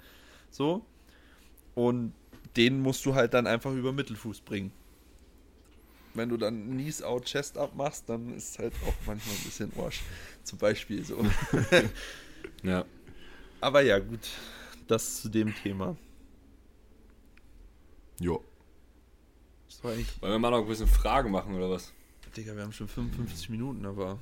So. 0.49 0.83
Und 1.75 2.13
den 2.57 2.81
musst 2.81 3.05
du 3.05 3.13
halt 3.13 3.35
dann 3.35 3.45
einfach 3.45 3.71
über 3.71 3.93
Mittelfuß 3.93 4.41
bringen. 4.41 4.71
Wenn 6.15 6.29
du 6.29 6.37
dann 6.37 6.71
Knees 6.71 7.03
out, 7.03 7.25
Chest 7.25 7.55
up 7.59 7.75
machst, 7.75 8.09
dann 8.09 8.33
ist 8.35 8.57
halt 8.57 8.73
auch 8.87 8.95
manchmal 9.05 9.35
ein 9.35 9.43
bisschen 9.43 9.71
Arsch. 9.77 10.01
Zum 10.43 10.57
Beispiel 10.57 11.05
so. 11.05 11.23
Ja. 12.64 12.86
Aber 13.62 13.82
ja, 13.82 13.99
gut. 13.99 14.28
Das 14.88 15.22
zu 15.22 15.30
dem 15.30 15.53
Thema. 15.53 15.95
Jo. 18.20 18.43
Das 19.68 19.84
war 19.84 19.91
eigentlich. 19.91 20.22
Wollen 20.22 20.34
wir 20.34 20.39
mal 20.39 20.51
noch 20.51 20.62
ein 20.62 20.68
bisschen 20.68 20.88
Fragen 20.88 21.32
machen 21.32 21.55
oder 21.55 21.70
was? 21.70 21.93
Digga, 22.36 22.55
wir 22.55 22.64
haben 22.64 22.74
schon 22.74 22.88
55 22.88 23.49
Minuten, 23.49 23.86
aber. 23.86 24.20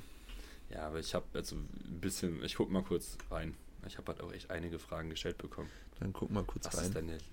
Ja, 0.70 0.86
aber 0.86 0.98
ich 0.98 1.14
habe 1.14 1.26
also 1.34 1.56
ein 1.56 2.00
bisschen, 2.00 2.42
ich 2.44 2.54
guck 2.54 2.70
mal 2.70 2.82
kurz 2.82 3.16
rein. 3.30 3.54
Ich 3.86 3.96
habe 3.96 4.12
halt 4.12 4.20
auch 4.20 4.32
echt 4.32 4.50
einige 4.50 4.78
Fragen 4.78 5.08
gestellt 5.10 5.38
bekommen. 5.38 5.70
Dann 6.00 6.12
guck 6.12 6.30
mal 6.30 6.44
kurz 6.44 6.66
Was 6.66 6.76
rein. 6.76 6.84
ist 6.84 6.94
denn 6.94 7.08
jetzt? 7.08 7.24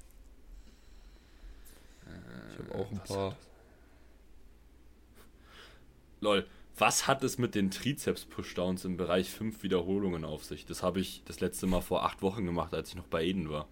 Ich 2.51 2.59
habe 2.59 2.75
auch 2.75 2.91
ein 2.91 2.99
paar. 3.03 3.35
Lol, 6.21 6.47
was 6.77 7.07
hat 7.07 7.23
es 7.23 7.37
mit 7.37 7.55
den 7.55 7.71
Trizeps-Pushdowns 7.71 8.85
im 8.85 8.97
Bereich 8.97 9.29
5 9.29 9.63
Wiederholungen 9.63 10.25
auf 10.25 10.43
sich? 10.43 10.65
Das 10.65 10.83
habe 10.83 10.99
ich 10.99 11.21
das 11.25 11.39
letzte 11.39 11.67
Mal 11.67 11.81
vor 11.81 12.03
acht 12.05 12.21
Wochen 12.21 12.45
gemacht, 12.45 12.73
als 12.73 12.89
ich 12.89 12.95
noch 12.95 13.07
bei 13.07 13.23
Eden 13.23 13.49
war. 13.49 13.67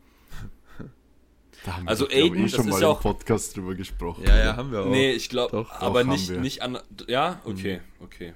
Da 1.65 1.77
haben 1.77 1.87
Also 1.87 2.09
wir, 2.09 2.15
Aiden, 2.17 2.45
ich, 2.45 2.51
das 2.51 2.59
schon 2.61 2.67
ist 2.67 2.73
mal 2.73 2.81
ja 2.81 2.89
im 2.89 2.95
auch- 2.95 3.01
Podcast 3.01 3.55
drüber 3.55 3.75
gesprochen. 3.75 4.23
Ja, 4.25 4.37
ja, 4.37 4.55
haben 4.57 4.71
wir 4.71 4.81
auch. 4.81 4.89
Nee, 4.89 5.11
ich 5.11 5.29
glaube, 5.29 5.65
aber 5.71 6.03
nicht, 6.03 6.29
nicht 6.31 6.61
an. 6.61 6.79
Ja, 7.07 7.41
okay, 7.45 7.81
okay. 8.01 8.33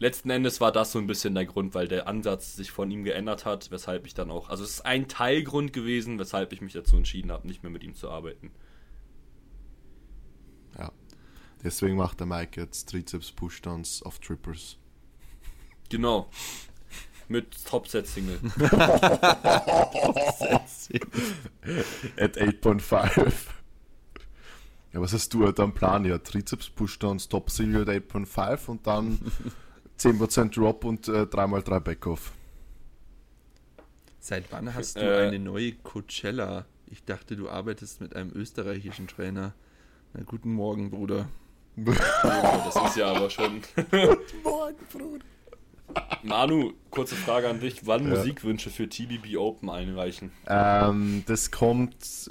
Letzten 0.00 0.30
Endes 0.30 0.60
war 0.60 0.70
das 0.72 0.92
so 0.92 0.98
ein 0.98 1.06
bisschen 1.06 1.34
der 1.34 1.44
Grund, 1.46 1.74
weil 1.74 1.88
der 1.88 2.06
Ansatz 2.08 2.54
sich 2.56 2.70
von 2.70 2.90
ihm 2.90 3.04
geändert 3.04 3.44
hat, 3.44 3.70
weshalb 3.70 4.06
ich 4.06 4.14
dann 4.14 4.30
auch. 4.30 4.48
Also, 4.48 4.62
es 4.64 4.70
ist 4.70 4.86
ein 4.86 5.08
Teilgrund 5.08 5.72
gewesen, 5.72 6.18
weshalb 6.18 6.52
ich 6.52 6.60
mich 6.60 6.72
dazu 6.72 6.96
entschieden 6.96 7.32
habe, 7.32 7.46
nicht 7.48 7.62
mehr 7.62 7.70
mit 7.72 7.82
ihm 7.82 7.94
zu 7.94 8.08
arbeiten. 8.10 8.50
Deswegen 11.62 11.96
macht 11.96 12.20
der 12.20 12.26
Mike 12.26 12.60
jetzt 12.60 12.88
Trizeps 12.88 13.32
Pushdowns 13.32 14.02
auf 14.02 14.18
Trippers. 14.20 14.76
Genau. 15.88 16.30
Mit 17.28 17.64
Topset-Single. 17.66 18.38
At 22.16 22.36
8.5. 22.38 23.32
Ja, 24.92 25.00
was 25.00 25.12
hast 25.12 25.34
du 25.34 25.44
halt 25.44 25.60
am 25.60 25.74
Plan? 25.74 26.04
Ja, 26.04 26.18
Trizeps 26.18 26.70
Pushdowns, 26.70 27.28
Top 27.28 27.50
Single 27.50 27.82
at 27.82 27.88
8.5 28.10 28.66
und 28.68 28.86
dann 28.86 29.18
10% 29.98 30.54
Drop 30.54 30.84
und 30.84 31.08
äh, 31.08 31.22
3x3 31.22 31.80
Backoff. 31.80 32.32
Seit 34.20 34.50
wann 34.50 34.74
hast 34.74 34.96
du 34.96 35.00
Äh, 35.00 35.26
eine 35.28 35.38
neue 35.38 35.72
Coachella? 35.72 36.64
Ich 36.86 37.04
dachte, 37.04 37.36
du 37.36 37.50
arbeitest 37.50 38.00
mit 38.00 38.16
einem 38.16 38.32
österreichischen 38.34 39.06
Trainer. 39.08 39.52
Na, 40.14 40.22
guten 40.24 40.52
Morgen, 40.54 40.90
Bruder. 40.90 41.28
Das 41.84 42.76
ist 42.90 42.96
ja 42.96 43.12
aber 43.12 43.30
schon. 43.30 43.60
Morgen, 44.42 44.76
Bruder. 44.92 45.24
Manu, 46.22 46.72
kurze 46.90 47.14
Frage 47.14 47.48
an 47.48 47.60
dich. 47.60 47.86
Wann 47.86 48.08
Ja. 48.10 48.16
Musikwünsche 48.16 48.70
für 48.70 48.88
TBB 48.88 49.36
Open 49.36 49.70
einreichen? 49.70 50.30
Ähm, 50.46 51.22
das 51.26 51.50
kommt 51.50 52.30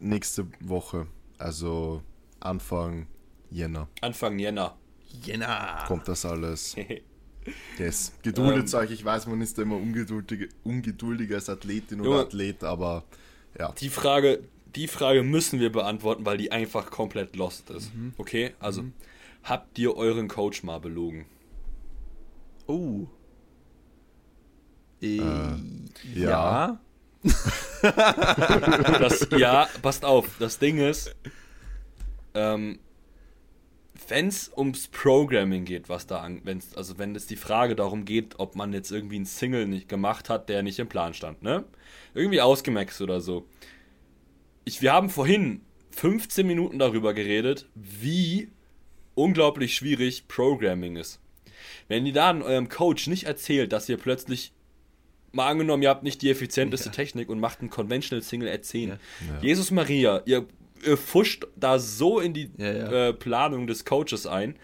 nächste 0.00 0.46
Woche, 0.60 1.06
also 1.38 2.02
Anfang 2.40 3.06
Jänner 3.50 3.88
Anfang 4.00 4.38
Jänner. 4.38 4.76
Jena! 5.22 5.84
kommt 5.86 6.06
das 6.08 6.24
alles. 6.24 6.76
Yes. 7.78 8.12
Geduldet 8.22 8.64
Ähm. 8.64 8.66
sage 8.66 8.92
ich, 8.92 9.02
weiß, 9.02 9.26
man 9.26 9.40
ist 9.40 9.56
da 9.56 9.62
immer 9.62 9.76
ungeduldig, 9.76 10.50
ungeduldiger 10.64 11.36
als 11.36 11.48
Athletin 11.48 12.02
oder. 12.02 12.20
Athlet, 12.20 12.62
aber 12.62 13.04
ja. 13.58 13.72
Die 13.72 13.88
Frage, 13.88 14.40
die 14.74 14.88
Frage 14.88 15.22
müssen 15.22 15.60
wir 15.60 15.72
beantworten, 15.72 16.24
weil 16.26 16.38
die 16.38 16.52
einfach 16.52 16.90
komplett 16.90 17.36
lost 17.36 17.70
ist. 17.70 17.94
Mhm. 17.94 18.12
Okay, 18.18 18.54
also 18.60 18.84
habt 19.44 19.78
ihr 19.78 19.96
euren 19.96 20.28
Coach 20.28 20.62
mal 20.62 20.78
belogen? 20.78 21.26
Oh. 22.66 23.06
Äh, 25.00 25.20
ja. 26.14 26.80
Das, 27.80 29.28
ja, 29.36 29.68
passt 29.82 30.04
auf. 30.04 30.36
Das 30.40 30.58
Ding 30.58 30.78
ist, 30.78 31.14
ähm, 32.34 32.80
wenn 34.08 34.28
es 34.28 34.50
ums 34.56 34.88
Programming 34.88 35.64
geht, 35.64 35.88
was 35.88 36.06
da 36.06 36.20
an, 36.20 36.40
wenn's, 36.44 36.74
also 36.76 36.98
wenn 36.98 37.14
es 37.14 37.26
die 37.26 37.36
Frage 37.36 37.76
darum 37.76 38.04
geht, 38.04 38.38
ob 38.38 38.56
man 38.56 38.72
jetzt 38.72 38.90
irgendwie 38.90 39.16
einen 39.16 39.26
Single 39.26 39.66
nicht 39.66 39.88
gemacht 39.88 40.28
hat, 40.28 40.48
der 40.48 40.62
nicht 40.62 40.78
im 40.78 40.88
Plan 40.88 41.14
stand, 41.14 41.42
ne? 41.42 41.64
Irgendwie 42.14 42.40
ausgemaxt 42.40 43.00
oder 43.00 43.20
so. 43.20 43.46
Ich, 44.68 44.82
wir 44.82 44.92
haben 44.92 45.08
vorhin 45.08 45.62
15 45.92 46.46
Minuten 46.46 46.78
darüber 46.78 47.14
geredet, 47.14 47.66
wie 47.74 48.50
unglaublich 49.14 49.74
schwierig 49.74 50.28
Programming 50.28 50.96
ist. 50.96 51.20
Wenn 51.88 52.04
ihr 52.04 52.12
dann 52.12 52.42
eurem 52.42 52.68
Coach 52.68 53.06
nicht 53.06 53.24
erzählt, 53.24 53.72
dass 53.72 53.88
ihr 53.88 53.96
plötzlich 53.96 54.52
mal 55.32 55.48
angenommen, 55.48 55.82
ihr 55.82 55.88
habt 55.88 56.02
nicht 56.02 56.20
die 56.20 56.28
effizienteste 56.28 56.90
Ja. 56.90 56.94
Technik 56.94 57.30
und 57.30 57.40
macht 57.40 57.60
einen 57.60 57.70
Conventional 57.70 58.22
Single 58.22 58.50
at 58.50 58.66
10. 58.66 58.90
Ja. 58.90 58.94
Ja. 58.96 59.40
Jesus 59.40 59.70
Maria, 59.70 60.20
ihr, 60.26 60.46
ihr 60.84 60.98
fuscht 60.98 61.46
da 61.56 61.78
so 61.78 62.20
in 62.20 62.34
die. 62.34 62.50
Äh, 62.58 63.14
Planung 63.14 63.66
des 63.66 63.86
Coaches 63.86 64.26
ein, 64.26 64.54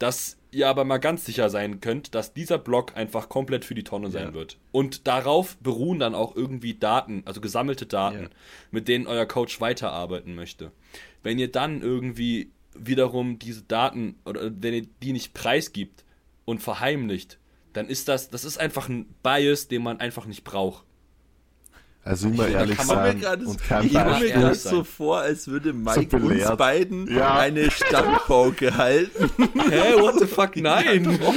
dass 0.00 0.36
ihr 0.54 0.68
aber 0.68 0.84
mal 0.84 0.98
ganz 0.98 1.24
sicher 1.24 1.50
sein 1.50 1.80
könnt, 1.80 2.14
dass 2.14 2.32
dieser 2.34 2.58
Block 2.58 2.96
einfach 2.96 3.28
komplett 3.28 3.64
für 3.64 3.74
die 3.74 3.84
Tonne 3.84 4.10
sein 4.10 4.28
Ja. 4.28 4.34
wird. 4.34 4.58
Und 4.72 5.06
darauf 5.06 5.56
beruhen 5.58 5.98
dann 5.98 6.14
auch 6.14 6.36
irgendwie 6.36 6.74
Daten, 6.74 7.22
also 7.26 7.40
gesammelte 7.40 7.86
Daten, 7.86 8.24
Ja. 8.24 8.28
mit 8.70 8.88
denen 8.88 9.06
euer 9.06 9.26
Coach 9.26 9.60
weiterarbeiten 9.60 10.34
möchte. 10.34 10.72
Wenn 11.22 11.38
ihr 11.38 11.50
dann 11.50 11.82
irgendwie 11.82 12.50
wiederum 12.74 13.38
diese 13.38 13.62
Daten 13.62 14.16
oder 14.24 14.50
wenn 14.60 14.74
ihr 14.74 14.86
die 15.02 15.12
nicht 15.12 15.34
preisgibt 15.34 16.04
und 16.44 16.62
verheimlicht, 16.62 17.38
dann 17.72 17.88
ist 17.88 18.08
das, 18.08 18.30
das 18.30 18.44
ist 18.44 18.58
einfach 18.58 18.88
ein 18.88 19.06
Bias, 19.22 19.68
den 19.68 19.82
man 19.82 20.00
einfach 20.00 20.26
nicht 20.26 20.44
braucht. 20.44 20.84
Also 22.06 22.28
immer 22.28 22.44
Da 22.44 22.50
ehrlich 22.60 22.76
kann 22.76 23.18
gerade 23.18 23.46
und 23.46 23.62
kein 23.66 23.86
ich 23.86 23.94
komme 23.94 24.18
mir 24.20 24.30
gerade 24.30 24.54
so 24.54 24.68
sein. 24.76 24.84
vor, 24.84 25.18
als 25.20 25.48
würde 25.48 25.72
Mike 25.72 26.16
uns 26.16 26.28
belehrt. 26.28 26.58
beiden 26.58 27.06
Ja. 27.16 27.38
eine 27.38 27.70
Standpauke 27.70 28.76
halten. 28.76 29.30
Hä, 29.70 29.94
what 30.00 30.18
the 30.18 30.26
fuck, 30.26 30.54
nein! 30.56 31.18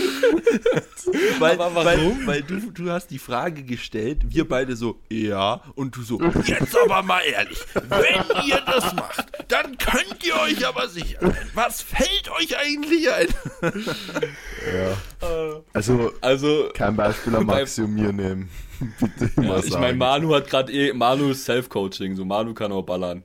Weil, 1.39 1.53
Aber 1.61 1.85
weil, 1.85 1.97
warum? 1.99 2.27
weil 2.27 2.41
du, 2.41 2.59
du 2.71 2.89
hast 2.91 3.07
die 3.11 3.19
Frage 3.19 3.63
gestellt, 3.63 4.23
wir 4.27 4.45
beide 4.45 4.75
so, 4.75 4.99
ja, 5.09 5.61
und 5.75 5.95
du 5.95 6.01
so, 6.03 6.19
jetzt 6.45 6.77
aber 6.77 7.01
mal 7.01 7.21
ehrlich, 7.21 7.59
wenn 7.73 8.45
ihr 8.45 8.59
das 8.65 8.93
macht, 8.93 9.25
dann 9.47 9.77
könnt 9.77 10.17
ihr 10.25 10.35
euch 10.41 10.67
aber 10.67 10.89
sicher 10.89 11.19
sein. 11.21 11.37
Was 11.53 11.81
fällt 11.81 12.29
euch 12.37 12.57
eigentlich 12.57 13.09
ein? 13.09 13.27
ja. 13.61 14.97
Also 15.73 16.11
Also, 16.21 16.69
kein 16.73 16.95
Beispiel 16.95 17.35
am 17.35 17.47
Bei- 17.47 17.61
Maxi 17.61 17.81
und 17.83 17.93
mir 17.93 18.11
nehmen. 18.11 18.49
Bitte 18.99 19.31
immer 19.35 19.57
Ja, 19.57 19.63
ich 19.63 19.77
meine, 19.77 19.97
Manu 19.97 20.33
hat 20.33 20.49
gerade 20.49 20.71
eh, 20.71 20.93
Manu 20.93 21.29
ist 21.29 21.45
Self-Coaching, 21.45 22.15
so 22.15 22.25
Manu 22.25 22.53
kann 22.53 22.71
auch 22.71 22.83
ballern. 22.83 23.23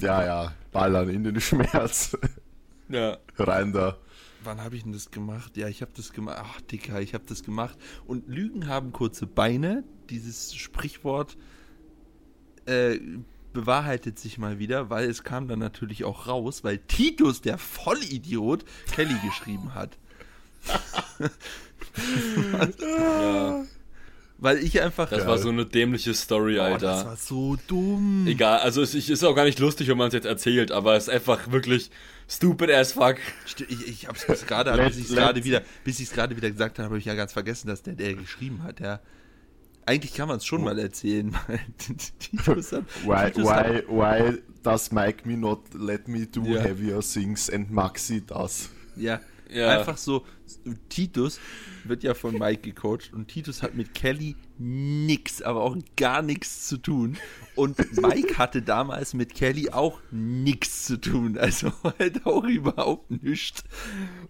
Ja, 0.00 0.24
ja, 0.24 0.52
ballern 0.72 1.08
in 1.08 1.24
den 1.24 1.40
Schmerz. 1.40 2.16
Ja. 2.88 3.18
Rein 3.38 3.72
da. 3.72 3.96
Wann 4.44 4.62
habe 4.62 4.76
ich 4.76 4.82
denn 4.82 4.92
das 4.92 5.10
gemacht? 5.10 5.56
Ja, 5.56 5.68
ich 5.68 5.82
habe 5.82 5.90
das 5.96 6.12
gemacht. 6.12 6.38
Ach, 6.40 6.60
Dicker, 6.62 7.00
ich 7.00 7.14
habe 7.14 7.24
das 7.26 7.42
gemacht. 7.42 7.76
Und 8.06 8.28
Lügen 8.28 8.68
haben 8.68 8.92
kurze 8.92 9.26
Beine. 9.26 9.84
Dieses 10.10 10.54
Sprichwort 10.54 11.36
äh, 12.66 12.98
bewahrheitet 13.52 14.18
sich 14.18 14.38
mal 14.38 14.58
wieder, 14.58 14.90
weil 14.90 15.08
es 15.08 15.24
kam 15.24 15.48
dann 15.48 15.58
natürlich 15.58 16.04
auch 16.04 16.28
raus, 16.28 16.64
weil 16.64 16.78
Titus, 16.78 17.40
der 17.40 17.58
Vollidiot, 17.58 18.64
Kelly 18.92 19.16
geschrieben 19.24 19.74
hat. 19.74 19.98
ja. 22.80 23.64
Weil 24.40 24.58
ich 24.62 24.80
einfach. 24.80 25.08
Das 25.10 25.22
Ja. 25.24 25.26
war 25.26 25.38
so 25.38 25.48
eine 25.48 25.66
dämliche 25.66 26.14
Story, 26.14 26.58
Oh, 26.60 26.62
Alter. 26.62 26.86
das 26.86 27.04
war 27.04 27.16
so 27.16 27.56
dumm. 27.66 28.24
Egal, 28.28 28.60
also 28.60 28.82
es 28.82 28.94
ist 28.94 29.24
auch 29.24 29.34
gar 29.34 29.44
nicht 29.44 29.58
lustig, 29.58 29.88
wenn 29.88 29.98
man 29.98 30.08
es 30.08 30.14
jetzt 30.14 30.26
erzählt, 30.26 30.70
aber 30.70 30.94
es 30.96 31.04
ist 31.08 31.14
einfach 31.14 31.50
wirklich 31.50 31.90
stupid 32.28 32.70
as 32.70 32.92
fuck. 32.92 33.16
Ich, 33.68 33.88
ich 33.88 34.06
hab's 34.08 34.24
bis 34.26 34.46
gerade, 34.46 34.72
bis 34.86 34.96
ich 34.96 35.06
es 35.10 35.14
gerade 35.16 35.42
wieder, 35.42 35.62
bis 35.82 35.98
ich 35.98 36.06
es 36.08 36.12
gerade 36.14 36.36
wieder 36.36 36.50
gesagt 36.50 36.78
habe, 36.78 36.86
habe 36.90 36.98
ich 36.98 37.04
ja 37.04 37.14
ganz 37.14 37.32
vergessen, 37.32 37.66
dass 37.66 37.82
der, 37.82 37.94
der 37.94 38.14
geschrieben 38.14 38.62
hat, 38.62 38.78
ja. 38.80 39.00
Eigentlich 39.86 40.12
kann 40.14 40.28
man 40.28 40.36
es 40.36 40.44
schon 40.44 40.62
mal 40.62 40.78
erzählen, 40.78 41.32
Why, 42.44 43.32
why, 43.34 43.82
why 43.88 44.38
does 44.62 44.92
Mike 44.92 45.26
me 45.26 45.36
not 45.36 45.60
let 45.74 46.06
me 46.08 46.26
do 46.26 46.42
Ja. 46.44 46.60
heavier 46.60 47.00
things 47.00 47.50
and 47.50 47.70
Maxi 47.70 48.20
does? 48.24 48.68
ja, 48.96 49.20
Ja. 49.50 49.78
Einfach 49.78 49.96
so, 49.96 50.24
Titus 50.88 51.40
wird 51.84 52.02
ja 52.02 52.14
von 52.14 52.38
Mike 52.38 52.62
gecoacht 52.62 53.12
und 53.12 53.28
Titus 53.28 53.62
hat 53.62 53.74
mit 53.74 53.94
Kelly 53.94 54.36
nix, 54.58 55.42
aber 55.42 55.62
auch 55.62 55.76
gar 55.96 56.22
nichts 56.22 56.68
zu 56.68 56.76
tun. 56.76 57.16
Und 57.54 57.78
Mike 58.00 58.36
hatte 58.38 58.62
damals 58.62 59.14
mit 59.14 59.34
Kelly 59.34 59.70
auch 59.70 60.00
nichts 60.10 60.84
zu 60.84 61.00
tun, 61.00 61.38
also 61.38 61.72
halt 61.98 62.26
auch 62.26 62.44
überhaupt 62.44 63.10
nichts. 63.22 63.64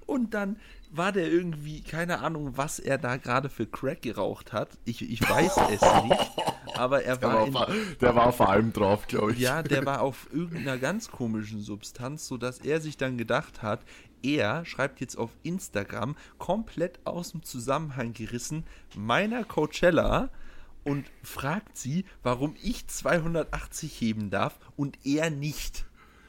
Und 0.07 0.35
dann 0.35 0.57
war 0.91 1.13
der 1.13 1.31
irgendwie, 1.31 1.83
keine 1.83 2.21
Ahnung, 2.21 2.57
was 2.57 2.79
er 2.79 2.99
da 2.99 3.17
gerade 3.17 3.49
für 3.49 3.67
Crack 3.67 4.03
geraucht 4.03 4.53
hat. 4.53 4.71
Ich, 4.85 5.03
ich 5.03 5.21
weiß 5.21 5.57
es 5.71 5.81
nicht, 6.05 6.31
aber 6.75 7.03
er 7.03 7.17
Der 7.19 7.29
war, 7.29 7.53
war, 7.53 7.69
in, 7.69 7.97
der 8.01 8.15
war 8.15 8.33
vor 8.33 8.49
allem 8.49 8.73
drauf, 8.73 9.07
glaube 9.07 9.33
ich. 9.33 9.39
ja, 9.39 9.63
der 9.63 9.85
war 9.85 10.01
auf 10.01 10.29
irgendeiner 10.33 10.79
ganz 10.79 11.11
komischen 11.11 11.61
Substanz, 11.61 12.27
sodass 12.27 12.61
er 12.61 12.81
sich 12.81 12.97
dann 12.97 13.19
gedacht 13.19 13.63
hat, 13.63 13.81
er 14.23 14.65
schreibt 14.65 15.01
jetzt 15.01 15.17
auf 15.17 15.31
Instagram 15.43 16.17
komplett 16.39 17.01
aus 17.05 17.33
dem 17.33 17.43
Zusammenhang 17.43 18.13
gerissen 18.13 18.65
meiner 18.97 19.45
Coachella 19.45 20.31
und 20.85 21.11
fragt 21.23 21.77
sie, 21.77 22.05
warum 22.23 22.57
ich 22.63 22.87
280 22.87 24.01
heben 24.01 24.31
darf 24.31 24.59
und 24.77 24.99
er 25.05 25.31
nicht. 25.31 25.85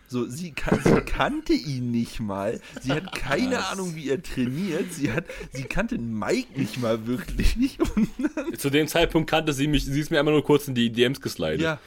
So, 0.10 0.26
sie, 0.28 0.52
kan 0.52 0.80
sie 0.84 1.02
kannte 1.02 1.54
ihn 1.54 1.92
nicht 1.92 2.20
mal. 2.20 2.60
Sie 2.82 2.92
hat 2.92 3.14
keine 3.14 3.56
Krass. 3.58 3.72
Ahnung, 3.74 3.96
wie 3.96 4.10
er 4.10 4.22
trainiert. 4.24 4.92
Sie 4.92 5.12
hat, 5.12 5.26
sie 5.54 5.64
kannte 5.64 6.00
Mike 6.00 6.60
nicht 6.60 6.82
mal 6.82 7.06
wirklich. 7.06 7.78
Zu 8.58 8.72
dem 8.72 8.88
Zeitpunkt 8.88 9.30
kannte 9.30 9.54
sie 9.54 9.68
mich, 9.68 9.86
sie 9.86 10.00
ist 10.00 10.10
mir 10.10 10.18
einmal 10.20 10.34
nur 10.34 10.44
kurz 10.44 10.68
in 10.68 10.74
die 10.74 10.92
DMs 10.92 11.22
geslidet. 11.22 11.62
ja, 11.62 11.80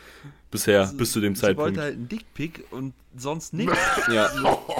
Bisher, 0.52 0.86
bis 0.96 1.10
zu 1.12 1.20
dem 1.20 1.34
sie 1.34 1.40
Zeitpunkt. 1.40 1.70
wollte 1.70 1.80
halt 1.82 1.94
einen 1.96 2.08
Dickpick 2.08 2.64
und 2.70 2.92
sonst 3.16 3.54
nichts. 3.54 3.76
Ja. 4.12 4.26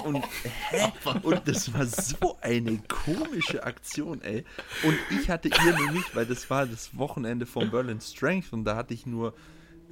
Und, 0.05 0.22
hä? 0.70 0.93
und 1.22 1.43
das 1.47 1.72
war 1.74 1.86
so 1.86 2.36
eine 2.43 2.78
komische 2.88 3.64
Aktion, 3.64 4.20
ey. 4.22 4.45
Und 4.84 4.97
ich 5.18 5.30
hatte 5.30 5.49
ihr 5.49 5.72
nämlich, 5.78 6.05
weil 6.14 6.26
das 6.26 6.49
war 6.51 6.66
das 6.66 6.97
Wochenende 6.97 7.47
von 7.47 7.70
Berlin 7.70 8.01
Strength 8.01 8.53
und 8.53 8.64
da 8.64 8.76
hatte 8.76 8.95
ich 8.95 9.07
nur 9.07 9.34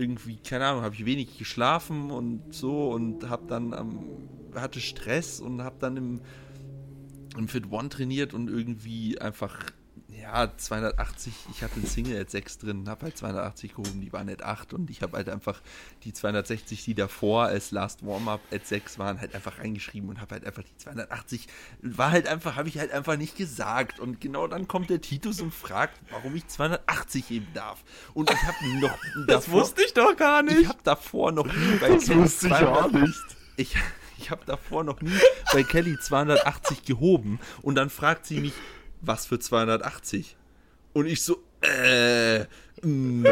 irgendwie, 0.01 0.37
keine 0.37 0.67
Ahnung, 0.67 0.83
habe 0.83 0.95
ich 0.95 1.05
wenig 1.05 1.39
geschlafen 1.39 2.11
und 2.11 2.55
so 2.55 2.91
und 2.91 3.29
habe 3.29 3.47
dann 3.47 3.75
am, 3.75 4.01
hatte 4.55 4.81
Stress 4.81 5.41
und 5.41 5.63
habe 5.63 5.77
dann 5.79 5.97
im, 5.97 6.21
im 7.37 7.49
Fit 7.49 7.71
One 7.71 7.91
trainiert 7.91 8.33
und 8.33 8.49
irgendwie 8.49 9.21
einfach, 9.21 9.59
ja, 10.21 10.51
280, 10.55 11.33
ich 11.51 11.63
hatte 11.63 11.77
einen 11.77 11.87
Single 11.87 12.21
at 12.21 12.31
6 12.31 12.59
drin, 12.59 12.89
habe 12.89 13.07
halt 13.07 13.17
280 13.17 13.75
gehoben, 13.75 14.01
die 14.01 14.13
waren 14.13 14.29
at 14.29 14.43
8 14.43 14.75
und 14.75 14.91
ich 14.91 15.03
habe 15.03 15.17
halt 15.17 15.29
einfach 15.29 15.61
die 16.05 16.13
260, 16.13 16.85
die 16.85 16.95
davor 16.95 17.45
als 17.45 17.71
Last 17.71 18.05
Warm-Up 18.05 18.41
at 18.53 18.67
6 18.67 18.99
waren, 18.99 19.21
halt 19.21 19.35
einfach 19.35 19.59
reingeschrieben 19.59 20.09
und 20.09 20.21
habe 20.21 20.35
halt 20.35 20.45
einfach 20.45 20.63
die 20.63 20.77
280, 20.77 21.47
war 21.83 22.11
halt 22.11 22.27
einfach, 22.27 22.57
habe 22.57 22.69
ich 22.69 22.79
halt 22.79 22.93
einfach 22.93 23.17
nicht 23.17 23.37
gesagt. 23.37 24.01
Und 24.01 24.21
genau 24.21 24.47
dann 24.47 24.69
kommt 24.69 24.91
der 24.91 25.01
Titus 25.01 25.41
und 25.41 25.55
fragt, 25.55 25.99
warum 26.11 26.37
ich 26.37 26.47
280 26.47 27.31
heben 27.31 27.49
darf. 27.55 27.83
Und 28.15 28.31
ich 28.31 28.43
habe 28.43 28.57
noch 28.81 28.99
davor, 29.27 29.71
ich 29.77 29.95
doch 29.95 30.17
gar 30.17 30.43
ich 30.45 30.69
habe 30.69 30.81
davor 30.85 31.33
noch 31.33 31.47
nie 31.47 31.77
bei 31.81 31.89
Das 31.89 32.07
Kelly 32.07 32.21
wusste 32.21 32.47
ich 32.49 32.55
200 32.55 32.85
auch 32.85 32.93
nicht. 32.93 33.37
ich, 33.57 33.77
ich 34.19 34.31
habe 34.31 34.43
davor 34.45 34.85
noch 34.85 35.01
nie 35.01 35.19
bei 35.53 35.63
Kelly 35.63 35.99
280 35.99 36.85
gehoben 36.85 37.41
und 37.63 37.75
dann 37.77 37.89
fragt 37.91 38.27
sie 38.27 38.41
mich, 38.41 38.53
was 39.01 39.27
für 39.27 39.39
280? 39.39 40.37
Und 40.93 41.07
ich 41.07 41.23
so, 41.23 41.39
äh, 41.63 42.41
mm, 42.83 43.27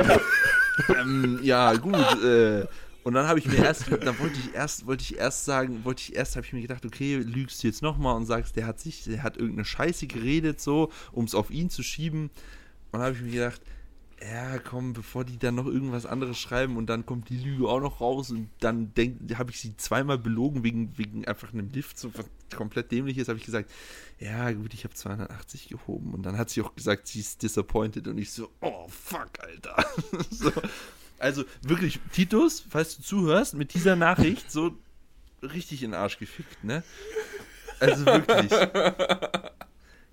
ähm, 0.97 1.41
ja, 1.43 1.75
gut, 1.75 2.23
äh. 2.23 2.67
Und 3.05 3.15
dann 3.15 3.27
habe 3.27 3.39
ich 3.39 3.47
mir 3.47 3.65
erst, 3.65 3.91
dann 3.91 4.19
wollte 4.19 4.39
ich 4.39 4.55
erst, 4.55 4.87
wollte 4.87 5.03
ich 5.03 5.17
erst 5.17 5.47
sagen, 5.47 5.83
wollte 5.85 6.03
ich 6.03 6.15
erst, 6.15 6.37
habe 6.37 6.45
ich 6.45 6.53
mir 6.53 6.61
gedacht, 6.61 6.85
okay, 6.85 7.17
lügst 7.17 7.63
du 7.63 7.67
jetzt 7.67 7.81
nochmal 7.81 8.15
und 8.17 8.27
sagst, 8.27 8.57
der 8.57 8.67
hat 8.67 8.81
sich, 8.81 9.05
der 9.05 9.23
hat 9.23 9.39
irgendeine 9.39 9.65
Scheiße 9.65 10.07
geredet, 10.07 10.61
so, 10.61 10.91
um 11.13 11.25
es 11.25 11.35
auf 11.35 11.51
ihn 11.51 11.71
zu 11.71 11.83
schieben. 11.83 12.25
Und 12.25 12.31
dann 12.93 13.03
habe 13.03 13.15
ich 13.15 13.23
mir 13.23 13.31
gedacht, 13.31 13.63
ja, 14.21 14.59
komm, 14.59 14.95
bevor 14.95 15.25
die 15.25 15.39
dann 15.39 15.55
noch 15.55 15.67
irgendwas 15.67 16.05
anderes 16.05 16.39
schreiben 16.39 16.77
und 16.77 16.87
dann 16.87 17.07
kommt 17.07 17.29
die 17.29 17.37
Lüge 17.37 17.69
auch 17.69 17.81
noch 17.81 18.01
raus 18.01 18.31
und 18.31 18.49
dann 18.61 18.93
habe 19.35 19.51
ich 19.51 19.61
sie 19.61 19.77
zweimal 19.77 20.19
belogen 20.19 20.65
wegen, 20.65 20.97
wegen 20.99 21.25
einfach 21.27 21.53
einem 21.53 21.71
Lift, 21.71 21.99
so 21.99 22.13
was 22.17 22.27
komplett 22.55 22.91
dämlich 22.91 23.19
ist, 23.19 23.29
habe 23.29 23.39
ich 23.39 23.45
gesagt, 23.45 23.71
ja 24.19 24.51
gut, 24.53 24.75
ich 24.75 24.85
habe 24.85 24.95
280 24.95 25.69
gehoben 25.69 26.15
und 26.15 26.25
dann 26.25 26.37
hat 26.37 26.51
sie 26.51 26.63
auch 26.63 26.75
gesagt, 26.75 27.07
sie 27.07 27.21
ist 27.21 27.43
disappointed 27.43 28.09
und 28.09 28.19
ich 28.19 28.33
so, 28.33 28.51
oh 28.61 28.89
fuck, 28.89 29.31
Alter. 29.41 29.85
so, 30.31 30.51
also 31.19 31.45
wirklich, 31.63 32.01
Titus, 32.13 32.65
falls 32.69 32.97
du 32.97 33.03
zuhörst, 33.03 33.55
mit 33.55 33.75
dieser 33.75 33.95
Nachricht 33.95 34.51
so 34.51 34.77
richtig 35.43 35.83
in 35.83 35.93
den 35.93 36.01
Arsch 36.01 36.19
gefickt, 36.19 36.65
ne? 36.65 36.83
Also 37.79 38.05
wirklich. 38.07 38.51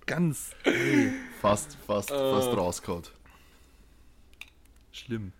Ganz 0.06 0.50
ey, 0.62 1.12
Fast, 1.40 1.76
fast, 1.84 2.10
fast 2.10 2.56
rausgehauen. 2.56 3.02
Schlimm. 4.96 5.32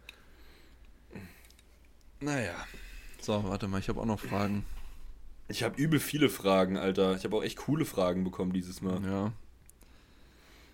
Naja. 2.20 2.54
So, 3.20 3.44
warte 3.44 3.68
mal, 3.68 3.78
ich 3.80 3.88
habe 3.88 4.00
auch 4.00 4.06
noch 4.06 4.20
Fragen. 4.20 4.64
Ich 5.48 5.62
habe 5.62 5.80
übel 5.80 6.00
viele 6.00 6.28
Fragen, 6.28 6.76
Alter. 6.76 7.14
Ich 7.16 7.24
habe 7.24 7.36
auch 7.36 7.42
echt 7.42 7.58
coole 7.58 7.84
Fragen 7.84 8.24
bekommen 8.24 8.52
dieses 8.52 8.82
Mal. 8.82 9.02
Ja. 9.04 9.32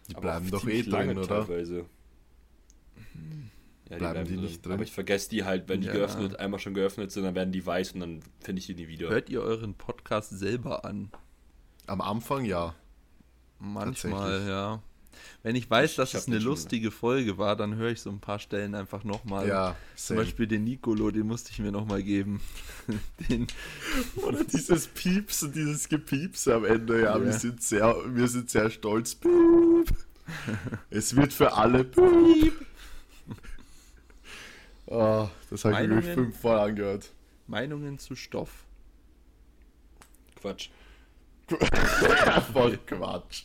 Die 0.08 0.14
Aber 0.14 0.22
bleiben 0.22 0.50
doch 0.50 0.66
eh 0.66 0.82
drin, 0.82 1.18
oder? 1.18 1.26
Teilweise. 1.46 1.86
Ja, 3.90 3.98
Bleiben 3.98 4.24
die 4.26 4.36
nicht 4.36 4.64
drin? 4.64 4.72
Aber 4.72 4.82
ich 4.82 4.92
vergesse 4.92 5.28
die 5.28 5.44
halt, 5.44 5.68
wenn 5.68 5.82
die 5.82 5.88
Ja. 5.88 5.92
geöffnet, 5.92 6.38
einmal 6.40 6.58
schon 6.60 6.72
geöffnet 6.72 7.12
sind, 7.12 7.24
dann 7.24 7.34
werden 7.34 7.52
die 7.52 7.64
weiß 7.64 7.92
und 7.92 8.00
dann 8.00 8.20
finde 8.40 8.60
ich 8.60 8.66
die 8.66 8.74
nie 8.74 8.88
wieder. 8.88 9.10
Hört 9.10 9.28
ihr 9.28 9.42
euren 9.42 9.74
Podcast 9.74 10.30
selber 10.30 10.84
an? 10.86 11.10
Am 11.86 12.00
Anfang 12.00 12.44
ja. 12.46 12.74
Manchmal, 13.58 14.46
ja. 14.48 14.82
Wenn 15.42 15.56
ich 15.56 15.68
weiß, 15.68 15.96
dass 15.96 16.10
ich 16.10 16.20
es 16.20 16.28
eine 16.28 16.38
lustige 16.38 16.90
Folge 16.90 17.38
war, 17.38 17.56
dann 17.56 17.76
höre 17.76 17.90
ich 17.90 18.00
so 18.00 18.10
ein 18.10 18.20
paar 18.20 18.38
Stellen 18.38 18.74
einfach 18.74 19.04
nochmal. 19.04 19.48
Ja, 19.48 19.76
Zum. 19.96 20.16
Beispiel 20.16 20.46
den 20.46 20.64
Nicolo, 20.64 21.10
den 21.10 21.26
musste 21.26 21.50
ich 21.50 21.58
mir 21.58 21.72
nochmal 21.72 22.02
geben. 22.02 22.40
den, 23.28 23.46
Oder 24.16 24.44
dieses 24.44 24.88
Pieps 24.88 25.42
und 25.42 25.54
dieses 25.54 25.88
Gepiepse 25.88 26.54
am 26.54 26.64
Ende, 26.64 27.02
ja, 27.02 27.16
Ja. 27.16 27.24
Wir, 27.24 27.32
sind 27.32 27.62
sehr, 27.62 27.96
wir 28.06 28.28
sind 28.28 28.50
sehr 28.50 28.70
stolz. 28.70 29.14
Piep. 29.14 29.92
Es 30.90 31.16
wird 31.16 31.32
für 31.32 31.52
alle 31.52 31.84
Piep. 31.84 32.66
Oh, 34.86 35.28
das 35.48 35.64
habe 35.64 35.82
ich 35.82 35.88
mir 35.88 36.02
fünfmal 36.02 36.68
angehört. 36.68 37.12
Meinungen 37.46 37.98
zu 37.98 38.14
Stoff. 38.14 38.50
Quatsch. 40.36 40.68
Voll 42.52 42.78
Quatsch. 42.86 43.44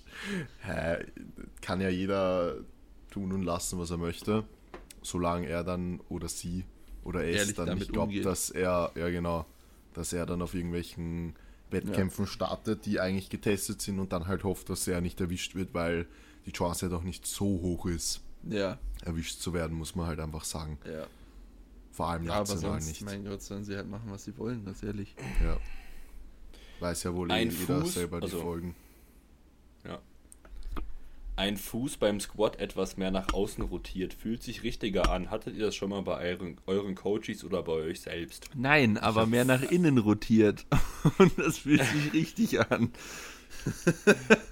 Hä, 0.61 1.05
kann 1.61 1.81
ja 1.81 1.89
jeder 1.89 2.55
tun 3.09 3.31
und 3.31 3.43
lassen, 3.43 3.79
was 3.79 3.91
er 3.91 3.97
möchte, 3.97 4.43
solange 5.01 5.47
er 5.47 5.63
dann 5.63 5.99
oder 6.09 6.27
sie 6.27 6.65
oder 7.03 7.23
es 7.25 7.37
Ehrlich 7.37 7.55
dann 7.55 7.77
nicht 7.77 7.91
glaubt, 7.93 8.25
dass 8.25 8.49
er, 8.49 8.91
ja 8.95 9.09
genau, 9.09 9.45
dass 9.93 10.11
er 10.13 10.25
dann 10.25 10.41
auf 10.41 10.53
irgendwelchen 10.53 11.35
Wettkämpfen 11.71 12.27
startet, 12.27 12.85
die 12.85 12.99
eigentlich 12.99 13.29
getestet 13.29 13.81
sind 13.81 13.99
und 13.99 14.11
dann 14.13 14.27
halt 14.27 14.43
hofft, 14.43 14.69
dass 14.69 14.87
er 14.87 15.01
nicht 15.01 15.19
erwischt 15.21 15.55
wird, 15.55 15.73
weil 15.73 16.05
die 16.45 16.51
Chance 16.51 16.85
ja 16.85 16.89
doch 16.89 17.03
nicht 17.03 17.25
so 17.25 17.45
hoch 17.45 17.85
ist, 17.85 18.21
Ja, 18.49 18.77
erwischt 19.03 19.39
zu 19.39 19.53
werden, 19.53 19.77
muss 19.77 19.95
man 19.95 20.07
halt 20.07 20.19
einfach 20.19 20.43
sagen. 20.43 20.77
ja. 20.85 21.05
Vor 21.91 22.09
allem 22.09 22.29
Aber 22.29 22.41
national 22.41 22.73
sonst, 22.79 22.87
nicht. 22.89 23.01
mein 23.01 23.25
Gott, 23.25 23.41
sollen 23.41 23.63
sie 23.63 23.75
halt 23.75 23.89
machen, 23.89 24.11
was 24.11 24.23
sie 24.23 24.37
wollen, 24.37 24.63
ganz 24.63 24.83
ehrlich. 24.83 25.15
Ja. 25.43 25.57
Weiß 26.79 27.03
ja 27.03 27.13
wohl 27.15 27.31
Ein 27.31 27.49
jeder 27.49 27.81
Fuß, 27.81 27.93
selber 27.93 28.19
die 28.19 28.25
also- 28.25 28.41
Folgen. 28.41 28.75
Ja. 29.85 29.99
Ein 31.35 31.57
Fuß 31.57 31.97
beim 31.97 32.19
Squat 32.19 32.59
etwas 32.59 32.97
mehr 32.97 33.11
nach 33.11 33.31
außen 33.33 33.63
rotiert, 33.63 34.13
fühlt 34.13 34.41
sich 34.41 34.63
richtiger 34.63 35.11
an. 35.11 35.29
Hattet 35.29 35.55
ihr 35.55 35.65
das 35.65 35.75
schon 35.75 35.91
mal 35.91 36.01
bei 36.01 36.17
euren, 36.31 36.57
euren 36.65 36.95
Coaches 36.95 37.43
oder 37.43 37.61
bei 37.61 37.73
euch 37.73 38.01
selbst? 38.01 38.49
Nein, 38.55 38.97
aber 38.97 39.27
mehr 39.27 39.45
nach 39.45 39.61
innen 39.61 39.99
rotiert. 39.99 40.65
Und 41.19 41.37
das 41.37 41.59
fühlt 41.59 41.83
sich 41.83 42.13
richtig 42.13 42.59
an. 42.71 42.91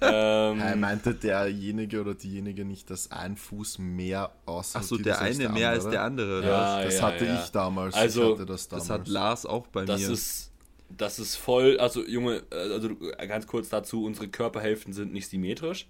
ähm, 0.00 0.60
Äh, 0.60 0.76
meinte 0.76 1.14
derjenige 1.14 2.00
oder 2.00 2.14
diejenige 2.14 2.64
nicht, 2.64 2.88
dass 2.90 3.10
ein 3.10 3.36
Fuß 3.36 3.78
mehr 3.78 4.30
aussieht? 4.46 4.76
Achso, 4.76 4.96
der 4.96 5.20
eine 5.20 5.48
mehr 5.48 5.70
als 5.70 5.88
der 5.88 6.02
andere. 6.02 6.38
oder 6.38 6.48
Ja? 6.48 6.82
Das 6.84 6.98
ja, 6.98 7.02
hatte 7.02 7.24
ja. 7.26 7.42
ich 7.42 7.50
damals. 7.50 7.94
Also, 7.94 8.24
ich 8.24 8.32
hatte 8.34 8.46
das 8.46 8.68
damals. 8.68 8.88
das 8.88 8.94
hat 8.98 9.08
Lars 9.08 9.46
auch 9.46 9.66
bei 9.68 9.84
das 9.84 10.00
mir. 10.02 10.10
ist, 10.10 10.52
das 10.88 11.18
ist 11.18 11.36
voll, 11.36 11.78
also 11.78 12.04
Junge, 12.06 12.42
äh, 12.50 12.56
also 12.72 12.90
ganz 13.28 13.46
kurz 13.46 13.68
dazu, 13.68 14.04
unsere 14.04 14.28
Körperhälften 14.28 14.92
sind 14.92 15.12
nicht 15.12 15.28
symmetrisch. 15.28 15.88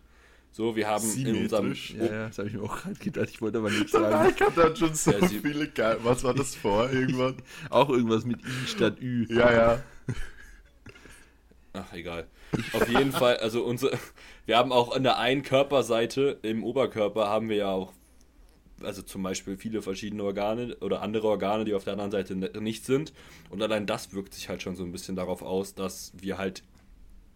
So, 0.53 0.75
wir 0.75 0.89
haben 0.89 1.05
in 1.17 1.37
unserem 1.43 1.75
Symmetrisch? 1.75 1.95
ja, 1.99 2.05
ja, 2.07 2.27
das 2.29 2.39
habe 2.39 2.49
ich 2.49 2.55
mir 2.55 2.63
auch 2.63 2.81
gerade 2.81 2.95
gedacht. 2.95 3.29
Ich 3.31 3.43
wollte 3.43 3.59
aber 3.59 3.71
nichts 3.71 3.93
sagen. 3.93 4.27
Mike 4.27 4.47
hat 4.47 4.57
dann 4.57 4.75
schon 4.75 4.95
so 4.95 5.11
Ja, 5.11 5.27
viele 5.29 5.69
geil. 5.69 5.99
Was 6.03 6.25
war 6.25 6.33
das 6.33 6.55
vor 6.55 6.91
irgendwann? 6.93 7.37
Auch 7.69 7.91
irgendwas 7.91 8.25
mit 8.25 8.41
I 8.41 8.67
statt 8.67 8.99
Ü. 9.01 9.27
Ja, 9.29 9.53
ja. 9.53 9.83
Ach, 11.75 11.93
egal. 11.93 12.27
Auf 12.73 12.89
jeden 12.89 13.13
Fall, 13.13 13.37
also 13.37 13.63
unsere, 13.65 13.99
wir 14.47 14.57
haben 14.57 14.73
auch 14.73 14.97
an 14.97 15.03
der 15.03 15.19
einen 15.19 15.43
Körperseite 15.43 16.39
im 16.41 16.65
Oberkörper 16.65 17.29
haben 17.29 17.51
wir 17.51 17.57
ja 17.57 17.69
auch, 17.69 17.93
also 18.83 19.03
zum 19.03 19.23
Beispiel 19.23 19.57
viele 19.57 19.83
verschiedene 19.83 20.23
Organe 20.25 20.77
oder 20.81 21.03
andere 21.03 21.29
Organe, 21.29 21.65
die 21.65 21.75
auf 21.75 21.85
der 21.85 21.95
anderen 21.95 22.11
Seite 22.11 22.37
ne- 22.37 22.51
nicht 22.61 22.85
sind. 22.85 23.13
Und 23.51 23.63
allein 23.63 23.87
das 23.87 24.13
wirkt 24.13 24.35
sich 24.35 24.49
halt 24.49 24.63
schon 24.63 24.77
so 24.77 24.85
ein 24.85 24.93
bisschen 24.93 25.17
darauf 25.17 25.43
aus, 25.43 25.75
dass 25.75 26.13
wir 26.21 26.39
halt 26.39 26.63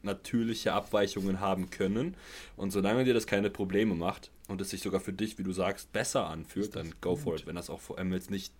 natürliche 0.03 0.73
Abweichungen 0.73 1.41
haben 1.41 1.71
können. 1.71 2.17
Und 2.57 2.71
solange 2.71 3.05
dir 3.05 3.15
das 3.15 3.27
keine 3.27 3.51
Probleme 3.51 3.95
macht 3.95 4.31
und 4.49 4.61
es 4.61 4.71
sich 4.71 4.81
sogar 4.83 5.01
für 5.01 5.13
dich, 5.13 5.39
wie 5.39 5.43
du 5.43 5.53
sagst, 5.53 5.93
besser 5.93 6.27
anfühlt, 6.27 6.75
dann 6.77 6.95
go 7.01 7.17
for 7.17 7.37
it. 7.37 7.47
Wenn 7.47 7.57
das 7.57 7.69
auch 7.71 7.81
vor 7.81 7.99
allem 7.99 8.13
jetzt 8.13 8.31
nicht 8.31 8.53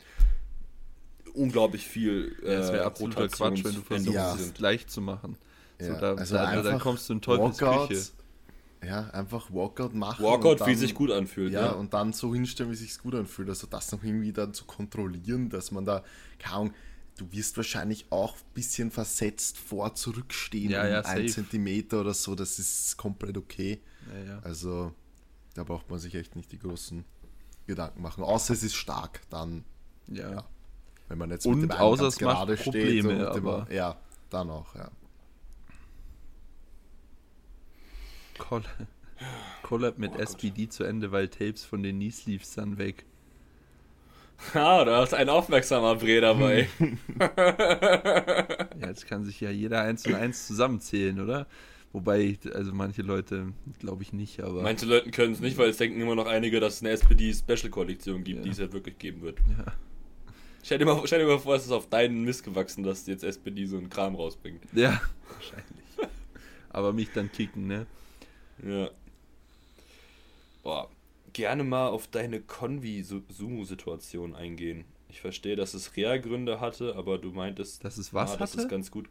unglaublich 1.35 1.87
viel 1.87 2.37
Ja, 2.43 2.49
es 2.51 2.73
wäre 2.73 2.83
äh, 2.83 2.87
absoluter 2.87 3.29
Quatsch, 3.29 3.65
wenn 3.65 3.75
du 3.75 3.83
versuchst, 3.83 4.15
Ja. 4.15 4.35
es 4.35 4.59
leicht 4.59 4.91
zu 4.91 5.01
machen. 5.01 5.37
So, 5.79 5.87
Ja, 5.93 5.99
da, 6.01 6.15
also 6.15 6.35
da, 6.35 6.43
da 6.43 6.49
einfach 6.51 6.81
kommst 6.81 7.09
du 7.09 7.15
in 7.15 7.21
Teufels 7.23 7.61
Walkout, 7.61 7.89
Küche. 7.89 8.03
Ja, 8.83 9.11
einfach 9.11 9.51
Walkout 9.53 9.91
machen. 9.95 10.25
Walkout, 10.25 10.67
wie 10.67 10.75
sich 10.75 10.95
gut 10.95 11.11
anfühlt. 11.11 11.53
Ja, 11.53 11.67
Ja, 11.67 11.71
und 11.73 11.93
dann 11.93 12.13
so 12.13 12.33
hinstellen, 12.35 12.71
wie 12.73 12.77
sich 12.77 12.99
gut 12.99 13.15
anfühlt. 13.15 13.49
Also 13.49 13.67
das 13.67 13.93
noch 13.93 14.03
irgendwie 14.03 14.33
dann 14.33 14.55
zu 14.55 14.65
kontrollieren, 14.65 15.51
dass 15.51 15.71
man 15.71 15.85
da, 15.85 16.03
keine 16.39 16.55
Ahnung, 16.57 16.75
du 17.19 17.31
wirst 17.33 17.57
wahrscheinlich 17.59 18.07
auch 18.11 18.35
ein 18.37 18.41
bisschen 18.55 18.91
versetzt 18.91 19.59
vor 19.59 19.95
zurückstehen, 19.95 20.71
Ja, 20.71 20.87
ja, 20.89 21.01
um 21.01 21.07
ein. 21.07 21.29
Zentimeter 21.29 22.01
oder 22.01 22.15
so, 22.15 22.35
das 22.35 22.59
ist 22.59 22.97
komplett 22.97 23.37
okay. 23.37 23.81
Ja. 24.27 24.39
Also 24.41 24.95
da 25.55 25.65
braucht 25.65 25.91
man 25.91 25.99
sich 25.99 26.15
echt 26.15 26.35
nicht 26.35 26.51
die 26.51 26.59
großen 26.59 27.05
Gedanken 27.67 28.01
machen. 28.01 28.25
Außer 28.25 28.55
es 28.55 28.63
ist 28.63 28.75
stark, 28.75 29.21
dann, 29.29 29.65
Ja. 30.09 30.45
Wenn 31.09 31.19
man 31.19 31.31
jetzt 31.31 31.45
Und 31.45 31.61
mit 31.61 31.71
dem 31.73 31.77
außer 31.77 32.07
es 32.07 32.21
macht 32.21 32.37
gerade 32.37 32.57
steht 32.57 32.65
Probleme, 32.73 33.35
und 33.35 33.45
mit 33.45 33.69
dem- 33.69 33.75
ja, 33.77 33.97
dann 34.31 34.49
auch, 34.49 34.75
ja. 34.77 34.91
Coll 38.41 38.63
Collab 39.63 39.99
mit 39.99 40.17
SPD 40.19 40.69
zu 40.69 40.83
Ende, 40.85 41.13
weil 41.13 41.29
Tapes 41.29 41.65
von 41.65 41.83
den 41.83 41.97
Knee 41.97 42.11
Sleeves 42.11 42.55
dann 42.55 42.79
weg. 42.79 43.05
Ah, 44.55 44.85
da 44.85 45.03
ist 45.05 45.13
ein 45.13 45.29
aufmerksamer 45.29 45.97
Bre 45.97 46.21
dabei. 46.23 46.69
Ja, 48.81 48.89
jetzt 48.89 49.07
kann 49.07 49.25
sich 49.25 49.41
ja 49.41 49.51
jeder 49.51 49.83
eins 49.83 50.07
und 50.07 50.15
eins 50.15 50.47
zusammenzählen, 50.47 51.21
oder? 51.21 51.47
Wobei, 51.93 52.39
also 52.55 52.73
manche 52.73 53.03
Leute, 53.03 53.53
glaube 53.81 54.03
ich 54.03 54.13
nicht, 54.13 54.41
aber. 54.43 54.63
Manche 54.63 54.87
Leute 54.87 55.11
können 55.11 55.33
es 55.33 55.41
nicht, 55.41 55.59
weil 55.59 55.69
es 55.71 55.77
denken 55.77 56.01
immer 56.01 56.15
noch 56.15 56.27
einige, 56.27 56.61
dass 56.61 56.77
es 56.77 56.83
eine 56.83 56.91
SPD-Special-Kollektion 56.91 58.23
gibt, 58.25 58.39
Ja. 58.39 58.45
die 58.45 58.51
es 58.51 58.59
halt 58.61 58.73
wirklich 58.73 58.97
geben 58.99 59.23
wird. 59.23 59.39
ja. 59.59 59.65
Stell 60.63 60.79
dir, 60.79 60.85
mal, 60.85 61.01
stell 61.07 61.19
dir 61.21 61.27
mal 61.27 61.39
vor, 61.39 61.55
es 61.57 61.65
ist 61.65 61.73
auf 61.73 61.89
deinen 61.89 62.23
Mist 62.23 62.45
gewachsen, 62.45 62.83
dass 62.85 63.07
jetzt 63.07 63.25
SPD 63.25 63.65
so 63.67 63.77
einen 63.79 63.89
Kram 63.91 64.15
rausbringt. 64.15 64.63
ja, 64.73 65.01
wahrscheinlich. 65.33 66.13
aber 66.71 66.93
mich 66.93 67.11
dann 67.13 67.33
kicken, 67.33 67.67
ne? 67.67 67.87
Ja. 68.65 68.91
Boah, 70.63 70.91
gerne 71.33 71.65
mal 71.65 71.89
auf 71.89 72.07
deine 72.09 72.41
Convi-Sumo-Situation 72.41 74.35
eingehen. 74.35 74.85
Ich 75.09 75.21
verstehe, 75.21 75.57
dass 75.57 75.75
es 75.75 75.97
Rea-Gründe 75.97 76.61
hatte, 76.61 76.95
aber 76.97 77.19
du 77.19 77.31
meintest. 77.31 77.85
Dass 77.85 77.99
es 77.99 78.15
was 78.15 78.33
mal, 78.33 78.37
dass 78.39 78.53
hatte? 78.53 78.63
es 78.63 78.69
ganz 78.69 78.91
gut. 78.91 79.09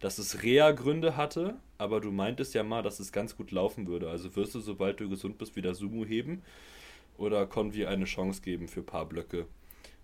Dass 0.00 0.18
es 0.18 0.42
Rea-Gründe 0.42 1.16
hatte, 1.16 1.56
aber 1.78 2.00
du 2.00 2.10
meintest 2.10 2.54
ja 2.54 2.62
mal, 2.62 2.82
dass 2.82 3.00
es 3.00 3.12
ganz 3.12 3.36
gut 3.36 3.50
laufen 3.50 3.86
würde. 3.86 4.10
Also 4.10 4.34
wirst 4.36 4.54
du, 4.54 4.60
sobald 4.60 5.00
du 5.00 5.08
gesund 5.08 5.38
bist, 5.38 5.56
wieder 5.56 5.74
Sumo 5.74 6.04
heben 6.04 6.42
oder 7.18 7.46
Convi 7.46 7.86
eine 7.86 8.04
Chance 8.04 8.42
geben 8.42 8.68
für 8.68 8.80
ein 8.80 8.86
paar 8.86 9.06
Blöcke. 9.06 9.46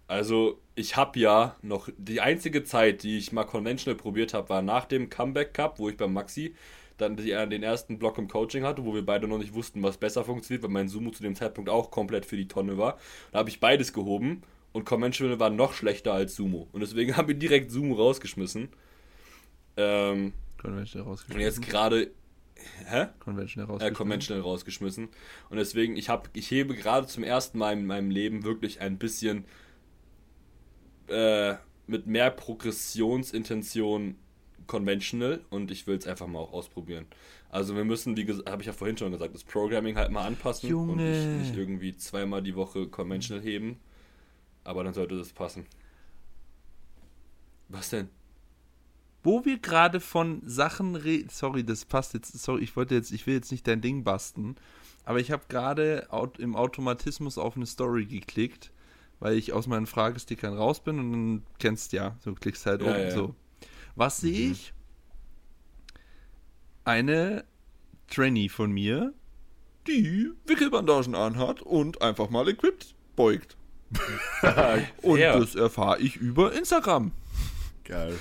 Also, 0.08 0.60
ich 0.76 0.96
habe 0.96 1.18
ja 1.18 1.56
noch 1.62 1.88
die 1.98 2.20
einzige 2.20 2.62
Zeit, 2.62 3.02
die 3.02 3.18
ich 3.18 3.32
mal 3.32 3.44
conventional 3.44 3.96
probiert 3.96 4.34
habe, 4.34 4.48
war 4.50 4.62
nach 4.62 4.84
dem 4.84 5.10
Comeback 5.10 5.52
Cup, 5.52 5.78
wo 5.80 5.88
ich 5.88 5.96
beim 5.96 6.12
Maxi 6.12 6.54
dann 6.96 7.16
die, 7.16 7.30
den 7.30 7.62
ersten 7.62 7.98
Block 7.98 8.18
im 8.18 8.28
Coaching 8.28 8.64
hatte, 8.64 8.84
wo 8.84 8.94
wir 8.94 9.04
beide 9.04 9.28
noch 9.28 9.38
nicht 9.38 9.54
wussten, 9.54 9.82
was 9.82 9.98
besser 9.98 10.24
funktioniert, 10.24 10.62
weil 10.62 10.70
mein 10.70 10.88
Sumo 10.88 11.10
zu 11.10 11.22
dem 11.22 11.34
Zeitpunkt 11.34 11.70
auch 11.70 11.90
komplett 11.90 12.26
für 12.26 12.36
die 12.36 12.48
Tonne 12.48 12.78
war. 12.78 12.98
Da 13.32 13.38
habe 13.38 13.48
ich 13.48 13.60
beides 13.60 13.92
gehoben 13.92 14.42
und 14.72 14.84
conventional 14.84 15.38
war 15.40 15.50
noch 15.50 15.72
schlechter 15.72 16.12
als 16.12 16.36
Sumo. 16.36 16.68
Und 16.72 16.80
deswegen 16.80 17.16
haben 17.16 17.28
wir 17.28 17.34
direkt 17.34 17.70
Sumo 17.70 17.94
rausgeschmissen. 17.94 18.68
Ähm, 19.76 20.32
Conventional 20.58 21.06
und 21.06 21.12
rausgeschmissen. 21.12 21.62
jetzt 21.62 21.70
gerade. 21.70 22.10
Hä? 22.86 23.06
Conventional 23.20 23.68
äh, 23.68 23.72
rausgeschmissen. 23.72 23.96
conventional 23.96 24.42
rausgeschmissen. 24.42 25.08
Und 25.50 25.56
deswegen, 25.56 25.96
ich, 25.96 26.08
hab, 26.08 26.30
ich 26.32 26.50
hebe 26.50 26.74
gerade 26.74 27.06
zum 27.06 27.22
ersten 27.22 27.58
Mal 27.58 27.74
in 27.74 27.86
meinem 27.86 28.10
Leben 28.10 28.44
wirklich 28.44 28.80
ein 28.80 28.98
bisschen 28.98 29.44
äh, 31.08 31.54
mit 31.86 32.06
mehr 32.06 32.30
Progressionsintention 32.30 34.16
conventional 34.66 35.40
und 35.50 35.70
ich 35.70 35.86
will 35.86 35.96
es 35.96 36.06
einfach 36.06 36.26
mal 36.26 36.40
auch 36.40 36.52
ausprobieren. 36.52 37.06
Also 37.48 37.74
wir 37.76 37.84
müssen, 37.84 38.16
wie 38.16 38.24
gesagt, 38.24 38.50
habe 38.50 38.62
ich 38.62 38.66
ja 38.66 38.72
vorhin 38.72 38.96
schon 38.96 39.12
gesagt, 39.12 39.34
das 39.34 39.44
Programming 39.44 39.96
halt 39.96 40.10
mal 40.10 40.26
anpassen 40.26 40.72
und 40.74 40.88
Junge. 40.90 41.02
nicht, 41.02 41.48
nicht 41.48 41.56
irgendwie 41.56 41.96
zweimal 41.96 42.42
die 42.42 42.54
Woche 42.56 42.86
conventional 42.88 43.42
heben. 43.42 43.78
Aber 44.64 44.82
dann 44.84 44.94
sollte 44.94 45.16
das 45.16 45.32
passen. 45.32 45.64
Was 47.68 47.90
denn? 47.90 48.08
Wo 49.22 49.44
wir 49.44 49.58
gerade 49.58 49.98
von 50.00 50.40
Sachen 50.44 50.94
reden, 50.94 51.28
sorry, 51.30 51.64
das 51.64 51.84
passt 51.84 52.14
jetzt, 52.14 52.32
sorry, 52.38 52.62
ich 52.62 52.76
wollte 52.76 52.94
jetzt, 52.94 53.10
ich 53.10 53.26
will 53.26 53.34
jetzt 53.34 53.50
nicht 53.50 53.66
dein 53.66 53.80
Ding 53.80 54.04
basten, 54.04 54.54
aber 55.04 55.18
ich 55.18 55.32
habe 55.32 55.44
gerade 55.48 56.06
im 56.38 56.54
Automatismus 56.54 57.38
auf 57.38 57.56
eine 57.56 57.66
Story 57.66 58.06
geklickt, 58.06 58.70
weil 59.18 59.36
ich 59.36 59.52
aus 59.52 59.66
meinen 59.66 59.86
Fragestickern 59.86 60.54
raus 60.54 60.80
bin 60.80 60.98
und 61.00 61.12
dann 61.12 61.42
kennst 61.58 61.92
ja, 61.92 62.16
du 62.24 62.34
klickst 62.34 62.66
halt 62.66 62.82
Ja, 62.82 62.88
oben 62.88 63.00
ja. 63.00 63.10
so. 63.10 63.34
Was 63.96 64.18
sehe 64.18 64.52
ich? 64.52 64.72
Eine 66.84 67.44
Trainee 68.08 68.48
von 68.48 68.70
mir, 68.70 69.12
die 69.86 70.30
Wickelbandagen 70.46 71.14
anhat 71.14 71.62
und 71.62 72.02
einfach 72.02 72.30
mal 72.30 72.48
equipped 72.48 72.94
beugt. 73.16 73.56
Und 75.02 75.18
Wer? 75.18 75.38
das 75.38 75.54
erfahre 75.54 76.00
ich 76.00 76.16
über 76.16 76.52
Instagram. 76.52 77.12
Geil. 77.84 78.18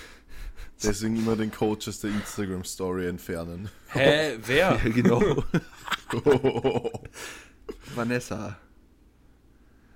Deswegen 0.83 1.15
immer 1.17 1.35
den 1.35 1.51
Coach 1.51 1.87
aus 1.87 1.99
der 2.01 2.11
Instagram-Story 2.11 3.07
entfernen. 3.07 3.69
Hä, 3.89 4.37
wer? 4.45 4.79
Ja, 4.83 4.89
genau. 4.89 5.43
Vanessa. 7.95 8.57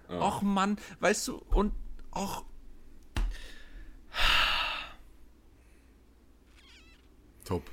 Oh. 0.10 0.14
Och 0.14 0.42
Mann, 0.42 0.78
weißt 1.00 1.28
du, 1.28 1.36
und 1.52 1.72
auch. 2.12 2.46
Top. 7.50 7.64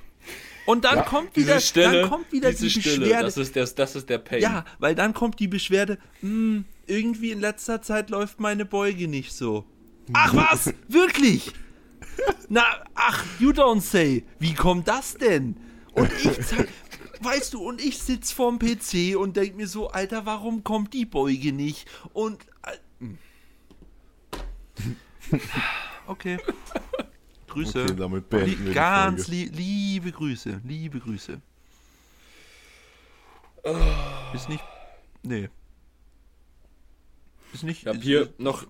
Und 0.65 0.83
dann 0.83 0.97
Ja, 0.97 1.03
kommt 1.03 1.33
wieder, 1.37 1.55
Diese 1.55 1.67
Stille, 1.67 2.01
dann 2.01 2.09
kommt 2.09 2.31
wieder 2.33 2.49
diese 2.51 2.63
die 2.65 2.69
Stille, 2.71 2.99
Beschwerde. 2.99 3.23
das 3.23 3.37
ist, 3.37 3.55
der, 3.55 3.65
das 3.67 3.95
ist 3.95 4.09
der 4.09 4.17
Pain. 4.17 4.41
ja, 4.41 4.65
weil 4.79 4.95
dann 4.95 5.13
kommt 5.13 5.39
die 5.39 5.47
Beschwerde, 5.47 5.97
"Hm, 6.19 6.65
irgendwie 6.87 7.31
in 7.31 7.39
letzter 7.39 7.81
Zeit 7.81 8.09
läuft 8.09 8.41
meine 8.41 8.65
Beuge 8.65 9.07
nicht 9.07 9.31
so. 9.31 9.63
Ach 10.11 10.33
was? 10.35 10.73
Wirklich? 10.89 11.53
Na, 12.49 12.63
ach, 12.95 13.23
you 13.39 13.51
don't 13.51 13.79
say. 13.81 14.25
Wie 14.39 14.53
kommt 14.53 14.87
das 14.89 15.13
denn? 15.13 15.55
Und 15.93 16.11
ich 16.13 16.23
zeig, 16.45 16.67
weißt 17.21 17.53
du, 17.53 17.61
und 17.65 17.79
ich 17.79 17.99
sitz 17.99 18.31
vorm 18.33 18.59
PC 18.59 19.15
und 19.17 19.37
denk 19.37 19.55
mir 19.55 19.67
so, 19.67 19.89
Alter, 19.89 20.25
warum 20.25 20.63
kommt 20.65 20.93
die 20.93 21.05
Beuge 21.05 21.53
nicht? 21.53 21.87
Und 22.13 22.41
äh, 22.63 22.77
hm. 22.99 23.17
okay. 26.07 26.37
Grüße. 27.47 27.83
Okay, 27.83 27.95
damit 27.95 28.29
beenden 28.29 28.65
wir 28.65 28.73
ganz 28.73 29.25
Folge. 29.25 29.45
lie 29.45 29.45
liebe 29.45 30.11
Grüße, 30.11 30.61
liebe 30.63 30.99
Grüße. 30.99 31.39
Ist 34.33 34.49
nicht. 34.49 34.63
Nee. 35.23 35.49
Ist 37.53 37.63
nicht. 37.63 37.81
Ich 37.81 37.87
habe 37.87 37.99
hier 37.99 38.33
noch, 38.37 38.65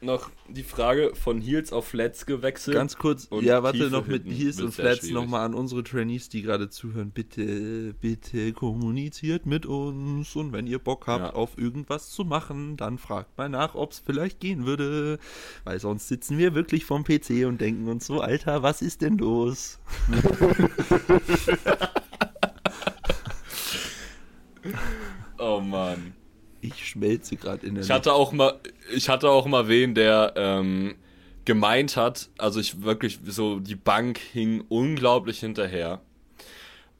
noch 0.00 0.30
die 0.48 0.62
Frage 0.62 1.12
von 1.14 1.40
Heels 1.40 1.72
auf 1.72 1.88
Flats 1.88 2.24
gewechselt. 2.24 2.76
Ganz 2.76 2.96
kurz, 2.96 3.24
Und 3.26 3.44
ja, 3.44 3.62
warte 3.62 3.90
noch 3.90 4.06
mit 4.06 4.26
Heels 4.26 4.60
und 4.60 4.72
Flats 4.72 5.10
nochmal 5.10 5.44
an 5.46 5.54
unsere 5.54 5.82
Trainees, 5.82 6.28
die 6.28 6.42
gerade 6.42 6.70
zuhören. 6.70 7.10
Bitte, 7.10 7.94
bitte 8.00 8.52
kommuniziert 8.52 9.44
mit 9.46 9.66
uns 9.66 10.36
und 10.36 10.52
wenn 10.52 10.66
ihr 10.66 10.78
Bock 10.78 11.06
habt, 11.06 11.24
Ja. 11.24 11.30
auf 11.34 11.58
irgendwas 11.58 12.10
zu 12.10 12.24
machen, 12.24 12.76
dann 12.76 12.98
fragt 12.98 13.36
mal 13.38 13.48
nach, 13.48 13.74
ob 13.74 13.92
es 13.92 13.98
vielleicht 13.98 14.40
gehen 14.40 14.66
würde. 14.66 15.18
Weil 15.64 15.80
sonst 15.80 16.08
sitzen 16.08 16.38
wir 16.38 16.54
wirklich 16.54 16.84
vorm 16.84 17.04
PC 17.04 17.46
und 17.46 17.60
denken 17.60 17.88
uns 17.88 18.06
so, 18.06 18.20
Alter, 18.20 18.62
was 18.62 18.82
ist 18.82 19.02
denn 19.02 19.18
los? 19.18 19.78
Oh 25.38 25.60
Mann. 25.60 26.14
Ich 26.60 26.88
schmelze 26.88 27.36
gerade 27.36 27.66
in 27.66 27.74
der 27.74 27.84
Ich 27.84 27.90
hatte 27.90 28.12
auch 28.12 28.32
mal, 28.32 28.58
ich 28.92 29.08
hatte 29.08 29.28
auch 29.28 29.46
mal 29.46 29.68
wen, 29.68 29.94
der 29.94 30.32
ähm, 30.36 30.96
gemeint 31.44 31.96
hat, 31.96 32.28
also 32.36 32.60
ich 32.60 32.82
wirklich 32.82 33.20
so, 33.26 33.60
die 33.60 33.74
Bank 33.74 34.18
hing 34.18 34.64
unglaublich 34.68 35.40
hinterher. 35.40 36.00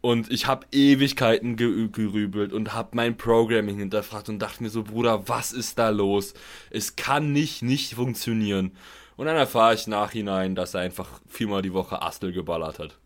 Und 0.01 0.31
ich 0.31 0.47
habe 0.47 0.65
Ewigkeiten 0.71 1.57
ge 1.57 1.89
gerübelt 1.91 2.53
und 2.53 2.73
habe 2.73 2.91
mein 2.93 3.17
Programming 3.17 3.79
hinterfragt 3.79 4.29
und 4.29 4.39
dachte 4.39 4.63
mir 4.63 4.71
so, 4.71 4.85
Bruder, 4.85 5.29
was 5.29 5.53
ist 5.53 5.79
da 5.79 5.89
los? 5.89 6.35
Es 6.71 6.95
kann 6.95 7.33
nicht 7.33 7.63
nicht 7.63 7.95
funktionieren. 7.95 8.73
Und 9.17 9.27
dann 9.27 9.37
erfahre 9.37 9.75
ich 9.75 9.89
nachhinein, 9.89 10.55
dass 10.55 10.75
er 10.75 10.83
einfach 10.83 11.21
viermal 11.27 11.63
die 11.63 11.73
Woche 11.75 12.01
Astel 12.01 12.33
geballert 12.33 12.79
hat. 12.79 12.97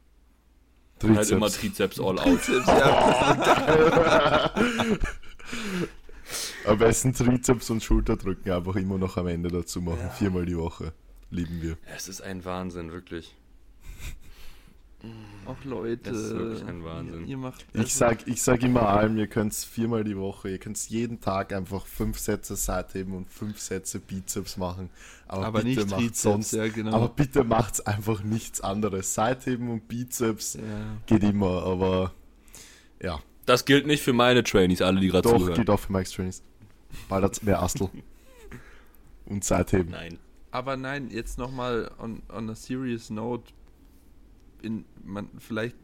Und 1.02 1.16
halt 1.16 1.30
immer 1.30 1.48
Trizeps 1.48 1.98
all 1.98 2.18
out. 2.18 2.42
Trizeps, 2.42 2.66
ja. 2.66 4.52
Am 6.66 6.78
besten 6.78 7.12
Trizeps 7.12 7.70
und 7.70 7.82
Schulterdrücken 7.82 8.52
einfach 8.52 8.76
immer 8.76 8.98
noch 8.98 9.16
am 9.16 9.26
Ende 9.26 9.50
dazu 9.50 9.80
machen. 9.80 10.10
Viermal 10.18 10.46
die 10.46 10.56
Woche. 10.56 10.92
Lieben 11.30 11.60
wir. 11.62 11.76
Es 11.96 12.08
ist 12.08 12.20
ein 12.20 12.44
Wahnsinn, 12.44 12.92
wirklich. 12.92 13.34
Ach 15.46 15.64
Leute, 15.64 16.10
Das 16.12 16.16
ist 16.16 16.30
wirklich 16.36 16.64
ein 16.64 16.84
Wahnsinn. 16.84 17.22
Ihr, 17.22 17.30
ihr 17.30 17.36
macht 17.36 17.66
Ich 17.72 17.80
also- 17.80 17.98
sag, 17.98 18.28
ich 18.28 18.40
sag 18.40 18.62
immer 18.62 18.88
allem, 18.88 19.16
ihr 19.18 19.26
könnt 19.26 19.52
viermal 19.52 20.04
die 20.04 20.16
Woche, 20.16 20.50
ihr 20.50 20.58
könnt 20.58 20.78
jeden 20.90 21.20
Tag 21.20 21.52
einfach 21.52 21.86
fünf 21.86 22.20
Sätze 22.20 22.54
Seitheben 22.54 23.14
und 23.14 23.28
fünf 23.28 23.58
Sätze 23.58 23.98
Bizeps 23.98 24.56
machen. 24.56 24.90
Aber, 25.26 25.46
aber 25.46 25.62
bitte 25.64 25.80
nicht 25.80 25.90
macht 25.90 26.00
Trizeps, 26.00 26.22
sonst. 26.22 26.52
ja 26.52 26.68
genau. 26.68 26.92
Aber 26.94 27.08
bitte 27.08 27.42
macht's 27.42 27.80
einfach 27.80 28.22
nichts 28.22 28.60
anderes. 28.60 29.12
Seitheben 29.14 29.70
und 29.70 29.88
Bizeps 29.88 30.54
ja. 30.54 30.60
geht 31.06 31.24
immer, 31.24 31.64
aber 31.64 32.12
ja, 33.02 33.18
Das 33.46 33.64
gilt 33.64 33.88
nicht 33.88 34.04
für 34.04 34.12
meine 34.12 34.44
Trainees, 34.44 34.82
alle, 34.82 35.00
die 35.00 35.08
gerade 35.08 35.28
doch, 35.28 35.36
zuhören. 35.38 35.54
geht 35.56 35.68
auch 35.68 35.80
für 35.80 35.92
Mike's 35.92 36.12
Trainings. 36.12 36.44
Bald 37.08 37.24
hat's 37.24 37.42
mehr 37.42 37.62
Astel. 37.62 37.88
und 39.26 39.44
Seitheben. 39.44 39.90
Nein. 39.90 40.18
Aber 40.50 40.76
nein, 40.76 41.10
jetzt 41.10 41.38
nochmal 41.38 41.90
on, 41.98 42.22
on 42.28 42.50
a 42.50 42.54
serious 42.54 43.08
note, 43.10 43.52
in, 44.62 44.84
man, 45.02 45.28
vielleicht 45.38 45.76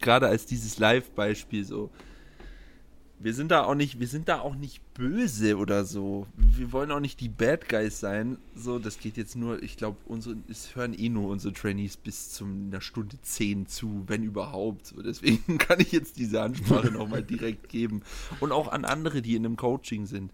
gerade 0.00 0.26
als 0.26 0.46
dieses 0.46 0.78
Live-Beispiel 0.78 1.64
so, 1.64 1.90
wir 3.18 3.32
sind 3.32 3.50
da 3.50 3.64
auch 3.64 3.74
nicht, 3.74 4.00
wir 4.00 4.08
sind 4.08 4.28
da 4.28 4.40
auch 4.40 4.54
nicht 4.54 4.82
böse 4.94 5.56
oder 5.56 5.84
so. 5.84 6.26
Wir 6.36 6.72
wollen 6.72 6.90
auch 6.90 7.00
nicht 7.00 7.20
die 7.20 7.28
Bad 7.28 7.68
Guys 7.68 8.00
sein. 8.00 8.38
So, 8.54 8.78
das 8.78 8.98
geht 8.98 9.16
jetzt 9.16 9.36
nur, 9.36 9.62
ich 9.62 9.76
glaube, 9.76 9.96
unsere, 10.06 10.36
es 10.48 10.74
hören 10.76 10.92
eh 10.92 11.08
nur 11.08 11.30
unsere 11.30 11.54
Trainees 11.54 11.96
bis 11.96 12.30
zu 12.30 12.44
einer 12.44 12.80
Stunde 12.80 13.16
zehn 13.22 13.66
zu, 13.66 14.04
wenn 14.06 14.22
überhaupt. 14.22 14.86
So, 14.86 15.00
deswegen 15.00 15.58
kann 15.58 15.80
ich 15.80 15.92
jetzt 15.92 16.18
diese 16.18 16.42
Ansprache 16.42 16.90
nochmal 16.90 17.22
direkt 17.22 17.68
geben. 17.68 18.02
Und 18.40 18.52
auch 18.52 18.68
an 18.68 18.84
andere, 18.84 19.22
die 19.22 19.36
in 19.36 19.46
einem 19.46 19.56
Coaching 19.56 20.06
sind 20.06 20.30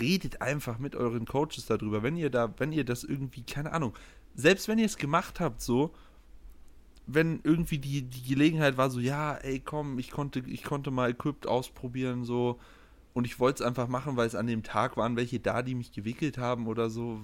redet 0.00 0.40
einfach 0.40 0.78
mit 0.78 0.96
euren 0.96 1.26
Coaches 1.26 1.66
darüber. 1.66 2.02
Wenn 2.02 2.16
ihr 2.16 2.30
da, 2.30 2.54
wenn 2.58 2.72
ihr 2.72 2.84
das 2.84 3.04
irgendwie, 3.04 3.42
keine 3.42 3.72
Ahnung, 3.72 3.92
selbst 4.34 4.68
wenn 4.68 4.78
ihr 4.78 4.86
es 4.86 4.96
gemacht 4.96 5.40
habt, 5.40 5.60
so, 5.60 5.92
wenn 7.06 7.40
irgendwie 7.42 7.78
die, 7.78 8.02
die 8.02 8.22
Gelegenheit 8.22 8.76
war, 8.76 8.90
so, 8.90 9.00
ja, 9.00 9.34
ey, 9.34 9.60
komm, 9.60 9.98
ich 9.98 10.10
konnte, 10.10 10.40
ich 10.46 10.62
konnte 10.62 10.90
mal 10.90 11.10
Equipped 11.10 11.46
ausprobieren, 11.46 12.24
so, 12.24 12.58
und 13.14 13.26
ich 13.26 13.38
wollte 13.38 13.62
es 13.62 13.66
einfach 13.66 13.88
machen, 13.88 14.16
weil 14.16 14.26
es 14.26 14.34
an 14.34 14.46
dem 14.46 14.62
Tag 14.62 14.96
waren 14.96 15.16
welche 15.16 15.38
da, 15.38 15.62
die 15.62 15.74
mich 15.74 15.92
gewickelt 15.92 16.38
haben 16.38 16.66
oder 16.66 16.88
so. 16.88 17.20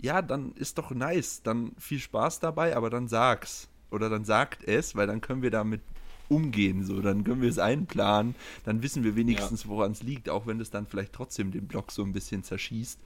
Ja, 0.00 0.22
dann 0.22 0.52
ist 0.52 0.78
doch 0.78 0.90
nice. 0.90 1.42
Dann 1.42 1.72
viel 1.78 1.98
Spaß 1.98 2.40
dabei, 2.40 2.76
aber 2.76 2.90
dann 2.90 3.08
sag's. 3.08 3.68
Oder 3.90 4.08
dann 4.08 4.24
sagt 4.24 4.64
es, 4.64 4.96
weil 4.96 5.06
dann 5.06 5.20
können 5.20 5.42
wir 5.42 5.50
damit 5.50 5.82
umgehen. 6.28 6.84
So, 6.84 7.00
dann 7.02 7.24
können 7.24 7.42
wir 7.42 7.50
es 7.50 7.58
einplanen. 7.58 8.34
Dann 8.64 8.82
wissen 8.82 9.04
wir 9.04 9.14
wenigstens, 9.16 9.68
woran 9.68 9.92
es 9.92 10.02
liegt, 10.02 10.30
auch 10.30 10.46
wenn 10.46 10.60
es 10.60 10.70
dann 10.70 10.86
vielleicht 10.86 11.12
trotzdem 11.12 11.52
den 11.52 11.68
Block 11.68 11.92
so 11.92 12.02
ein 12.02 12.12
bisschen 12.12 12.42
zerschießt. 12.42 12.98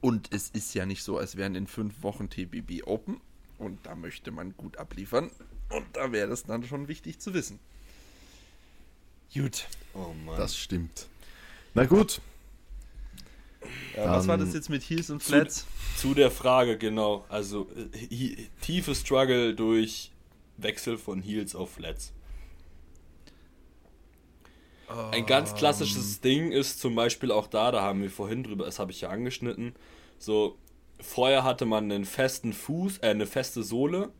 Und 0.00 0.32
es 0.32 0.50
ist 0.50 0.72
ja 0.74 0.86
nicht 0.86 1.02
so, 1.02 1.18
als 1.18 1.36
wären 1.36 1.56
in 1.56 1.66
fünf 1.66 2.02
Wochen 2.02 2.30
TBB 2.30 2.84
Open. 2.86 3.20
Und 3.60 3.84
da 3.86 3.94
möchte 3.94 4.30
man 4.30 4.56
gut 4.56 4.76
abliefern. 4.78 5.30
Und 5.68 5.84
da 5.92 6.10
wäre 6.12 6.28
das 6.28 6.44
dann 6.44 6.64
schon 6.64 6.88
wichtig 6.88 7.20
zu 7.20 7.34
wissen. 7.34 7.58
Gut. 9.32 9.68
Oh 9.94 10.12
Mann. 10.24 10.36
Das 10.36 10.56
stimmt. 10.56 11.06
Na 11.74 11.84
gut, 11.84 12.20
Äh, 13.94 14.04
was 14.06 14.26
war 14.26 14.38
das 14.38 14.54
jetzt 14.54 14.70
mit 14.70 14.82
Heels 14.82 15.10
und 15.10 15.22
Zu- 15.22 15.32
Flats? 15.32 15.66
Zu 15.96 16.14
der 16.14 16.30
Frage, 16.30 16.78
genau. 16.78 17.24
Also, 17.28 17.68
äh, 18.10 18.48
tiefe 18.62 18.94
Struggle 18.94 19.54
durch 19.54 20.10
Wechsel 20.56 20.96
von 20.98 21.20
Heels 21.22 21.54
auf 21.54 21.72
Flats. 21.74 22.12
Ein 25.12 25.26
ganz 25.26 25.54
klassisches 25.54 26.20
Ding 26.20 26.50
ist 26.50 26.80
zum 26.80 26.96
Beispiel 26.96 27.30
auch 27.30 27.46
da, 27.46 27.70
da 27.70 27.80
haben 27.82 28.02
wir 28.02 28.10
vorhin 28.10 28.42
drüber, 28.42 28.64
das 28.64 28.80
habe 28.80 28.90
ich 28.90 29.02
ja 29.02 29.10
angeschnitten. 29.10 29.74
So, 30.18 30.58
vorher 31.02 31.44
hatte 31.44 31.66
man 31.66 31.90
einen 31.90 32.04
festen 32.04 32.52
Fuß, 32.52 32.98
äh, 32.98 33.08
eine 33.08 33.26
feste 33.26 33.62
Sohle 33.62 34.10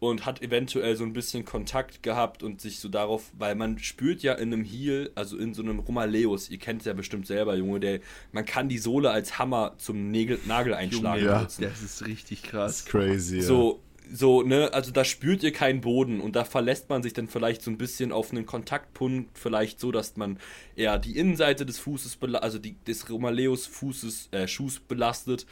und 0.00 0.26
hat 0.26 0.42
eventuell 0.42 0.96
so 0.96 1.04
ein 1.04 1.12
bisschen 1.12 1.44
Kontakt 1.44 2.02
gehabt 2.02 2.42
und 2.42 2.60
sich 2.60 2.78
so 2.78 2.88
darauf, 2.88 3.32
weil 3.36 3.54
man 3.54 3.78
spürt 3.78 4.22
ja 4.22 4.34
in 4.34 4.52
einem 4.52 4.64
Heel, 4.64 5.10
also 5.14 5.36
in 5.36 5.54
so 5.54 5.62
einem 5.62 5.80
Romaleus, 5.80 6.50
ihr 6.50 6.58
kennt 6.58 6.82
es 6.82 6.86
ja 6.86 6.92
bestimmt 6.92 7.26
selber, 7.26 7.56
Junge, 7.56 7.80
der, 7.80 8.00
man 8.32 8.44
kann 8.44 8.68
die 8.68 8.78
Sohle 8.78 9.10
als 9.10 9.38
Hammer 9.38 9.74
zum 9.78 10.10
Nägel, 10.10 10.38
Nageleinschlag 10.46 11.18
Junge, 11.18 11.30
ja. 11.30 11.42
Das 11.42 11.58
ist 11.58 12.06
richtig 12.06 12.42
das 12.42 12.50
krass. 12.50 12.78
ist 12.80 12.86
crazy. 12.88 13.36
ja. 13.38 13.42
So, 13.42 13.80
so, 14.10 14.42
ne, 14.42 14.72
also 14.72 14.90
da 14.90 15.04
spürt 15.04 15.42
ihr 15.42 15.52
keinen 15.52 15.80
Boden 15.80 16.20
und 16.20 16.36
da 16.36 16.44
verlässt 16.44 16.88
man 16.88 17.02
sich 17.02 17.12
dann 17.12 17.28
vielleicht 17.28 17.62
so 17.62 17.70
ein 17.70 17.76
bisschen 17.76 18.12
auf 18.12 18.30
einen 18.30 18.46
Kontaktpunkt, 18.46 19.36
vielleicht 19.36 19.80
so, 19.80 19.92
dass 19.92 20.16
man 20.16 20.38
eher 20.76 20.98
die 20.98 21.18
Innenseite 21.18 21.66
des 21.66 21.78
Fußes, 21.78 22.18
also 22.34 22.58
die, 22.58 22.76
des 22.86 23.10
Romaleus 23.10 23.66
Fußes, 23.66 24.28
äh, 24.30 24.48
Schuhs 24.48 24.80
belastet. 24.80 25.46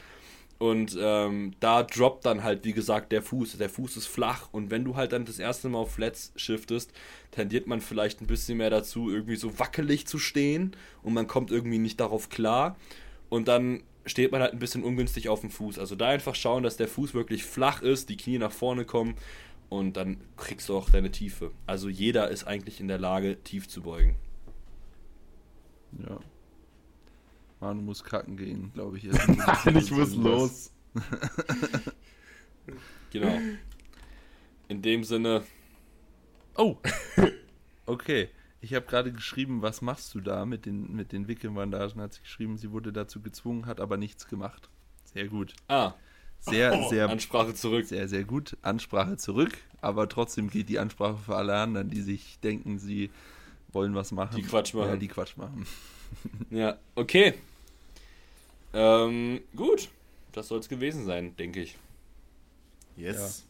Und 0.59 0.97
ähm, 0.99 1.53
da 1.59 1.83
droppt 1.83 2.25
dann 2.25 2.43
halt, 2.43 2.65
wie 2.65 2.73
gesagt, 2.73 3.11
der 3.11 3.21
Fuß. 3.21 3.57
Der 3.57 3.69
Fuß 3.69 3.97
ist 3.97 4.07
flach 4.07 4.49
und 4.51 4.71
wenn 4.71 4.83
du 4.83 4.95
halt 4.95 5.11
dann 5.11 5.25
das 5.25 5.37
erste 5.37 5.69
Mal 5.69 5.79
auf 5.79 5.93
Flats 5.93 6.33
shiftest, 6.35 6.91
tendiert 7.31 7.67
man 7.67 7.79
vielleicht 7.79 8.21
ein 8.21 8.27
bisschen 8.27 8.57
mehr 8.57 8.71
dazu, 8.71 9.11
irgendwie 9.11 9.35
so 9.35 9.59
wackelig 9.59 10.07
zu 10.07 10.17
stehen 10.17 10.75
und 11.03 11.13
man 11.13 11.27
kommt 11.27 11.51
irgendwie 11.51 11.77
nicht 11.77 11.99
darauf 11.99 12.29
klar. 12.29 12.75
Und 13.29 13.47
dann 13.47 13.83
steht 14.07 14.31
man 14.31 14.41
halt 14.41 14.53
ein 14.53 14.59
bisschen 14.59 14.83
ungünstig 14.83 15.29
auf 15.29 15.41
dem 15.41 15.51
Fuß. 15.51 15.77
Also 15.77 15.95
da 15.95 16.07
einfach 16.07 16.33
schauen, 16.33 16.63
dass 16.63 16.77
der 16.77 16.87
Fuß 16.87 17.13
wirklich 17.13 17.43
flach 17.43 17.81
ist, 17.81 18.09
die 18.09 18.17
Knie 18.17 18.39
nach 18.39 18.51
vorne 18.51 18.85
kommen 18.85 19.15
und 19.69 19.97
dann 19.97 20.17
kriegst 20.37 20.69
du 20.69 20.77
auch 20.77 20.89
deine 20.89 21.11
Tiefe. 21.11 21.51
Also 21.67 21.89
jeder 21.89 22.29
ist 22.29 22.45
eigentlich 22.45 22.79
in 22.79 22.87
der 22.87 22.97
Lage, 22.97 23.37
tief 23.43 23.67
zu 23.67 23.81
beugen. 23.81 24.15
Ja. 26.07 26.19
Manu 27.59 27.81
muss 27.81 28.03
kacken 28.03 28.37
gehen, 28.37 28.71
glaube 28.73 28.97
ich. 28.97 29.05
ich 29.75 29.91
muss 29.91 30.15
los. 30.15 30.71
Genau. 33.11 33.39
In 34.67 34.81
dem 34.81 35.03
Sinne, 35.03 35.43
Oh! 36.57 36.77
Okay. 37.85 38.27
Ich 38.59 38.73
habe 38.73 38.85
gerade 38.85 39.13
geschrieben, 39.13 39.61
was 39.61 39.81
machst 39.81 40.13
du 40.13 40.19
da 40.19 40.45
mit 40.45 40.65
den, 40.65 40.93
mit 40.93 41.13
den 41.13 41.29
Wickelbandagen? 41.29 42.01
Hat 42.01 42.13
sie 42.15 42.21
geschrieben, 42.21 42.57
sie 42.57 42.71
wurde 42.71 42.91
dazu 42.91 43.21
gezwungen, 43.21 43.65
hat 43.65 43.79
aber 43.79 43.95
nichts 43.95 44.27
gemacht. 44.27 44.69
Sehr 45.05 45.27
gut. 45.29 45.53
ah, 45.69 45.93
Sehr, 46.39 46.89
sehr, 46.89 47.07
Ansprache 47.09 47.53
zurück. 47.53 47.85
sehr, 47.85 48.09
sehr 48.09 48.25
gut. 48.25 48.57
Ansprache 48.63 49.15
zurück, 49.15 49.57
aber 49.79 50.09
trotzdem 50.09 50.49
geht 50.49 50.67
die 50.67 50.79
Ansprache 50.79 51.17
für 51.17 51.35
alle 51.37 51.55
anderen, 51.55 51.89
die 51.89 52.01
sich 52.01 52.39
denken, 52.41 52.77
sie 52.77 53.09
wollen 53.71 53.95
was 53.95 54.11
machen. 54.11 54.35
Die 54.35 54.41
Quatsch 54.41 54.73
machen. 54.73 54.89
Ja, 54.89 54.95
die 54.97 55.07
Quatsch 55.07 55.37
machen. 55.37 55.65
Ja, 56.49 56.77
okay. 56.95 57.33
Ähm, 58.73 59.41
gut. 59.55 59.89
Das 60.31 60.47
soll 60.49 60.59
es 60.59 60.69
gewesen 60.69 61.05
sein, 61.05 61.35
denke 61.37 61.61
ich. 61.61 61.75
Yes. 62.95 63.45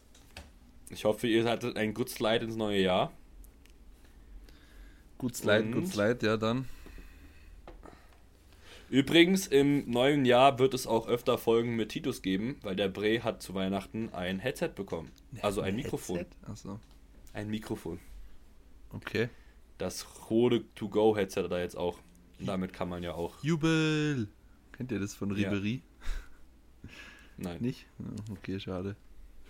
Ich 0.90 1.04
hoffe, 1.04 1.26
ihr 1.26 1.44
hattet 1.44 1.76
einen 1.76 1.92
Good 1.94 2.08
Slide 2.08 2.44
ins 2.44 2.56
neue 2.56 2.80
Jahr. 2.80 3.12
Gut 5.18 5.36
Slide, 5.36 5.64
Und? 5.64 5.72
gut 5.72 5.88
Slide, 5.88 6.24
ja 6.26 6.36
dann. 6.36 6.66
Übrigens, 8.90 9.46
im 9.46 9.90
neuen 9.90 10.24
Jahr 10.24 10.58
wird 10.58 10.72
es 10.72 10.86
auch 10.86 11.08
öfter 11.08 11.36
Folgen 11.36 11.76
mit 11.76 11.90
Titus 11.90 12.22
geben, 12.22 12.56
weil 12.62 12.74
der 12.74 12.88
Bre 12.88 13.22
hat 13.22 13.42
zu 13.42 13.54
Weihnachten 13.54 14.08
ein 14.14 14.38
Headset 14.38 14.70
bekommen. 14.74 15.10
Also 15.42 15.60
ein 15.60 15.76
Mikrofon. 15.76 16.24
Achso, 16.46 16.80
Ein 17.34 17.50
Mikrofon. 17.50 18.00
okay. 18.92 19.28
Das 19.76 20.06
Rode 20.30 20.64
To-Go-Headset 20.74 21.42
hat 21.44 21.52
er 21.52 21.60
jetzt 21.60 21.76
auch. 21.76 21.98
Und 22.40 22.46
damit 22.46 22.72
kann 22.72 22.88
man 22.88 23.02
ja 23.02 23.12
auch. 23.14 23.42
Jubel! 23.42 24.28
Kennt 24.72 24.92
ihr 24.92 25.00
das 25.00 25.14
von 25.14 25.36
Ja. 25.36 25.50
Ribery? 25.50 25.82
Nein. 27.36 27.60
Nicht? 27.60 27.86
Ja, 27.98 28.32
Okay, 28.34 28.60
schade. 28.60 28.96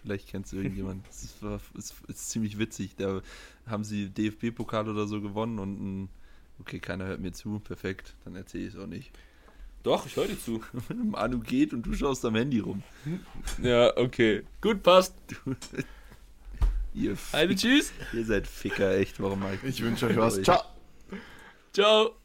Vielleicht 0.02 0.28
kennt 0.28 0.46
es 0.46 0.52
irgendjemand. 0.52 1.06
Es 1.08 1.24
ist, 1.74 1.94
ist 2.08 2.30
ziemlich 2.30 2.58
witzig. 2.58 2.96
Da 2.96 3.20
haben 3.66 3.84
sie 3.84 4.08
DFB-Pokal 4.10 4.88
oder 4.88 5.06
so 5.06 5.20
gewonnen 5.20 5.58
und 5.58 5.80
ein, 5.80 6.08
okay, 6.60 6.78
keiner 6.78 7.06
hört 7.06 7.20
mir 7.20 7.32
zu. 7.32 7.58
Perfekt, 7.60 8.14
dann 8.24 8.36
erzähle 8.36 8.66
ich 8.66 8.74
es 8.74 8.80
auch 8.80 8.86
nicht. 8.86 9.10
Doch, 9.82 10.06
ich 10.06 10.16
höre 10.16 10.26
dir 10.26 10.38
zu. 10.40 10.62
Wenn 10.88 11.10
Manu 11.10 11.38
geht 11.40 11.72
und 11.72 11.82
du 11.86 11.94
schaust 11.94 12.24
am 12.24 12.34
Handy 12.34 12.58
rum. 12.58 12.82
Ja, 13.62 13.96
okay. 13.96 14.42
Gut, 14.60 14.82
passt. 14.82 15.14
Du, 15.44 15.54
ihr, 16.94 17.16
Eine 17.32 17.54
Tschüss. 17.54 17.92
ihr 18.12 18.24
seid 18.24 18.46
Ficker, 18.46 18.96
echt. 18.96 19.20
Warum 19.20 19.40
mach 19.40 19.52
ich 19.52 19.62
Ich 19.62 19.82
wünsche 19.82 20.06
euch 20.06 20.16
was. 20.16 20.42
Ciao. 20.42 20.62
Ciao. 21.72 22.16